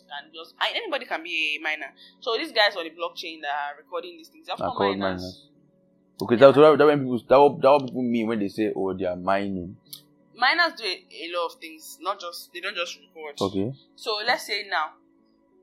and 0.06 0.30
just 0.34 0.54
anybody 0.62 1.06
can 1.06 1.24
be 1.24 1.58
a 1.58 1.64
miner. 1.64 1.90
So 2.22 2.38
these 2.38 2.52
guys 2.54 2.76
on 2.78 2.84
the 2.86 2.92
blockchain 2.94 3.42
that 3.42 3.50
are 3.74 3.78
recording 3.82 4.18
these 4.18 4.30
things, 4.30 4.46
they're 4.48 4.56
called 4.56 4.78
miners. 4.78 5.22
miners. 5.22 5.50
Okay, 6.22 6.36
that's 6.38 6.56
what 6.56 6.78
that 6.78 6.86
when 6.86 7.00
people 7.00 7.20
that 7.28 7.40
what, 7.42 7.62
that 7.62 7.72
what 7.72 7.82
people 7.88 8.02
mean 8.04 8.28
when 8.28 8.40
they 8.40 8.48
say 8.48 8.72
oh 8.76 8.94
they 8.94 9.06
are 9.06 9.18
mining. 9.18 9.76
Miners 10.38 10.74
do 10.78 10.84
a, 10.84 10.96
a 10.96 11.28
lot 11.36 11.52
of 11.52 11.60
things, 11.60 11.98
not 12.02 12.20
just 12.22 12.52
they 12.54 12.60
don't 12.62 12.76
just 12.76 13.00
record. 13.02 13.36
Okay. 13.40 13.74
So 13.96 14.20
let's 14.26 14.46
say 14.46 14.64
now 14.70 14.92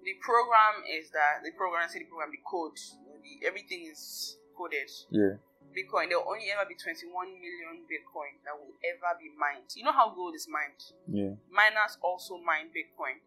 the 0.05 0.13
program 0.21 0.83
is 0.99 1.11
that 1.11 1.45
the 1.45 1.53
program, 1.53 1.89
say 1.89 2.01
the 2.01 2.05
program, 2.07 2.31
the 2.33 2.41
code, 2.45 2.77
the, 3.23 3.47
everything 3.47 3.87
is 3.91 4.37
coded. 4.57 4.91
Yeah. 5.11 5.37
Bitcoin, 5.71 6.11
there 6.11 6.19
will 6.21 6.35
only 6.35 6.51
ever 6.53 6.67
be 6.69 6.77
21 6.77 7.09
million 7.39 7.87
Bitcoin 7.89 8.37
that 8.45 8.53
will 8.59 8.75
ever 8.85 9.15
be 9.17 9.31
mined. 9.33 9.71
You 9.79 9.87
know 9.87 9.95
how 9.95 10.13
gold 10.13 10.35
is 10.35 10.45
mined? 10.51 10.81
Yeah. 11.09 11.39
miners 11.49 11.97
also 12.03 12.37
mine 12.43 12.69
Bitcoin, 12.75 13.23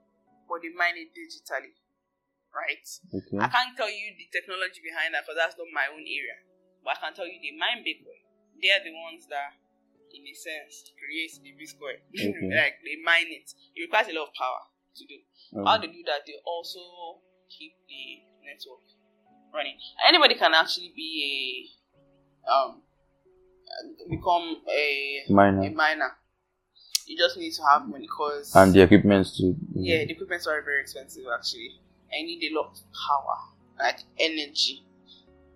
but 0.45 0.61
they 0.61 0.69
mine 0.75 0.99
it 0.99 1.09
digitally, 1.15 1.73
right? 2.53 2.85
Okay. 3.09 3.39
I 3.41 3.49
can't 3.49 3.73
tell 3.73 3.89
you 3.89 4.13
the 4.13 4.29
technology 4.29 4.81
behind 4.85 5.17
that 5.17 5.25
because 5.25 5.39
that's 5.41 5.57
not 5.57 5.69
my 5.73 5.89
own 5.89 6.05
area. 6.05 6.37
But 6.85 7.01
I 7.01 7.09
can 7.09 7.13
tell 7.17 7.25
you 7.25 7.41
they 7.41 7.55
mine 7.57 7.81
Bitcoin. 7.81 8.21
They 8.61 8.69
are 8.69 8.83
the 8.85 8.93
ones 8.93 9.25
that, 9.33 9.57
in 10.13 10.21
a 10.21 10.35
sense, 10.37 10.93
create 11.01 11.33
the 11.41 11.51
Bitcoin. 11.57 11.97
Okay. 12.13 12.53
like 12.53 12.77
they 12.85 13.01
mine 13.01 13.29
it. 13.33 13.49
It 13.73 13.89
requires 13.89 14.07
a 14.09 14.15
lot 14.15 14.29
of 14.29 14.33
power 14.37 14.69
to 14.69 15.03
do. 15.03 15.17
Um, 15.57 15.65
How 15.65 15.75
they 15.81 15.89
do 15.89 16.01
that? 16.07 16.23
They 16.29 16.37
also 16.45 17.25
keep 17.49 17.73
the 17.89 18.21
network 18.45 18.85
running. 19.53 19.77
Anybody 20.07 20.35
can 20.35 20.53
actually 20.53 20.93
be 20.95 21.09
a 21.25 21.84
um 22.47 22.81
become 24.09 24.57
a 24.69 25.23
a 25.27 25.33
miner 25.33 25.69
miner. 25.71 26.11
You 27.07 27.17
just 27.17 27.37
need 27.37 27.51
to 27.53 27.63
have 27.63 27.87
money 27.87 28.07
because 28.07 28.55
and 28.55 28.73
the 28.73 28.81
equipment 28.81 29.27
to. 29.37 29.55
yeah, 29.73 30.05
the 30.05 30.13
equipment's 30.13 30.47
are 30.47 30.61
very 30.61 30.81
expensive 30.81 31.23
actually. 31.33 31.79
I 32.11 32.23
need 32.23 32.51
a 32.51 32.55
lot 32.55 32.71
of 32.71 32.79
power, 33.07 33.37
like 33.79 33.99
energy. 34.19 34.83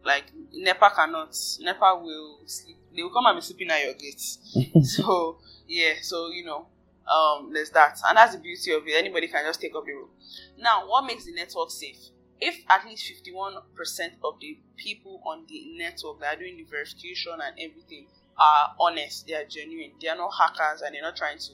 Like 0.03 0.25
NEPA 0.53 0.91
cannot. 0.95 1.35
NEPA 1.61 2.01
will 2.01 2.39
sleep. 2.45 2.77
They 2.95 3.03
will 3.03 3.11
come 3.11 3.25
and 3.25 3.37
be 3.37 3.41
sleeping 3.41 3.69
at 3.69 3.83
your 3.83 3.93
gates. 3.93 4.39
so 4.95 5.39
yeah, 5.67 5.93
so 6.01 6.29
you 6.29 6.45
know, 6.45 6.67
um, 7.09 7.51
there's 7.53 7.69
that, 7.71 7.97
and 8.07 8.17
that's 8.17 8.35
the 8.35 8.41
beauty 8.41 8.71
of 8.73 8.83
it. 8.87 8.95
Anybody 8.97 9.27
can 9.27 9.43
just 9.45 9.61
take 9.61 9.75
up 9.75 9.85
the 9.85 9.93
role. 9.93 10.09
Now, 10.57 10.87
what 10.87 11.05
makes 11.05 11.25
the 11.25 11.33
network 11.33 11.71
safe? 11.71 11.97
If 12.41 12.63
at 12.69 12.85
least 12.85 13.05
51% 13.25 14.13
of 14.23 14.39
the 14.39 14.57
people 14.77 15.21
on 15.25 15.45
the 15.47 15.77
network 15.77 16.19
that 16.21 16.35
are 16.35 16.39
doing 16.39 16.57
the 16.57 16.63
verification 16.63 17.33
and 17.33 17.57
everything 17.59 18.07
are 18.37 18.75
honest, 18.79 19.27
they 19.27 19.33
are 19.33 19.45
genuine, 19.45 19.91
they 20.01 20.07
are 20.07 20.15
not 20.15 20.31
hackers, 20.31 20.81
and 20.81 20.95
they're 20.95 21.01
not 21.01 21.17
trying 21.17 21.37
to 21.39 21.53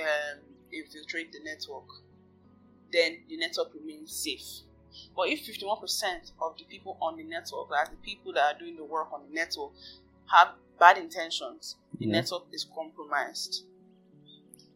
um, 0.00 0.38
infiltrate 0.70 1.32
the 1.32 1.40
network, 1.42 1.88
then 2.92 3.18
the 3.28 3.36
network 3.38 3.72
remains 3.74 4.12
safe. 4.14 4.66
But 5.16 5.28
if 5.28 5.46
51% 5.46 6.32
of 6.40 6.56
the 6.58 6.64
people 6.64 6.98
on 7.00 7.16
the 7.16 7.24
network, 7.24 7.70
like 7.70 7.90
the 7.90 7.96
people 7.96 8.32
that 8.34 8.54
are 8.54 8.58
doing 8.58 8.76
the 8.76 8.84
work 8.84 9.12
on 9.12 9.22
the 9.26 9.34
network, 9.34 9.72
have 10.26 10.48
bad 10.78 10.98
intentions, 10.98 11.76
the 11.98 12.06
Yeah. 12.06 12.12
network 12.20 12.44
is 12.52 12.64
compromised. 12.64 13.64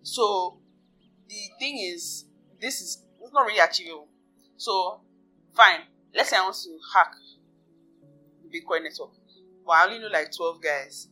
So 0.02 0.58
the 1.28 1.50
thing 1.58 1.78
is, 1.78 2.24
this 2.60 2.80
is 2.80 3.02
it's 3.20 3.32
not 3.32 3.46
really 3.46 3.58
achievable. 3.60 4.08
So 4.56 5.00
fine, 5.56 5.80
let's 6.14 6.30
say 6.30 6.36
I 6.36 6.42
want 6.42 6.56
to 6.56 6.78
hack 6.94 7.12
the 8.42 8.48
Bitcoin 8.48 8.84
network, 8.84 9.10
but 9.64 9.72
I 9.72 9.84
only 9.86 9.98
know 9.98 10.08
like 10.12 10.30
12 10.30 10.62
guys. 10.62 11.08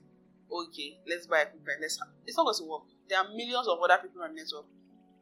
Okay, 0.53 0.99
let's 1.09 1.27
buy 1.27 1.43
equipment. 1.43 1.81
Let's 1.81 1.99
hack. 1.99 2.09
It's 2.27 2.37
not 2.37 2.45
going 2.45 2.57
to 2.59 2.65
work. 2.65 2.83
There 3.09 3.19
are 3.19 3.29
millions 3.35 3.67
of 3.67 3.79
other 3.83 3.99
people 4.01 4.23
on 4.23 4.35
the 4.35 4.43
network. 4.43 4.67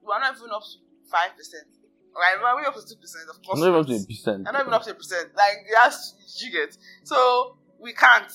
We're 0.02 0.18
not 0.18 0.36
even 0.36 0.50
up 0.50 0.62
to 0.62 0.78
five 1.10 1.36
percent. 1.36 1.66
Right, 2.12 2.36
we're 2.36 2.68
up 2.68 2.74
to 2.74 2.84
two 2.84 3.00
percent, 3.00 3.24
of 3.30 3.40
course. 3.40 3.56
I'm 3.56 3.72
Not 3.72 3.72
even 3.72 3.80
up 3.80 3.86
to 3.86 3.96
a 3.96 4.04
percent. 4.04 4.44
I'm 4.46 4.52
not 4.52 4.62
even 4.62 4.74
up 4.74 4.84
to 4.84 4.90
a 4.90 4.94
percent. 4.94 5.30
Like 5.34 5.64
that's 5.72 6.42
you 6.42 6.52
get. 6.52 6.76
So 7.04 7.56
we 7.80 7.94
can't. 7.94 8.30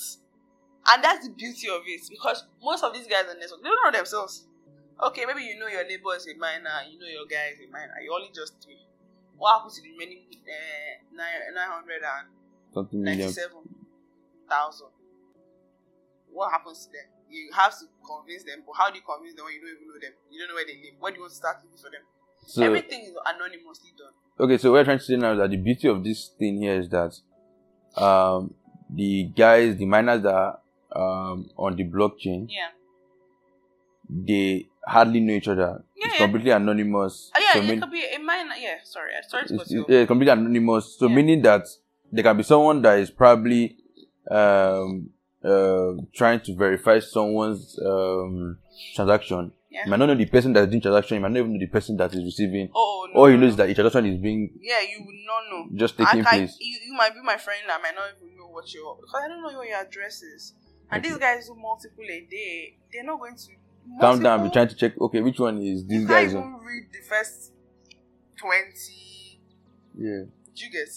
And 0.90 1.04
that's 1.04 1.28
the 1.28 1.34
beauty 1.34 1.68
of 1.70 1.82
it 1.86 2.02
because 2.10 2.48
most 2.64 2.84
of 2.84 2.94
these 2.94 3.06
guys 3.06 3.26
on 3.30 3.40
network, 3.40 3.62
they 3.62 3.70
don't 3.70 3.84
know 3.84 3.98
themselves. 3.98 4.48
Okay, 5.04 5.26
maybe 5.28 5.44
you 5.44 5.60
know 5.60 5.68
your 5.68 5.86
neighbor 5.86 6.16
is 6.16 6.26
a 6.26 6.36
miner, 6.40 6.82
you 6.90 6.98
know 6.98 7.06
your 7.06 7.28
guy 7.30 7.54
is 7.54 7.60
a 7.60 7.70
miner, 7.70 7.94
you 8.02 8.10
only 8.12 8.32
just 8.34 8.56
three. 8.64 8.80
What 9.38 9.58
happens 9.58 9.76
to 9.78 9.82
the 9.82 9.92
remaining 9.92 10.26
uh, 10.34 11.16
nine 11.16 11.54
nine 11.54 11.70
hundred 11.70 12.02
and 12.02 12.28
Something 12.74 13.02
million. 13.04 13.34
What 16.32 16.52
happens 16.52 16.86
to 16.86 16.92
them? 16.92 17.08
You 17.30 17.50
have 17.54 17.72
to 17.80 17.86
convince 18.06 18.44
them, 18.44 18.64
but 18.66 18.74
how 18.78 18.90
do 18.90 18.98
you 18.98 19.04
convince 19.04 19.36
them 19.36 19.46
when 19.46 19.54
you 19.56 19.62
don't 19.62 19.70
even 19.76 19.88
know 19.88 20.00
them? 20.00 20.14
You 20.32 20.40
don't 20.40 20.50
know 20.50 20.56
where 20.56 20.66
they 20.66 20.74
live. 20.76 20.94
When 21.00 21.14
do 21.14 21.18
you 21.18 21.22
want 21.24 21.32
to 21.32 21.38
start 21.38 21.58
looking 21.64 21.78
for 21.78 21.90
them? 21.90 22.02
So 22.46 22.64
Everything 22.64 23.02
is 23.04 23.14
anonymously 23.26 23.92
done. 23.98 24.14
okay, 24.40 24.58
so 24.58 24.72
what 24.72 24.80
we're 24.80 24.84
trying 24.86 25.00
to 25.00 25.04
say 25.04 25.18
now 25.18 25.34
is 25.34 25.40
that 25.40 25.50
the 25.50 25.58
beauty 25.58 25.88
of 25.88 26.04
this 26.04 26.30
thing 26.40 26.58
here 26.62 26.80
is 26.80 26.90
that 26.90 27.14
um 28.02 28.54
the 28.94 29.26
guys, 29.36 29.76
the 29.76 29.86
miners 29.86 30.22
that 30.24 30.34
are 30.34 30.60
um 30.96 31.50
on 31.58 31.76
the 31.76 31.84
blockchain, 31.84 32.48
Yeah. 32.50 32.70
They 34.10 34.68
hardly 34.86 35.20
know 35.20 35.34
each 35.34 35.48
other. 35.48 35.84
Yeah, 35.96 36.06
it's 36.08 36.14
yeah. 36.20 36.26
completely 36.26 36.52
anonymous. 36.52 37.32
Oh, 37.36 37.42
yeah, 37.42 37.54
so 37.54 37.60
it 37.60 37.70
mean- 37.70 37.82
could 37.82 37.92
be 37.92 38.04
a 38.06 38.20
minor. 38.20 38.56
Yeah, 38.56 38.76
sorry, 38.84 39.12
I 39.18 39.28
sorry 39.28 39.48
to 39.48 39.56
it's, 39.56 39.72
it's, 39.72 39.86
yeah, 39.90 40.06
completely 40.06 40.32
anonymous. 40.32 40.96
So 40.98 41.08
Yeah. 41.08 41.16
meaning 41.16 41.42
that 41.44 41.66
there 42.12 42.24
can 42.24 42.38
be 42.38 42.44
someone 42.44 42.82
that 42.84 43.00
is 43.00 43.10
probably 43.12 43.78
um 44.30 45.10
uh 45.44 45.94
trying 46.14 46.40
to 46.42 46.56
verify 46.56 47.00
someone's 47.00 47.80
um 47.86 48.58
transaction. 48.96 49.52
Yeah. 49.70 49.86
You 49.86 49.92
might 49.92 49.98
not 50.00 50.06
know 50.08 50.16
the 50.16 50.26
person 50.26 50.54
that's 50.54 50.70
doing 50.70 50.82
transaction, 50.82 51.16
you 51.16 51.22
might 51.22 51.32
not 51.32 51.40
even 51.40 51.54
know 51.54 51.60
the 51.60 51.68
person 51.68 51.98
that 51.98 52.14
is 52.14 52.24
receiving. 52.24 52.70
Oh, 52.74 53.08
no, 53.14 53.20
All 53.20 53.30
you 53.30 53.36
no, 53.36 53.42
know 53.42 53.48
is 53.48 53.56
that 53.58 53.68
the 53.68 53.76
transaction 53.76 54.06
is 54.08 54.18
being 54.20 54.50
Yeah, 54.60 54.80
you 54.82 55.06
would 55.06 55.16
not 55.26 55.44
know. 55.52 55.78
just 55.78 55.98
taking 55.98 56.24
can, 56.24 56.40
place. 56.40 56.58
you, 56.60 56.78
you 56.88 56.94
might 56.94 57.14
be 57.14 57.22
my 57.22 57.38
friend. 57.38 57.62
I 57.70 57.78
might 57.82 57.94
not 57.96 58.10
even 58.18 58.36
know 58.38 58.48
what 58.48 58.74
your 58.74 58.96
because 58.96 59.22
I 59.24 59.28
don't 59.28 59.42
know 59.42 59.56
what 59.58 59.68
your 59.68 59.78
address 59.80 60.22
is. 60.24 60.54
And 60.90 61.00
Okay. 61.04 61.10
these 61.10 61.18
guys 61.20 61.48
do 61.48 61.56
multiple 61.56 62.06
a 62.10 62.22
day. 62.32 62.78
They're 62.92 63.04
not 63.04 63.20
going 63.20 63.36
to 63.36 63.48
Calm 64.00 64.22
down, 64.22 64.40
be 64.40 64.44
multiple- 64.44 64.52
trying 64.54 64.68
to 64.70 64.76
check 64.76 65.00
okay, 65.02 65.22
which 65.22 65.40
one 65.40 65.62
is 65.62 65.86
this 65.86 65.98
can't 65.98 66.08
guy's 66.10 66.32
even 66.32 66.44
on. 66.44 66.64
read 66.64 66.88
the 66.92 67.00
first 67.08 67.52
twenty. 68.38 69.40
Yeah. 69.98 70.24
Do 70.56 70.66
you 70.66 70.72
get? 70.72 70.90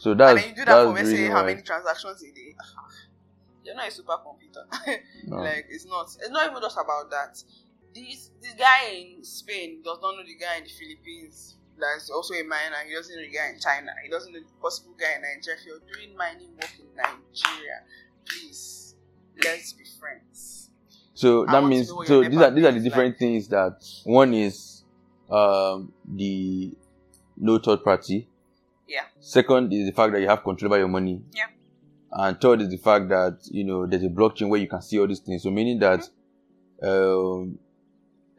So 0.00 0.10
and 0.12 0.20
that's 0.20 0.40
then 0.40 0.50
you 0.50 0.56
do 0.56 0.64
that 0.64 0.84
for 0.84 0.92
let's 0.92 1.10
say 1.10 1.26
how 1.26 1.44
many 1.44 1.62
transactions 1.62 2.22
a 2.22 2.26
day. 2.32 2.54
You're 3.64 3.74
not 3.74 3.88
a 3.88 3.90
supercomputer. 3.90 4.98
No. 5.26 5.38
Like 5.38 5.66
it's 5.68 5.84
not. 5.86 6.04
It's 6.06 6.30
not 6.30 6.50
even 6.50 6.62
just 6.62 6.76
about 6.78 7.10
that. 7.10 7.34
This 7.94 8.30
this 8.40 8.54
guy 8.54 8.90
in 8.94 9.24
Spain 9.24 9.82
does 9.82 9.98
not 10.00 10.14
know 10.16 10.22
the 10.24 10.36
guy 10.36 10.58
in 10.58 10.64
the 10.64 10.70
Philippines. 10.70 11.56
That's 11.78 12.08
also 12.10 12.34
a 12.34 12.42
miner. 12.44 12.76
He 12.88 12.94
doesn't 12.94 13.14
know 13.14 13.22
the 13.22 13.28
guy 13.36 13.48
in 13.52 13.58
China. 13.60 13.90
He 14.04 14.08
doesn't 14.08 14.32
know 14.32 14.38
the 14.40 14.46
possible 14.62 14.94
guy 14.98 15.16
in 15.16 15.22
Nigeria. 15.22 15.58
If 15.58 15.66
you're 15.66 15.82
doing 15.92 16.16
mining 16.16 16.54
work 16.54 16.70
in 16.78 16.86
Nigeria, 16.94 17.82
please 18.24 18.94
let's 19.42 19.72
be 19.72 19.84
friends. 19.98 20.55
So 21.16 21.46
that 21.46 21.64
means 21.64 21.88
so 21.88 22.22
these 22.22 22.36
are 22.40 22.50
these 22.50 22.64
are 22.66 22.72
the 22.72 22.80
different 22.80 23.18
things 23.18 23.48
that 23.48 23.82
one 24.04 24.34
is 24.34 24.82
um 25.30 25.90
the 26.06 26.72
no 27.38 27.58
third 27.58 27.82
party. 27.82 28.28
Yeah. 28.86 29.04
Second 29.18 29.72
is 29.72 29.86
the 29.86 29.92
fact 29.92 30.12
that 30.12 30.20
you 30.20 30.28
have 30.28 30.44
control 30.44 30.72
over 30.72 30.78
your 30.78 30.88
money. 30.88 31.22
Yeah. 31.34 31.46
And 32.12 32.40
third 32.40 32.60
is 32.60 32.68
the 32.68 32.76
fact 32.76 33.08
that 33.08 33.38
you 33.50 33.64
know 33.64 33.86
there's 33.86 34.02
a 34.04 34.08
blockchain 34.10 34.48
where 34.50 34.60
you 34.60 34.68
can 34.68 34.82
see 34.82 34.98
all 35.00 35.06
these 35.08 35.20
things. 35.20 35.42
So 35.42 35.50
meaning 35.50 35.78
that 35.80 36.08
um 36.82 37.58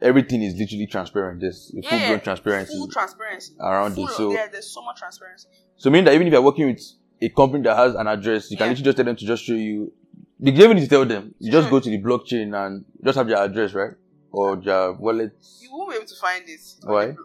everything 0.00 0.42
is 0.42 0.54
literally 0.56 0.86
transparent. 0.86 1.40
There's 1.40 1.72
Yeah, 1.74 1.90
full 1.90 1.98
blown 1.98 2.10
yeah. 2.10 2.18
transparency 2.18 2.74
Full 2.76 2.88
transparency. 2.88 3.54
around 3.60 3.94
Full 3.96 4.06
it. 4.06 4.12
So 4.12 4.32
yeah, 4.32 4.46
there's 4.50 4.70
so 4.72 4.82
much 4.82 4.98
transparency. 4.98 5.48
so 5.76 5.90
meaning 5.90 6.04
that 6.04 6.14
even 6.14 6.28
if 6.28 6.32
you're 6.32 6.42
working 6.42 6.66
with 6.66 6.80
a 7.20 7.28
company 7.30 7.64
that 7.64 7.76
has 7.76 7.96
an 7.96 8.06
address, 8.06 8.50
you 8.52 8.56
can 8.56 8.68
literally 8.68 8.84
just 8.84 8.96
tell 8.96 9.04
them 9.06 9.16
to 9.16 9.26
just 9.26 9.42
show 9.44 9.54
you. 9.54 9.92
You 10.40 10.52
don't 10.52 10.62
even 10.62 10.76
need 10.76 10.84
to 10.84 10.88
tell 10.88 11.04
them. 11.04 11.34
You 11.40 11.50
just 11.50 11.68
go 11.68 11.80
to 11.80 11.90
the 11.90 11.98
blockchain 12.00 12.54
and 12.54 12.84
just 13.04 13.18
have 13.18 13.26
their 13.26 13.42
address, 13.42 13.74
right? 13.74 13.92
Or 14.30 14.56
their 14.56 14.92
wallet. 14.92 15.32
You 15.60 15.70
won't 15.72 15.90
be 15.90 15.96
able 15.96 16.06
to 16.06 16.14
find 16.20 16.44
it. 16.48 16.60
Why? 16.84 17.16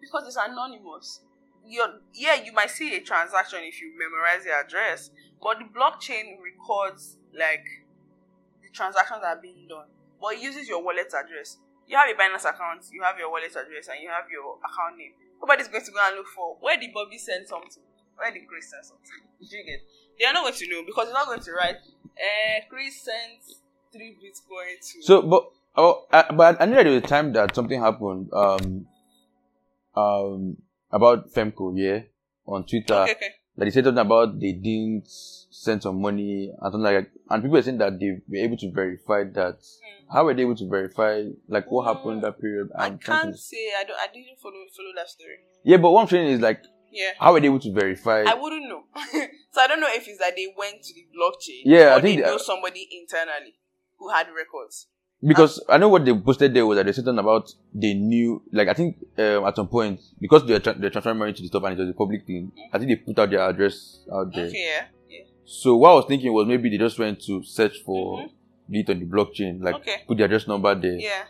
Because 0.00 0.26
it's 0.26 0.36
anonymous. 0.36 1.20
You're, 1.66 2.00
yeah, 2.14 2.42
you 2.42 2.52
might 2.52 2.70
see 2.70 2.96
a 2.96 3.00
transaction 3.00 3.60
if 3.62 3.82
you 3.82 3.92
memorize 3.98 4.44
the 4.44 4.52
address, 4.52 5.10
but 5.42 5.58
the 5.58 5.66
blockchain 5.68 6.40
records 6.40 7.18
like 7.36 7.64
the 8.62 8.70
transactions 8.72 9.20
that 9.20 9.36
are 9.36 9.42
being 9.42 9.68
done. 9.68 9.84
But 10.18 10.34
it 10.34 10.40
uses 10.40 10.66
your 10.66 10.82
wallet 10.82 11.12
address. 11.12 11.58
You 11.86 11.96
have 11.96 12.08
a 12.08 12.16
Binance 12.16 12.48
account, 12.48 12.88
you 12.90 13.02
have 13.02 13.18
your 13.18 13.30
wallet 13.30 13.52
address, 13.52 13.88
and 13.92 14.00
you 14.00 14.08
have 14.08 14.24
your 14.32 14.56
account 14.64 14.96
name. 14.96 15.12
Nobody's 15.40 15.68
going 15.68 15.84
to 15.84 15.92
go 15.92 16.00
and 16.00 16.16
look 16.16 16.26
for 16.32 16.56
where 16.60 16.80
did 16.80 16.92
Bobby 16.92 17.18
send 17.18 17.46
something, 17.46 17.84
where 18.16 18.32
did 18.32 18.48
Chris 18.48 18.70
send 18.72 18.84
something. 18.84 19.28
Do 19.40 19.52
you 19.52 19.64
get? 19.64 19.80
They 20.18 20.26
are 20.26 20.32
not 20.32 20.42
going 20.42 20.54
to 20.54 20.68
know 20.68 20.82
because 20.84 21.06
they're 21.06 21.14
not 21.14 21.26
going 21.26 21.40
to 21.40 21.52
write. 21.52 21.76
Eh, 22.16 22.60
Chris 22.68 23.02
sent 23.02 23.58
three 23.92 24.16
Bitcoin 24.20 24.80
to. 24.80 25.02
So, 25.02 25.22
but 25.22 25.44
oh, 25.76 26.06
I, 26.12 26.32
but 26.32 26.60
I 26.60 26.66
knew 26.66 26.74
that 26.74 26.84
there 26.84 26.92
was 26.94 27.04
a 27.04 27.06
time 27.06 27.32
that 27.34 27.54
something 27.54 27.80
happened. 27.80 28.30
Um, 28.32 28.86
um, 29.96 30.56
about 30.90 31.32
Femco, 31.32 31.72
yeah, 31.74 32.00
on 32.46 32.64
Twitter. 32.64 32.94
okay, 32.94 33.12
okay. 33.12 33.30
That 33.56 33.64
they 33.64 33.70
said 33.70 33.84
something 33.84 34.06
about 34.06 34.38
they 34.38 34.52
didn't 34.52 35.04
send 35.50 35.82
some 35.82 36.00
money 36.00 36.50
and 36.50 36.72
something 36.72 36.80
like 36.80 36.94
that. 36.94 37.10
And 37.28 37.42
people 37.42 37.58
are 37.58 37.62
saying 37.62 37.78
that 37.78 37.98
they 37.98 38.20
were 38.28 38.44
able 38.44 38.56
to 38.56 38.70
verify 38.72 39.24
that. 39.34 39.58
Hmm. 39.58 40.14
How 40.14 40.24
were 40.24 40.34
they 40.34 40.42
able 40.42 40.56
to 40.56 40.68
verify, 40.68 41.24
like, 41.48 41.70
what 41.70 41.86
happened 41.86 42.14
in 42.14 42.20
that 42.20 42.40
period? 42.40 42.68
I 42.76 42.90
can't 42.90 43.36
say 43.36 43.70
I 43.78 43.84
don't. 43.84 43.98
I 43.98 44.06
didn't 44.12 44.38
follow 44.40 44.54
follow 44.74 44.92
that 44.96 45.10
story. 45.10 45.38
Yeah, 45.64 45.78
but 45.78 45.90
what 45.90 46.02
I'm 46.02 46.08
saying 46.08 46.28
is 46.28 46.40
like, 46.40 46.62
Yeah, 46.92 47.10
how 47.18 47.32
were 47.32 47.40
they 47.40 47.46
able 47.46 47.60
to 47.60 47.72
verify? 47.72 48.24
I 48.26 48.34
wouldn't 48.34 48.68
know. 48.68 48.84
so 49.52 49.60
I 49.60 49.66
don't 49.66 49.80
know 49.80 49.88
if 49.90 50.06
it's 50.08 50.18
that 50.18 50.34
they 50.36 50.52
went 50.56 50.82
to 50.82 50.94
the 50.94 51.06
blockchain. 51.16 51.62
Yeah, 51.64 51.94
or 51.94 51.98
I 51.98 52.00
think 52.00 52.16
they 52.18 52.22
they- 52.24 52.30
know 52.30 52.38
somebody 52.38 52.88
internally 53.00 53.54
who 53.98 54.08
had 54.10 54.26
records. 54.36 54.86
Because 55.20 55.60
I 55.68 55.78
know 55.78 55.88
what 55.88 56.04
they 56.04 56.14
posted 56.14 56.54
there 56.54 56.64
was 56.64 56.76
that 56.76 56.86
they 56.86 56.92
said 56.92 57.04
something 57.04 57.18
about 57.18 57.52
they 57.74 57.92
knew, 57.94 58.40
like 58.52 58.68
I 58.68 58.74
think 58.74 58.98
um, 59.18 59.44
at 59.46 59.56
some 59.56 59.66
point 59.66 60.00
because 60.20 60.46
they're 60.46 60.60
tra- 60.60 60.78
they're 60.78 60.90
transferring 60.90 61.18
money 61.18 61.32
to 61.32 61.42
the 61.42 61.48
top 61.48 61.64
and 61.64 61.76
it 61.76 61.80
was 61.82 61.90
a 61.90 61.92
public 61.92 62.24
thing. 62.24 62.52
I 62.72 62.78
think 62.78 62.90
they 62.90 62.96
put 62.96 63.18
out 63.18 63.28
their 63.30 63.40
address 63.40 63.98
out 64.12 64.32
there. 64.32 64.46
Okay, 64.46 64.64
yeah, 64.64 64.84
yeah. 65.10 65.24
So 65.44 65.74
what 65.76 65.90
I 65.90 65.94
was 65.94 66.04
thinking 66.06 66.32
was 66.32 66.46
maybe 66.46 66.70
they 66.70 66.78
just 66.78 67.00
went 67.00 67.20
to 67.22 67.42
search 67.42 67.78
for 67.84 68.18
Mhm. 68.20 68.30
it 68.70 68.90
on 68.90 69.00
the 69.00 69.06
blockchain, 69.06 69.60
like 69.60 69.74
Okay. 69.76 69.96
put 70.06 70.18
the 70.18 70.24
address 70.24 70.46
number 70.46 70.72
there 70.76 70.92
Yeah, 71.00 71.24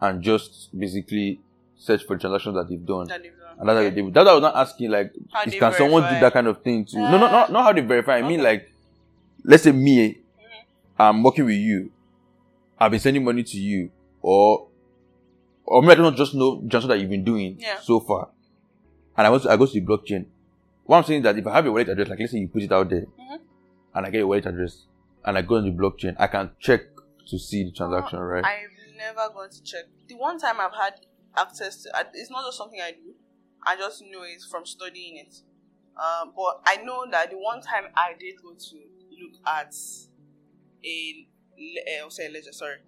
and 0.00 0.22
just 0.22 0.68
basically 0.78 1.40
search 1.74 2.04
for 2.04 2.16
transactions 2.16 2.54
that 2.54 2.68
they've 2.68 2.86
done. 2.86 3.08
that 3.08 3.24
they've 3.24 3.32
done. 3.36 3.41
And 3.58 3.68
that's 3.68 3.76
how 3.76 3.84
Okay. 3.84 3.90
they 3.90 4.10
That's 4.10 4.26
why 4.26 4.30
I 4.30 4.34
was 4.34 4.42
not 4.42 4.56
asking 4.56 4.90
like, 4.90 5.12
is- 5.46 5.54
can 5.54 5.72
someone 5.74 6.02
do 6.14 6.20
that 6.20 6.32
kind 6.32 6.46
of 6.46 6.62
thing 6.62 6.84
too? 6.84 6.98
no, 6.98 7.18
no, 7.18 7.26
Uh, 7.26 7.30
not 7.30 7.52
not 7.52 7.64
how 7.64 7.72
they 7.72 7.80
verify. 7.80 8.16
I 8.18 8.22
mean 8.22 8.42
like, 8.42 8.70
let's 9.44 9.62
say 9.62 9.72
me, 9.72 10.08
Mhm. 10.08 10.64
I'm 10.98 11.22
working 11.22 11.44
with 11.44 11.56
you. 11.56 11.90
I've 12.78 12.90
been 12.90 13.00
sending 13.00 13.24
money 13.24 13.42
to 13.44 13.56
you, 13.58 13.90
or 14.20 14.68
or 15.64 15.80
maybe 15.82 15.92
I 16.00 16.02
don't 16.02 16.16
just 16.16 16.34
know 16.34 16.62
just 16.66 16.88
that 16.88 16.98
you've 16.98 17.10
been 17.10 17.24
doing 17.24 17.56
Yeah. 17.58 17.78
so 17.80 18.00
far, 18.00 18.30
and 19.16 19.26
I 19.26 19.30
want 19.30 19.44
to, 19.44 19.50
I 19.50 19.56
go 19.56 19.66
to 19.66 19.72
the 19.72 19.80
blockchain. 19.80 20.26
What 20.84 20.98
I'm 20.98 21.04
saying 21.04 21.20
is 21.20 21.24
that 21.24 21.38
if 21.38 21.46
I 21.46 21.52
have 21.54 21.64
your 21.64 21.72
wallet 21.72 21.88
address, 21.88 22.08
like 22.08 22.18
let's 22.18 22.32
say 22.32 22.38
you 22.38 22.48
put 22.48 22.62
it 22.62 22.72
out 22.72 22.90
there, 22.90 23.06
Mhm. 23.18 23.38
and 23.94 24.06
I 24.06 24.10
get 24.10 24.18
your 24.18 24.26
wallet 24.26 24.46
address, 24.46 24.86
and 25.24 25.38
I 25.38 25.42
go 25.42 25.56
on 25.56 25.64
the 25.64 25.70
blockchain, 25.70 26.16
I 26.18 26.26
can 26.26 26.50
check 26.58 26.80
to 27.28 27.38
see 27.38 27.64
the 27.64 27.70
transaction, 27.70 28.18
Uh, 28.18 28.22
right? 28.22 28.44
I've 28.44 28.96
never 28.96 29.32
gone 29.32 29.48
to 29.50 29.62
check. 29.62 29.84
The 30.08 30.14
one 30.16 30.38
time 30.40 30.56
I've 30.58 30.74
had 30.74 30.94
access 31.36 31.84
to, 31.84 31.90
it's 32.14 32.30
not 32.30 32.44
just 32.44 32.58
something 32.58 32.80
I 32.80 32.90
do. 32.90 33.14
I 33.64 33.76
just 33.76 34.02
know 34.02 34.22
it 34.22 34.42
from 34.50 34.66
studying 34.66 35.16
it. 35.18 35.34
Um, 35.96 36.32
but 36.34 36.62
I 36.66 36.82
know 36.82 37.06
that 37.10 37.30
the 37.30 37.36
one 37.38 37.60
time 37.60 37.84
I 37.94 38.14
did 38.18 38.36
go 38.42 38.54
to 38.54 38.76
look 38.76 39.34
at 39.46 39.74
a, 40.84 41.28
uh, 42.04 42.08
say 42.08 42.28
ledger, 42.30 42.52
sorry, 42.52 42.78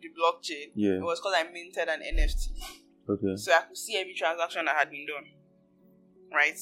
the 0.00 0.08
blockchain, 0.08 0.70
Yeah. 0.74 0.94
it 0.96 1.02
was 1.02 1.20
because 1.20 1.34
I 1.36 1.44
minted 1.52 1.88
an 1.88 2.00
NFT. 2.02 2.50
Okay. 3.08 3.36
So 3.36 3.52
I 3.52 3.60
could 3.62 3.76
see 3.76 3.96
every 3.96 4.14
transaction 4.14 4.64
that 4.64 4.76
had 4.76 4.90
been 4.90 5.06
done, 5.06 5.26
right? 6.32 6.58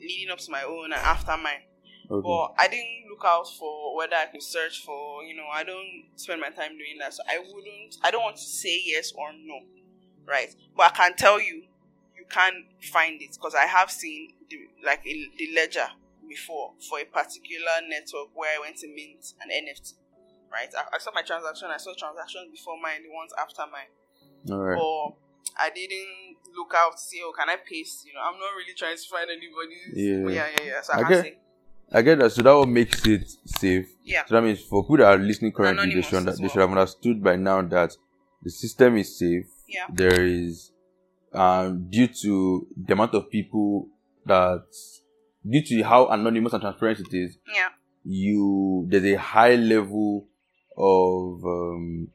Leading 0.00 0.30
up 0.30 0.38
to 0.38 0.50
my 0.50 0.62
own 0.62 0.84
and 0.86 0.94
after 0.94 1.36
mine. 1.36 1.62
Okay. 2.10 2.22
But 2.22 2.54
I 2.58 2.68
didn't 2.68 3.08
look 3.10 3.22
out 3.24 3.46
for 3.58 3.96
whether 3.96 4.14
I 4.14 4.26
could 4.26 4.42
search 4.42 4.84
for, 4.84 5.24
you 5.24 5.34
know, 5.34 5.46
I 5.52 5.64
don't 5.64 6.04
spend 6.16 6.40
my 6.40 6.50
time 6.50 6.72
doing 6.76 6.98
that. 7.00 7.14
So 7.14 7.22
I 7.26 7.38
wouldn't, 7.38 7.96
I 8.02 8.10
don't 8.10 8.22
want 8.22 8.36
to 8.36 8.42
say 8.42 8.82
yes 8.84 9.12
or 9.16 9.32
no, 9.32 9.60
right? 10.26 10.54
But 10.76 10.92
I 10.92 10.96
can 10.96 11.16
tell 11.16 11.40
you, 11.40 11.64
you 12.24 12.30
can 12.30 12.64
find 12.92 13.20
it 13.20 13.32
because 13.36 13.54
I 13.54 13.66
have 13.66 13.90
seen 13.90 14.32
the, 14.50 14.56
like 14.84 15.00
a, 15.06 15.12
the 15.38 15.48
ledger 15.54 15.86
before 16.28 16.72
for 16.88 16.98
a 17.00 17.04
particular 17.04 17.84
network 17.88 18.32
where 18.34 18.56
I 18.56 18.60
went 18.60 18.76
to 18.78 18.88
mint 18.88 19.34
an 19.42 19.50
NFT, 19.50 19.94
right? 20.50 20.68
I, 20.76 20.96
I 20.96 20.98
saw 20.98 21.10
my 21.14 21.22
transaction, 21.22 21.68
I 21.70 21.76
saw 21.76 21.92
transactions 21.96 22.50
before 22.50 22.80
mine, 22.80 23.02
the 23.02 23.12
ones 23.14 23.32
after 23.38 23.62
mine 23.70 23.92
All 24.50 24.62
right. 24.64 24.78
or 24.80 25.16
I 25.58 25.70
didn't 25.70 26.36
look 26.56 26.72
out 26.74 26.92
to 26.96 26.98
see, 27.02 27.20
oh, 27.22 27.32
can 27.36 27.48
I 27.48 27.56
paste? 27.56 28.06
You 28.06 28.14
know, 28.14 28.20
I'm 28.24 28.38
not 28.40 28.50
really 28.56 28.74
trying 28.76 28.96
to 28.96 29.08
find 29.08 29.28
anybody's. 29.30 29.92
Yeah. 29.94 30.28
yeah, 30.28 30.48
yeah. 30.58 30.66
yeah. 30.74 30.80
So 30.82 30.92
I, 30.94 30.96
I 30.96 31.02
can 31.02 31.10
get- 31.10 31.22
say, 31.24 31.38
I 31.92 32.02
get 32.02 32.18
that. 32.18 32.32
So 32.32 32.42
that 32.42 32.52
what 32.56 32.68
makes 32.68 33.06
it 33.06 33.30
safe. 33.44 33.86
yeah, 34.02 34.24
So 34.26 34.34
that 34.34 34.42
means 34.42 34.60
for 34.62 34.82
people 34.82 34.96
that 34.98 35.06
are 35.14 35.18
listening 35.18 35.52
currently, 35.52 35.94
they 35.94 36.00
should, 36.02 36.26
as 36.26 36.38
they 36.38 36.48
should 36.48 36.60
have 36.62 36.70
understood 36.70 37.22
by 37.22 37.36
now 37.36 37.60
that 37.62 37.94
the 38.42 38.50
system 38.50 38.96
is 38.96 39.16
safe. 39.18 39.46
Yeah. 39.68 39.86
There 39.92 40.24
is, 40.24 40.72
um, 41.34 41.88
due 41.90 42.06
to 42.08 42.66
the 42.76 42.92
amount 42.92 43.14
of 43.14 43.30
people 43.30 43.88
that, 44.26 44.64
due 45.48 45.62
to 45.64 45.82
how 45.82 46.06
anonymous 46.08 46.52
and 46.52 46.62
transparent 46.62 47.00
it 47.00 47.16
is, 47.16 47.36
yeah, 47.52 47.68
you 48.04 48.86
there's 48.88 49.04
a 49.04 49.14
high 49.16 49.54
level 49.54 50.28
of 50.76 51.44
um, 51.44 52.08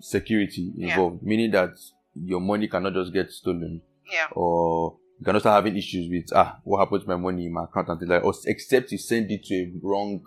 security 0.00 0.72
Yeah. 0.76 0.90
involved, 0.90 1.22
meaning 1.22 1.50
that 1.52 1.70
your 2.14 2.40
money 2.40 2.68
cannot 2.68 2.94
just 2.94 3.12
get 3.12 3.30
stolen, 3.30 3.82
yeah, 4.10 4.26
or 4.32 4.98
you 5.18 5.24
can 5.24 5.34
also 5.34 5.50
having 5.50 5.76
issues 5.76 6.10
with 6.10 6.26
ah, 6.34 6.58
what 6.64 6.78
happened 6.78 7.02
to 7.02 7.08
my 7.08 7.16
money 7.16 7.46
in 7.46 7.52
my 7.52 7.64
account 7.64 7.88
and 7.88 7.98
things 7.98 8.10
like, 8.10 8.24
or 8.24 8.34
except 8.46 8.92
you 8.92 8.98
send 8.98 9.30
it 9.30 9.44
to 9.44 9.54
a 9.54 9.72
wrong 9.82 10.20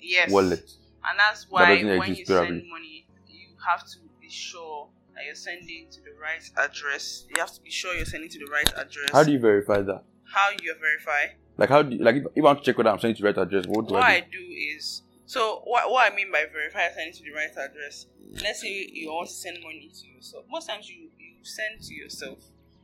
yes. 0.00 0.30
wallet. 0.30 0.70
And 1.04 1.18
that's 1.18 1.46
why 1.50 1.74
doesn't 1.76 1.98
when 1.98 2.14
you 2.14 2.24
probably. 2.26 2.48
send 2.48 2.68
money, 2.68 3.06
you 3.28 3.48
have 3.66 3.86
to 3.86 3.98
be 4.20 4.28
sure 4.28 4.88
that 5.14 5.24
you're 5.24 5.34
sending 5.34 5.88
to 5.90 6.00
the 6.00 6.12
right 6.20 6.42
address. 6.56 7.26
You 7.28 7.40
have 7.40 7.52
to 7.54 7.60
be 7.60 7.70
sure 7.70 7.94
you're 7.94 8.04
sending 8.04 8.30
to 8.30 8.38
the 8.38 8.50
right 8.50 8.72
address. 8.76 9.10
How 9.12 9.24
do 9.24 9.32
you 9.32 9.38
verify 9.38 9.82
that? 9.82 10.04
How 10.24 10.50
you 10.62 10.74
verify? 10.80 11.34
Like 11.56 11.68
how 11.68 11.82
do 11.82 11.96
you, 11.96 12.02
like 12.02 12.16
if, 12.16 12.24
if 12.34 12.38
I 12.38 12.46
want 12.46 12.58
to 12.60 12.64
check 12.64 12.78
whether 12.78 12.90
I'm 12.90 12.98
sending 13.00 13.16
to 13.16 13.22
the 13.22 13.28
right 13.28 13.38
address, 13.38 13.66
what 13.66 13.88
do 13.88 13.94
what 13.94 14.02
I 14.04 14.16
I 14.16 14.20
do? 14.20 14.38
do 14.38 14.52
is 14.52 15.02
so 15.26 15.60
what 15.64 15.90
what 15.90 16.10
I 16.10 16.14
mean 16.14 16.30
by 16.32 16.44
verify 16.52 16.88
sending 16.94 17.12
to 17.14 17.22
the 17.22 17.32
right 17.32 17.50
address. 17.50 18.06
Let's 18.42 18.60
say 18.60 18.88
you 18.92 19.10
want 19.10 19.28
to 19.28 19.34
send 19.34 19.58
money 19.62 19.90
to 19.92 20.06
yourself. 20.08 20.44
Most 20.48 20.68
times 20.68 20.88
you 20.88 21.10
you 21.18 21.34
send 21.44 21.82
to 21.82 21.94
yourself 21.94 22.38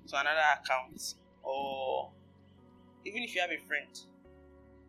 to 0.09 0.21
another 0.21 0.41
account 0.61 1.15
or 1.43 2.11
even 3.05 3.23
if 3.23 3.35
you 3.35 3.41
have 3.41 3.51
a 3.51 3.59
friend, 3.67 3.89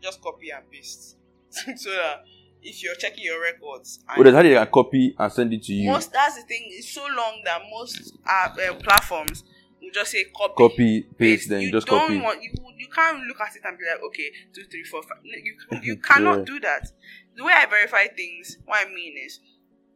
just 0.02 0.22
copy 0.22 0.50
and 0.50 0.70
paste 0.72 1.18
so 1.78 1.90
that 1.92 2.24
if 2.62 2.84
you're 2.84 2.96
checking 2.96 3.24
your 3.24 3.42
records 3.42 4.00
and 4.10 4.18
Well, 4.18 4.24
there's 4.24 4.36
how 4.36 4.44
they 4.44 4.54
can 4.54 4.68
copy 4.74 5.16
and 5.18 5.32
send 5.32 5.54
it 5.54 5.64
to 5.64 5.74
you. 5.74 5.92
most 5.92 6.12
that's 6.12 6.36
the 6.36 6.44
thing 6.44 6.64
it's 6.70 6.90
so 6.92 7.02
long 7.16 7.42
that 7.46 7.62
most 7.72 8.18
uh, 8.28 8.50
uh, 8.50 8.74
platforms 8.76 9.44
will 9.82 9.92
just 9.94 10.12
say 10.12 10.26
copy 10.36 10.54
copy, 10.58 11.02
paste, 11.18 11.50
then 11.50 11.62
you 11.62 11.72
just 11.72 11.88
don't 11.88 12.00
copy. 12.02 12.20
want 12.20 12.42
you 12.42 12.52
you 12.78 12.88
can't 12.94 13.24
look 13.26 13.40
at 13.42 13.56
it 13.56 13.62
and 13.64 13.78
be 13.78 13.84
like 13.86 14.02
okay 14.06 14.30
two 14.54 14.64
three 14.70 14.84
four 14.84 15.02
five 15.04 15.18
No, 15.24 15.32
you 15.44 15.56
you 15.84 15.98
cannot 15.98 16.40
Yeah. 16.40 16.44
do 16.46 16.60
that 16.62 16.92
the 17.36 17.44
way 17.44 17.54
i 17.56 17.66
verify 17.66 18.06
things 18.08 18.58
what 18.66 18.86
i 18.86 18.90
mean 18.90 19.16
is 19.24 19.40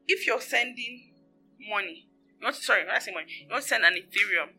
if 0.08 0.26
you're 0.28 0.42
sending 0.42 1.14
money 1.70 2.08
to 2.42 2.54
sorry 2.54 2.86
when 2.86 2.96
i 2.96 3.00
say 3.00 3.12
money 3.12 3.26
you 3.42 3.48
want 3.50 3.64
to 3.64 3.68
send 3.70 3.84
an 3.84 3.94
ethereum 3.94 4.50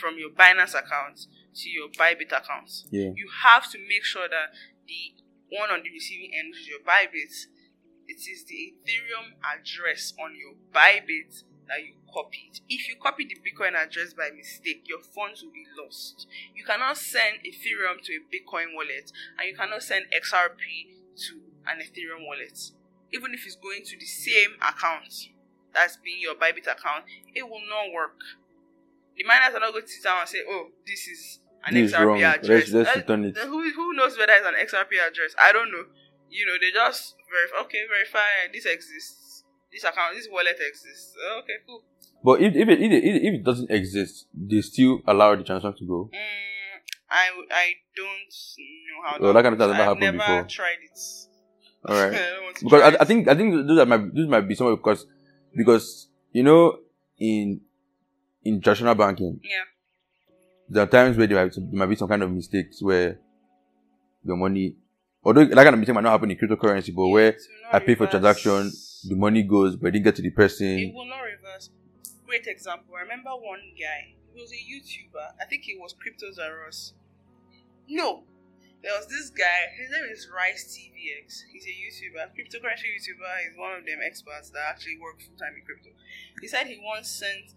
from 0.00 0.16
your 0.18 0.30
binance 0.30 0.74
account 0.78 1.26
to 1.54 1.68
your 1.70 1.88
bybit 1.88 2.26
account 2.36 2.70
yeah. 2.90 3.10
you 3.14 3.28
have 3.44 3.68
to 3.70 3.78
make 3.88 4.04
sure 4.04 4.28
that 4.28 4.50
the 4.86 5.14
one 5.50 5.70
on 5.70 5.82
the 5.82 5.90
receiving 5.90 6.30
end 6.34 6.50
which 6.52 6.62
is 6.62 6.68
your 6.68 6.80
bybit 6.80 7.32
it 8.08 8.24
is 8.24 8.44
the 8.44 8.72
ethereum 8.72 9.36
address 9.44 10.14
on 10.18 10.32
your 10.34 10.54
bybit 10.72 11.44
that 11.68 11.84
you 11.84 11.92
copied. 12.12 12.60
If 12.68 12.88
you 12.88 12.96
copy 12.96 13.28
the 13.28 13.36
bitcoin 13.36 13.76
address 13.76 14.14
by 14.14 14.30
mistake 14.34 14.88
your 14.88 15.00
funds 15.00 15.42
will 15.42 15.52
be 15.52 15.66
lost. 15.78 16.26
You 16.56 16.64
cannot 16.64 16.96
send 16.96 17.44
ethereum 17.44 18.00
to 18.02 18.12
a 18.16 18.24
bitcoin 18.32 18.74
wallet 18.74 19.12
and 19.38 19.48
you 19.48 19.54
cannot 19.54 19.82
send 19.82 20.06
xrp 20.08 20.64
to 21.28 21.40
an 21.68 21.84
ethereum 21.84 22.26
wallet. 22.26 22.58
Even 23.12 23.34
if 23.34 23.44
it's 23.44 23.56
going 23.56 23.84
to 23.84 23.96
the 23.98 24.06
same 24.06 24.56
account 24.56 25.28
that's 25.74 25.98
being 25.98 26.20
your 26.20 26.34
bybit 26.34 26.64
account 26.64 27.04
it 27.34 27.44
will 27.44 27.62
not 27.68 27.92
work. 27.92 28.18
The 29.16 29.24
miners 29.24 29.54
are 29.54 29.60
not 29.60 29.72
going 29.72 29.84
to 29.84 29.88
sit 29.88 30.02
down 30.04 30.20
and 30.20 30.28
say 30.28 30.40
oh 30.48 30.68
this 30.86 31.06
is 31.06 31.40
an 31.66 31.74
This 31.74 31.92
xrp 31.92 32.04
wrong. 32.06 32.22
address 32.22 32.70
Let's- 32.70 32.72
let's 32.72 32.96
return 32.96 33.24
it. 33.24 33.36
who, 33.38 33.70
who 33.70 33.92
knows 33.94 34.16
whether 34.18 34.32
it's 34.32 34.46
an 34.46 34.54
xrp 34.54 34.92
address 35.06 35.34
i 35.38 35.52
don't 35.52 35.70
know 35.70 35.84
you 36.30 36.46
know 36.46 36.54
they 36.60 36.70
just 36.72 37.14
verify 37.30 37.64
okay 37.66 37.82
verify 37.88 38.28
this 38.52 38.66
exists 38.66 39.44
this 39.72 39.84
account 39.84 40.14
this 40.14 40.28
wallet 40.30 40.56
exists 40.60 41.14
okay 41.40 41.58
cool 41.66 41.82
But 42.24 42.40
if 42.42 42.54
if 42.56 42.68
it, 42.68 42.78
if 42.82 42.90
it, 42.92 43.04
if 43.28 43.32
it 43.38 43.44
doesn't 43.44 43.70
exist, 43.70 44.26
they 44.34 44.60
still 44.60 44.98
allow 45.06 45.36
the 45.38 45.44
transaction 45.46 45.78
to 45.78 45.86
go. 45.86 46.10
Mm, 46.10 46.76
I 47.08 47.24
I 47.46 47.66
don't 47.94 48.32
know 48.58 48.98
how. 49.06 49.12
Well, 49.22 49.32
that 49.34 49.42
kind 49.46 49.54
of 49.54 49.58
thing 49.60 49.68
has 49.70 49.78
never 49.78 49.82
I've 49.86 49.94
happened 49.94 50.18
never 50.18 50.42
before. 50.42 50.50
tried 50.50 50.82
it. 50.82 50.98
All 51.86 51.94
right. 51.94 52.14
I 52.18 52.30
don't 52.34 52.42
want 52.42 52.56
to 52.58 52.64
because 52.66 52.82
I, 52.82 52.90
I 53.02 53.04
think 53.06 53.28
I 53.30 53.34
think 53.38 53.48
those 53.70 53.86
might 53.86 54.02
this 54.18 54.26
might 54.26 54.46
be 54.50 54.54
somewhere 54.58 54.74
because 54.76 55.06
because 55.54 56.10
you 56.34 56.42
know 56.42 56.80
in 57.22 57.60
in 58.42 58.60
traditional 58.66 58.96
banking 58.98 59.38
Yeah. 59.46 59.62
There 60.68 60.82
are 60.82 60.86
times 60.86 61.16
where 61.16 61.26
there 61.26 61.42
might, 61.42 61.54
there 61.54 61.64
might 61.72 61.86
be 61.86 61.96
some 61.96 62.08
kind 62.08 62.22
of 62.22 62.30
mistakes 62.30 62.82
where 62.82 63.18
your 64.24 64.36
money 64.36 64.76
although 65.24 65.44
that 65.44 65.54
kind 65.54 65.68
of 65.68 65.78
mistake 65.78 65.94
might 65.94 66.02
not 66.02 66.12
happen 66.12 66.30
in 66.30 66.36
cryptocurrency 66.36 66.94
but 66.94 67.08
where 67.08 67.32
will 67.32 67.72
not 67.72 67.74
I 67.82 67.84
pay 67.84 67.94
for 67.94 68.06
transaction 68.06 68.70
the 69.08 69.14
money 69.14 69.42
goes 69.42 69.76
but 69.76 69.88
it 69.88 69.92
didn't 69.92 70.04
get 70.04 70.16
to 70.16 70.22
the 70.22 70.30
person. 70.30 70.66
It 70.66 70.94
will 70.94 71.08
not 71.08 71.20
reverse. 71.20 71.70
Great 72.26 72.46
example. 72.46 72.94
I 72.98 73.02
remember 73.02 73.30
one 73.30 73.60
guy. 73.78 74.14
He 74.34 74.42
was 74.42 74.52
a 74.52 74.56
YouTuber. 74.56 75.40
I 75.40 75.46
think 75.46 75.62
he 75.62 75.76
was 75.76 75.94
CryptosRUs. 75.94 76.92
No, 77.88 78.24
there 78.82 78.92
was 78.94 79.06
this 79.08 79.30
guy. 79.30 79.74
His 79.74 79.90
name 79.90 80.06
is 80.12 80.28
Rice 80.30 80.76
TVX. 80.76 81.42
He's 81.50 81.66
a 81.66 81.74
YouTuber, 81.74 82.30
cryptocurrency 82.36 82.86
YouTuber. 82.94 83.32
He's 83.48 83.58
one 83.58 83.74
of 83.74 83.86
them 83.86 83.98
experts 84.04 84.50
that 84.50 84.62
actually 84.70 84.98
work 85.00 85.20
full 85.20 85.36
time 85.36 85.54
in 85.58 85.64
crypto. 85.64 85.90
He 86.40 86.46
said 86.46 86.66
he 86.66 86.78
once 86.82 87.10
sent 87.10 87.54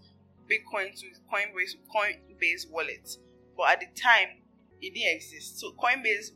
Bitcoin 0.51 0.91
to 0.99 1.07
his 1.07 1.21
Coinbase 1.31 1.75
Coinbase 1.95 2.69
wallet, 2.69 3.17
but 3.55 3.69
at 3.69 3.79
the 3.79 3.87
time 3.99 4.43
it 4.81 4.93
didn't 4.93 5.15
exist. 5.15 5.59
So 5.59 5.71
Coinbase, 5.71 6.31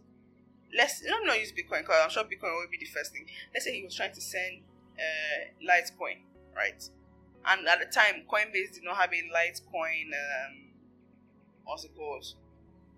let's 0.78 1.04
let 1.04 1.22
me 1.22 1.28
not 1.28 1.40
use 1.40 1.52
Bitcoin 1.52 1.82
because 1.82 2.02
I'm 2.02 2.10
sure 2.10 2.24
Bitcoin 2.24 2.56
will 2.56 2.72
be 2.72 2.78
the 2.80 2.86
first 2.86 3.12
thing. 3.12 3.26
Let's 3.54 3.66
say 3.66 3.76
he 3.76 3.84
was 3.84 3.96
trying 3.96 4.14
to 4.14 4.22
send 4.22 4.62
uh, 4.98 5.52
Litecoin, 5.62 6.24
right? 6.56 6.82
And 7.48 7.68
at 7.68 7.80
the 7.80 7.86
time, 7.86 8.24
Coinbase 8.32 8.74
did 8.74 8.84
not 8.84 8.98
have 8.98 9.12
a 9.12 9.16
Litecoin. 9.16 10.08
Um, 10.08 10.72
what's 11.66 11.84
it 11.84 11.92
called? 11.96 12.26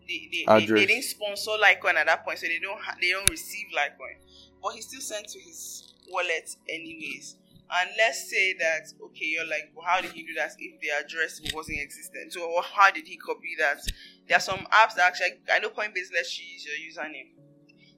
They, 0.08 0.30
they, 0.32 0.46
they, 0.48 0.66
they 0.66 0.86
didn't 0.86 1.04
sponsor 1.04 1.52
Litecoin 1.52 1.96
at 1.96 2.06
that 2.06 2.24
point, 2.24 2.40
so 2.40 2.48
they 2.48 2.60
don't 2.60 2.80
ha- 2.80 2.96
they 3.02 3.10
don't 3.12 3.30
receive 3.30 3.68
Litecoin. 3.76 4.24
But 4.62 4.74
he 4.74 4.82
still 4.82 5.02
sent 5.02 5.28
to 5.30 5.40
his 5.40 5.94
wallet 6.10 6.56
anyways. 6.70 7.36
And 7.70 7.90
let's 7.98 8.30
say 8.30 8.54
that 8.60 8.88
okay, 9.12 9.26
you're 9.26 9.46
like, 9.48 9.72
well, 9.76 9.86
how 9.86 10.00
did 10.00 10.12
he 10.12 10.24
do 10.24 10.34
that 10.36 10.56
if 10.58 10.80
the 10.80 10.88
address 11.04 11.42
wasn't 11.54 11.80
existent? 11.80 12.32
So 12.32 12.48
how 12.62 12.92
did 12.92 13.08
he 13.08 13.18
copy 13.18 13.56
that? 13.60 13.80
There 14.28 14.38
are 14.38 14.42
some 14.42 14.64
apps 14.72 14.96
that 14.96 15.12
actually 15.12 15.44
I 15.52 15.60
know 15.60 15.70
Coinbase 15.70 16.16
lets 16.16 16.40
you 16.40 16.48
use 16.48 16.64
your 16.64 16.80
username, 16.80 17.36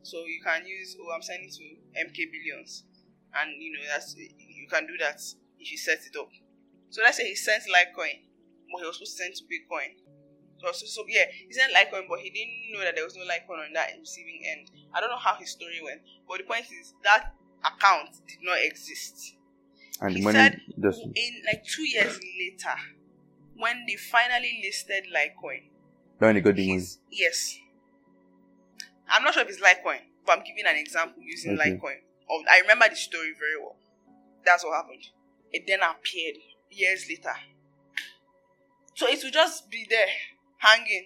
so 0.02 0.26
you 0.26 0.41
can 0.44 0.66
use 0.66 0.98
oh 1.00 1.14
I'm 1.14 1.22
sending 1.22 1.50
to 1.50 1.64
MK 2.02 2.18
Billions, 2.32 2.84
and 3.38 3.62
you 3.62 3.74
know 3.74 3.86
that's 3.88 4.16
you 4.18 4.68
can 4.70 4.88
do 4.88 4.98
that 5.00 5.22
if 5.60 5.72
you 5.72 5.78
set 5.78 6.00
it 6.02 6.18
up. 6.18 6.30
So 6.90 7.04
let's 7.04 7.18
say 7.18 7.28
he 7.30 7.36
sent 7.36 7.64
Litecoin, 7.64 8.26
but 8.74 8.82
he 8.82 8.86
was 8.86 8.98
supposed 8.98 9.18
to 9.18 9.24
send 9.24 9.36
to 9.36 9.44
Bitcoin. 9.46 10.02
So, 10.58 10.72
so, 10.74 10.86
so 10.86 11.04
yeah, 11.08 11.26
he 11.30 11.54
sent 11.54 11.74
Litecoin, 11.74 12.10
but 12.10 12.20
he 12.20 12.32
didn't 12.32 12.74
know 12.74 12.84
that 12.84 12.96
there 12.96 13.06
was 13.06 13.16
no 13.16 13.22
Litecoin 13.22 13.70
on 13.70 13.74
that 13.74 13.91
receiving 14.00 14.41
end. 14.50 14.72
I 14.94 15.00
don't 15.00 15.10
know 15.10 15.22
how 15.22 15.36
his 15.36 15.52
story 15.52 15.80
went, 15.84 16.02
but 16.28 16.40
the 16.40 16.44
point 16.44 16.66
is 16.66 16.94
that 17.04 17.34
account 17.64 18.10
did 18.28 18.40
not 18.41 18.58
exist. 18.62 19.36
And 20.02 20.16
He 20.16 20.22
money 20.22 20.38
said 20.38 20.62
just 20.82 21.02
in 21.02 21.42
like 21.46 21.64
two 21.66 21.84
years 21.88 22.20
later, 22.40 22.76
when 23.58 23.86
they 23.88 23.96
finally 23.96 24.62
listed 24.64 25.06
Litecoin, 25.14 25.70
when 26.18 26.36
they 26.36 26.42
got 26.42 26.56
the 26.56 26.68
money. 26.68 26.86
yes, 27.12 27.58
I'm 29.10 29.24
not 29.24 29.34
sure 29.34 29.44
if 29.44 29.50
it's 29.50 29.60
Litecoin, 29.62 30.00
but 30.26 30.38
I'm 30.38 30.44
giving 30.44 30.66
an 30.68 30.78
example 30.78 31.22
using 31.24 31.54
Okay. 31.58 31.72
Litecoin. 31.72 31.98
Of, 32.30 32.46
I 32.50 32.60
remember 32.62 32.88
the 32.90 32.96
story 32.96 33.34
very 33.38 33.60
well. 33.62 33.76
That's 34.46 34.64
what 34.64 34.76
happened. 34.76 35.04
It 35.52 35.64
then 35.68 35.80
appeared 35.82 36.36
years 36.70 37.06
later. 37.10 37.34
So 38.94 39.08
it 39.08 39.20
will 39.24 39.32
just 39.32 39.70
be 39.72 39.88
there, 39.90 40.08
hanging. 40.58 41.06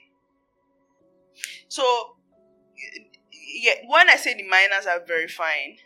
So, 1.68 2.18
yeah, 3.62 3.74
when 3.88 4.10
I 4.10 4.18
say 4.18 4.34
the 4.34 4.44
miners 4.48 4.86
are 4.86 5.02
verifying, 5.06 5.78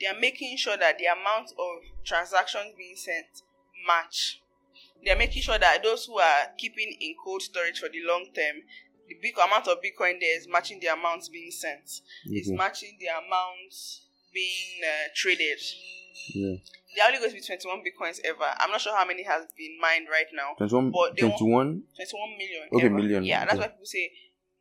they 0.00 0.06
are 0.06 0.18
making 0.18 0.56
sure 0.56 0.76
that 0.76 0.98
the 0.98 1.06
amount 1.06 1.50
of 1.52 2.04
transactions 2.04 2.72
being 2.76 2.96
sent 2.96 3.42
match. 3.86 4.40
They 5.04 5.10
are 5.10 5.16
making 5.16 5.42
sure 5.42 5.58
that 5.58 5.82
those 5.82 6.06
who 6.06 6.18
are 6.18 6.52
keeping 6.58 6.96
in 7.00 7.14
cold 7.22 7.42
storage 7.42 7.78
for 7.78 7.88
the 7.88 8.00
long 8.06 8.26
term, 8.34 8.62
the 9.08 9.16
big 9.20 9.34
amount 9.36 9.68
of 9.68 9.78
Bitcoin 9.78 10.20
there 10.20 10.38
is 10.38 10.46
matching 10.48 10.80
the 10.80 10.88
amounts 10.88 11.28
being 11.28 11.50
sent. 11.50 11.84
Mm-hmm. 11.84 12.36
It's 12.36 12.50
matching 12.50 12.96
the 13.00 13.06
amounts 13.06 14.02
being 14.32 14.80
uh, 14.84 15.08
traded. 15.14 15.58
Yeah. 16.34 16.56
There 16.96 17.06
only 17.06 17.18
going 17.18 17.30
to 17.30 17.36
be 17.36 17.42
21 17.42 17.82
bitcoins 17.86 18.18
ever. 18.24 18.50
I'm 18.58 18.70
not 18.70 18.80
sure 18.80 18.94
how 18.94 19.06
many 19.06 19.22
has 19.22 19.46
been 19.56 19.78
mined 19.80 20.08
right 20.10 20.26
now. 20.34 20.54
21? 20.58 20.90
But 20.90 21.16
21? 21.16 21.38
21 21.38 21.82
million. 22.36 22.68
Okay, 22.72 22.86
ever. 22.86 22.94
million. 22.94 23.24
Yeah, 23.24 23.44
that's 23.44 23.54
okay. 23.54 23.62
why 23.62 23.68
people 23.68 23.86
say 23.86 24.10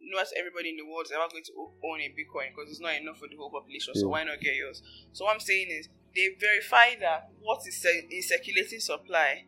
not 0.02 0.28
everybody 0.38 0.70
in 0.70 0.78
the 0.78 0.86
world 0.86 1.06
is 1.06 1.12
ever 1.12 1.28
going 1.30 1.44
to 1.44 1.54
own 1.60 2.00
a 2.02 2.10
bitcoin 2.16 2.56
because 2.56 2.72
it's 2.72 2.80
not 2.80 2.96
enough 2.96 3.20
for 3.20 3.28
the 3.28 3.36
whole 3.36 3.52
population. 3.52 3.94
So 3.96 4.10
why 4.10 4.24
not 4.24 4.40
get 4.40 4.56
yours? 4.56 4.82
So 5.14 5.26
what 5.26 5.34
I'm 5.34 5.40
saying 5.40 5.68
is 5.70 5.90
they 6.16 6.30
verify 6.40 7.00
that 7.02 7.30
what 7.42 7.62
is 7.68 7.86
in 8.10 8.22
circulating 8.22 8.80
supply 8.80 9.46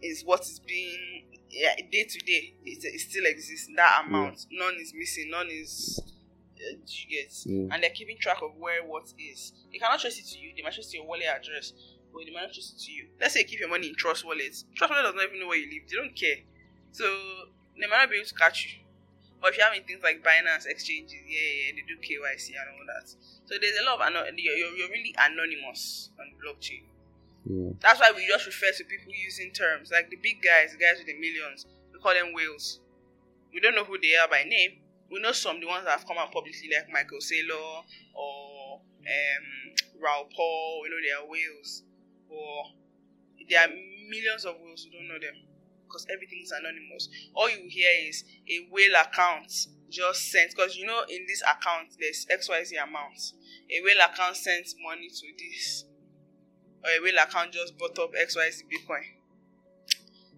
is 0.00 0.22
what 0.24 0.42
is 0.42 0.60
being 0.60 1.26
yeah 1.50 1.74
day 1.90 2.04
to 2.04 2.18
day. 2.20 2.54
It, 2.64 2.84
it 2.84 3.00
still 3.00 3.24
exists. 3.26 3.68
That 3.76 4.04
amount, 4.06 4.46
none 4.50 4.74
is 4.80 4.92
missing. 4.94 5.30
None 5.30 5.48
is. 5.50 6.00
Uh, 6.56 6.76
you 6.86 7.18
get? 7.22 7.32
Yeah. 7.46 7.68
And 7.72 7.82
they're 7.82 7.90
keeping 7.90 8.18
track 8.18 8.38
of 8.42 8.50
where 8.58 8.82
what 8.84 9.12
is. 9.18 9.52
They 9.72 9.78
cannot 9.78 10.00
trace 10.00 10.18
it 10.18 10.26
to 10.34 10.38
you. 10.40 10.52
They 10.56 10.62
might 10.62 10.72
trace 10.74 10.90
to 10.90 10.96
your 10.96 11.06
wallet 11.06 11.26
address, 11.26 11.72
but 12.12 12.22
they 12.26 12.32
might 12.32 12.42
not 12.42 12.52
trace 12.52 12.74
it 12.76 12.82
to 12.84 12.92
you. 12.92 13.06
Let's 13.20 13.34
say 13.34 13.40
you 13.40 13.46
keep 13.46 13.60
your 13.60 13.68
money 13.68 13.88
in 13.88 13.94
Trust 13.94 14.24
Wallets. 14.24 14.64
Trust 14.74 14.90
Wallet 14.90 15.04
does 15.04 15.14
not 15.14 15.28
even 15.28 15.40
know 15.40 15.48
where 15.48 15.58
you 15.58 15.70
live. 15.70 15.88
They 15.88 15.96
don't 15.96 16.16
care. 16.16 16.42
So 16.90 17.04
they 17.78 17.86
might 17.86 17.98
not 17.98 18.10
be 18.10 18.16
able 18.16 18.26
to 18.26 18.34
catch 18.34 18.66
you. 18.66 18.87
But 19.40 19.50
if 19.50 19.56
you're 19.56 19.66
having 19.66 19.84
things 19.84 20.02
like 20.02 20.22
Binance 20.22 20.66
exchanges, 20.66 21.14
yeah, 21.26 21.70
yeah, 21.70 21.72
they 21.78 21.84
do 21.86 21.96
KYC 22.02 22.58
and 22.58 22.68
all 22.74 22.86
that. 22.90 23.08
So 23.08 23.54
there's 23.60 23.78
a 23.80 23.84
lot 23.86 24.00
of 24.00 24.06
ano- 24.06 24.26
you're, 24.36 24.56
you're, 24.74 24.90
really 24.90 25.14
anonymous 25.16 26.10
on 26.18 26.26
blockchain. 26.42 26.82
Yeah. 27.46 27.70
That's 27.80 28.00
why 28.00 28.12
we 28.14 28.26
just 28.26 28.46
refer 28.46 28.72
to 28.76 28.84
people 28.84 29.12
using 29.14 29.52
terms 29.52 29.90
like 29.92 30.10
the 30.10 30.16
big 30.16 30.42
guys, 30.42 30.72
the 30.72 30.78
guys 30.78 30.98
with 30.98 31.06
the 31.06 31.14
millions. 31.14 31.66
We 31.92 32.00
call 32.00 32.14
them 32.14 32.34
whales. 32.34 32.80
We 33.54 33.60
don't 33.60 33.74
know 33.74 33.84
who 33.84 33.98
they 33.98 34.16
are 34.16 34.28
by 34.28 34.42
name. 34.42 34.82
We 35.10 35.20
know 35.20 35.32
some 35.32 35.60
the 35.60 35.66
ones 35.66 35.84
that 35.84 35.98
have 35.98 36.06
come 36.06 36.18
out 36.18 36.32
publicly, 36.32 36.68
like 36.74 36.90
Michael 36.92 37.18
Saylor 37.18 37.82
or 38.14 38.82
um, 38.82 39.44
Raoul 40.02 40.28
Pal. 40.34 40.82
We 40.82 40.90
know 40.90 41.00
they 41.00 41.14
are 41.14 41.26
whales, 41.26 41.84
or 42.28 42.64
there 43.48 43.62
are 43.62 43.68
millions 44.10 44.44
of 44.44 44.56
whales 44.60 44.84
who 44.84 44.98
don't 44.98 45.08
know 45.08 45.18
them 45.18 45.48
because 45.88 46.06
everything 46.12 46.40
is 46.42 46.52
anonymous. 46.52 47.08
All 47.34 47.48
you 47.48 47.64
hear 47.68 47.90
is 48.08 48.24
a 48.48 48.68
whale 48.70 48.94
account 49.00 49.50
just 49.90 50.30
sent 50.30 50.50
because 50.54 50.76
you 50.76 50.84
know 50.86 51.02
in 51.08 51.24
this 51.26 51.42
account 51.42 51.88
there's 51.98 52.26
XYZ 52.30 52.76
amounts. 52.82 53.34
A 53.70 53.82
whale 53.82 54.04
account 54.04 54.36
sends 54.36 54.74
money 54.86 55.08
to 55.08 55.26
this, 55.38 55.84
or 56.84 56.90
a 56.90 57.02
whale 57.02 57.22
account 57.22 57.52
just 57.52 57.76
bought 57.78 57.98
up 57.98 58.10
XYZ 58.12 58.64
Bitcoin. 58.68 59.04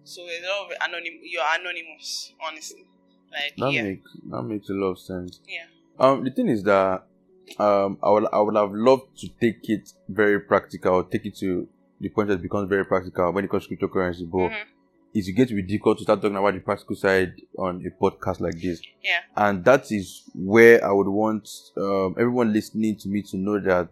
So 0.03 0.21
a 0.23 0.39
lot 0.47 0.71
of 0.71 0.77
anonym. 0.79 1.19
You're 1.23 1.43
anonymous, 1.59 2.33
honestly. 2.45 2.85
Like 3.31 3.55
That 3.57 3.71
yeah, 3.71 3.83
make 3.83 4.03
that 4.29 4.41
makes 4.43 4.69
a 4.69 4.73
lot 4.73 4.91
of 4.91 4.99
sense. 4.99 5.39
yeah, 5.47 5.65
Um, 5.99 6.23
the 6.23 6.31
thing 6.31 6.49
is 6.49 6.63
that 6.63 7.03
um, 7.59 7.97
I 8.03 8.09
would 8.09 8.25
I 8.33 8.39
would 8.39 8.55
have 8.55 8.73
loved 8.73 9.17
to 9.19 9.27
take 9.39 9.69
it 9.69 9.91
very 10.09 10.39
practical, 10.39 11.03
take 11.03 11.25
it 11.25 11.35
to 11.37 11.67
the 11.99 12.09
point 12.09 12.29
that 12.29 12.35
it 12.35 12.41
becomes 12.41 12.67
very 12.67 12.85
practical 12.85 13.31
when 13.31 13.45
it 13.45 13.49
comes 13.51 13.67
to 13.67 13.75
cryptocurrency. 13.77 14.29
But 14.29 14.49
Mhm. 14.51 14.65
It's 15.13 15.27
it 15.27 15.33
gets 15.33 15.51
difficult 15.51 15.97
to 15.97 16.03
start 16.03 16.21
talking 16.21 16.37
about 16.37 16.53
the 16.53 16.59
practical 16.59 16.95
side 16.95 17.33
on 17.57 17.83
a 17.85 18.03
podcast 18.03 18.39
like 18.39 18.59
this. 18.61 18.81
yeah, 19.03 19.19
And 19.35 19.63
that 19.65 19.91
is 19.91 20.23
where 20.33 20.83
I 20.85 20.91
would 20.91 21.07
want 21.07 21.49
um, 21.77 22.15
everyone 22.17 22.53
listening 22.53 22.97
to 22.97 23.09
me 23.09 23.21
to 23.23 23.37
know 23.37 23.59
that 23.59 23.89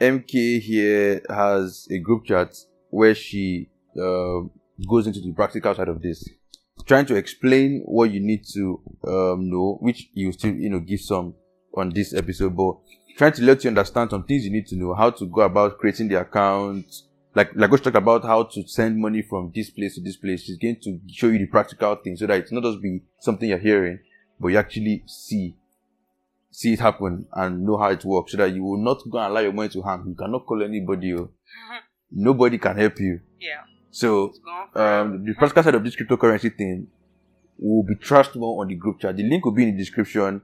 MK 0.00 0.60
here 0.60 1.20
has 1.28 1.86
a 1.90 1.98
group 1.98 2.24
chat 2.24 2.54
where 2.88 3.14
she 3.14 3.68
um 4.00 4.50
goes 4.88 5.06
into 5.06 5.20
the 5.20 5.32
practical 5.32 5.74
side 5.74 5.88
of 5.88 6.00
this, 6.00 6.26
trying 6.86 7.04
to 7.06 7.16
explain 7.16 7.82
what 7.84 8.10
you 8.10 8.20
need 8.20 8.44
to 8.54 8.80
um, 9.06 9.50
know, 9.50 9.76
which 9.80 10.08
you 10.14 10.32
still 10.32 10.54
you 10.54 10.70
know 10.70 10.80
give 10.80 11.00
some 11.00 11.34
on 11.74 11.90
this 11.90 12.14
episode, 12.14 12.56
but 12.56 12.76
trying 13.18 13.32
to 13.32 13.42
let 13.42 13.62
you 13.62 13.68
understand 13.68 14.10
some 14.10 14.24
things 14.24 14.44
you 14.44 14.50
need 14.50 14.66
to 14.66 14.76
know, 14.76 14.94
how 14.94 15.10
to 15.10 15.26
go 15.26 15.42
about 15.42 15.78
creating 15.78 16.08
the 16.08 16.18
account. 16.18 16.86
Like, 17.34 17.50
like 17.54 17.70
we 17.70 17.78
talked 17.78 17.96
about 17.96 18.24
how 18.24 18.42
to 18.44 18.66
send 18.66 18.98
money 18.98 19.22
from 19.22 19.52
this 19.54 19.70
place 19.70 19.94
to 19.94 20.00
this 20.02 20.16
place. 20.16 20.42
She's 20.42 20.58
going 20.58 20.76
to 20.82 20.98
show 21.08 21.28
you 21.28 21.38
the 21.38 21.46
practical 21.46 21.94
thing 21.96 22.16
so 22.16 22.26
that 22.26 22.38
it's 22.38 22.50
not 22.52 22.64
just 22.64 22.82
be 22.82 23.02
something 23.20 23.48
you're 23.48 23.58
hearing, 23.58 24.00
but 24.40 24.48
you 24.48 24.58
actually 24.58 25.04
see 25.06 25.56
see 26.52 26.72
it 26.72 26.80
happen 26.80 27.26
and 27.34 27.62
know 27.64 27.76
how 27.78 27.90
it 27.90 28.04
works 28.04 28.32
so 28.32 28.38
that 28.38 28.52
you 28.52 28.64
will 28.64 28.82
not 28.82 28.98
go 29.08 29.18
and 29.18 29.30
allow 29.30 29.40
your 29.40 29.52
money 29.52 29.68
to 29.68 29.80
hang. 29.82 30.04
You 30.08 30.14
cannot 30.16 30.44
call 30.46 30.62
anybody. 30.62 31.14
oh. 31.14 31.30
Nobody 32.10 32.58
can 32.58 32.76
help 32.76 32.98
you. 32.98 33.20
yeah. 33.38 33.60
So 33.92 34.26
It's 34.26 34.38
gone. 34.40 34.68
forever. 34.72 35.00
um, 35.02 35.24
the 35.24 35.34
practical 35.34 35.62
side 35.62 35.74
of 35.76 35.84
this 35.84 35.94
cryptocurrency 35.96 36.56
thing 36.56 36.88
will 37.58 37.84
be 37.84 37.94
trashed 37.94 38.34
more 38.36 38.60
on 38.62 38.68
the 38.68 38.74
group 38.74 39.00
chat. 39.00 39.16
The 39.16 39.22
link 39.22 39.44
will 39.44 39.52
be 39.52 39.62
in 39.68 39.72
the 39.76 39.78
description. 39.78 40.42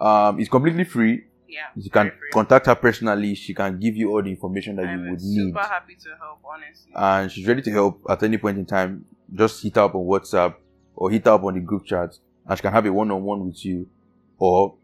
Um, 0.00 0.38
it's 0.40 0.48
completely 0.48 0.84
free. 0.84 1.24
Yeah. 1.52 1.66
You 1.76 1.90
can 1.90 2.10
contact 2.32 2.66
her 2.66 2.74
personally. 2.74 3.34
She 3.34 3.52
can 3.54 3.78
give 3.78 3.94
you 3.96 4.10
all 4.10 4.22
the 4.22 4.30
information 4.30 4.76
that 4.76 4.86
I'm 4.86 5.04
you 5.04 5.10
would 5.10 5.20
super 5.20 5.60
need. 5.60 5.66
happy 5.68 5.94
to 5.96 6.08
help, 6.18 6.40
honestly. 6.44 6.92
And 6.94 7.30
she's 7.30 7.46
ready 7.46 7.62
to 7.62 7.70
help 7.70 8.00
at 8.08 8.22
any 8.22 8.38
point 8.38 8.58
in 8.58 8.66
time. 8.66 9.04
Just 9.34 9.62
hit 9.62 9.76
her 9.76 9.82
up 9.82 9.94
on 9.94 10.02
WhatsApp 10.06 10.54
or 10.96 11.10
hit 11.10 11.24
her 11.26 11.32
up 11.32 11.44
on 11.44 11.54
the 11.54 11.60
group 11.60 11.84
chat 11.84 12.18
and 12.46 12.58
she 12.58 12.62
can 12.62 12.72
have 12.72 12.86
a 12.86 12.92
one-on-one 12.92 13.46
with 13.46 13.64
you 13.64 13.88
or 14.38 14.74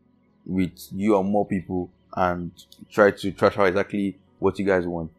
with 0.47 0.79
you 0.95 1.17
or 1.17 1.25
more 1.25 1.47
people 1.47 1.91
and 2.17 2.51
try 2.91 3.11
to 3.11 3.33
trash 3.33 3.57
out 3.59 3.67
exactly 3.67 4.19
what 4.39 4.59
you 4.59 4.65
guys 4.65 4.87
want. 4.87 5.11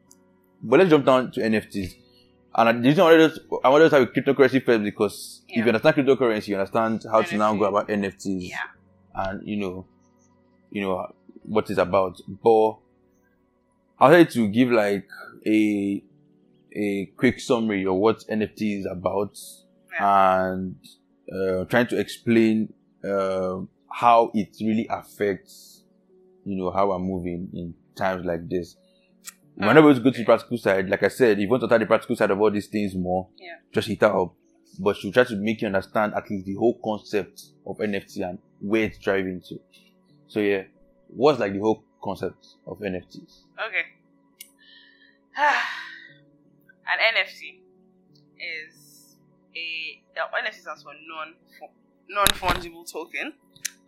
But 0.63 0.80
let's 0.80 0.89
jump 0.89 1.05
down 1.05 1.31
to 1.34 1.41
NFTs. 1.41 1.95
And 2.55 2.69
I- 2.69 2.71
the 2.73 2.80
reason 2.89 3.01
I 3.01 3.11
wanted 3.11 3.34
to, 3.35 3.59
I 3.63 3.69
wanted 3.69 3.89
to 3.91 3.99
with 3.99 4.13
cryptocurrency 4.13 4.63
first 4.65 4.84
because 4.84 5.41
if 5.47 5.57
you 5.57 5.63
understand 5.71 5.95
cryptocurrency, 5.95 6.47
you 6.49 6.55
understand 6.57 7.05
how 7.11 7.21
to 7.21 7.38
now 7.38 7.55
go 7.55 7.65
about 7.65 7.88
NFTs 7.89 8.49
Yeah. 8.49 8.57
and 9.13 9.47
you 9.47 9.57
know, 9.57 9.85
you 10.71 10.81
know 10.81 11.11
what 11.49 11.69
it's 11.69 11.80
about. 11.80 12.19
But 12.43 12.77
I'll 13.99 14.09
try 14.09 14.23
to 14.23 14.47
give 14.47 14.69
like 14.71 15.07
a 15.45 16.03
a 16.76 17.05
quick 17.17 17.39
summary 17.39 17.85
of 17.85 17.95
what 17.95 18.19
NFT 18.31 18.80
is 18.80 18.85
about 18.89 19.38
and 19.99 20.76
uh, 21.34 21.65
trying 21.65 21.88
to 21.88 21.97
explain 21.99 22.73
uh, 23.03 23.59
how 23.91 24.31
it 24.34 24.55
really 24.61 24.88
affects 24.89 25.84
you 26.45 26.55
know 26.57 26.71
how 26.71 26.91
I'm 26.91 27.03
moving 27.03 27.49
in 27.53 27.73
times 27.95 28.26
like 28.26 28.47
this. 28.47 28.76
We're 29.57 29.65
not 29.73 29.77
able 29.77 29.93
to 29.93 29.99
go 29.99 30.09
to 30.11 30.17
the 30.17 30.23
practical 30.23 30.57
side. 30.57 30.89
Like 30.89 31.03
I 31.03 31.09
said, 31.09 31.31
if 31.38 31.39
you 31.39 31.49
want 31.49 31.61
to 31.61 31.67
start 31.67 31.81
the 31.81 31.85
practical 31.85 32.15
side 32.15 32.31
of 32.31 32.39
all 32.39 32.49
these 32.49 32.67
things 32.67 32.95
more, 32.95 33.27
Yeah. 33.38 33.55
just 33.73 33.89
hit 33.89 33.99
her 34.01 34.07
up. 34.07 34.34
But 34.80 34.95
she'll 34.95 35.11
try 35.11 35.26
to 35.26 35.35
make 35.35 35.61
you 35.61 35.67
understand 35.67 36.13
at 36.15 36.30
least 36.30 36.45
the 36.45 36.53
whole 36.55 36.80
concept 36.81 37.41
of 37.67 37.77
NFT 37.80 38.21
and 38.21 38.39
where 38.61 38.84
it's 38.85 38.97
driving 38.99 39.41
to. 39.49 39.59
So 40.27 40.39
yeah, 40.39 40.63
what's 41.15 41.40
like 41.40 41.53
the 41.53 41.60
whole 41.60 41.84
concept 42.02 42.48
of 42.65 42.80
NFTs? 42.80 43.44
Okay. 43.68 43.86
An 45.38 47.15
NFT 47.15 47.60
is 48.40 49.15
a 49.56 50.02
NFT 50.18 50.61
stands 50.61 50.84
for 50.84 50.94
non 51.07 51.36
non 52.10 52.27
fungible 52.27 52.90
token. 52.91 53.34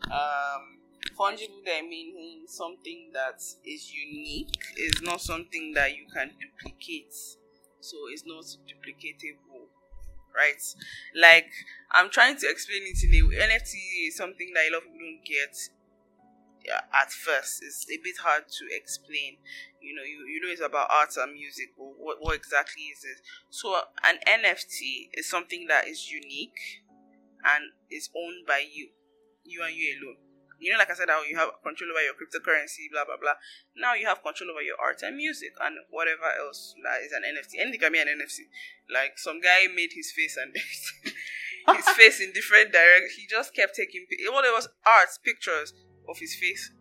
Um, 0.05 0.77
fungible 1.19 1.63
there 1.65 1.83
means 1.83 2.53
something 2.53 3.09
that 3.13 3.41
is 3.65 3.91
unique, 3.93 4.57
It's 4.77 5.01
not 5.01 5.21
something 5.21 5.73
that 5.73 5.95
you 5.95 6.05
can 6.13 6.31
duplicate. 6.39 7.13
So 7.79 7.97
it's 8.11 8.23
not 8.25 8.43
duplicatable, 8.69 9.65
right? 10.35 10.61
Like 11.19 11.49
I'm 11.91 12.09
trying 12.09 12.37
to 12.37 12.47
explain 12.49 12.83
it 12.85 13.03
in 13.03 13.13
a 13.15 13.27
way. 13.27 13.35
NFT 13.35 14.07
is 14.07 14.15
something 14.17 14.51
that 14.53 14.65
a 14.69 14.71
lot 14.73 14.83
of 14.83 14.83
people 14.83 14.99
don't 14.99 15.25
get 15.25 15.55
at 16.69 17.11
first. 17.11 17.61
It's 17.63 17.85
a 17.89 17.97
bit 18.03 18.17
hard 18.21 18.43
to 18.47 18.63
explain. 18.75 19.37
You 19.81 19.95
know 19.95 20.03
you, 20.03 20.25
you 20.29 20.41
know 20.41 20.51
it's 20.51 20.61
about 20.61 20.89
art 20.93 21.17
and 21.17 21.33
music 21.33 21.73
but 21.77 21.97
what, 21.97 22.17
what 22.19 22.35
exactly 22.35 22.83
is 22.93 23.03
it? 23.03 23.17
So 23.49 23.75
an 24.05 24.21
nft 24.27 25.09
is 25.13 25.29
something 25.29 25.65
that 25.67 25.87
is 25.87 26.11
unique 26.11 26.85
and 27.43 27.73
is 27.89 28.09
owned 28.15 28.45
by 28.47 28.61
you 28.61 28.89
you 29.43 29.63
and 29.65 29.73
you 29.75 29.97
alone. 29.97 30.17
You 30.61 30.71
know 30.73 30.77
like 30.77 30.91
i 30.91 30.93
said 30.93 31.09
how 31.09 31.23
you 31.23 31.35
have 31.37 31.49
control 31.65 31.89
over 31.89 32.05
your 32.05 32.13
cryptocurrency 32.13 32.85
blah 32.93 33.05
blah 33.05 33.17
blah. 33.17 33.41
Now 33.75 33.95
you 33.97 34.05
have 34.05 34.21
control 34.21 34.51
over 34.51 34.61
your 34.61 34.77
art 34.77 35.01
and 35.01 35.17
music 35.17 35.57
and 35.59 35.73
whatever 35.89 36.29
else 36.29 36.75
that 36.85 37.01
is 37.01 37.11
an 37.11 37.25
nft 37.25 37.57
anything 37.57 37.81
can 37.81 37.91
be 37.91 37.99
an 37.99 38.07
nft 38.21 38.45
like 38.93 39.17
some 39.17 39.41
guy 39.41 39.65
made 39.73 39.97
his 39.97 40.13
face 40.13 40.37
and 40.37 40.53
his 41.77 41.89
face 41.97 42.21
in 42.21 42.31
different 42.33 42.71
directions 42.71 43.17
he 43.17 43.25
just 43.25 43.55
kept 43.55 43.73
taking 43.75 44.05
it 44.09 44.29
was 44.29 44.69
art 44.85 45.09
pictures 45.25 45.73
of 46.09 46.17
his 46.17 46.35
face 46.35 46.71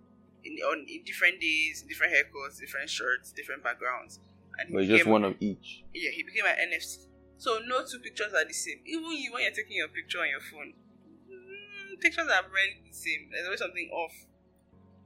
in 0.44 0.56
on 0.64 0.86
in 0.88 1.02
different 1.04 1.40
days, 1.40 1.82
different 1.86 2.12
haircuts, 2.12 2.58
different 2.58 2.88
shirts, 2.90 3.32
different 3.32 3.62
backgrounds. 3.62 4.20
And 4.58 4.68
he 4.70 4.76
Or 4.76 4.84
just 4.84 5.06
one 5.06 5.24
of 5.24 5.36
each? 5.40 5.84
yeah, 5.94 6.10
he 6.10 6.22
became 6.22 6.44
an 6.46 6.56
NFT. 6.70 7.06
So 7.38 7.58
no 7.66 7.84
two 7.86 7.98
pictures 8.00 8.32
are 8.34 8.44
the 8.44 8.52
same. 8.52 8.80
Even 8.84 9.10
you 9.12 9.32
when 9.32 9.42
you're 9.42 9.52
taking 9.52 9.76
your 9.76 9.88
picture 9.88 10.20
on 10.20 10.28
your 10.28 10.40
phone, 10.40 10.74
mm, 11.30 12.00
pictures 12.00 12.26
are 12.28 12.44
really 12.50 12.82
the 12.86 12.92
same. 12.94 13.28
There's 13.32 13.46
always 13.46 13.60
something 13.60 13.88
off. 13.92 14.12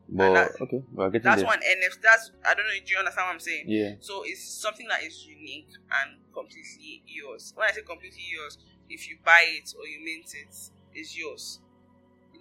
But 0.09 0.35
that- 0.35 0.61
okay, 0.61 0.83
we're 0.93 1.11
getting 1.11 1.25
That's 1.25 1.41
there. 1.43 1.47
one 1.47 1.61
NFT. 1.63 2.01
That's 2.03 2.31
I 2.45 2.55
don't 2.55 2.67
know. 2.67 2.73
Do 2.85 2.93
you 2.93 2.99
understand 2.99 3.27
what 3.27 3.33
I'm 3.35 3.41
saying? 3.41 3.65
Yeah. 3.69 3.95
So 4.01 4.23
it's 4.25 4.43
something 4.45 4.87
that 4.89 5.03
is 5.03 5.25
unique 5.27 5.69
and 6.03 6.21
completely 6.33 7.03
yours. 7.07 7.53
When 7.57 7.69
I 7.69 7.73
say 7.73 7.83
completely 7.83 8.25
yours, 8.31 8.59
if 8.91 9.09
you 9.09 9.19
buy 9.25 9.45
it 9.49 9.73
or 9.79 9.87
you 9.87 10.05
mint 10.05 10.35
it, 10.35 10.55
it's 10.93 11.17
yours. 11.17 11.61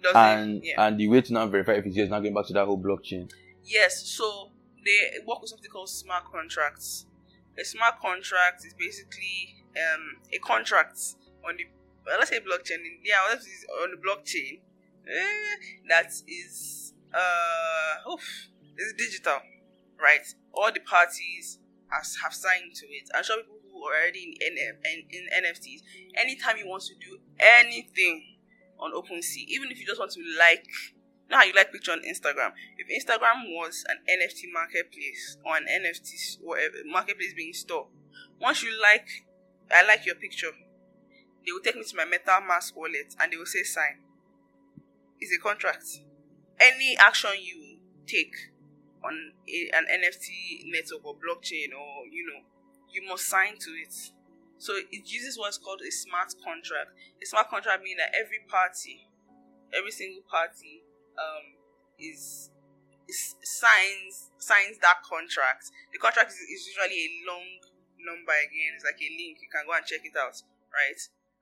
Doesn't. 0.04 0.20
And 0.20 0.60
yeah. 0.62 0.86
and 0.86 1.00
the 1.00 1.08
way 1.08 1.22
to 1.22 1.32
now 1.32 1.46
verify 1.46 1.72
if 1.72 1.86
it's 1.86 1.96
yours 1.96 2.10
now 2.10 2.20
going 2.20 2.34
back 2.34 2.46
to 2.48 2.52
that 2.52 2.66
whole 2.66 2.78
blockchain. 2.78 3.32
Yes, 3.64 4.06
so 4.06 4.50
they 4.84 5.18
work 5.26 5.40
with 5.40 5.48
something 5.48 5.70
called 5.70 5.88
smart 5.88 6.24
contracts. 6.30 7.06
A 7.58 7.64
smart 7.64 8.00
contract 8.00 8.66
is 8.66 8.74
basically 8.74 9.64
um, 9.76 10.20
a 10.30 10.38
contract 10.40 10.98
on 11.48 11.56
the 11.56 11.64
well, 12.04 12.18
let's 12.18 12.30
say 12.30 12.40
blockchain. 12.40 12.84
Yeah, 13.02 13.16
let's 13.30 13.46
is 13.46 13.64
on 13.82 13.92
the 13.92 13.96
blockchain 13.96 14.60
eh, 15.08 15.56
that 15.88 16.12
is 16.28 16.92
uh 17.14 18.10
oof, 18.12 18.48
is 18.76 18.92
digital, 18.98 19.38
right? 19.98 20.26
All 20.52 20.70
the 20.70 20.80
parties 20.80 21.60
has 21.88 22.16
have 22.22 22.34
signed 22.34 22.74
to 22.74 22.86
it. 22.88 23.08
I'm 23.14 23.24
sure 23.24 23.38
people 23.38 23.56
who 23.72 23.82
are 23.84 24.02
already 24.02 24.36
in, 24.38 24.52
NF, 24.52 24.76
in, 24.84 25.02
in 25.10 25.44
NFTs. 25.44 25.80
Anytime 26.14 26.58
you 26.58 26.68
want 26.68 26.82
to 26.82 26.94
do 26.96 27.18
anything 27.38 28.33
on 28.84 28.92
OpenSea, 28.92 29.44
even 29.48 29.70
if 29.70 29.80
you 29.80 29.86
just 29.86 29.98
want 29.98 30.12
to 30.12 30.20
like 30.38 30.66
how 31.30 31.42
you 31.42 31.52
like 31.54 31.72
picture 31.72 31.92
on 31.92 32.00
Instagram. 32.00 32.52
If 32.76 32.86
Instagram 32.88 33.48
was 33.48 33.84
an 33.88 33.96
NFT 34.06 34.52
marketplace 34.52 35.38
or 35.44 35.56
an 35.56 35.64
NFT 35.64 36.38
whatever 36.42 36.76
marketplace 36.86 37.32
being 37.34 37.52
store, 37.54 37.88
once 38.40 38.62
you 38.62 38.70
like, 38.80 39.06
I 39.72 39.86
like 39.86 40.04
your 40.06 40.16
picture, 40.16 40.52
they 41.44 41.52
will 41.52 41.60
take 41.60 41.76
me 41.76 41.84
to 41.84 41.96
my 41.96 42.04
MetaMask 42.04 42.76
wallet 42.76 43.14
and 43.20 43.32
they 43.32 43.36
will 43.36 43.46
say 43.46 43.62
sign. 43.62 44.00
It's 45.20 45.34
a 45.34 45.40
contract. 45.40 45.84
Any 46.60 46.96
action 46.98 47.30
you 47.40 47.78
take 48.06 48.34
on 49.04 49.32
a, 49.48 49.70
an 49.76 49.86
NFT 49.86 50.70
network 50.70 51.04
or 51.04 51.14
blockchain 51.14 51.72
or 51.72 52.06
you 52.10 52.26
know, 52.26 52.44
you 52.92 53.06
must 53.08 53.26
sign 53.26 53.58
to 53.58 53.70
it. 53.70 53.94
So 54.58 54.74
it 54.76 55.04
uses 55.10 55.38
what's 55.38 55.58
called 55.58 55.80
a 55.82 55.90
smart 55.90 56.32
contract. 56.42 56.94
A 57.22 57.26
smart 57.26 57.50
contract 57.50 57.82
means 57.82 57.98
that 57.98 58.14
every 58.14 58.40
party, 58.48 59.08
every 59.76 59.90
single 59.90 60.22
party 60.30 60.84
um, 61.18 61.44
is, 61.98 62.50
is 63.08 63.36
signs 63.42 64.30
signs 64.38 64.78
that 64.80 65.02
contract. 65.04 65.68
The 65.92 65.98
contract 65.98 66.30
is, 66.32 66.40
is 66.40 66.68
usually 66.70 66.96
a 66.96 67.10
long 67.28 67.46
number 68.00 68.32
again. 68.32 68.76
It's 68.76 68.84
like 68.84 69.00
a 69.00 69.10
link. 69.10 69.40
You 69.40 69.50
can 69.50 69.66
go 69.66 69.74
and 69.76 69.84
check 69.84 70.04
it 70.04 70.16
out, 70.16 70.36
right? 70.72 71.00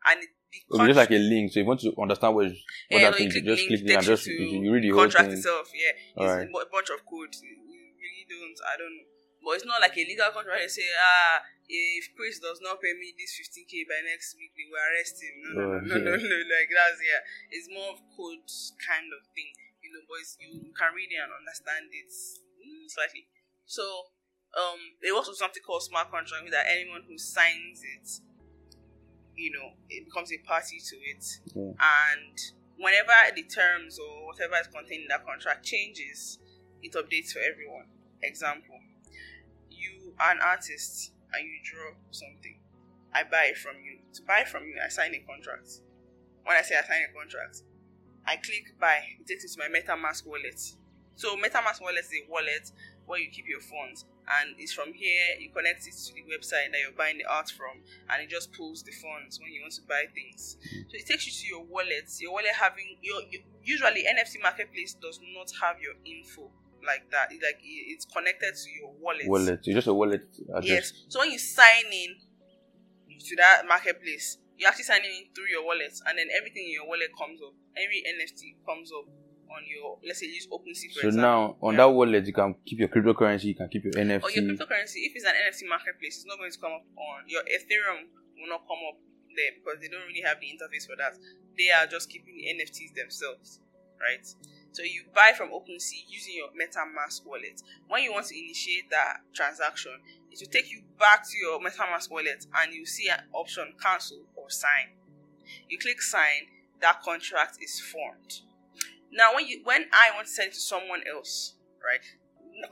And 0.08 0.22
it, 0.24 0.30
the 0.52 0.58
It'll 0.74 0.86
just 0.86 0.98
like 0.98 1.14
a 1.14 1.22
link. 1.22 1.52
So 1.52 1.60
if 1.60 1.64
you 1.64 1.68
want 1.68 1.80
to 1.80 1.94
understand 1.96 2.34
what, 2.34 2.46
what 2.46 2.56
yeah, 2.90 3.10
that 3.10 3.18
no, 3.18 3.24
you 3.24 3.30
thing 3.30 3.44
just 3.44 3.66
click 3.66 3.80
it 3.82 3.90
and 3.90 4.04
just 4.04 4.26
you 4.26 4.60
you, 4.60 4.72
read 4.72 4.84
the 4.84 4.90
whole 4.90 5.06
contract 5.06 5.32
thing. 5.32 5.38
itself. 5.38 5.70
Yeah, 5.72 5.92
it's 5.96 6.18
Alright. 6.18 6.48
a 6.48 6.70
bunch 6.70 6.90
of 6.90 7.00
code. 7.06 7.32
You 7.40 7.54
you 7.70 7.80
really 7.96 8.26
don't. 8.28 8.58
I 8.66 8.74
don't 8.76 8.92
know. 8.92 9.08
But 9.42 9.58
it's 9.58 9.66
not 9.66 9.80
like 9.80 9.96
a 9.96 10.04
legal 10.06 10.30
contract. 10.30 10.60
They 10.62 10.68
say, 10.68 10.86
ah, 10.94 11.42
if 11.72 12.12
Chris 12.12 12.36
does 12.36 12.60
not 12.60 12.84
pay 12.84 12.92
me 12.92 13.16
this 13.16 13.32
15k 13.40 13.88
by 13.88 14.04
next 14.04 14.36
week, 14.36 14.52
they 14.52 14.68
will 14.68 14.80
arrest 14.80 15.16
him. 15.24 15.36
No, 15.56 15.62
no, 15.80 15.96
no, 15.96 15.96
no, 16.04 16.14
no, 16.20 16.38
Like 16.52 16.68
that's 16.68 17.00
yeah. 17.00 17.24
It's 17.48 17.72
more 17.72 17.96
of 17.96 18.04
code 18.12 18.44
kind 18.76 19.08
of 19.08 19.24
thing, 19.32 19.50
you 19.80 19.88
know. 19.88 20.04
But 20.04 20.20
it's, 20.20 20.36
you 20.36 20.72
can 20.76 20.92
read 20.92 21.08
it 21.08 21.20
and 21.20 21.32
understand 21.32 21.88
it 21.88 22.12
mm, 22.60 22.84
slightly. 22.92 23.24
So, 23.64 24.12
um, 24.52 25.00
it 25.00 25.16
works 25.16 25.32
with 25.32 25.40
something 25.40 25.64
called 25.64 25.82
smart 25.82 26.12
contract, 26.12 26.44
that 26.52 26.68
anyone 26.68 27.08
who 27.08 27.16
signs 27.16 27.80
it, 27.80 28.06
you 29.32 29.50
know, 29.50 29.72
it 29.88 30.04
becomes 30.04 30.28
a 30.28 30.38
party 30.44 30.76
to 30.76 30.96
it 31.08 31.24
and 31.56 32.36
whenever 32.76 33.14
the 33.34 33.44
terms 33.44 33.98
or 33.98 34.26
whatever 34.26 34.54
is 34.60 34.66
contained 34.66 35.02
in 35.02 35.08
that 35.08 35.24
contract 35.24 35.64
changes, 35.64 36.38
it 36.82 36.92
updates 36.92 37.32
for 37.32 37.40
everyone. 37.40 37.86
Example, 38.22 38.78
you 39.70 40.14
are 40.20 40.32
an 40.32 40.38
artist 40.42 41.12
and 41.34 41.42
you 41.46 41.58
draw 41.64 41.92
something. 42.10 42.58
I 43.14 43.24
buy 43.24 43.52
it 43.52 43.58
from 43.58 43.76
you. 43.84 43.98
To 44.14 44.22
buy 44.22 44.44
from 44.44 44.64
you, 44.64 44.76
I 44.84 44.88
sign 44.88 45.14
a 45.14 45.20
contract. 45.20 45.80
When 46.44 46.56
I 46.56 46.62
say 46.62 46.76
I 46.76 46.82
sign 46.82 47.02
a 47.08 47.12
contract, 47.12 47.62
I 48.26 48.36
click 48.36 48.74
buy. 48.80 49.02
It 49.20 49.26
takes 49.26 49.44
me 49.56 49.64
to 49.64 49.70
my 49.70 49.78
MetaMask 49.78 50.26
wallet. 50.26 50.60
So 51.14 51.36
MetaMask 51.36 51.80
wallet 51.80 52.04
is 52.04 52.12
a 52.12 52.30
wallet 52.30 52.72
where 53.06 53.20
you 53.20 53.28
keep 53.30 53.46
your 53.48 53.60
funds, 53.60 54.06
and 54.40 54.54
it's 54.58 54.72
from 54.72 54.92
here 54.94 55.36
you 55.38 55.50
connect 55.50 55.86
it 55.86 55.92
to 55.92 56.14
the 56.14 56.22
website 56.30 56.72
that 56.72 56.80
you're 56.80 56.96
buying 56.96 57.18
the 57.18 57.24
art 57.28 57.50
from, 57.50 57.82
and 58.10 58.22
it 58.22 58.30
just 58.30 58.52
pulls 58.52 58.82
the 58.82 58.92
funds 58.92 59.38
when 59.40 59.52
you 59.52 59.60
want 59.60 59.74
to 59.74 59.82
buy 59.82 60.04
things. 60.14 60.56
So 60.88 60.94
it 60.96 61.06
takes 61.06 61.26
you 61.26 61.32
to 61.32 61.46
your 61.46 61.64
wallet. 61.64 62.08
Your 62.20 62.32
wallet 62.32 62.56
having 62.58 62.96
your, 63.02 63.20
your 63.30 63.42
usually 63.62 64.04
NFT 64.08 64.42
marketplace 64.42 64.94
does 64.94 65.20
not 65.34 65.52
have 65.60 65.80
your 65.82 65.94
info 66.06 66.50
like 66.84 67.10
that. 67.10 67.28
It's 67.30 67.42
like 67.42 67.58
it's 67.62 68.04
connected 68.06 68.54
to 68.54 68.70
your 68.70 68.92
wallet. 69.00 69.26
Wallet. 69.26 69.60
It's 69.64 69.74
just 69.74 69.86
a 69.88 69.94
wallet 69.94 70.26
address. 70.54 70.68
Yes. 70.68 70.92
So 71.08 71.20
when 71.20 71.30
you 71.30 71.38
sign 71.38 71.86
in 71.92 72.16
to 73.18 73.36
that 73.36 73.62
marketplace, 73.68 74.38
you 74.58 74.66
actually 74.66 74.84
sign 74.84 75.02
in 75.04 75.30
through 75.34 75.48
your 75.50 75.64
wallet, 75.64 75.92
and 76.06 76.18
then 76.18 76.28
everything 76.36 76.64
in 76.66 76.72
your 76.72 76.86
wallet 76.86 77.10
comes 77.18 77.40
up. 77.42 77.54
Every 77.76 78.02
NFT 78.02 78.62
comes 78.66 78.90
up 78.92 79.06
on 79.50 79.62
your. 79.68 79.98
Let's 80.06 80.20
say 80.20 80.26
use 80.26 80.46
OpenSea 80.50 80.92
for 80.94 81.00
So 81.02 81.08
example. 81.08 81.22
now 81.22 81.56
on 81.62 81.74
Yeah. 81.74 81.86
that 81.86 81.90
wallet 81.90 82.26
you 82.26 82.32
can 82.32 82.54
keep 82.66 82.78
your 82.78 82.88
cryptocurrency, 82.88 83.44
you 83.52 83.54
can 83.54 83.68
keep 83.68 83.84
your 83.84 83.94
NFT. 83.94 84.22
or 84.24 84.26
oh, 84.26 84.34
your 84.34 84.44
cryptocurrency, 84.54 85.06
if 85.08 85.12
it's 85.14 85.24
an 85.24 85.34
NFT 85.34 85.68
marketplace, 85.68 86.16
it's 86.22 86.26
not 86.26 86.38
going 86.38 86.50
to 86.52 86.58
come 86.58 86.72
up 86.72 86.84
on 86.96 87.24
your 87.28 87.42
Ethereum 87.48 88.08
will 88.38 88.48
not 88.50 88.66
come 88.66 88.82
up 88.90 88.98
there 89.36 89.52
because 89.56 89.80
they 89.80 89.88
don't 89.88 90.04
really 90.06 90.20
have 90.22 90.40
the 90.40 90.46
interface 90.50 90.84
for 90.86 90.96
that. 90.98 91.14
They 91.56 91.70
are 91.70 91.86
just 91.86 92.10
keeping 92.10 92.34
the 92.36 92.44
NFTs 92.58 92.94
themselves, 92.94 93.60
right? 94.00 94.24
So 94.72 94.82
you 94.82 95.04
buy 95.14 95.32
from 95.36 95.50
OpenSea 95.50 96.08
using 96.08 96.34
your 96.34 96.48
MetaMask 96.48 97.26
wallet. 97.26 97.62
When 97.88 98.02
you 98.02 98.12
want 98.12 98.26
to 98.26 98.38
initiate 98.38 98.90
that 98.90 99.20
transaction, 99.34 99.92
it 100.30 100.40
will 100.40 100.50
take 100.50 100.70
you 100.70 100.82
back 100.98 101.24
to 101.28 101.36
your 101.36 101.60
MetaMask 101.60 102.10
wallet 102.10 102.46
and 102.56 102.72
you 102.72 102.86
see 102.86 103.08
an 103.08 103.20
option 103.34 103.74
cancel 103.80 104.24
or 104.34 104.48
sign. 104.48 104.96
You 105.68 105.78
click 105.78 106.00
sign, 106.00 106.48
that 106.80 107.02
contract 107.02 107.58
is 107.60 107.80
formed. 107.80 108.40
Now, 109.12 109.34
when 109.34 109.46
you 109.46 109.60
when 109.64 109.84
I 109.92 110.14
want 110.14 110.26
to 110.26 110.32
send 110.32 110.48
it 110.48 110.54
to 110.54 110.60
someone 110.60 111.02
else, 111.06 111.54
right? 111.84 112.00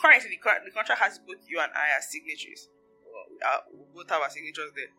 Currently, 0.01 0.31
the, 0.31 0.71
contract 0.73 1.03
has 1.03 1.19
both 1.19 1.45
you 1.49 1.61
and 1.61 1.71
I 1.75 1.97
as 1.99 2.09
are, 3.45 3.63
we 3.73 3.85
both 3.95 4.09
have 4.11 4.23
our 4.23 4.31
signatures 4.31 4.73
there. 4.75 4.93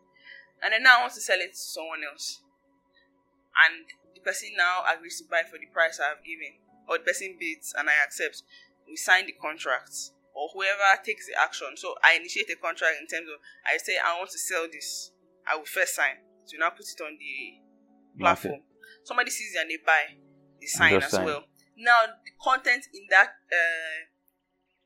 And 0.62 0.72
then 0.72 0.82
now 0.82 0.98
I 0.98 1.00
want 1.02 1.14
to 1.14 1.20
sell 1.20 1.38
it 1.38 1.52
to 1.52 1.58
someone 1.58 2.02
else. 2.06 2.42
And 3.66 3.86
the 4.14 4.20
person 4.20 4.50
now 4.56 4.82
agrees 4.86 5.18
to 5.18 5.26
buy 5.28 5.42
for 5.42 5.58
the 5.58 5.66
price 5.66 5.98
I 5.98 6.14
have 6.14 6.24
given. 6.24 6.61
Or 6.88 6.98
the 6.98 7.04
person 7.04 7.36
bids 7.38 7.74
and 7.76 7.88
I 7.88 7.92
accept. 8.04 8.42
We 8.86 8.96
sign 8.96 9.26
the 9.26 9.34
contract. 9.40 9.94
Or 10.34 10.48
whoever 10.54 10.98
takes 11.04 11.26
the 11.26 11.36
action. 11.40 11.76
So 11.76 11.94
I 12.02 12.16
initiate 12.16 12.50
a 12.50 12.56
contract 12.56 12.96
in 13.00 13.06
terms 13.06 13.28
of 13.28 13.38
I 13.66 13.76
say 13.78 13.96
I 13.98 14.18
want 14.18 14.30
to 14.30 14.38
sell 14.38 14.66
this. 14.70 15.12
I 15.46 15.56
will 15.56 15.66
first 15.66 15.94
sign. 15.94 16.18
So 16.46 16.56
now 16.58 16.70
put 16.70 16.86
it 16.88 17.00
on 17.02 17.18
the 17.18 18.18
platform. 18.18 18.62
Somebody 19.04 19.30
sees 19.30 19.54
it 19.54 19.60
and 19.60 19.70
they 19.70 19.78
buy. 19.84 20.18
They 20.60 20.66
sign 20.66 20.96
as 20.96 21.10
sign. 21.10 21.24
well. 21.26 21.44
Now 21.76 22.16
the 22.24 22.32
content 22.42 22.86
in 22.94 23.06
that 23.10 23.28
uh, 23.50 24.08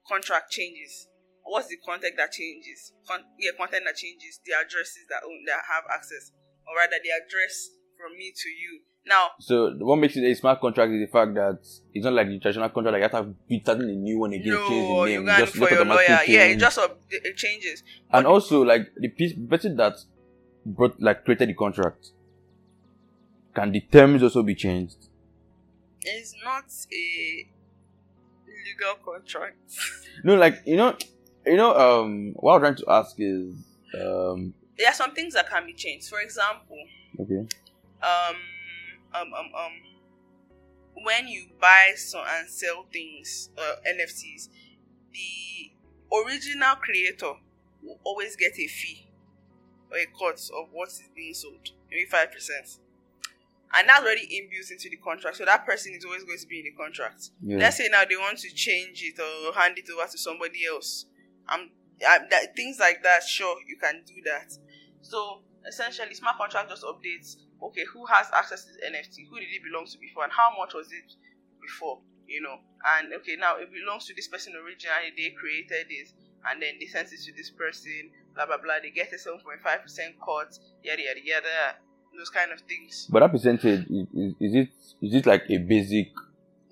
contract 0.09 0.51
changes. 0.51 1.09
What's 1.47 1.69
the 1.69 1.79
content 1.79 2.19
that 2.19 2.33
changes? 2.33 2.93
Con- 3.07 3.23
yeah, 3.39 3.55
content 3.55 3.87
that 3.87 3.95
changes. 3.95 4.43
The 4.43 4.59
addresses 4.59 5.07
that 5.11 5.23
own 5.23 5.47
that 5.47 5.63
have 5.71 5.87
access, 5.95 6.35
or 6.67 6.75
rather, 6.75 6.99
the 6.99 7.15
address 7.15 7.71
from 7.95 8.19
me 8.19 8.35
to 8.35 8.49
you. 8.51 8.83
Now, 9.09 9.31
So 9.39 9.73
what 9.79 9.97
makes 9.97 10.17
it 10.17 10.25
a 10.25 10.35
smart 10.35 10.61
contract 10.61 10.91
is 10.93 11.01
the 11.07 11.13
fact 11.13 11.35
that 11.35 11.59
it's 11.95 12.05
not 12.05 12.13
like 12.13 12.27
the 12.27 12.41
traditional 12.41 12.69
contract 12.71 12.95
like 12.95 13.03
you 13.13 13.17
have 13.17 13.27
to 13.27 13.35
be 13.49 13.61
starting 13.61 13.89
a 13.89 13.95
new 13.95 14.19
one 14.19 14.33
again, 14.33 14.57
change 14.69 14.69
the 14.69 15.05
name, 15.05 15.25
got 15.27 15.39
just, 15.39 15.53
for 15.53 15.59
just 15.61 15.71
your 15.71 15.81
automatically 15.81 16.15
lawyer. 16.35 16.39
Yeah, 16.39 16.45
it 16.53 16.59
just 16.59 16.79
up, 16.79 17.01
it 17.11 17.37
changes. 17.37 17.85
and 18.13 18.27
also 18.27 18.63
like 18.63 18.89
the 18.97 19.09
piece 19.09 19.33
person 19.49 19.77
that 19.77 19.95
brought 20.65 21.01
like 21.01 21.25
created 21.25 21.49
the 21.51 21.55
contract. 21.55 22.11
Can 23.55 23.71
the 23.71 23.81
terms 23.81 24.23
also 24.25 24.43
be 24.43 24.55
changed? 24.57 25.09
It's 26.03 26.35
not 26.45 26.65
a 26.93 27.49
legal 28.47 28.95
contract. 29.05 29.57
No, 30.25 30.35
like 30.35 30.63
you 30.65 30.77
know, 30.77 30.97
you 31.45 31.57
know. 31.57 31.77
Um, 31.77 32.33
what 32.37 32.55
I'm 32.55 32.61
trying 32.63 32.77
to 32.77 32.85
ask 32.89 33.15
is, 33.19 33.55
um, 34.01 34.55
there 34.79 34.89
are 34.89 34.95
some 34.95 35.13
things 35.13 35.35
that 35.35 35.49
can 35.49 35.67
be 35.67 35.75
changed. 35.75 36.09
For 36.09 36.21
example, 36.21 36.77
okay, 37.21 37.47
um, 38.03 38.37
um, 39.15 39.33
um, 39.35 39.47
um, 39.57 39.73
when 41.05 41.29
you 41.29 41.47
buy 41.61 41.93
so 41.97 42.23
and 42.27 42.49
sell 42.49 42.87
things, 42.93 43.51
uh, 43.59 43.77
NFTs, 43.89 44.49
the 45.13 46.17
original 46.25 46.77
creator 46.77 47.33
will 47.83 47.99
always 48.05 48.37
get 48.37 48.53
a 48.59 48.67
fee 48.67 49.09
or 49.91 49.99
a 49.99 50.07
cut 50.19 50.41
of 50.57 50.69
what 50.73 50.89
is 50.89 51.03
being 51.15 51.35
sold, 51.35 51.71
maybe 51.91 52.05
five 52.11 52.33
percent, 52.33 52.79
and 53.75 53.89
that's 53.89 54.03
already 54.03 54.23
inbuilt 54.27 54.71
into 54.71 54.89
the 54.89 54.97
contract. 54.97 55.37
So 55.37 55.45
that 55.45 55.67
person 55.67 55.93
is 55.95 56.05
always 56.05 56.25
going 56.25 56.39
to 56.39 56.47
be 56.47 56.61
in 56.61 56.65
the 56.65 56.83
contract. 56.83 57.31
yeah, 57.43 57.59
Let's 57.59 57.77
say 57.77 57.89
now 57.91 58.03
they 58.09 58.17
want 58.17 58.39
to 58.39 58.55
change 58.55 59.03
it 59.03 59.21
or 59.21 59.53
hand 59.53 59.79
it 59.79 59.87
over 59.93 60.11
to 60.11 60.19
somebody 60.19 60.61
else. 60.67 61.07
Um, 61.49 61.71
that, 62.01 62.55
things 62.57 62.79
like 62.79 63.03
that, 63.03 63.23
sure, 63.23 63.57
you 63.67 63.77
can 63.77 64.03
do 64.07 64.15
that. 64.25 64.53
So 65.03 65.41
essentially, 65.69 66.15
smart 66.15 66.37
contract 66.39 66.71
just 66.71 66.85
updates 66.85 67.37
okay, 67.63 67.85
who 67.93 68.07
has 68.07 68.27
access 68.33 68.65
to 68.65 68.73
this 68.73 68.81
NFT? 68.85 69.29
Who 69.31 69.39
did 69.39 69.49
it 69.49 69.63
belong 69.63 69.87
to 69.87 69.99
before, 69.99 70.25
and 70.25 70.33
how 70.33 70.53
much 70.59 70.75
was 70.75 70.89
it 70.93 71.13
before? 71.61 72.01
You 72.27 72.43
know, 72.43 72.57
and 72.99 73.13
okay, 73.23 73.37
now 73.39 73.57
it 73.57 73.71
belongs 73.73 74.07
to 74.07 74.15
this 74.15 74.29
person 74.29 74.55
originally. 74.57 75.15
They 75.17 75.31
created 75.31 75.87
this, 75.89 76.13
and 76.51 76.61
then 76.61 76.75
they 76.81 76.87
sent 76.87 77.13
it 77.13 77.21
to 77.25 77.33
this 77.33 77.51
person. 77.51 78.11
Blah 78.35 78.47
blah 78.47 78.59
blah. 78.59 78.83
They 78.83 78.91
get 78.91 79.13
a 79.13 79.19
seven 79.19 79.41
point 79.41 79.63
five 79.63 79.83
percent 79.83 80.17
cut. 80.19 80.59
Yada 80.83 81.03
yada 81.03 81.21
yada. 81.23 81.79
Those 82.17 82.31
kind 82.31 82.51
of 82.51 82.61
things. 82.61 83.09
But 83.11 83.21
that 83.21 83.31
percentage 83.31 83.87
is, 83.91 84.07
is, 84.15 84.35
is 84.41 84.55
it 84.55 84.69
is 85.03 85.15
it 85.15 85.27
like 85.27 85.45
a 85.51 85.59
basic 85.59 86.09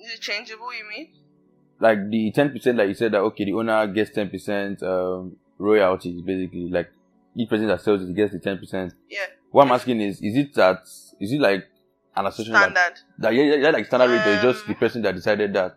Is 0.01 0.15
it 0.15 0.21
changeable? 0.21 0.73
You 0.75 0.89
mean? 0.89 1.09
like 1.81 2.09
the 2.09 2.31
ten 2.33 2.51
percent 2.51 2.77
that 2.79 2.89
you 2.89 2.95
said 2.95 3.13
that 3.13 3.19
okay 3.19 3.45
the 3.45 3.53
owner 3.53 3.87
gets 3.89 4.11
ten 4.11 4.31
percent 4.31 4.83
um 4.83 5.37
royalties 5.59 6.23
basically 6.23 6.69
like 6.71 6.91
each 7.37 7.49
person 7.49 7.67
that 7.67 7.81
sells 7.81 8.03
it 8.03 8.15
gets 8.15 8.33
the 8.33 8.39
ten 8.39 8.59
percent. 8.59 8.93
Yeah. 9.09 9.27
What 9.51 9.67
I'm 9.67 9.73
asking 9.73 10.01
is 10.01 10.21
is 10.21 10.37
it 10.37 10.55
that 10.55 10.83
is 11.21 11.33
it 11.33 11.41
like 11.41 11.65
an 12.17 12.27
association 12.27 12.53
that, 12.55 12.71
Standard. 12.73 13.01
that 13.19 13.35
yeah, 13.35 13.43
yeah, 13.43 13.55
yeah 13.57 13.71
like 13.71 13.87
standard 13.87 14.11
rate 14.11 14.39
or 14.39 14.43
just 14.43 14.65
Um, 14.65 14.69
the 14.69 14.75
person 14.75 15.03
that 15.03 15.15
decided 15.15 15.53
that 15.55 15.77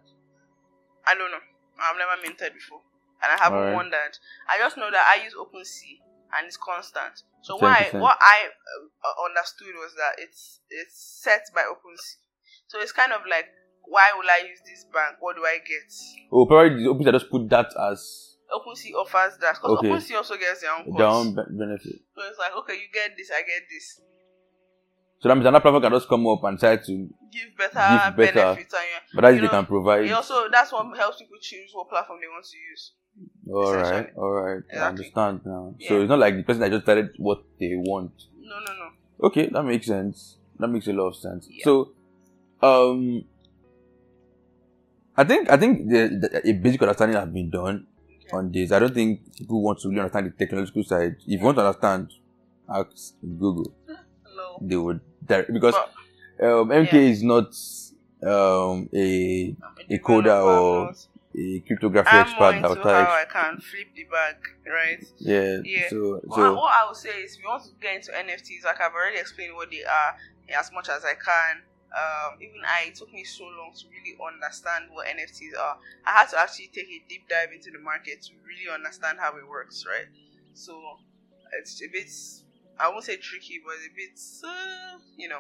I 1.06 1.16
don't 1.16 1.32
know. 1.32 1.40
I've 1.80 1.98
never 1.98 2.22
minted 2.22 2.54
before, 2.54 2.82
and 3.24 3.32
I 3.32 3.42
haven't 3.42 3.60
Alright. 3.60 3.76
wondered. 3.76 4.14
I 4.50 4.58
just 4.58 4.78
know 4.78 4.90
that 4.92 5.06
I 5.18 5.24
use 5.24 5.34
OpenSea 5.34 6.02
and 6.36 6.46
it's 6.48 6.58
constant. 6.58 7.24
So 7.42 7.56
what 7.56 7.72
I 7.72 7.84
10%. 7.94 8.02
what 8.02 8.18
I 8.20 8.50
uh, 8.50 9.30
understood 9.30 9.74
was 9.76 9.94
that 9.96 10.18
it's 10.18 10.60
it's 10.70 11.22
set 11.24 11.42
by 11.56 11.62
OpenSea. 11.62 12.18
So 12.68 12.80
it's 12.82 12.92
kind 12.92 13.14
of 13.14 13.22
like, 13.30 13.46
why 13.86 14.12
will 14.18 14.28
I 14.28 14.46
use 14.48 14.60
this 14.66 14.86
bank? 14.92 15.18
What 15.22 15.36
do 15.38 15.44
I 15.44 15.60
get? 15.64 15.88
oh 16.32 16.46
probably 16.46 16.84
the 16.84 16.90
open 16.90 17.06
just 17.06 17.30
put 17.30 17.50
that 17.50 17.68
as 17.92 18.27
OpenSea 18.52 18.94
offers 18.96 19.38
that 19.42 19.56
because 19.56 19.78
Okay. 19.80 19.90
OpenSea 19.90 20.16
also 20.18 20.36
gets 20.38 20.62
their 20.62 20.72
own 20.74 20.96
their 20.96 21.08
own 21.08 21.36
be- 21.36 21.58
benefit. 21.58 22.00
So 22.16 22.22
it's 22.30 22.40
like, 22.40 22.56
okay, 22.60 22.74
you 22.74 22.88
get 22.94 23.12
this, 23.18 23.30
I 23.32 23.42
get 23.42 23.64
this. 23.70 24.02
So 25.20 25.30
that 25.30 25.36
means 25.36 25.46
another 25.48 25.62
platform 25.62 25.82
can 25.82 25.92
just 25.92 26.08
come 26.08 26.28
up 26.28 26.44
and 26.44 26.60
try 26.60 26.78
to 26.78 26.86
Give 26.86 27.58
better, 27.58 27.74
Give 28.08 28.16
better. 28.18 28.34
benefits, 28.56 28.74
and 28.74 28.84
you 28.84 29.16
but 29.16 29.22
that 29.22 29.36
You 29.36 29.42
they 29.42 29.48
can 29.48 29.66
provide. 29.66 30.12
also 30.12 30.48
that's 30.50 30.72
what 30.72 30.96
helps 30.98 31.18
people 31.18 31.38
choose 31.42 31.72
what 31.74 31.90
platform 31.90 32.20
they 32.22 32.28
want 32.28 32.46
to 32.46 32.58
use. 32.58 32.94
All 33.52 33.74
right, 33.74 34.14
all 34.16 34.32
right. 34.32 34.64
I 34.74 34.78
understand 34.90 35.42
now. 35.44 35.74
So 35.88 36.02
it's 36.02 36.10
not 36.10 36.20
like 36.20 36.36
the 36.38 36.44
person 36.44 36.62
that 36.62 36.70
just 36.72 36.84
started 36.84 37.10
what 37.18 37.44
they 37.60 37.74
want. 37.76 38.12
No, 38.40 38.60
no, 38.60 38.74
no. 38.74 39.28
Okay, 39.28 39.50
that 39.50 39.64
makes 39.64 39.88
sense. 39.88 40.38
That 40.60 40.68
makes 40.68 40.88
a 40.88 40.94
lot 40.94 41.08
of 41.08 41.16
sense. 41.16 41.48
Yeah. 41.50 41.64
So, 41.64 41.94
um, 42.62 43.24
I 45.16 45.24
think 45.24 45.50
I 45.50 45.58
think 45.58 45.90
the, 45.90 46.10
the, 46.22 46.48
a 46.50 46.54
basic 46.54 46.82
understanding 46.84 47.18
has 47.18 47.28
been 47.30 47.50
done. 47.50 47.88
On 48.34 48.52
this. 48.52 48.72
I 48.72 48.80
don't 48.80 48.94
think 48.94 49.36
people 49.38 49.62
want 49.62 49.80
to 49.80 49.90
really 49.90 50.02
understand 50.02 50.28
the 50.28 50.32
technological 50.32 50.84
side. 50.84 51.16
If 51.26 51.40
you 51.40 51.46
want 51.46 51.58
to 51.58 51.66
understand, 51.66 52.14
ask 52.70 53.14
Google. 53.22 53.74
No. 53.88 54.60
They 54.62 54.76
would 54.76 55.00
direct 55.26 55.52
because 55.54 55.76
um, 55.76 56.70
MK 56.70 56.94
Yeah. 56.94 57.00
is 57.00 57.24
not 57.24 57.54
um, 58.24 58.90
a 58.94 59.56
I'm 59.62 59.76
a 59.90 59.98
coder 60.00 60.44
or 60.44 60.94
a 61.40 61.60
cryptography 61.68 62.10
I'm 62.10 62.22
expert 62.28 62.56
into 62.56 62.82
how. 62.82 62.90
I 62.90 63.26
can 63.32 63.60
flip 63.60 63.88
the 63.96 64.04
bag, 64.06 64.36
right? 64.68 65.06
Yeah. 65.18 65.60
Yeah. 65.64 65.90
So 65.90 66.22
Well, 66.26 66.56
what 66.56 66.74
I 66.74 66.86
would 66.88 66.96
say 66.96 67.10
is, 67.10 67.36
if 67.36 67.44
you 67.44 67.50
want 67.50 67.64
to 67.64 67.70
get 67.82 67.96
into 67.96 68.12
NFTs, 68.12 68.66
like 68.66 68.82
I've 68.82 68.94
already 68.94 69.20
explained 69.20 69.56
what 69.56 69.70
they 69.70 69.84
are 69.84 70.16
as 70.60 70.72
much 70.72 70.90
as 70.90 71.04
I 71.06 71.14
can. 71.14 71.62
Um, 71.96 72.42
even 72.42 72.62
I, 72.68 72.90
it 72.90 72.96
took 72.96 73.12
me 73.14 73.24
so 73.24 73.46
long 73.46 73.72
to 73.74 73.86
really 73.88 74.18
understand 74.20 74.86
what 74.92 75.08
NFTs 75.08 75.58
are. 75.58 75.78
I 76.06 76.12
had 76.12 76.30
to 76.30 76.40
actually 76.40 76.70
take 76.74 76.88
a 76.88 77.04
deep 77.08 77.30
dive 77.30 77.50
into 77.54 77.72
the 77.72 77.80
market 77.80 78.22
to 78.24 78.32
really 78.46 78.70
understand 78.74 79.20
how 79.20 79.38
it 79.38 79.48
works, 79.48 79.86
right? 79.88 80.08
So 80.54 80.78
it's 81.60 81.82
a 81.82 81.88
bit, 81.88 82.10
I 82.80 82.90
won't 82.90 83.06
say 83.06 83.18
tricky, 83.18 83.62
but 83.66 83.76
a 83.76 83.92
bit, 83.96 84.20
uh, 84.44 85.00
you 85.18 85.30
know. 85.30 85.40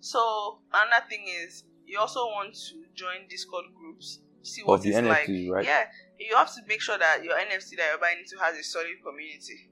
So 0.00 0.60
another 0.72 1.06
thing 1.08 1.26
is, 1.26 1.64
you 1.86 1.98
also 1.98 2.26
want 2.26 2.54
to 2.54 2.84
join 2.94 3.26
Discord 3.28 3.64
groups, 3.74 4.20
see 4.42 4.62
what 4.62 4.74
of 4.76 4.82
the 4.82 4.90
it's 4.90 5.08
like. 5.08 5.26
NFT, 5.26 5.50
right? 5.50 5.64
Yeah, 5.64 5.84
you 6.18 6.36
have 6.36 6.54
to 6.54 6.60
make 6.68 6.80
sure 6.80 6.98
that 6.98 7.24
your 7.24 7.34
NFT 7.34 7.76
that 7.76 7.88
you're 7.90 7.98
buying 7.98 8.18
into 8.18 8.36
has 8.42 8.56
a 8.58 8.62
solid 8.62 9.02
community, 9.02 9.70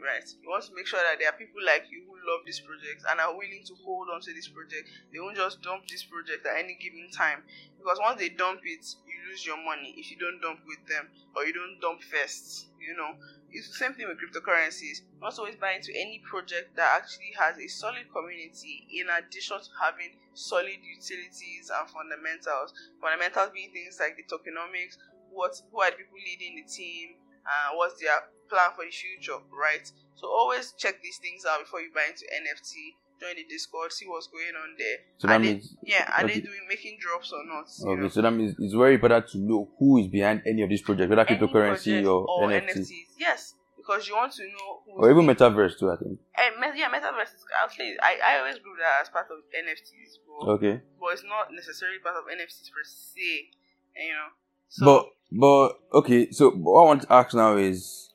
right? 0.00 0.26
You 0.42 0.48
want 0.48 0.64
to 0.66 0.74
make 0.74 0.86
sure 0.86 1.02
that 1.02 1.18
there 1.18 1.28
are 1.28 1.38
people 1.38 1.62
like 1.62 1.86
you 1.90 2.06
who 2.06 2.14
love 2.22 2.46
this 2.46 2.60
project 2.60 3.04
and 3.10 3.20
are 3.20 3.34
willing 3.34 3.62
to 3.66 3.74
hold 3.84 4.08
on 4.08 4.20
to 4.22 4.32
this 4.32 4.48
project. 4.48 4.88
They 5.12 5.20
won't 5.20 5.36
just 5.36 5.62
dump 5.62 5.86
this 5.86 6.06
project 6.06 6.46
at 6.46 6.58
any 6.58 6.78
given 6.78 7.10
time 7.10 7.42
because 7.76 7.98
once 8.00 8.18
they 8.18 8.30
dump 8.30 8.62
it, 8.64 8.84
you 9.06 9.16
lose 9.30 9.44
your 9.44 9.58
money 9.58 9.94
if 9.98 10.10
you 10.10 10.18
don't 10.18 10.40
dump 10.40 10.60
with 10.66 10.82
them 10.88 11.10
or 11.34 11.44
you 11.44 11.52
don't 11.52 11.78
dump 11.80 12.02
first. 12.02 12.70
You 12.78 12.96
know, 12.96 13.18
it's 13.50 13.68
the 13.68 13.78
same 13.78 13.94
thing 13.94 14.08
with 14.08 14.22
cryptocurrencies. 14.22 15.02
Must 15.20 15.38
always 15.38 15.56
buy 15.56 15.76
into 15.76 15.92
any 15.92 16.22
project 16.24 16.76
that 16.76 17.02
actually 17.02 17.34
has 17.38 17.58
a 17.58 17.68
solid 17.68 18.06
community 18.12 18.86
in 18.92 19.10
addition 19.10 19.58
to 19.58 19.70
having 19.82 20.16
solid 20.34 20.78
utilities 20.78 21.70
and 21.74 21.86
fundamentals. 21.90 22.72
Fundamentals 23.02 23.50
being 23.52 23.72
things 23.72 23.98
like 23.98 24.16
the 24.16 24.24
tokenomics, 24.30 24.96
what 25.30 25.52
who 25.70 25.80
are 25.80 25.90
the 25.90 25.96
people 25.96 26.18
leading 26.22 26.56
the 26.56 26.66
team, 26.70 27.16
uh, 27.44 27.76
what's 27.76 28.00
their 28.00 28.28
plan 28.48 28.70
for 28.74 28.84
the 28.84 28.90
future, 28.90 29.38
right? 29.52 29.90
So 30.16 30.26
always 30.28 30.72
check 30.72 31.02
these 31.02 31.18
things 31.18 31.44
out 31.48 31.60
before 31.60 31.80
you 31.80 31.90
buy 31.94 32.06
into 32.08 32.24
NFT. 32.26 32.96
Join 33.20 33.34
the 33.34 33.44
Discord, 33.50 33.92
see 33.92 34.06
what's 34.06 34.28
going 34.28 34.54
on 34.54 34.76
there. 34.78 34.98
So 35.18 35.26
that 35.26 35.34
Are 35.34 35.38
they- 35.42 35.54
means 35.54 35.74
Yeah, 35.82 36.06
are 36.16 36.24
okay. 36.24 36.34
they 36.34 36.40
doing 36.40 36.64
making 36.68 36.98
drops 37.00 37.32
or 37.32 37.42
not? 37.44 37.66
you 37.80 37.90
okay. 37.92 38.00
know? 38.02 38.08
So 38.08 38.22
that 38.22 38.30
means 38.30 38.54
it's 38.58 38.74
very 38.74 38.94
important 38.94 39.28
to 39.34 39.38
know 39.38 39.68
who 39.78 39.98
is 39.98 40.06
behind 40.06 40.42
any 40.46 40.62
of 40.62 40.68
these 40.68 40.82
projects, 40.82 41.10
whether 41.10 41.26
Any 41.26 41.36
cryptocurrency 41.38 41.98
project 42.02 42.06
or, 42.06 42.50
NFT, 42.50 43.06
Yes, 43.18 43.54
because 43.76 44.06
you 44.06 44.14
want 44.14 44.32
to 44.34 44.44
know 44.46 44.82
who. 44.86 45.02
or 45.02 45.10
even 45.10 45.26
metaverse 45.26 45.78
too. 45.78 45.90
I 45.90 45.96
think. 45.96 46.20
Eh, 46.36 46.50
me- 46.60 46.78
yeah, 46.78 46.88
metaverse. 46.90 47.34
is- 47.34 47.44
Actually, 47.64 47.96
I, 48.00 48.18
I 48.24 48.38
always 48.38 48.58
group 48.60 48.78
that 48.78 49.02
as 49.02 49.08
part 49.08 49.26
of 49.32 49.38
NFTs, 49.52 50.18
but, 50.26 50.48
Okay. 50.54 50.80
but 51.00 51.06
it's 51.12 51.24
not 51.24 51.50
necessarily 51.52 51.98
part 51.98 52.14
of 52.16 52.24
NFTs 52.30 52.70
per 52.70 52.84
se. 52.84 53.50
You 53.96 54.12
know. 54.12 54.28
So, 54.68 54.84
but 54.84 55.06
but 55.32 55.98
okay. 55.98 56.30
So 56.30 56.50
what 56.50 56.82
I 56.82 56.84
want 56.86 57.02
to 57.02 57.12
ask 57.12 57.34
now 57.34 57.56
is, 57.56 58.07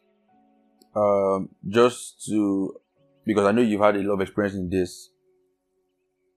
um, 0.96 1.50
just 1.68 2.26
to 2.28 2.80
because 3.26 3.46
I 3.46 3.52
know 3.52 3.62
you've 3.62 3.82
had 3.82 3.96
a 3.96 4.00
lot 4.04 4.16
of 4.16 4.22
experience 4.22 4.56
in 4.56 4.70
this. 4.70 5.10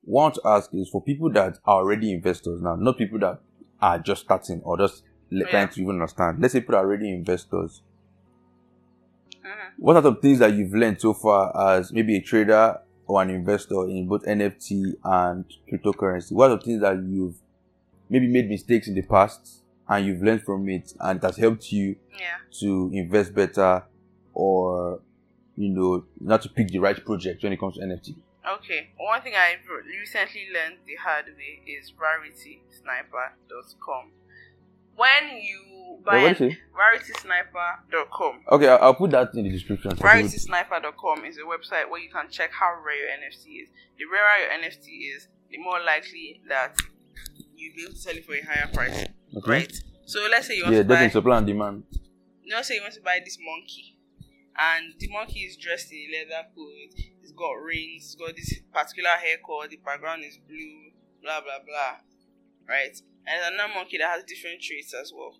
What 0.03 0.23
want 0.23 0.35
to 0.37 0.41
ask 0.45 0.71
is 0.73 0.89
for 0.89 1.03
people 1.03 1.33
that 1.33 1.59
are 1.65 1.79
already 1.81 2.13
investors 2.13 2.61
now, 2.63 2.77
not 2.77 2.97
people 2.97 3.19
that 3.21 3.41
are 3.81 3.99
just 3.99 4.23
starting 4.23 4.61
or 4.63 4.79
just 4.79 5.03
Yeah. 5.31 5.47
trying 5.51 5.69
to 5.71 5.83
even 5.83 5.97
understand. 5.97 6.41
Let's 6.41 6.53
say 6.53 6.61
people 6.61 6.77
are 6.77 6.85
already 6.85 7.13
investors. 7.13 7.83
mhm. 9.43 9.73
what 9.79 9.97
are 9.97 10.03
the 10.03 10.15
things 10.15 10.39
that 10.41 10.53
you've 10.55 10.73
learned 10.75 11.01
so 11.01 11.13
far 11.13 11.77
as 11.77 11.93
maybe 11.93 12.17
a 12.17 12.21
trader 12.21 12.81
or 13.07 13.23
an 13.23 13.31
investor 13.31 13.89
in 13.89 14.07
both 14.09 14.25
NFT 14.27 14.95
and 15.05 15.45
cryptocurrency? 15.71 16.33
What 16.33 16.51
are 16.51 16.57
the 16.57 16.63
things 16.63 16.81
that 16.81 17.03
you've 17.05 17.37
maybe 18.09 18.29
made 18.29 18.49
mistakes 18.49 18.89
in 18.89 18.95
the 18.95 19.03
past 19.03 19.63
and 19.89 20.07
you've 20.07 20.23
learned 20.23 20.43
from 20.43 20.69
it 20.69 20.93
and 21.01 21.19
it 21.19 21.23
has 21.27 21.37
helped 21.37 21.71
you 21.73 21.97
yeah. 22.13 22.39
to 22.61 22.91
invest 22.93 23.35
better 23.35 23.85
or 24.37 25.01
you 25.57 25.71
know 25.71 26.05
not 26.21 26.43
to 26.43 26.49
pick 26.51 26.69
the 26.69 26.79
right 26.79 27.03
project 27.05 27.43
when 27.43 27.53
it 27.55 27.59
comes 27.59 27.75
to 27.77 27.81
NFT? 27.81 28.15
Okay, 28.59 28.91
one 28.99 29.21
thing 29.23 29.33
I 29.35 29.57
recently 30.01 30.47
learned 30.55 30.77
the 30.87 30.95
hard 31.03 31.25
way 31.27 31.63
is 31.67 31.93
raritysniper.com. 31.99 34.13
When 34.95 35.41
you 35.43 35.99
buy 36.05 36.19
an- 36.19 36.35
did 36.35 36.41
you 36.41 36.51
say? 36.53 36.59
raritysniper.com. 36.81 38.41
Okay, 38.53 38.69
I'll, 38.69 38.95
put 38.95 39.11
that 39.11 39.35
in 39.35 39.43
the 39.45 39.51
description. 39.51 39.91
Raritysniper.com 39.93 41.25
is 41.25 41.39
a 41.39 41.43
website 41.43 41.91
where 41.91 42.01
you 42.01 42.11
can 42.11 42.29
check 42.31 42.51
how 42.53 42.75
rare 42.85 42.97
your 42.97 43.09
NFT 43.19 43.63
is. 43.63 43.69
The 43.99 44.05
rarer 44.05 44.39
your 44.43 44.51
NFT 44.63 45.17
is, 45.17 45.29
the 45.51 45.59
more 45.59 45.81
likely 45.85 46.41
that 46.49 46.77
you'll 47.57 47.75
be 47.75 47.83
able 47.83 47.93
to 47.95 47.99
sell 47.99 48.15
it 48.17 48.25
for 48.25 48.35
a 48.35 48.43
higher 48.43 48.69
price. 48.73 49.07
Okay. 49.37 49.51
Right? 49.51 49.73
So 50.07 50.21
let's 50.31 50.47
say 50.47 50.55
you 50.57 50.63
want 50.65 50.75
Yeah, 50.77 50.83
to 50.83 50.89
buy 50.89 50.95
definitely 50.95 51.13
supply 51.19 51.39
and 51.39 51.47
demand. 51.47 51.83
let's 52.51 52.69
say 52.69 52.75
you 52.77 52.83
want 52.83 52.95
to 52.95 53.01
buy 53.03 53.19
this 53.25 53.37
monkey 53.41 53.96
and 54.59 54.95
the 54.99 55.09
monkey 55.09 55.41
is 55.41 55.57
dressed 55.57 55.93
in 55.93 55.99
a 55.99 56.19
leather 56.19 56.49
coat 56.55 56.93
it's 57.23 57.33
got 57.33 57.53
rings 57.53 58.05
it's 58.05 58.15
got 58.15 58.35
this 58.37 58.61
particular 58.73 59.11
haircut 59.11 59.71
the 59.71 59.77
background 59.85 60.23
is 60.25 60.39
blue 60.49 60.91
blah 61.23 61.41
blah 61.41 61.59
blah 61.65 61.99
right? 62.69 62.95
And 63.27 63.55
another 63.55 63.75
monkey 63.75 63.99
that 63.99 64.11
has 64.11 64.25
different 64.25 64.61
traits 64.61 64.95
as 64.95 65.13
well. 65.15 65.35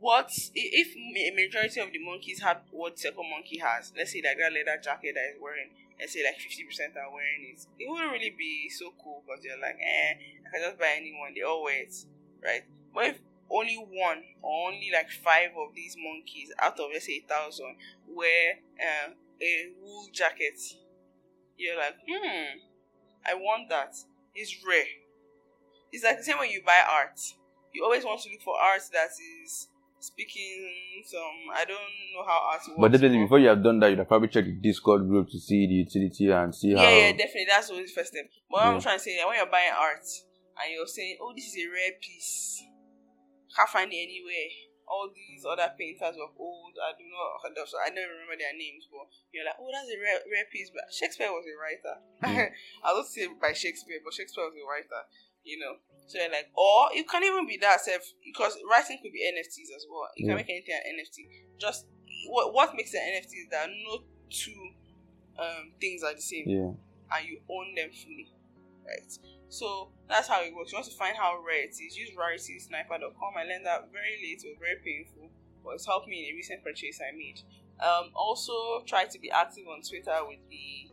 What 0.00 0.30
if 0.54 0.94
a 0.94 1.34
majority 1.34 1.80
of 1.80 1.92
the 1.92 1.98
monkeys 1.98 2.40
have 2.40 2.62
what 2.70 2.98
second 2.98 3.28
monkey 3.30 3.58
has 3.58 3.92
let's 3.96 4.12
say 4.12 4.22
like 4.24 4.38
that 4.38 4.52
leather 4.52 4.78
jacket 4.78 5.10
that 5.18 5.34
he's 5.34 5.42
wearing 5.42 5.74
let's 5.98 6.12
say 6.14 6.22
like 6.22 6.38
50% 6.38 6.94
are 6.94 7.10
wearing 7.10 7.50
it 7.50 7.66
it 7.82 7.90
wouldn't 7.90 8.12
really 8.12 8.30
be 8.38 8.70
so 8.70 8.94
cool 9.02 9.24
because 9.26 9.42
they're 9.42 9.58
like 9.58 9.74
eh 9.82 10.14
i 10.46 10.50
can 10.54 10.62
just 10.70 10.78
buy 10.78 10.94
anyone 10.94 11.34
they 11.34 11.42
all 11.42 11.64
wear 11.64 11.82
it 11.82 11.90
right? 12.44 12.62
But 12.94 13.06
if 13.06 13.18
only 13.50 13.76
one 13.76 14.22
or 14.42 14.68
only 14.68 14.90
like 14.92 15.10
five 15.10 15.50
of 15.56 15.74
these 15.74 15.96
monkeys 15.98 16.52
out 16.58 16.78
of 16.78 16.86
let's 16.92 17.06
say 17.06 17.22
a 17.24 17.28
thousand 17.28 17.76
wear 18.06 18.54
uh, 18.80 19.10
a 19.40 19.72
wool 19.82 20.06
jacket. 20.12 20.58
You're 21.56 21.76
like, 21.76 21.94
hmm, 22.08 22.58
I 23.26 23.34
want 23.34 23.68
that. 23.70 23.94
It's 24.34 24.54
rare. 24.66 24.84
It's 25.92 26.04
like 26.04 26.18
the 26.18 26.24
same 26.24 26.38
when 26.38 26.50
you 26.50 26.62
buy 26.64 26.80
art. 26.88 27.18
You 27.72 27.84
always 27.84 28.04
want 28.04 28.20
to 28.22 28.30
look 28.30 28.42
for 28.42 28.54
art 28.58 28.82
that 28.92 29.10
is 29.44 29.68
speaking 29.98 30.70
some. 31.04 31.20
I 31.54 31.64
don't 31.64 31.78
know 32.14 32.24
how 32.26 32.50
art 32.52 32.60
works. 32.68 32.78
But 32.78 32.92
definitely, 32.92 33.18
before 33.22 33.38
you 33.40 33.48
have 33.48 33.62
done 33.62 33.80
that, 33.80 33.88
you'd 33.88 33.98
have 33.98 34.08
probably 34.08 34.28
checked 34.28 34.46
the 34.46 34.52
Discord 34.60 35.08
group 35.08 35.28
to 35.30 35.38
see 35.40 35.66
the 35.66 35.74
utility 35.74 36.30
and 36.30 36.54
see 36.54 36.68
yeah, 36.68 36.78
how. 36.78 36.88
yeah, 36.88 37.10
definitely. 37.12 37.46
That's 37.48 37.70
always 37.70 37.92
the 37.92 38.00
first 38.00 38.12
step. 38.12 38.26
But 38.50 38.58
Yeah. 38.58 38.70
I'm 38.70 38.80
trying 38.80 38.98
to 38.98 39.02
say 39.02 39.16
that 39.16 39.26
when 39.26 39.36
you're 39.36 39.46
buying 39.50 39.72
art 39.76 40.06
and 40.62 40.72
you're 40.74 40.86
saying, 40.86 41.18
"Oh, 41.20 41.32
this 41.34 41.46
is 41.46 41.56
a 41.56 41.66
rare 41.68 41.92
piece," 42.00 42.62
can't 43.58 43.70
find 43.74 43.90
it 43.90 43.98
anywhere. 43.98 44.48
All 44.88 45.10
these 45.12 45.44
other 45.44 45.68
painters 45.76 46.16
of 46.16 46.32
old, 46.38 46.72
I 46.80 46.96
do 46.96 47.04
not, 47.04 47.44
I 47.44 47.90
don't 47.92 48.08
remember 48.08 48.38
their 48.40 48.56
names, 48.56 48.88
but 48.88 49.04
you're 49.34 49.44
like, 49.44 49.58
"Oh, 49.60 49.68
that's 49.68 49.90
a 49.90 49.98
rare, 50.00 50.22
rare 50.32 50.48
piece." 50.48 50.70
But 50.72 50.88
Shakespeare 50.88 51.28
was 51.28 51.44
a 51.44 51.56
writer. 51.60 51.94
Mm. 52.24 52.48
I 52.86 52.88
don't 52.96 53.04
say 53.04 53.28
by 53.36 53.52
Shakespeare, 53.52 54.00
but 54.00 54.14
Shakespeare 54.16 54.48
was 54.48 54.56
a 54.56 54.64
writer. 54.64 55.02
You 55.44 55.60
know, 55.60 55.76
so 56.08 56.16
you're 56.16 56.32
like, 56.32 56.48
or 56.56 56.88
it 56.96 57.04
can 57.08 57.20
even 57.24 57.44
be 57.46 57.58
that 57.60 57.80
self 57.84 58.00
because 58.24 58.56
writing 58.64 58.96
could 59.02 59.12
be 59.12 59.20
NFTs 59.28 59.76
as 59.76 59.84
well. 59.90 60.08
You 60.16 60.24
Yeah. 60.24 60.28
can 60.32 60.36
make 60.40 60.50
anything 60.50 60.76
an 60.80 60.96
NFT. 60.96 61.18
Just 61.60 61.84
what 62.32 62.54
what 62.56 62.72
makes 62.74 62.94
an 62.94 63.00
NFT 63.04 63.44
is 63.44 63.48
that 63.52 63.68
no 63.68 64.04
two 64.32 64.72
um 65.38 65.72
things 65.80 66.02
are 66.02 66.14
the 66.14 66.20
same 66.24 66.48
Yeah. 66.48 66.72
and 67.12 67.22
you 67.28 67.40
own 67.48 67.74
them 67.76 67.90
fully. 67.92 68.32
Right. 68.88 69.12
So 69.48 69.92
that's 70.08 70.28
how 70.28 70.42
it 70.42 70.54
works. 70.54 70.72
You 70.72 70.78
want 70.78 70.88
to 70.88 70.96
find 70.96 71.16
how 71.16 71.36
rare 71.44 71.64
it 71.64 71.76
is. 71.76 71.96
Use 71.96 72.10
raritysniper.com. 72.16 73.32
I 73.36 73.44
learned 73.44 73.66
that 73.66 73.92
very 73.92 74.16
late, 74.22 74.40
it 74.44 74.48
was 74.48 74.58
very 74.60 74.80
painful, 74.80 75.28
but 75.64 75.74
it's 75.74 75.86
helped 75.86 76.08
me 76.08 76.28
in 76.28 76.34
a 76.34 76.36
recent 76.36 76.64
purchase 76.64 77.00
I 77.00 77.16
made. 77.16 77.40
Um, 77.80 78.10
also 78.14 78.82
try 78.86 79.04
to 79.04 79.18
be 79.18 79.30
active 79.30 79.64
on 79.68 79.82
Twitter 79.82 80.18
with 80.26 80.40
the 80.50 80.90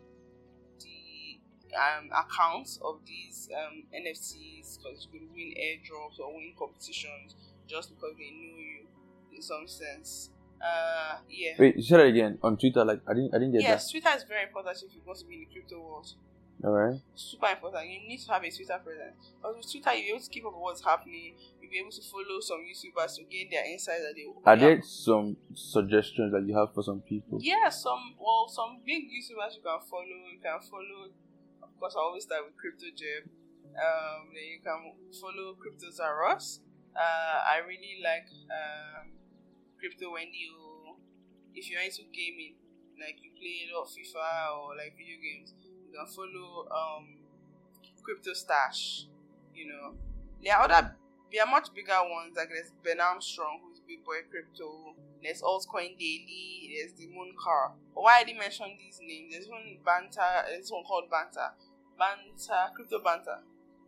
the 0.80 1.40
um, 1.76 2.10
accounts 2.14 2.80
of 2.84 3.00
these 3.08 3.50
um, 3.56 3.84
NFTs 3.90 4.78
because 4.78 5.08
you 5.12 5.20
could 5.20 5.28
win 5.34 5.54
airdrops 5.58 6.20
or 6.20 6.36
win 6.36 6.54
competitions 6.58 7.36
just 7.68 7.90
because 7.90 8.14
they 8.18 8.30
know 8.30 8.60
you 8.60 8.86
in 9.34 9.42
some 9.42 9.68
sense. 9.68 10.30
Uh, 10.62 11.18
yeah. 11.30 11.54
Wait, 11.58 11.84
say 11.84 11.98
that 11.98 12.08
again 12.08 12.38
on 12.44 12.58
Twitter. 12.58 12.86
Like 12.86 13.02
I 13.08 13.14
didn't, 13.14 13.34
I 13.34 13.40
didn't 13.40 13.54
get 13.54 13.62
that. 13.64 13.82
Yes, 13.82 13.92
Twitter 13.92 14.10
is 14.16 14.24
very 14.24 14.44
important 14.44 14.78
if 14.78 14.94
you 14.94 15.02
want 15.06 15.20
to 15.20 15.26
be 15.26 15.36
in 15.36 15.40
the 15.42 15.46
crypto 15.48 15.82
world. 15.82 16.14
All 16.64 16.72
right. 16.72 17.00
super 17.16 17.48
important. 17.48 17.90
You 17.90 18.00
need 18.08 18.22
to 18.26 18.32
have 18.32 18.44
a 18.44 18.50
Twitter 18.50 18.80
presence. 18.84 19.34
Because 19.38 19.56
with 19.58 19.72
Twitter, 19.72 19.94
you'll 19.94 20.06
be 20.06 20.12
able 20.16 20.24
to 20.24 20.30
keep 20.30 20.46
up 20.46 20.54
with 20.54 20.62
what's 20.62 20.84
happening. 20.84 21.36
You'll 21.62 21.72
be 21.72 21.80
able 21.80 21.92
to 21.92 22.02
follow 22.02 22.40
some 22.40 22.64
YouTubers 22.64 23.16
to 23.18 23.24
gain 23.28 23.50
their 23.52 23.66
insights 23.66 24.02
that 24.02 24.16
they 24.16 24.26
Are 24.26 24.56
there 24.58 24.82
some 24.82 25.38
suggestions 25.54 26.32
that 26.32 26.48
you 26.48 26.56
have 26.58 26.74
for 26.74 26.82
some 26.82 27.02
people? 27.02 27.40
Yeah, 27.42 27.70
some 27.70 28.16
well, 28.18 28.48
some 28.48 28.80
big 28.86 29.04
YouTubers 29.12 29.60
you 29.60 29.62
can 29.62 29.80
follow. 29.84 30.18
You 30.32 30.40
can 30.42 30.60
follow. 30.64 31.12
Of 31.62 31.72
course, 31.80 31.94
I 31.96 32.00
always 32.00 32.24
start 32.24 32.46
with 32.48 32.56
Crypto 32.56 32.88
Jebb. 32.96 33.28
Um, 33.76 34.32
then 34.32 34.48
you 34.56 34.60
can 34.64 34.80
follow 35.20 35.60
CryptosRUs. 35.60 36.60
Uh, 36.96 37.38
I 37.44 37.60
really 37.68 38.00
like 38.00 38.32
um, 38.48 39.12
Crypto 39.78 40.14
when 40.16 40.32
you, 40.32 40.96
if 41.54 41.68
you're 41.70 41.84
into 41.84 42.08
gaming, 42.16 42.56
like 42.96 43.20
you 43.20 43.36
play 43.36 43.68
a 43.68 43.76
lot 43.76 43.84
of 43.84 43.92
FIFA 43.92 44.56
or 44.56 44.80
like 44.80 44.96
video 44.96 45.20
games, 45.20 45.52
follow 46.04 46.68
um, 46.68 47.16
Crypto 48.04 48.34
Stash. 48.34 49.08
You 49.54 49.68
know, 49.68 49.94
there 50.44 50.56
are 50.58 50.64
other, 50.64 50.96
there 51.32 51.44
are 51.44 51.50
much 51.50 51.74
bigger 51.74 51.96
ones 52.04 52.36
like 52.36 52.50
there's 52.50 52.72
Ben 52.84 53.00
Armstrong, 53.00 53.62
who's 53.64 53.80
BitBoy 53.80 54.30
Crypto. 54.30 54.96
There's 55.24 55.42
Altcoin 55.42 55.98
Daily. 55.98 56.76
There's 56.76 56.94
the 57.00 57.08
Moon 57.08 57.34
Carl. 57.40 57.76
Why 57.94 58.20
I 58.20 58.24
didn't 58.24 58.40
mention 58.40 58.68
these 58.78 59.00
names? 59.02 59.34
There's 59.34 59.48
one 59.48 59.78
Banter. 59.86 60.50
There's 60.50 60.70
one 60.70 60.84
called 60.84 61.10
Banter. 61.10 61.56
Banter, 61.98 62.76
Crypto 62.76 63.00
Banter. 63.00 63.40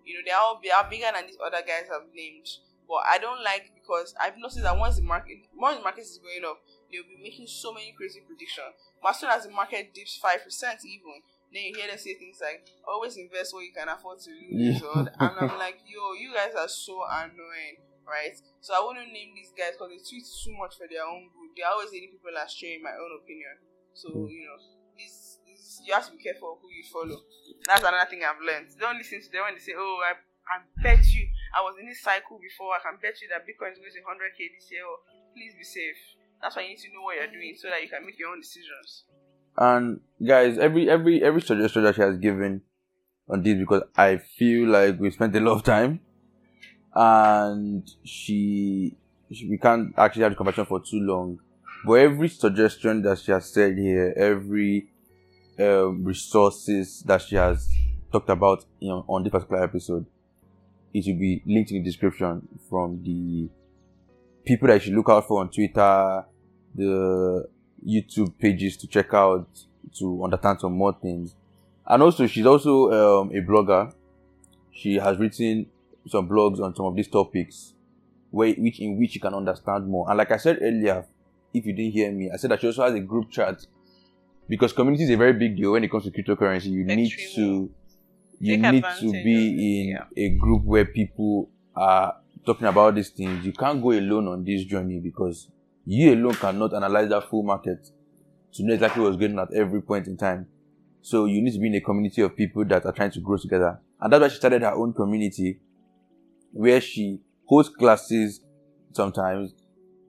You 0.06 0.16
know, 0.16 0.22
they're 0.26 0.38
all 0.38 0.60
they 0.64 0.72
are 0.72 0.88
bigger 0.90 1.12
than 1.14 1.28
these 1.28 1.38
other 1.44 1.60
guys 1.62 1.92
have 1.92 2.08
named. 2.16 2.48
But 2.88 3.04
I 3.04 3.20
don't 3.20 3.44
like 3.44 3.76
because 3.76 4.16
I've 4.16 4.38
noticed 4.38 4.64
that 4.64 4.78
once 4.78 4.96
the 4.96 5.04
market 5.04 5.44
once 5.54 5.78
the 5.78 5.84
market 5.84 6.08
is 6.08 6.20
going 6.24 6.48
up, 6.48 6.64
they'll 6.90 7.04
be 7.04 7.20
making 7.22 7.48
so 7.48 7.74
many 7.74 7.92
crazy 7.92 8.24
predictions. 8.26 8.80
But 9.04 9.10
as 9.12 9.20
soon 9.20 9.30
as 9.30 9.44
the 9.44 9.52
market 9.52 9.94
dips 9.94 10.16
five 10.16 10.44
percent 10.44 10.80
even, 10.88 11.22
then 11.58 11.66
you 11.66 11.74
hear 11.74 11.90
them 11.90 11.98
say 11.98 12.14
things 12.14 12.38
like 12.38 12.70
always 12.86 13.18
invest 13.18 13.50
what 13.58 13.66
you 13.66 13.74
can 13.74 13.90
afford 13.90 14.22
to 14.22 14.30
lose 14.30 14.78
Yeah. 14.78 15.10
and 15.10 15.34
I'm 15.42 15.58
like, 15.66 15.82
yo, 15.90 16.14
you 16.14 16.30
guys 16.38 16.54
are 16.54 16.70
so 16.70 17.02
annoying, 17.10 17.82
right? 18.06 18.38
So 18.62 18.78
I 18.78 18.86
wouldn't 18.86 19.10
name 19.10 19.34
these 19.34 19.50
guys 19.58 19.74
because 19.74 19.90
they 19.90 20.02
tweet 20.06 20.22
too 20.30 20.54
much 20.54 20.78
for 20.78 20.86
their 20.86 21.02
own 21.02 21.34
good. 21.34 21.58
They're 21.58 21.74
always 21.74 21.90
leading 21.90 22.14
people 22.14 22.30
astray 22.38 22.78
in 22.78 22.86
my 22.86 22.94
own 22.94 23.12
opinion. 23.18 23.58
So, 23.98 24.14
Hmm. 24.14 24.30
you 24.30 24.46
know, 24.46 24.58
this, 24.94 25.42
this 25.50 25.82
you 25.82 25.94
have 25.98 26.06
to 26.06 26.14
be 26.14 26.22
careful 26.22 26.62
who 26.62 26.70
you 26.70 26.86
follow. 26.94 27.18
That's 27.66 27.82
another 27.82 28.06
thing 28.06 28.22
I've 28.22 28.38
learned. 28.42 28.70
Don't 28.78 28.98
listen 29.02 29.18
to 29.26 29.30
them 29.34 29.50
when 29.50 29.58
they 29.58 29.64
say, 29.66 29.74
Oh, 29.74 29.98
I 30.06 30.14
I 30.48 30.64
bet 30.80 31.04
you 31.12 31.28
I 31.52 31.60
was 31.60 31.76
in 31.76 31.86
this 31.92 32.00
cycle 32.00 32.40
before. 32.40 32.72
I 32.72 32.80
can 32.80 32.96
bet 33.04 33.20
you 33.20 33.28
that 33.36 33.44
Bitcoin 33.44 33.76
is 33.76 33.84
going 33.84 33.92
to 33.92 34.00
100k 34.00 34.40
this 34.56 34.72
year. 34.72 34.86
Oh, 34.88 35.04
please 35.36 35.52
be 35.60 35.66
safe. 35.68 36.00
That's 36.40 36.56
why 36.56 36.64
you 36.64 36.78
need 36.78 36.84
to 36.88 36.94
know 36.96 37.04
what 37.04 37.20
you're 37.20 37.28
doing 37.34 37.52
so 37.60 37.68
that 37.68 37.82
you 37.84 37.90
can 37.92 38.06
make 38.08 38.16
your 38.16 38.30
own 38.32 38.40
decisions. 38.40 39.04
And 39.58 40.02
guys, 40.26 40.58
every 40.58 40.90
every 40.90 41.24
every 41.24 41.42
suggestion 41.42 41.84
that 41.84 41.96
she 41.96 42.02
has 42.02 42.18
given 42.18 42.62
on 43.30 43.44
this 43.44 43.58
because 43.58 43.84
I 43.96 44.18
feel 44.18 44.70
like 44.70 45.00
we 45.00 45.10
spent 45.12 45.36
a 45.36 45.40
lot 45.40 45.54
of 45.54 45.64
time, 45.64 46.00
and 46.94 47.90
she, 48.04 48.96
she 49.32 49.50
we 49.50 49.58
can't 49.58 49.94
actually 49.98 50.24
have 50.24 50.34
the 50.34 50.38
conversation 50.38 50.66
for 50.66 50.80
too 50.80 51.00
long. 51.00 51.40
But 51.86 51.94
every 51.94 52.30
suggestion 52.30 53.02
that 53.04 53.20
she 53.20 53.32
has 53.32 53.52
said 53.52 53.78
here, 53.78 54.14
every 54.16 54.88
um, 55.60 56.04
resources 56.04 57.04
that 57.06 57.22
she 57.22 57.36
has 57.36 57.68
talked 58.12 58.30
about 58.30 58.66
you 58.80 58.90
know, 58.90 59.06
on 59.08 59.24
this 59.24 59.32
particular 59.32 59.64
episode, 59.64 60.06
it 60.94 61.06
will 61.08 61.20
be 61.20 61.42
linked 61.46 61.72
in 61.72 61.78
the 61.78 61.84
description 61.84 62.48
from 62.70 63.02
the 63.04 63.50
people 64.46 64.68
that 64.68 64.76
you 64.76 64.80
should 64.80 64.94
look 64.94 65.10
out 65.10 65.28
for 65.28 65.42
on 65.42 65.50
Twitter, 65.50 66.26
the 66.76 67.48
YouTube 67.86 68.38
pages 68.38 68.78
to 68.78 68.88
check 68.88 69.14
out 69.14 69.48
to 69.98 70.24
understand 70.24 70.60
some 70.60 70.74
more 70.74 70.98
things. 71.02 71.36
And 71.86 72.04
also, 72.04 72.28
she's 72.28 72.46
also 72.46 72.92
um, 73.22 73.32
a 73.32 73.42
blogger. 73.42 73.94
She 74.72 74.96
has 74.96 75.18
written 75.18 75.68
some 76.08 76.28
blogs 76.28 76.60
on 76.60 76.76
some 76.76 76.86
of 76.86 76.96
these 76.96 77.08
topics, 77.08 77.74
where 78.30 78.54
which 78.54 78.80
in 78.80 78.98
which 79.00 79.16
you 79.16 79.22
can 79.22 79.34
understand 79.34 79.88
more. 79.88 80.10
And 80.10 80.18
like 80.18 80.32
I 80.32 80.38
said 80.38 80.60
earlier, 80.62 81.06
if 81.54 81.66
you 81.66 81.74
didn't 81.74 81.94
hear 81.94 82.12
me, 82.12 82.30
I 82.32 82.38
said 82.38 82.52
that 82.52 82.62
she 82.62 82.68
also 82.68 82.84
has 82.84 82.94
a 82.94 83.00
group 83.00 83.32
chat 83.32 83.66
because 84.48 84.74
community 84.74 85.04
is 85.04 85.10
a 85.10 85.18
very 85.18 85.34
big 85.34 85.58
deal 85.58 85.72
when 85.72 85.84
it 85.84 85.92
comes 85.92 86.04
to 86.06 86.12
cryptocurrency. 86.12 86.68
You 86.68 86.84
need 86.84 87.12
to 87.36 87.70
you 88.40 88.62
Take 88.62 88.72
need 88.72 88.86
to 89.00 89.12
be 89.12 89.82
in 89.82 89.88
yeah. 89.90 90.04
a 90.16 90.30
group 90.30 90.64
where 90.64 90.86
people 90.86 91.50
are 91.76 92.16
talking 92.46 92.68
about 92.68 92.96
these 92.96 93.10
things. 93.10 93.46
You 93.46 93.52
can't 93.52 93.82
go 93.82 93.92
alone 93.92 94.28
on 94.28 94.44
this 94.44 94.64
journey 94.64 95.00
because 95.00 95.48
you 95.88 96.14
alone 96.14 96.34
cannot 96.34 96.74
analyze 96.74 97.08
that 97.10 97.30
full 97.30 97.44
market 97.44 97.90
to 98.52 98.64
know 98.64 98.74
exactly 98.74 99.02
what's 99.02 99.16
going 99.16 99.40
on 99.40 99.48
at 99.48 99.54
every 99.54 99.82
point 99.82 100.06
in 100.08 100.18
time. 100.18 100.46
So 101.02 101.26
you 101.26 101.42
need 101.42 101.54
to 101.54 101.60
be 101.60 101.68
in 101.68 101.76
a 101.76 101.82
community 101.82 102.22
of 102.22 102.36
people 102.36 102.66
that 102.66 102.86
are 102.86 102.92
trying 102.92 103.12
to 103.12 103.22
grow 103.22 103.38
together. 103.38 103.80
And 104.02 104.12
that's 104.12 104.22
why 104.22 104.28
she 104.28 104.36
started 104.36 104.64
her 104.64 104.74
own 104.74 104.94
community 104.94 105.62
where 106.52 106.82
she 106.82 107.22
hosts 107.46 107.74
classes 107.74 108.42
sometimes, 108.92 109.54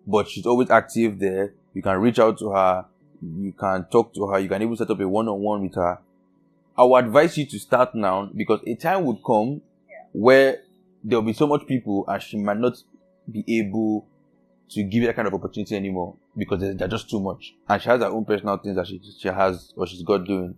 but 0.04 0.28
she's 0.28 0.46
always 0.46 0.68
active 0.68 1.20
there. 1.20 1.54
You 1.74 1.82
can 1.82 1.98
reach 1.98 2.18
out 2.18 2.38
to 2.38 2.50
her, 2.50 2.86
you 3.22 3.52
can 3.52 3.84
talk 3.84 4.12
to 4.14 4.26
her, 4.26 4.40
you 4.40 4.48
can 4.48 4.60
even 4.60 4.76
set 4.76 4.90
up 4.90 4.98
a 4.98 5.08
one 5.08 5.28
on 5.28 5.38
one 5.38 5.62
with 5.62 5.76
her. 5.76 6.00
I 6.76 6.82
would 6.82 7.04
advise 7.04 7.38
you 7.38 7.46
to 7.46 7.58
start 7.60 7.94
now 7.94 8.28
because 8.34 8.60
a 8.66 8.74
time 8.74 9.04
would 9.04 9.18
come 9.24 9.60
where 10.10 10.62
there'll 11.04 11.22
be 11.22 11.34
so 11.34 11.46
much 11.46 11.68
people 11.68 12.04
and 12.08 12.20
she 12.20 12.36
might 12.36 12.58
not 12.58 12.82
be 13.30 13.44
able 13.60 14.08
to 14.70 14.82
give 14.82 15.02
you 15.02 15.06
that 15.06 15.16
kind 15.16 15.28
of 15.28 15.34
opportunity 15.34 15.76
anymore 15.76 16.16
because 16.36 16.60
they're 16.60 16.88
just 16.88 17.08
too 17.10 17.20
much. 17.20 17.54
And 17.68 17.80
she 17.80 17.88
has 17.88 18.00
her 18.00 18.08
own 18.08 18.24
personal 18.24 18.56
things 18.58 18.76
that 18.76 18.86
she, 18.86 19.00
she 19.18 19.28
has 19.28 19.72
or 19.76 19.86
she's 19.86 20.02
got 20.02 20.26
doing. 20.26 20.54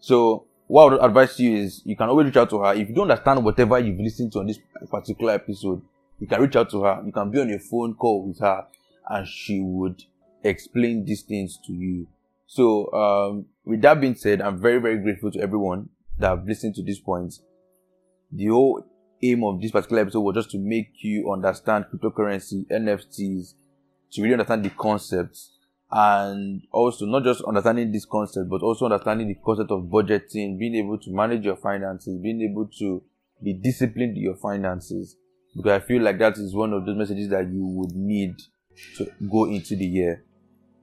So 0.00 0.46
what 0.66 0.82
I 0.82 0.92
would 0.92 1.04
advise 1.04 1.38
you 1.40 1.56
is 1.56 1.82
you 1.84 1.96
can 1.96 2.08
always 2.08 2.26
reach 2.26 2.36
out 2.36 2.50
to 2.50 2.60
her. 2.60 2.74
If 2.74 2.88
you 2.88 2.94
don't 2.94 3.10
understand 3.10 3.44
whatever 3.44 3.78
you've 3.78 4.00
listened 4.00 4.32
to 4.32 4.40
on 4.40 4.46
this 4.46 4.58
particular 4.90 5.34
episode, 5.34 5.82
you 6.18 6.26
can 6.26 6.40
reach 6.40 6.56
out 6.56 6.70
to 6.70 6.82
her. 6.82 7.02
You 7.04 7.12
can 7.12 7.30
be 7.30 7.40
on 7.40 7.50
a 7.50 7.58
phone 7.58 7.94
call 7.94 8.26
with 8.26 8.38
her 8.40 8.66
and 9.08 9.26
she 9.26 9.60
would 9.60 10.02
explain 10.42 11.04
these 11.04 11.22
things 11.22 11.58
to 11.66 11.72
you. 11.72 12.06
So, 12.46 12.92
um, 12.92 13.46
with 13.64 13.80
that 13.82 14.00
being 14.00 14.14
said, 14.14 14.40
I'm 14.40 14.60
very, 14.60 14.78
very 14.78 14.98
grateful 14.98 15.30
to 15.32 15.40
everyone 15.40 15.88
that 16.18 16.28
have 16.28 16.46
listened 16.46 16.74
to 16.76 16.82
this 16.82 17.00
point. 17.00 17.34
The 18.30 18.46
whole 18.46 18.84
aim 19.30 19.44
of 19.44 19.60
this 19.60 19.70
particular 19.70 20.02
episode 20.02 20.20
was 20.20 20.34
just 20.34 20.50
to 20.50 20.58
make 20.58 20.90
you 21.02 21.32
understand 21.32 21.86
cryptocurrency, 21.92 22.66
NFTs, 22.70 23.54
to 24.12 24.22
really 24.22 24.34
understand 24.34 24.64
the 24.64 24.70
concepts 24.70 25.52
and 25.90 26.62
also 26.72 27.06
not 27.06 27.22
just 27.22 27.42
understanding 27.42 27.92
this 27.92 28.04
concept, 28.04 28.48
but 28.48 28.62
also 28.62 28.86
understanding 28.86 29.28
the 29.28 29.36
concept 29.44 29.70
of 29.70 29.82
budgeting, 29.82 30.58
being 30.58 30.74
able 30.74 30.98
to 30.98 31.10
manage 31.10 31.44
your 31.44 31.56
finances, 31.56 32.18
being 32.20 32.42
able 32.42 32.68
to 32.78 33.02
be 33.42 33.52
disciplined 33.52 34.16
in 34.16 34.22
your 34.22 34.36
finances. 34.36 35.16
Because 35.56 35.72
I 35.72 35.86
feel 35.86 36.02
like 36.02 36.18
that 36.18 36.36
is 36.36 36.54
one 36.54 36.72
of 36.72 36.84
those 36.84 36.96
messages 36.96 37.28
that 37.28 37.48
you 37.48 37.64
would 37.64 37.92
need 37.92 38.34
to 38.96 39.06
go 39.30 39.44
into 39.44 39.76
the 39.76 39.86
year. 39.86 40.24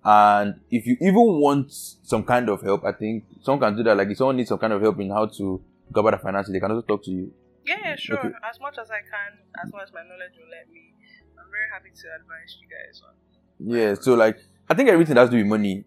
And 0.03 0.61
if 0.69 0.85
you 0.85 0.95
even 1.01 1.39
want 1.39 1.71
some 1.71 2.23
kind 2.23 2.49
of 2.49 2.61
help, 2.61 2.85
I 2.85 2.93
think 2.93 3.25
someone 3.41 3.59
can 3.59 3.77
do 3.77 3.83
that. 3.83 3.97
Like 3.97 4.07
if 4.09 4.17
someone 4.17 4.37
needs 4.37 4.49
some 4.49 4.59
kind 4.59 4.73
of 4.73 4.81
help 4.81 4.99
in 4.99 5.09
how 5.09 5.25
to 5.25 5.61
go 5.91 5.99
about 5.99 6.11
their 6.11 6.19
finances, 6.19 6.53
they 6.53 6.59
can 6.59 6.71
also 6.71 6.87
talk 6.87 7.03
to 7.03 7.11
you. 7.11 7.33
Yeah, 7.65 7.95
sure. 7.95 8.19
Okay. 8.19 8.35
As 8.49 8.59
much 8.59 8.77
as 8.77 8.89
I 8.89 8.99
can, 8.99 9.37
as 9.63 9.71
much 9.71 9.83
as 9.83 9.93
my 9.93 10.01
knowledge 10.01 10.33
will 10.37 10.49
let 10.49 10.71
me. 10.71 10.93
I'm 11.39 11.49
very 11.49 11.69
happy 11.71 11.89
to 11.89 12.07
advise 12.19 12.57
you 12.61 12.67
guys 12.67 13.01
on. 13.05 13.13
Yeah, 13.59 13.95
so 13.99 14.15
like 14.15 14.37
I 14.69 14.73
think 14.73 14.89
everything 14.89 15.15
has 15.17 15.29
to 15.29 15.35
do 15.35 15.37
with 15.37 15.47
money. 15.47 15.85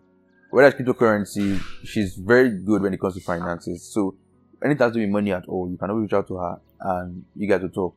Whether 0.50 0.68
it's 0.68 0.78
cryptocurrency, 0.78 1.60
she's 1.84 2.14
very 2.14 2.50
good 2.50 2.82
when 2.82 2.94
it 2.94 3.00
comes 3.00 3.14
to 3.14 3.20
finances. 3.20 3.82
So 3.82 4.14
anything 4.62 4.84
has 4.84 4.92
to 4.92 4.98
do 4.98 5.00
with 5.00 5.10
money 5.10 5.32
at 5.32 5.46
all, 5.48 5.68
you 5.68 5.76
can 5.76 5.90
always 5.90 6.02
reach 6.04 6.12
out 6.12 6.28
to 6.28 6.36
her 6.36 6.60
and 6.80 7.24
you 7.34 7.48
get 7.48 7.60
to 7.60 7.68
talk. 7.68 7.94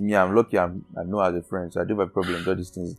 Me, 0.00 0.16
I'm 0.16 0.34
lucky. 0.34 0.58
I'm 0.58 0.84
I 0.98 1.04
know 1.04 1.18
her 1.18 1.28
as 1.28 1.36
a 1.36 1.42
friend, 1.42 1.72
so 1.72 1.80
I 1.80 1.84
do 1.84 1.98
have 2.00 2.12
problems, 2.12 2.48
all 2.48 2.56
these 2.56 2.70
things. 2.70 2.96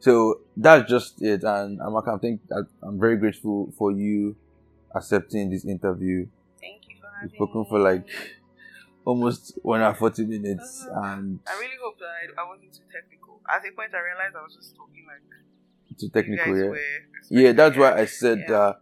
So 0.00 0.40
that's 0.56 0.88
just 0.88 1.20
it. 1.20 1.42
And 1.42 1.80
I'm, 1.82 1.94
I 1.96 2.16
think 2.18 2.40
I'm 2.82 2.98
very 2.98 3.16
grateful 3.16 3.72
for 3.76 3.92
you 3.92 4.36
accepting 4.94 5.50
this 5.50 5.66
interview. 5.66 6.26
Thank 6.60 6.88
you 6.88 6.96
for 7.00 7.08
having 7.14 7.30
me. 7.30 7.36
We've 7.38 7.48
spoken 7.48 7.60
me. 7.62 7.66
for 7.68 7.78
like 7.78 8.06
almost 9.08 9.58
one 9.62 9.80
hour 9.80 9.94
forty 9.94 10.24
minutes, 10.26 10.86
and 11.04 11.40
I 11.46 11.52
really 11.58 11.78
hope 11.82 11.98
that 11.98 12.12
I, 12.38 12.42
I 12.42 12.48
wasn't 12.48 12.72
too 12.74 12.84
technical. 12.92 13.40
At 13.48 13.64
a 13.66 13.72
point, 13.74 13.92
I 13.94 14.00
realized 14.00 14.36
I 14.36 14.42
was 14.42 14.54
just 14.54 14.76
talking 14.76 15.04
like 15.08 15.24
too 15.98 16.10
technical. 16.10 16.54
Yeah, 17.30 17.42
yeah. 17.42 17.52
That's 17.52 17.76
why 17.76 17.92
I 18.02 18.04
said 18.04 18.44
Yeah. 18.48 18.54
uh, 18.58 18.72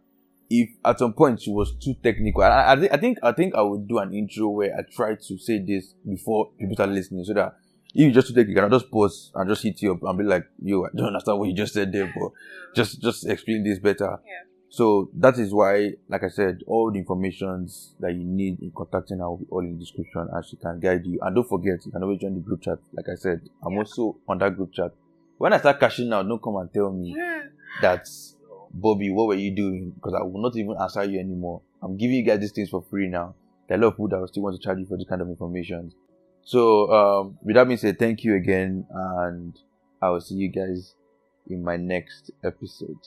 if 0.49 0.69
at 0.83 0.99
some 0.99 1.13
point 1.13 1.41
she 1.41 1.51
was 1.51 1.75
too 1.83 1.95
technical, 2.03 2.43
I, 2.43 2.73
I, 2.73 2.75
thi- 2.79 2.91
I 2.91 2.97
think 2.97 3.17
I 3.23 3.31
think 3.31 3.55
I 3.55 3.61
would 3.61 3.87
do 3.87 3.97
an 3.99 4.13
intro 4.13 4.49
where 4.49 4.75
I 4.75 4.81
try 4.95 5.15
to 5.15 5.37
say 5.37 5.59
this 5.65 5.93
before 6.07 6.51
people 6.59 6.75
start 6.75 6.89
listening, 6.89 7.23
so 7.23 7.33
that 7.33 7.55
if 7.95 8.05
you 8.05 8.11
just 8.11 8.27
too 8.27 8.33
technical, 8.35 8.65
I 8.65 8.69
just 8.69 8.91
pause 8.91 9.31
and 9.35 9.49
just 9.49 9.63
hit 9.63 9.81
you 9.81 9.93
up 9.93 10.03
and 10.03 10.17
be 10.17 10.23
like, 10.25 10.45
"Yo, 10.61 10.85
I 10.85 10.89
don't 10.95 11.07
understand 11.07 11.39
what 11.39 11.47
you 11.49 11.55
just 11.55 11.73
said 11.73 11.91
there, 11.91 12.11
but 12.13 12.31
just 12.75 13.01
just 13.01 13.27
explain 13.27 13.63
this 13.63 13.79
better." 13.79 14.19
Yeah. 14.25 14.43
So 14.69 15.09
that 15.13 15.39
is 15.39 15.53
why, 15.53 15.93
like 16.09 16.23
I 16.23 16.27
said, 16.29 16.59
all 16.67 16.91
the 16.91 16.99
informations 16.99 17.93
that 17.99 18.13
you 18.13 18.23
need 18.23 18.59
in 18.61 18.71
contacting 18.75 19.19
her 19.19 19.29
will 19.29 19.37
be 19.37 19.45
all 19.49 19.59
in 19.61 19.73
the 19.73 19.79
description 19.79 20.27
and 20.31 20.45
she 20.45 20.57
can 20.57 20.79
guide 20.79 21.05
you. 21.05 21.19
And 21.21 21.35
don't 21.35 21.47
forget, 21.47 21.85
you 21.85 21.91
can 21.91 22.03
always 22.03 22.19
join 22.19 22.33
the 22.33 22.41
group 22.41 22.61
chat. 22.61 22.77
Like 22.93 23.07
I 23.09 23.15
said, 23.15 23.41
I'm 23.63 23.73
Yeah. 23.73 23.79
also 23.79 24.17
on 24.27 24.39
that 24.39 24.55
group 24.55 24.73
chat. 24.73 24.91
When 25.37 25.53
I 25.53 25.59
start 25.59 25.79
cashing 25.79 26.11
out, 26.11 26.27
don't 26.27 26.41
come 26.41 26.57
and 26.57 26.71
tell 26.73 26.91
me 26.91 27.15
Yeah. 27.17 27.43
that 27.81 28.07
Bobby, 28.69 29.09
what 29.09 29.27
were 29.27 29.35
you 29.35 29.55
doing? 29.55 29.91
Because 29.95 30.13
I 30.13 30.21
will 30.23 30.41
not 30.41 30.55
even 30.57 30.75
answer 30.79 31.03
you 31.03 31.19
anymore. 31.19 31.61
I'm 31.81 31.95
giving 31.97 32.17
you 32.17 32.23
guys 32.23 32.39
these 32.41 32.51
things 32.51 32.69
for 32.69 32.83
free 32.89 33.07
now. 33.07 33.35
There 33.67 33.77
are 33.77 33.81
a 33.81 33.83
lot 33.83 33.87
of 33.89 33.93
people 33.95 34.09
that 34.09 34.19
will 34.19 34.27
still 34.27 34.43
want 34.43 34.55
to 34.55 34.61
charge 34.61 34.79
you 34.79 34.85
for 34.85 34.97
this 34.97 35.07
kind 35.07 35.21
of 35.21 35.29
information. 35.29 35.93
So, 36.43 36.91
um, 36.91 37.37
with 37.41 37.55
that 37.55 37.65
being 37.65 37.77
said, 37.77 37.97
thank 37.97 38.23
you 38.23 38.35
again, 38.35 38.85
and 38.89 39.57
I 40.01 40.09
will 40.09 40.21
see 40.21 40.35
you 40.35 40.49
guys 40.49 40.93
in 41.49 41.63
my 41.63 41.77
next 41.77 42.31
episode. 42.43 42.99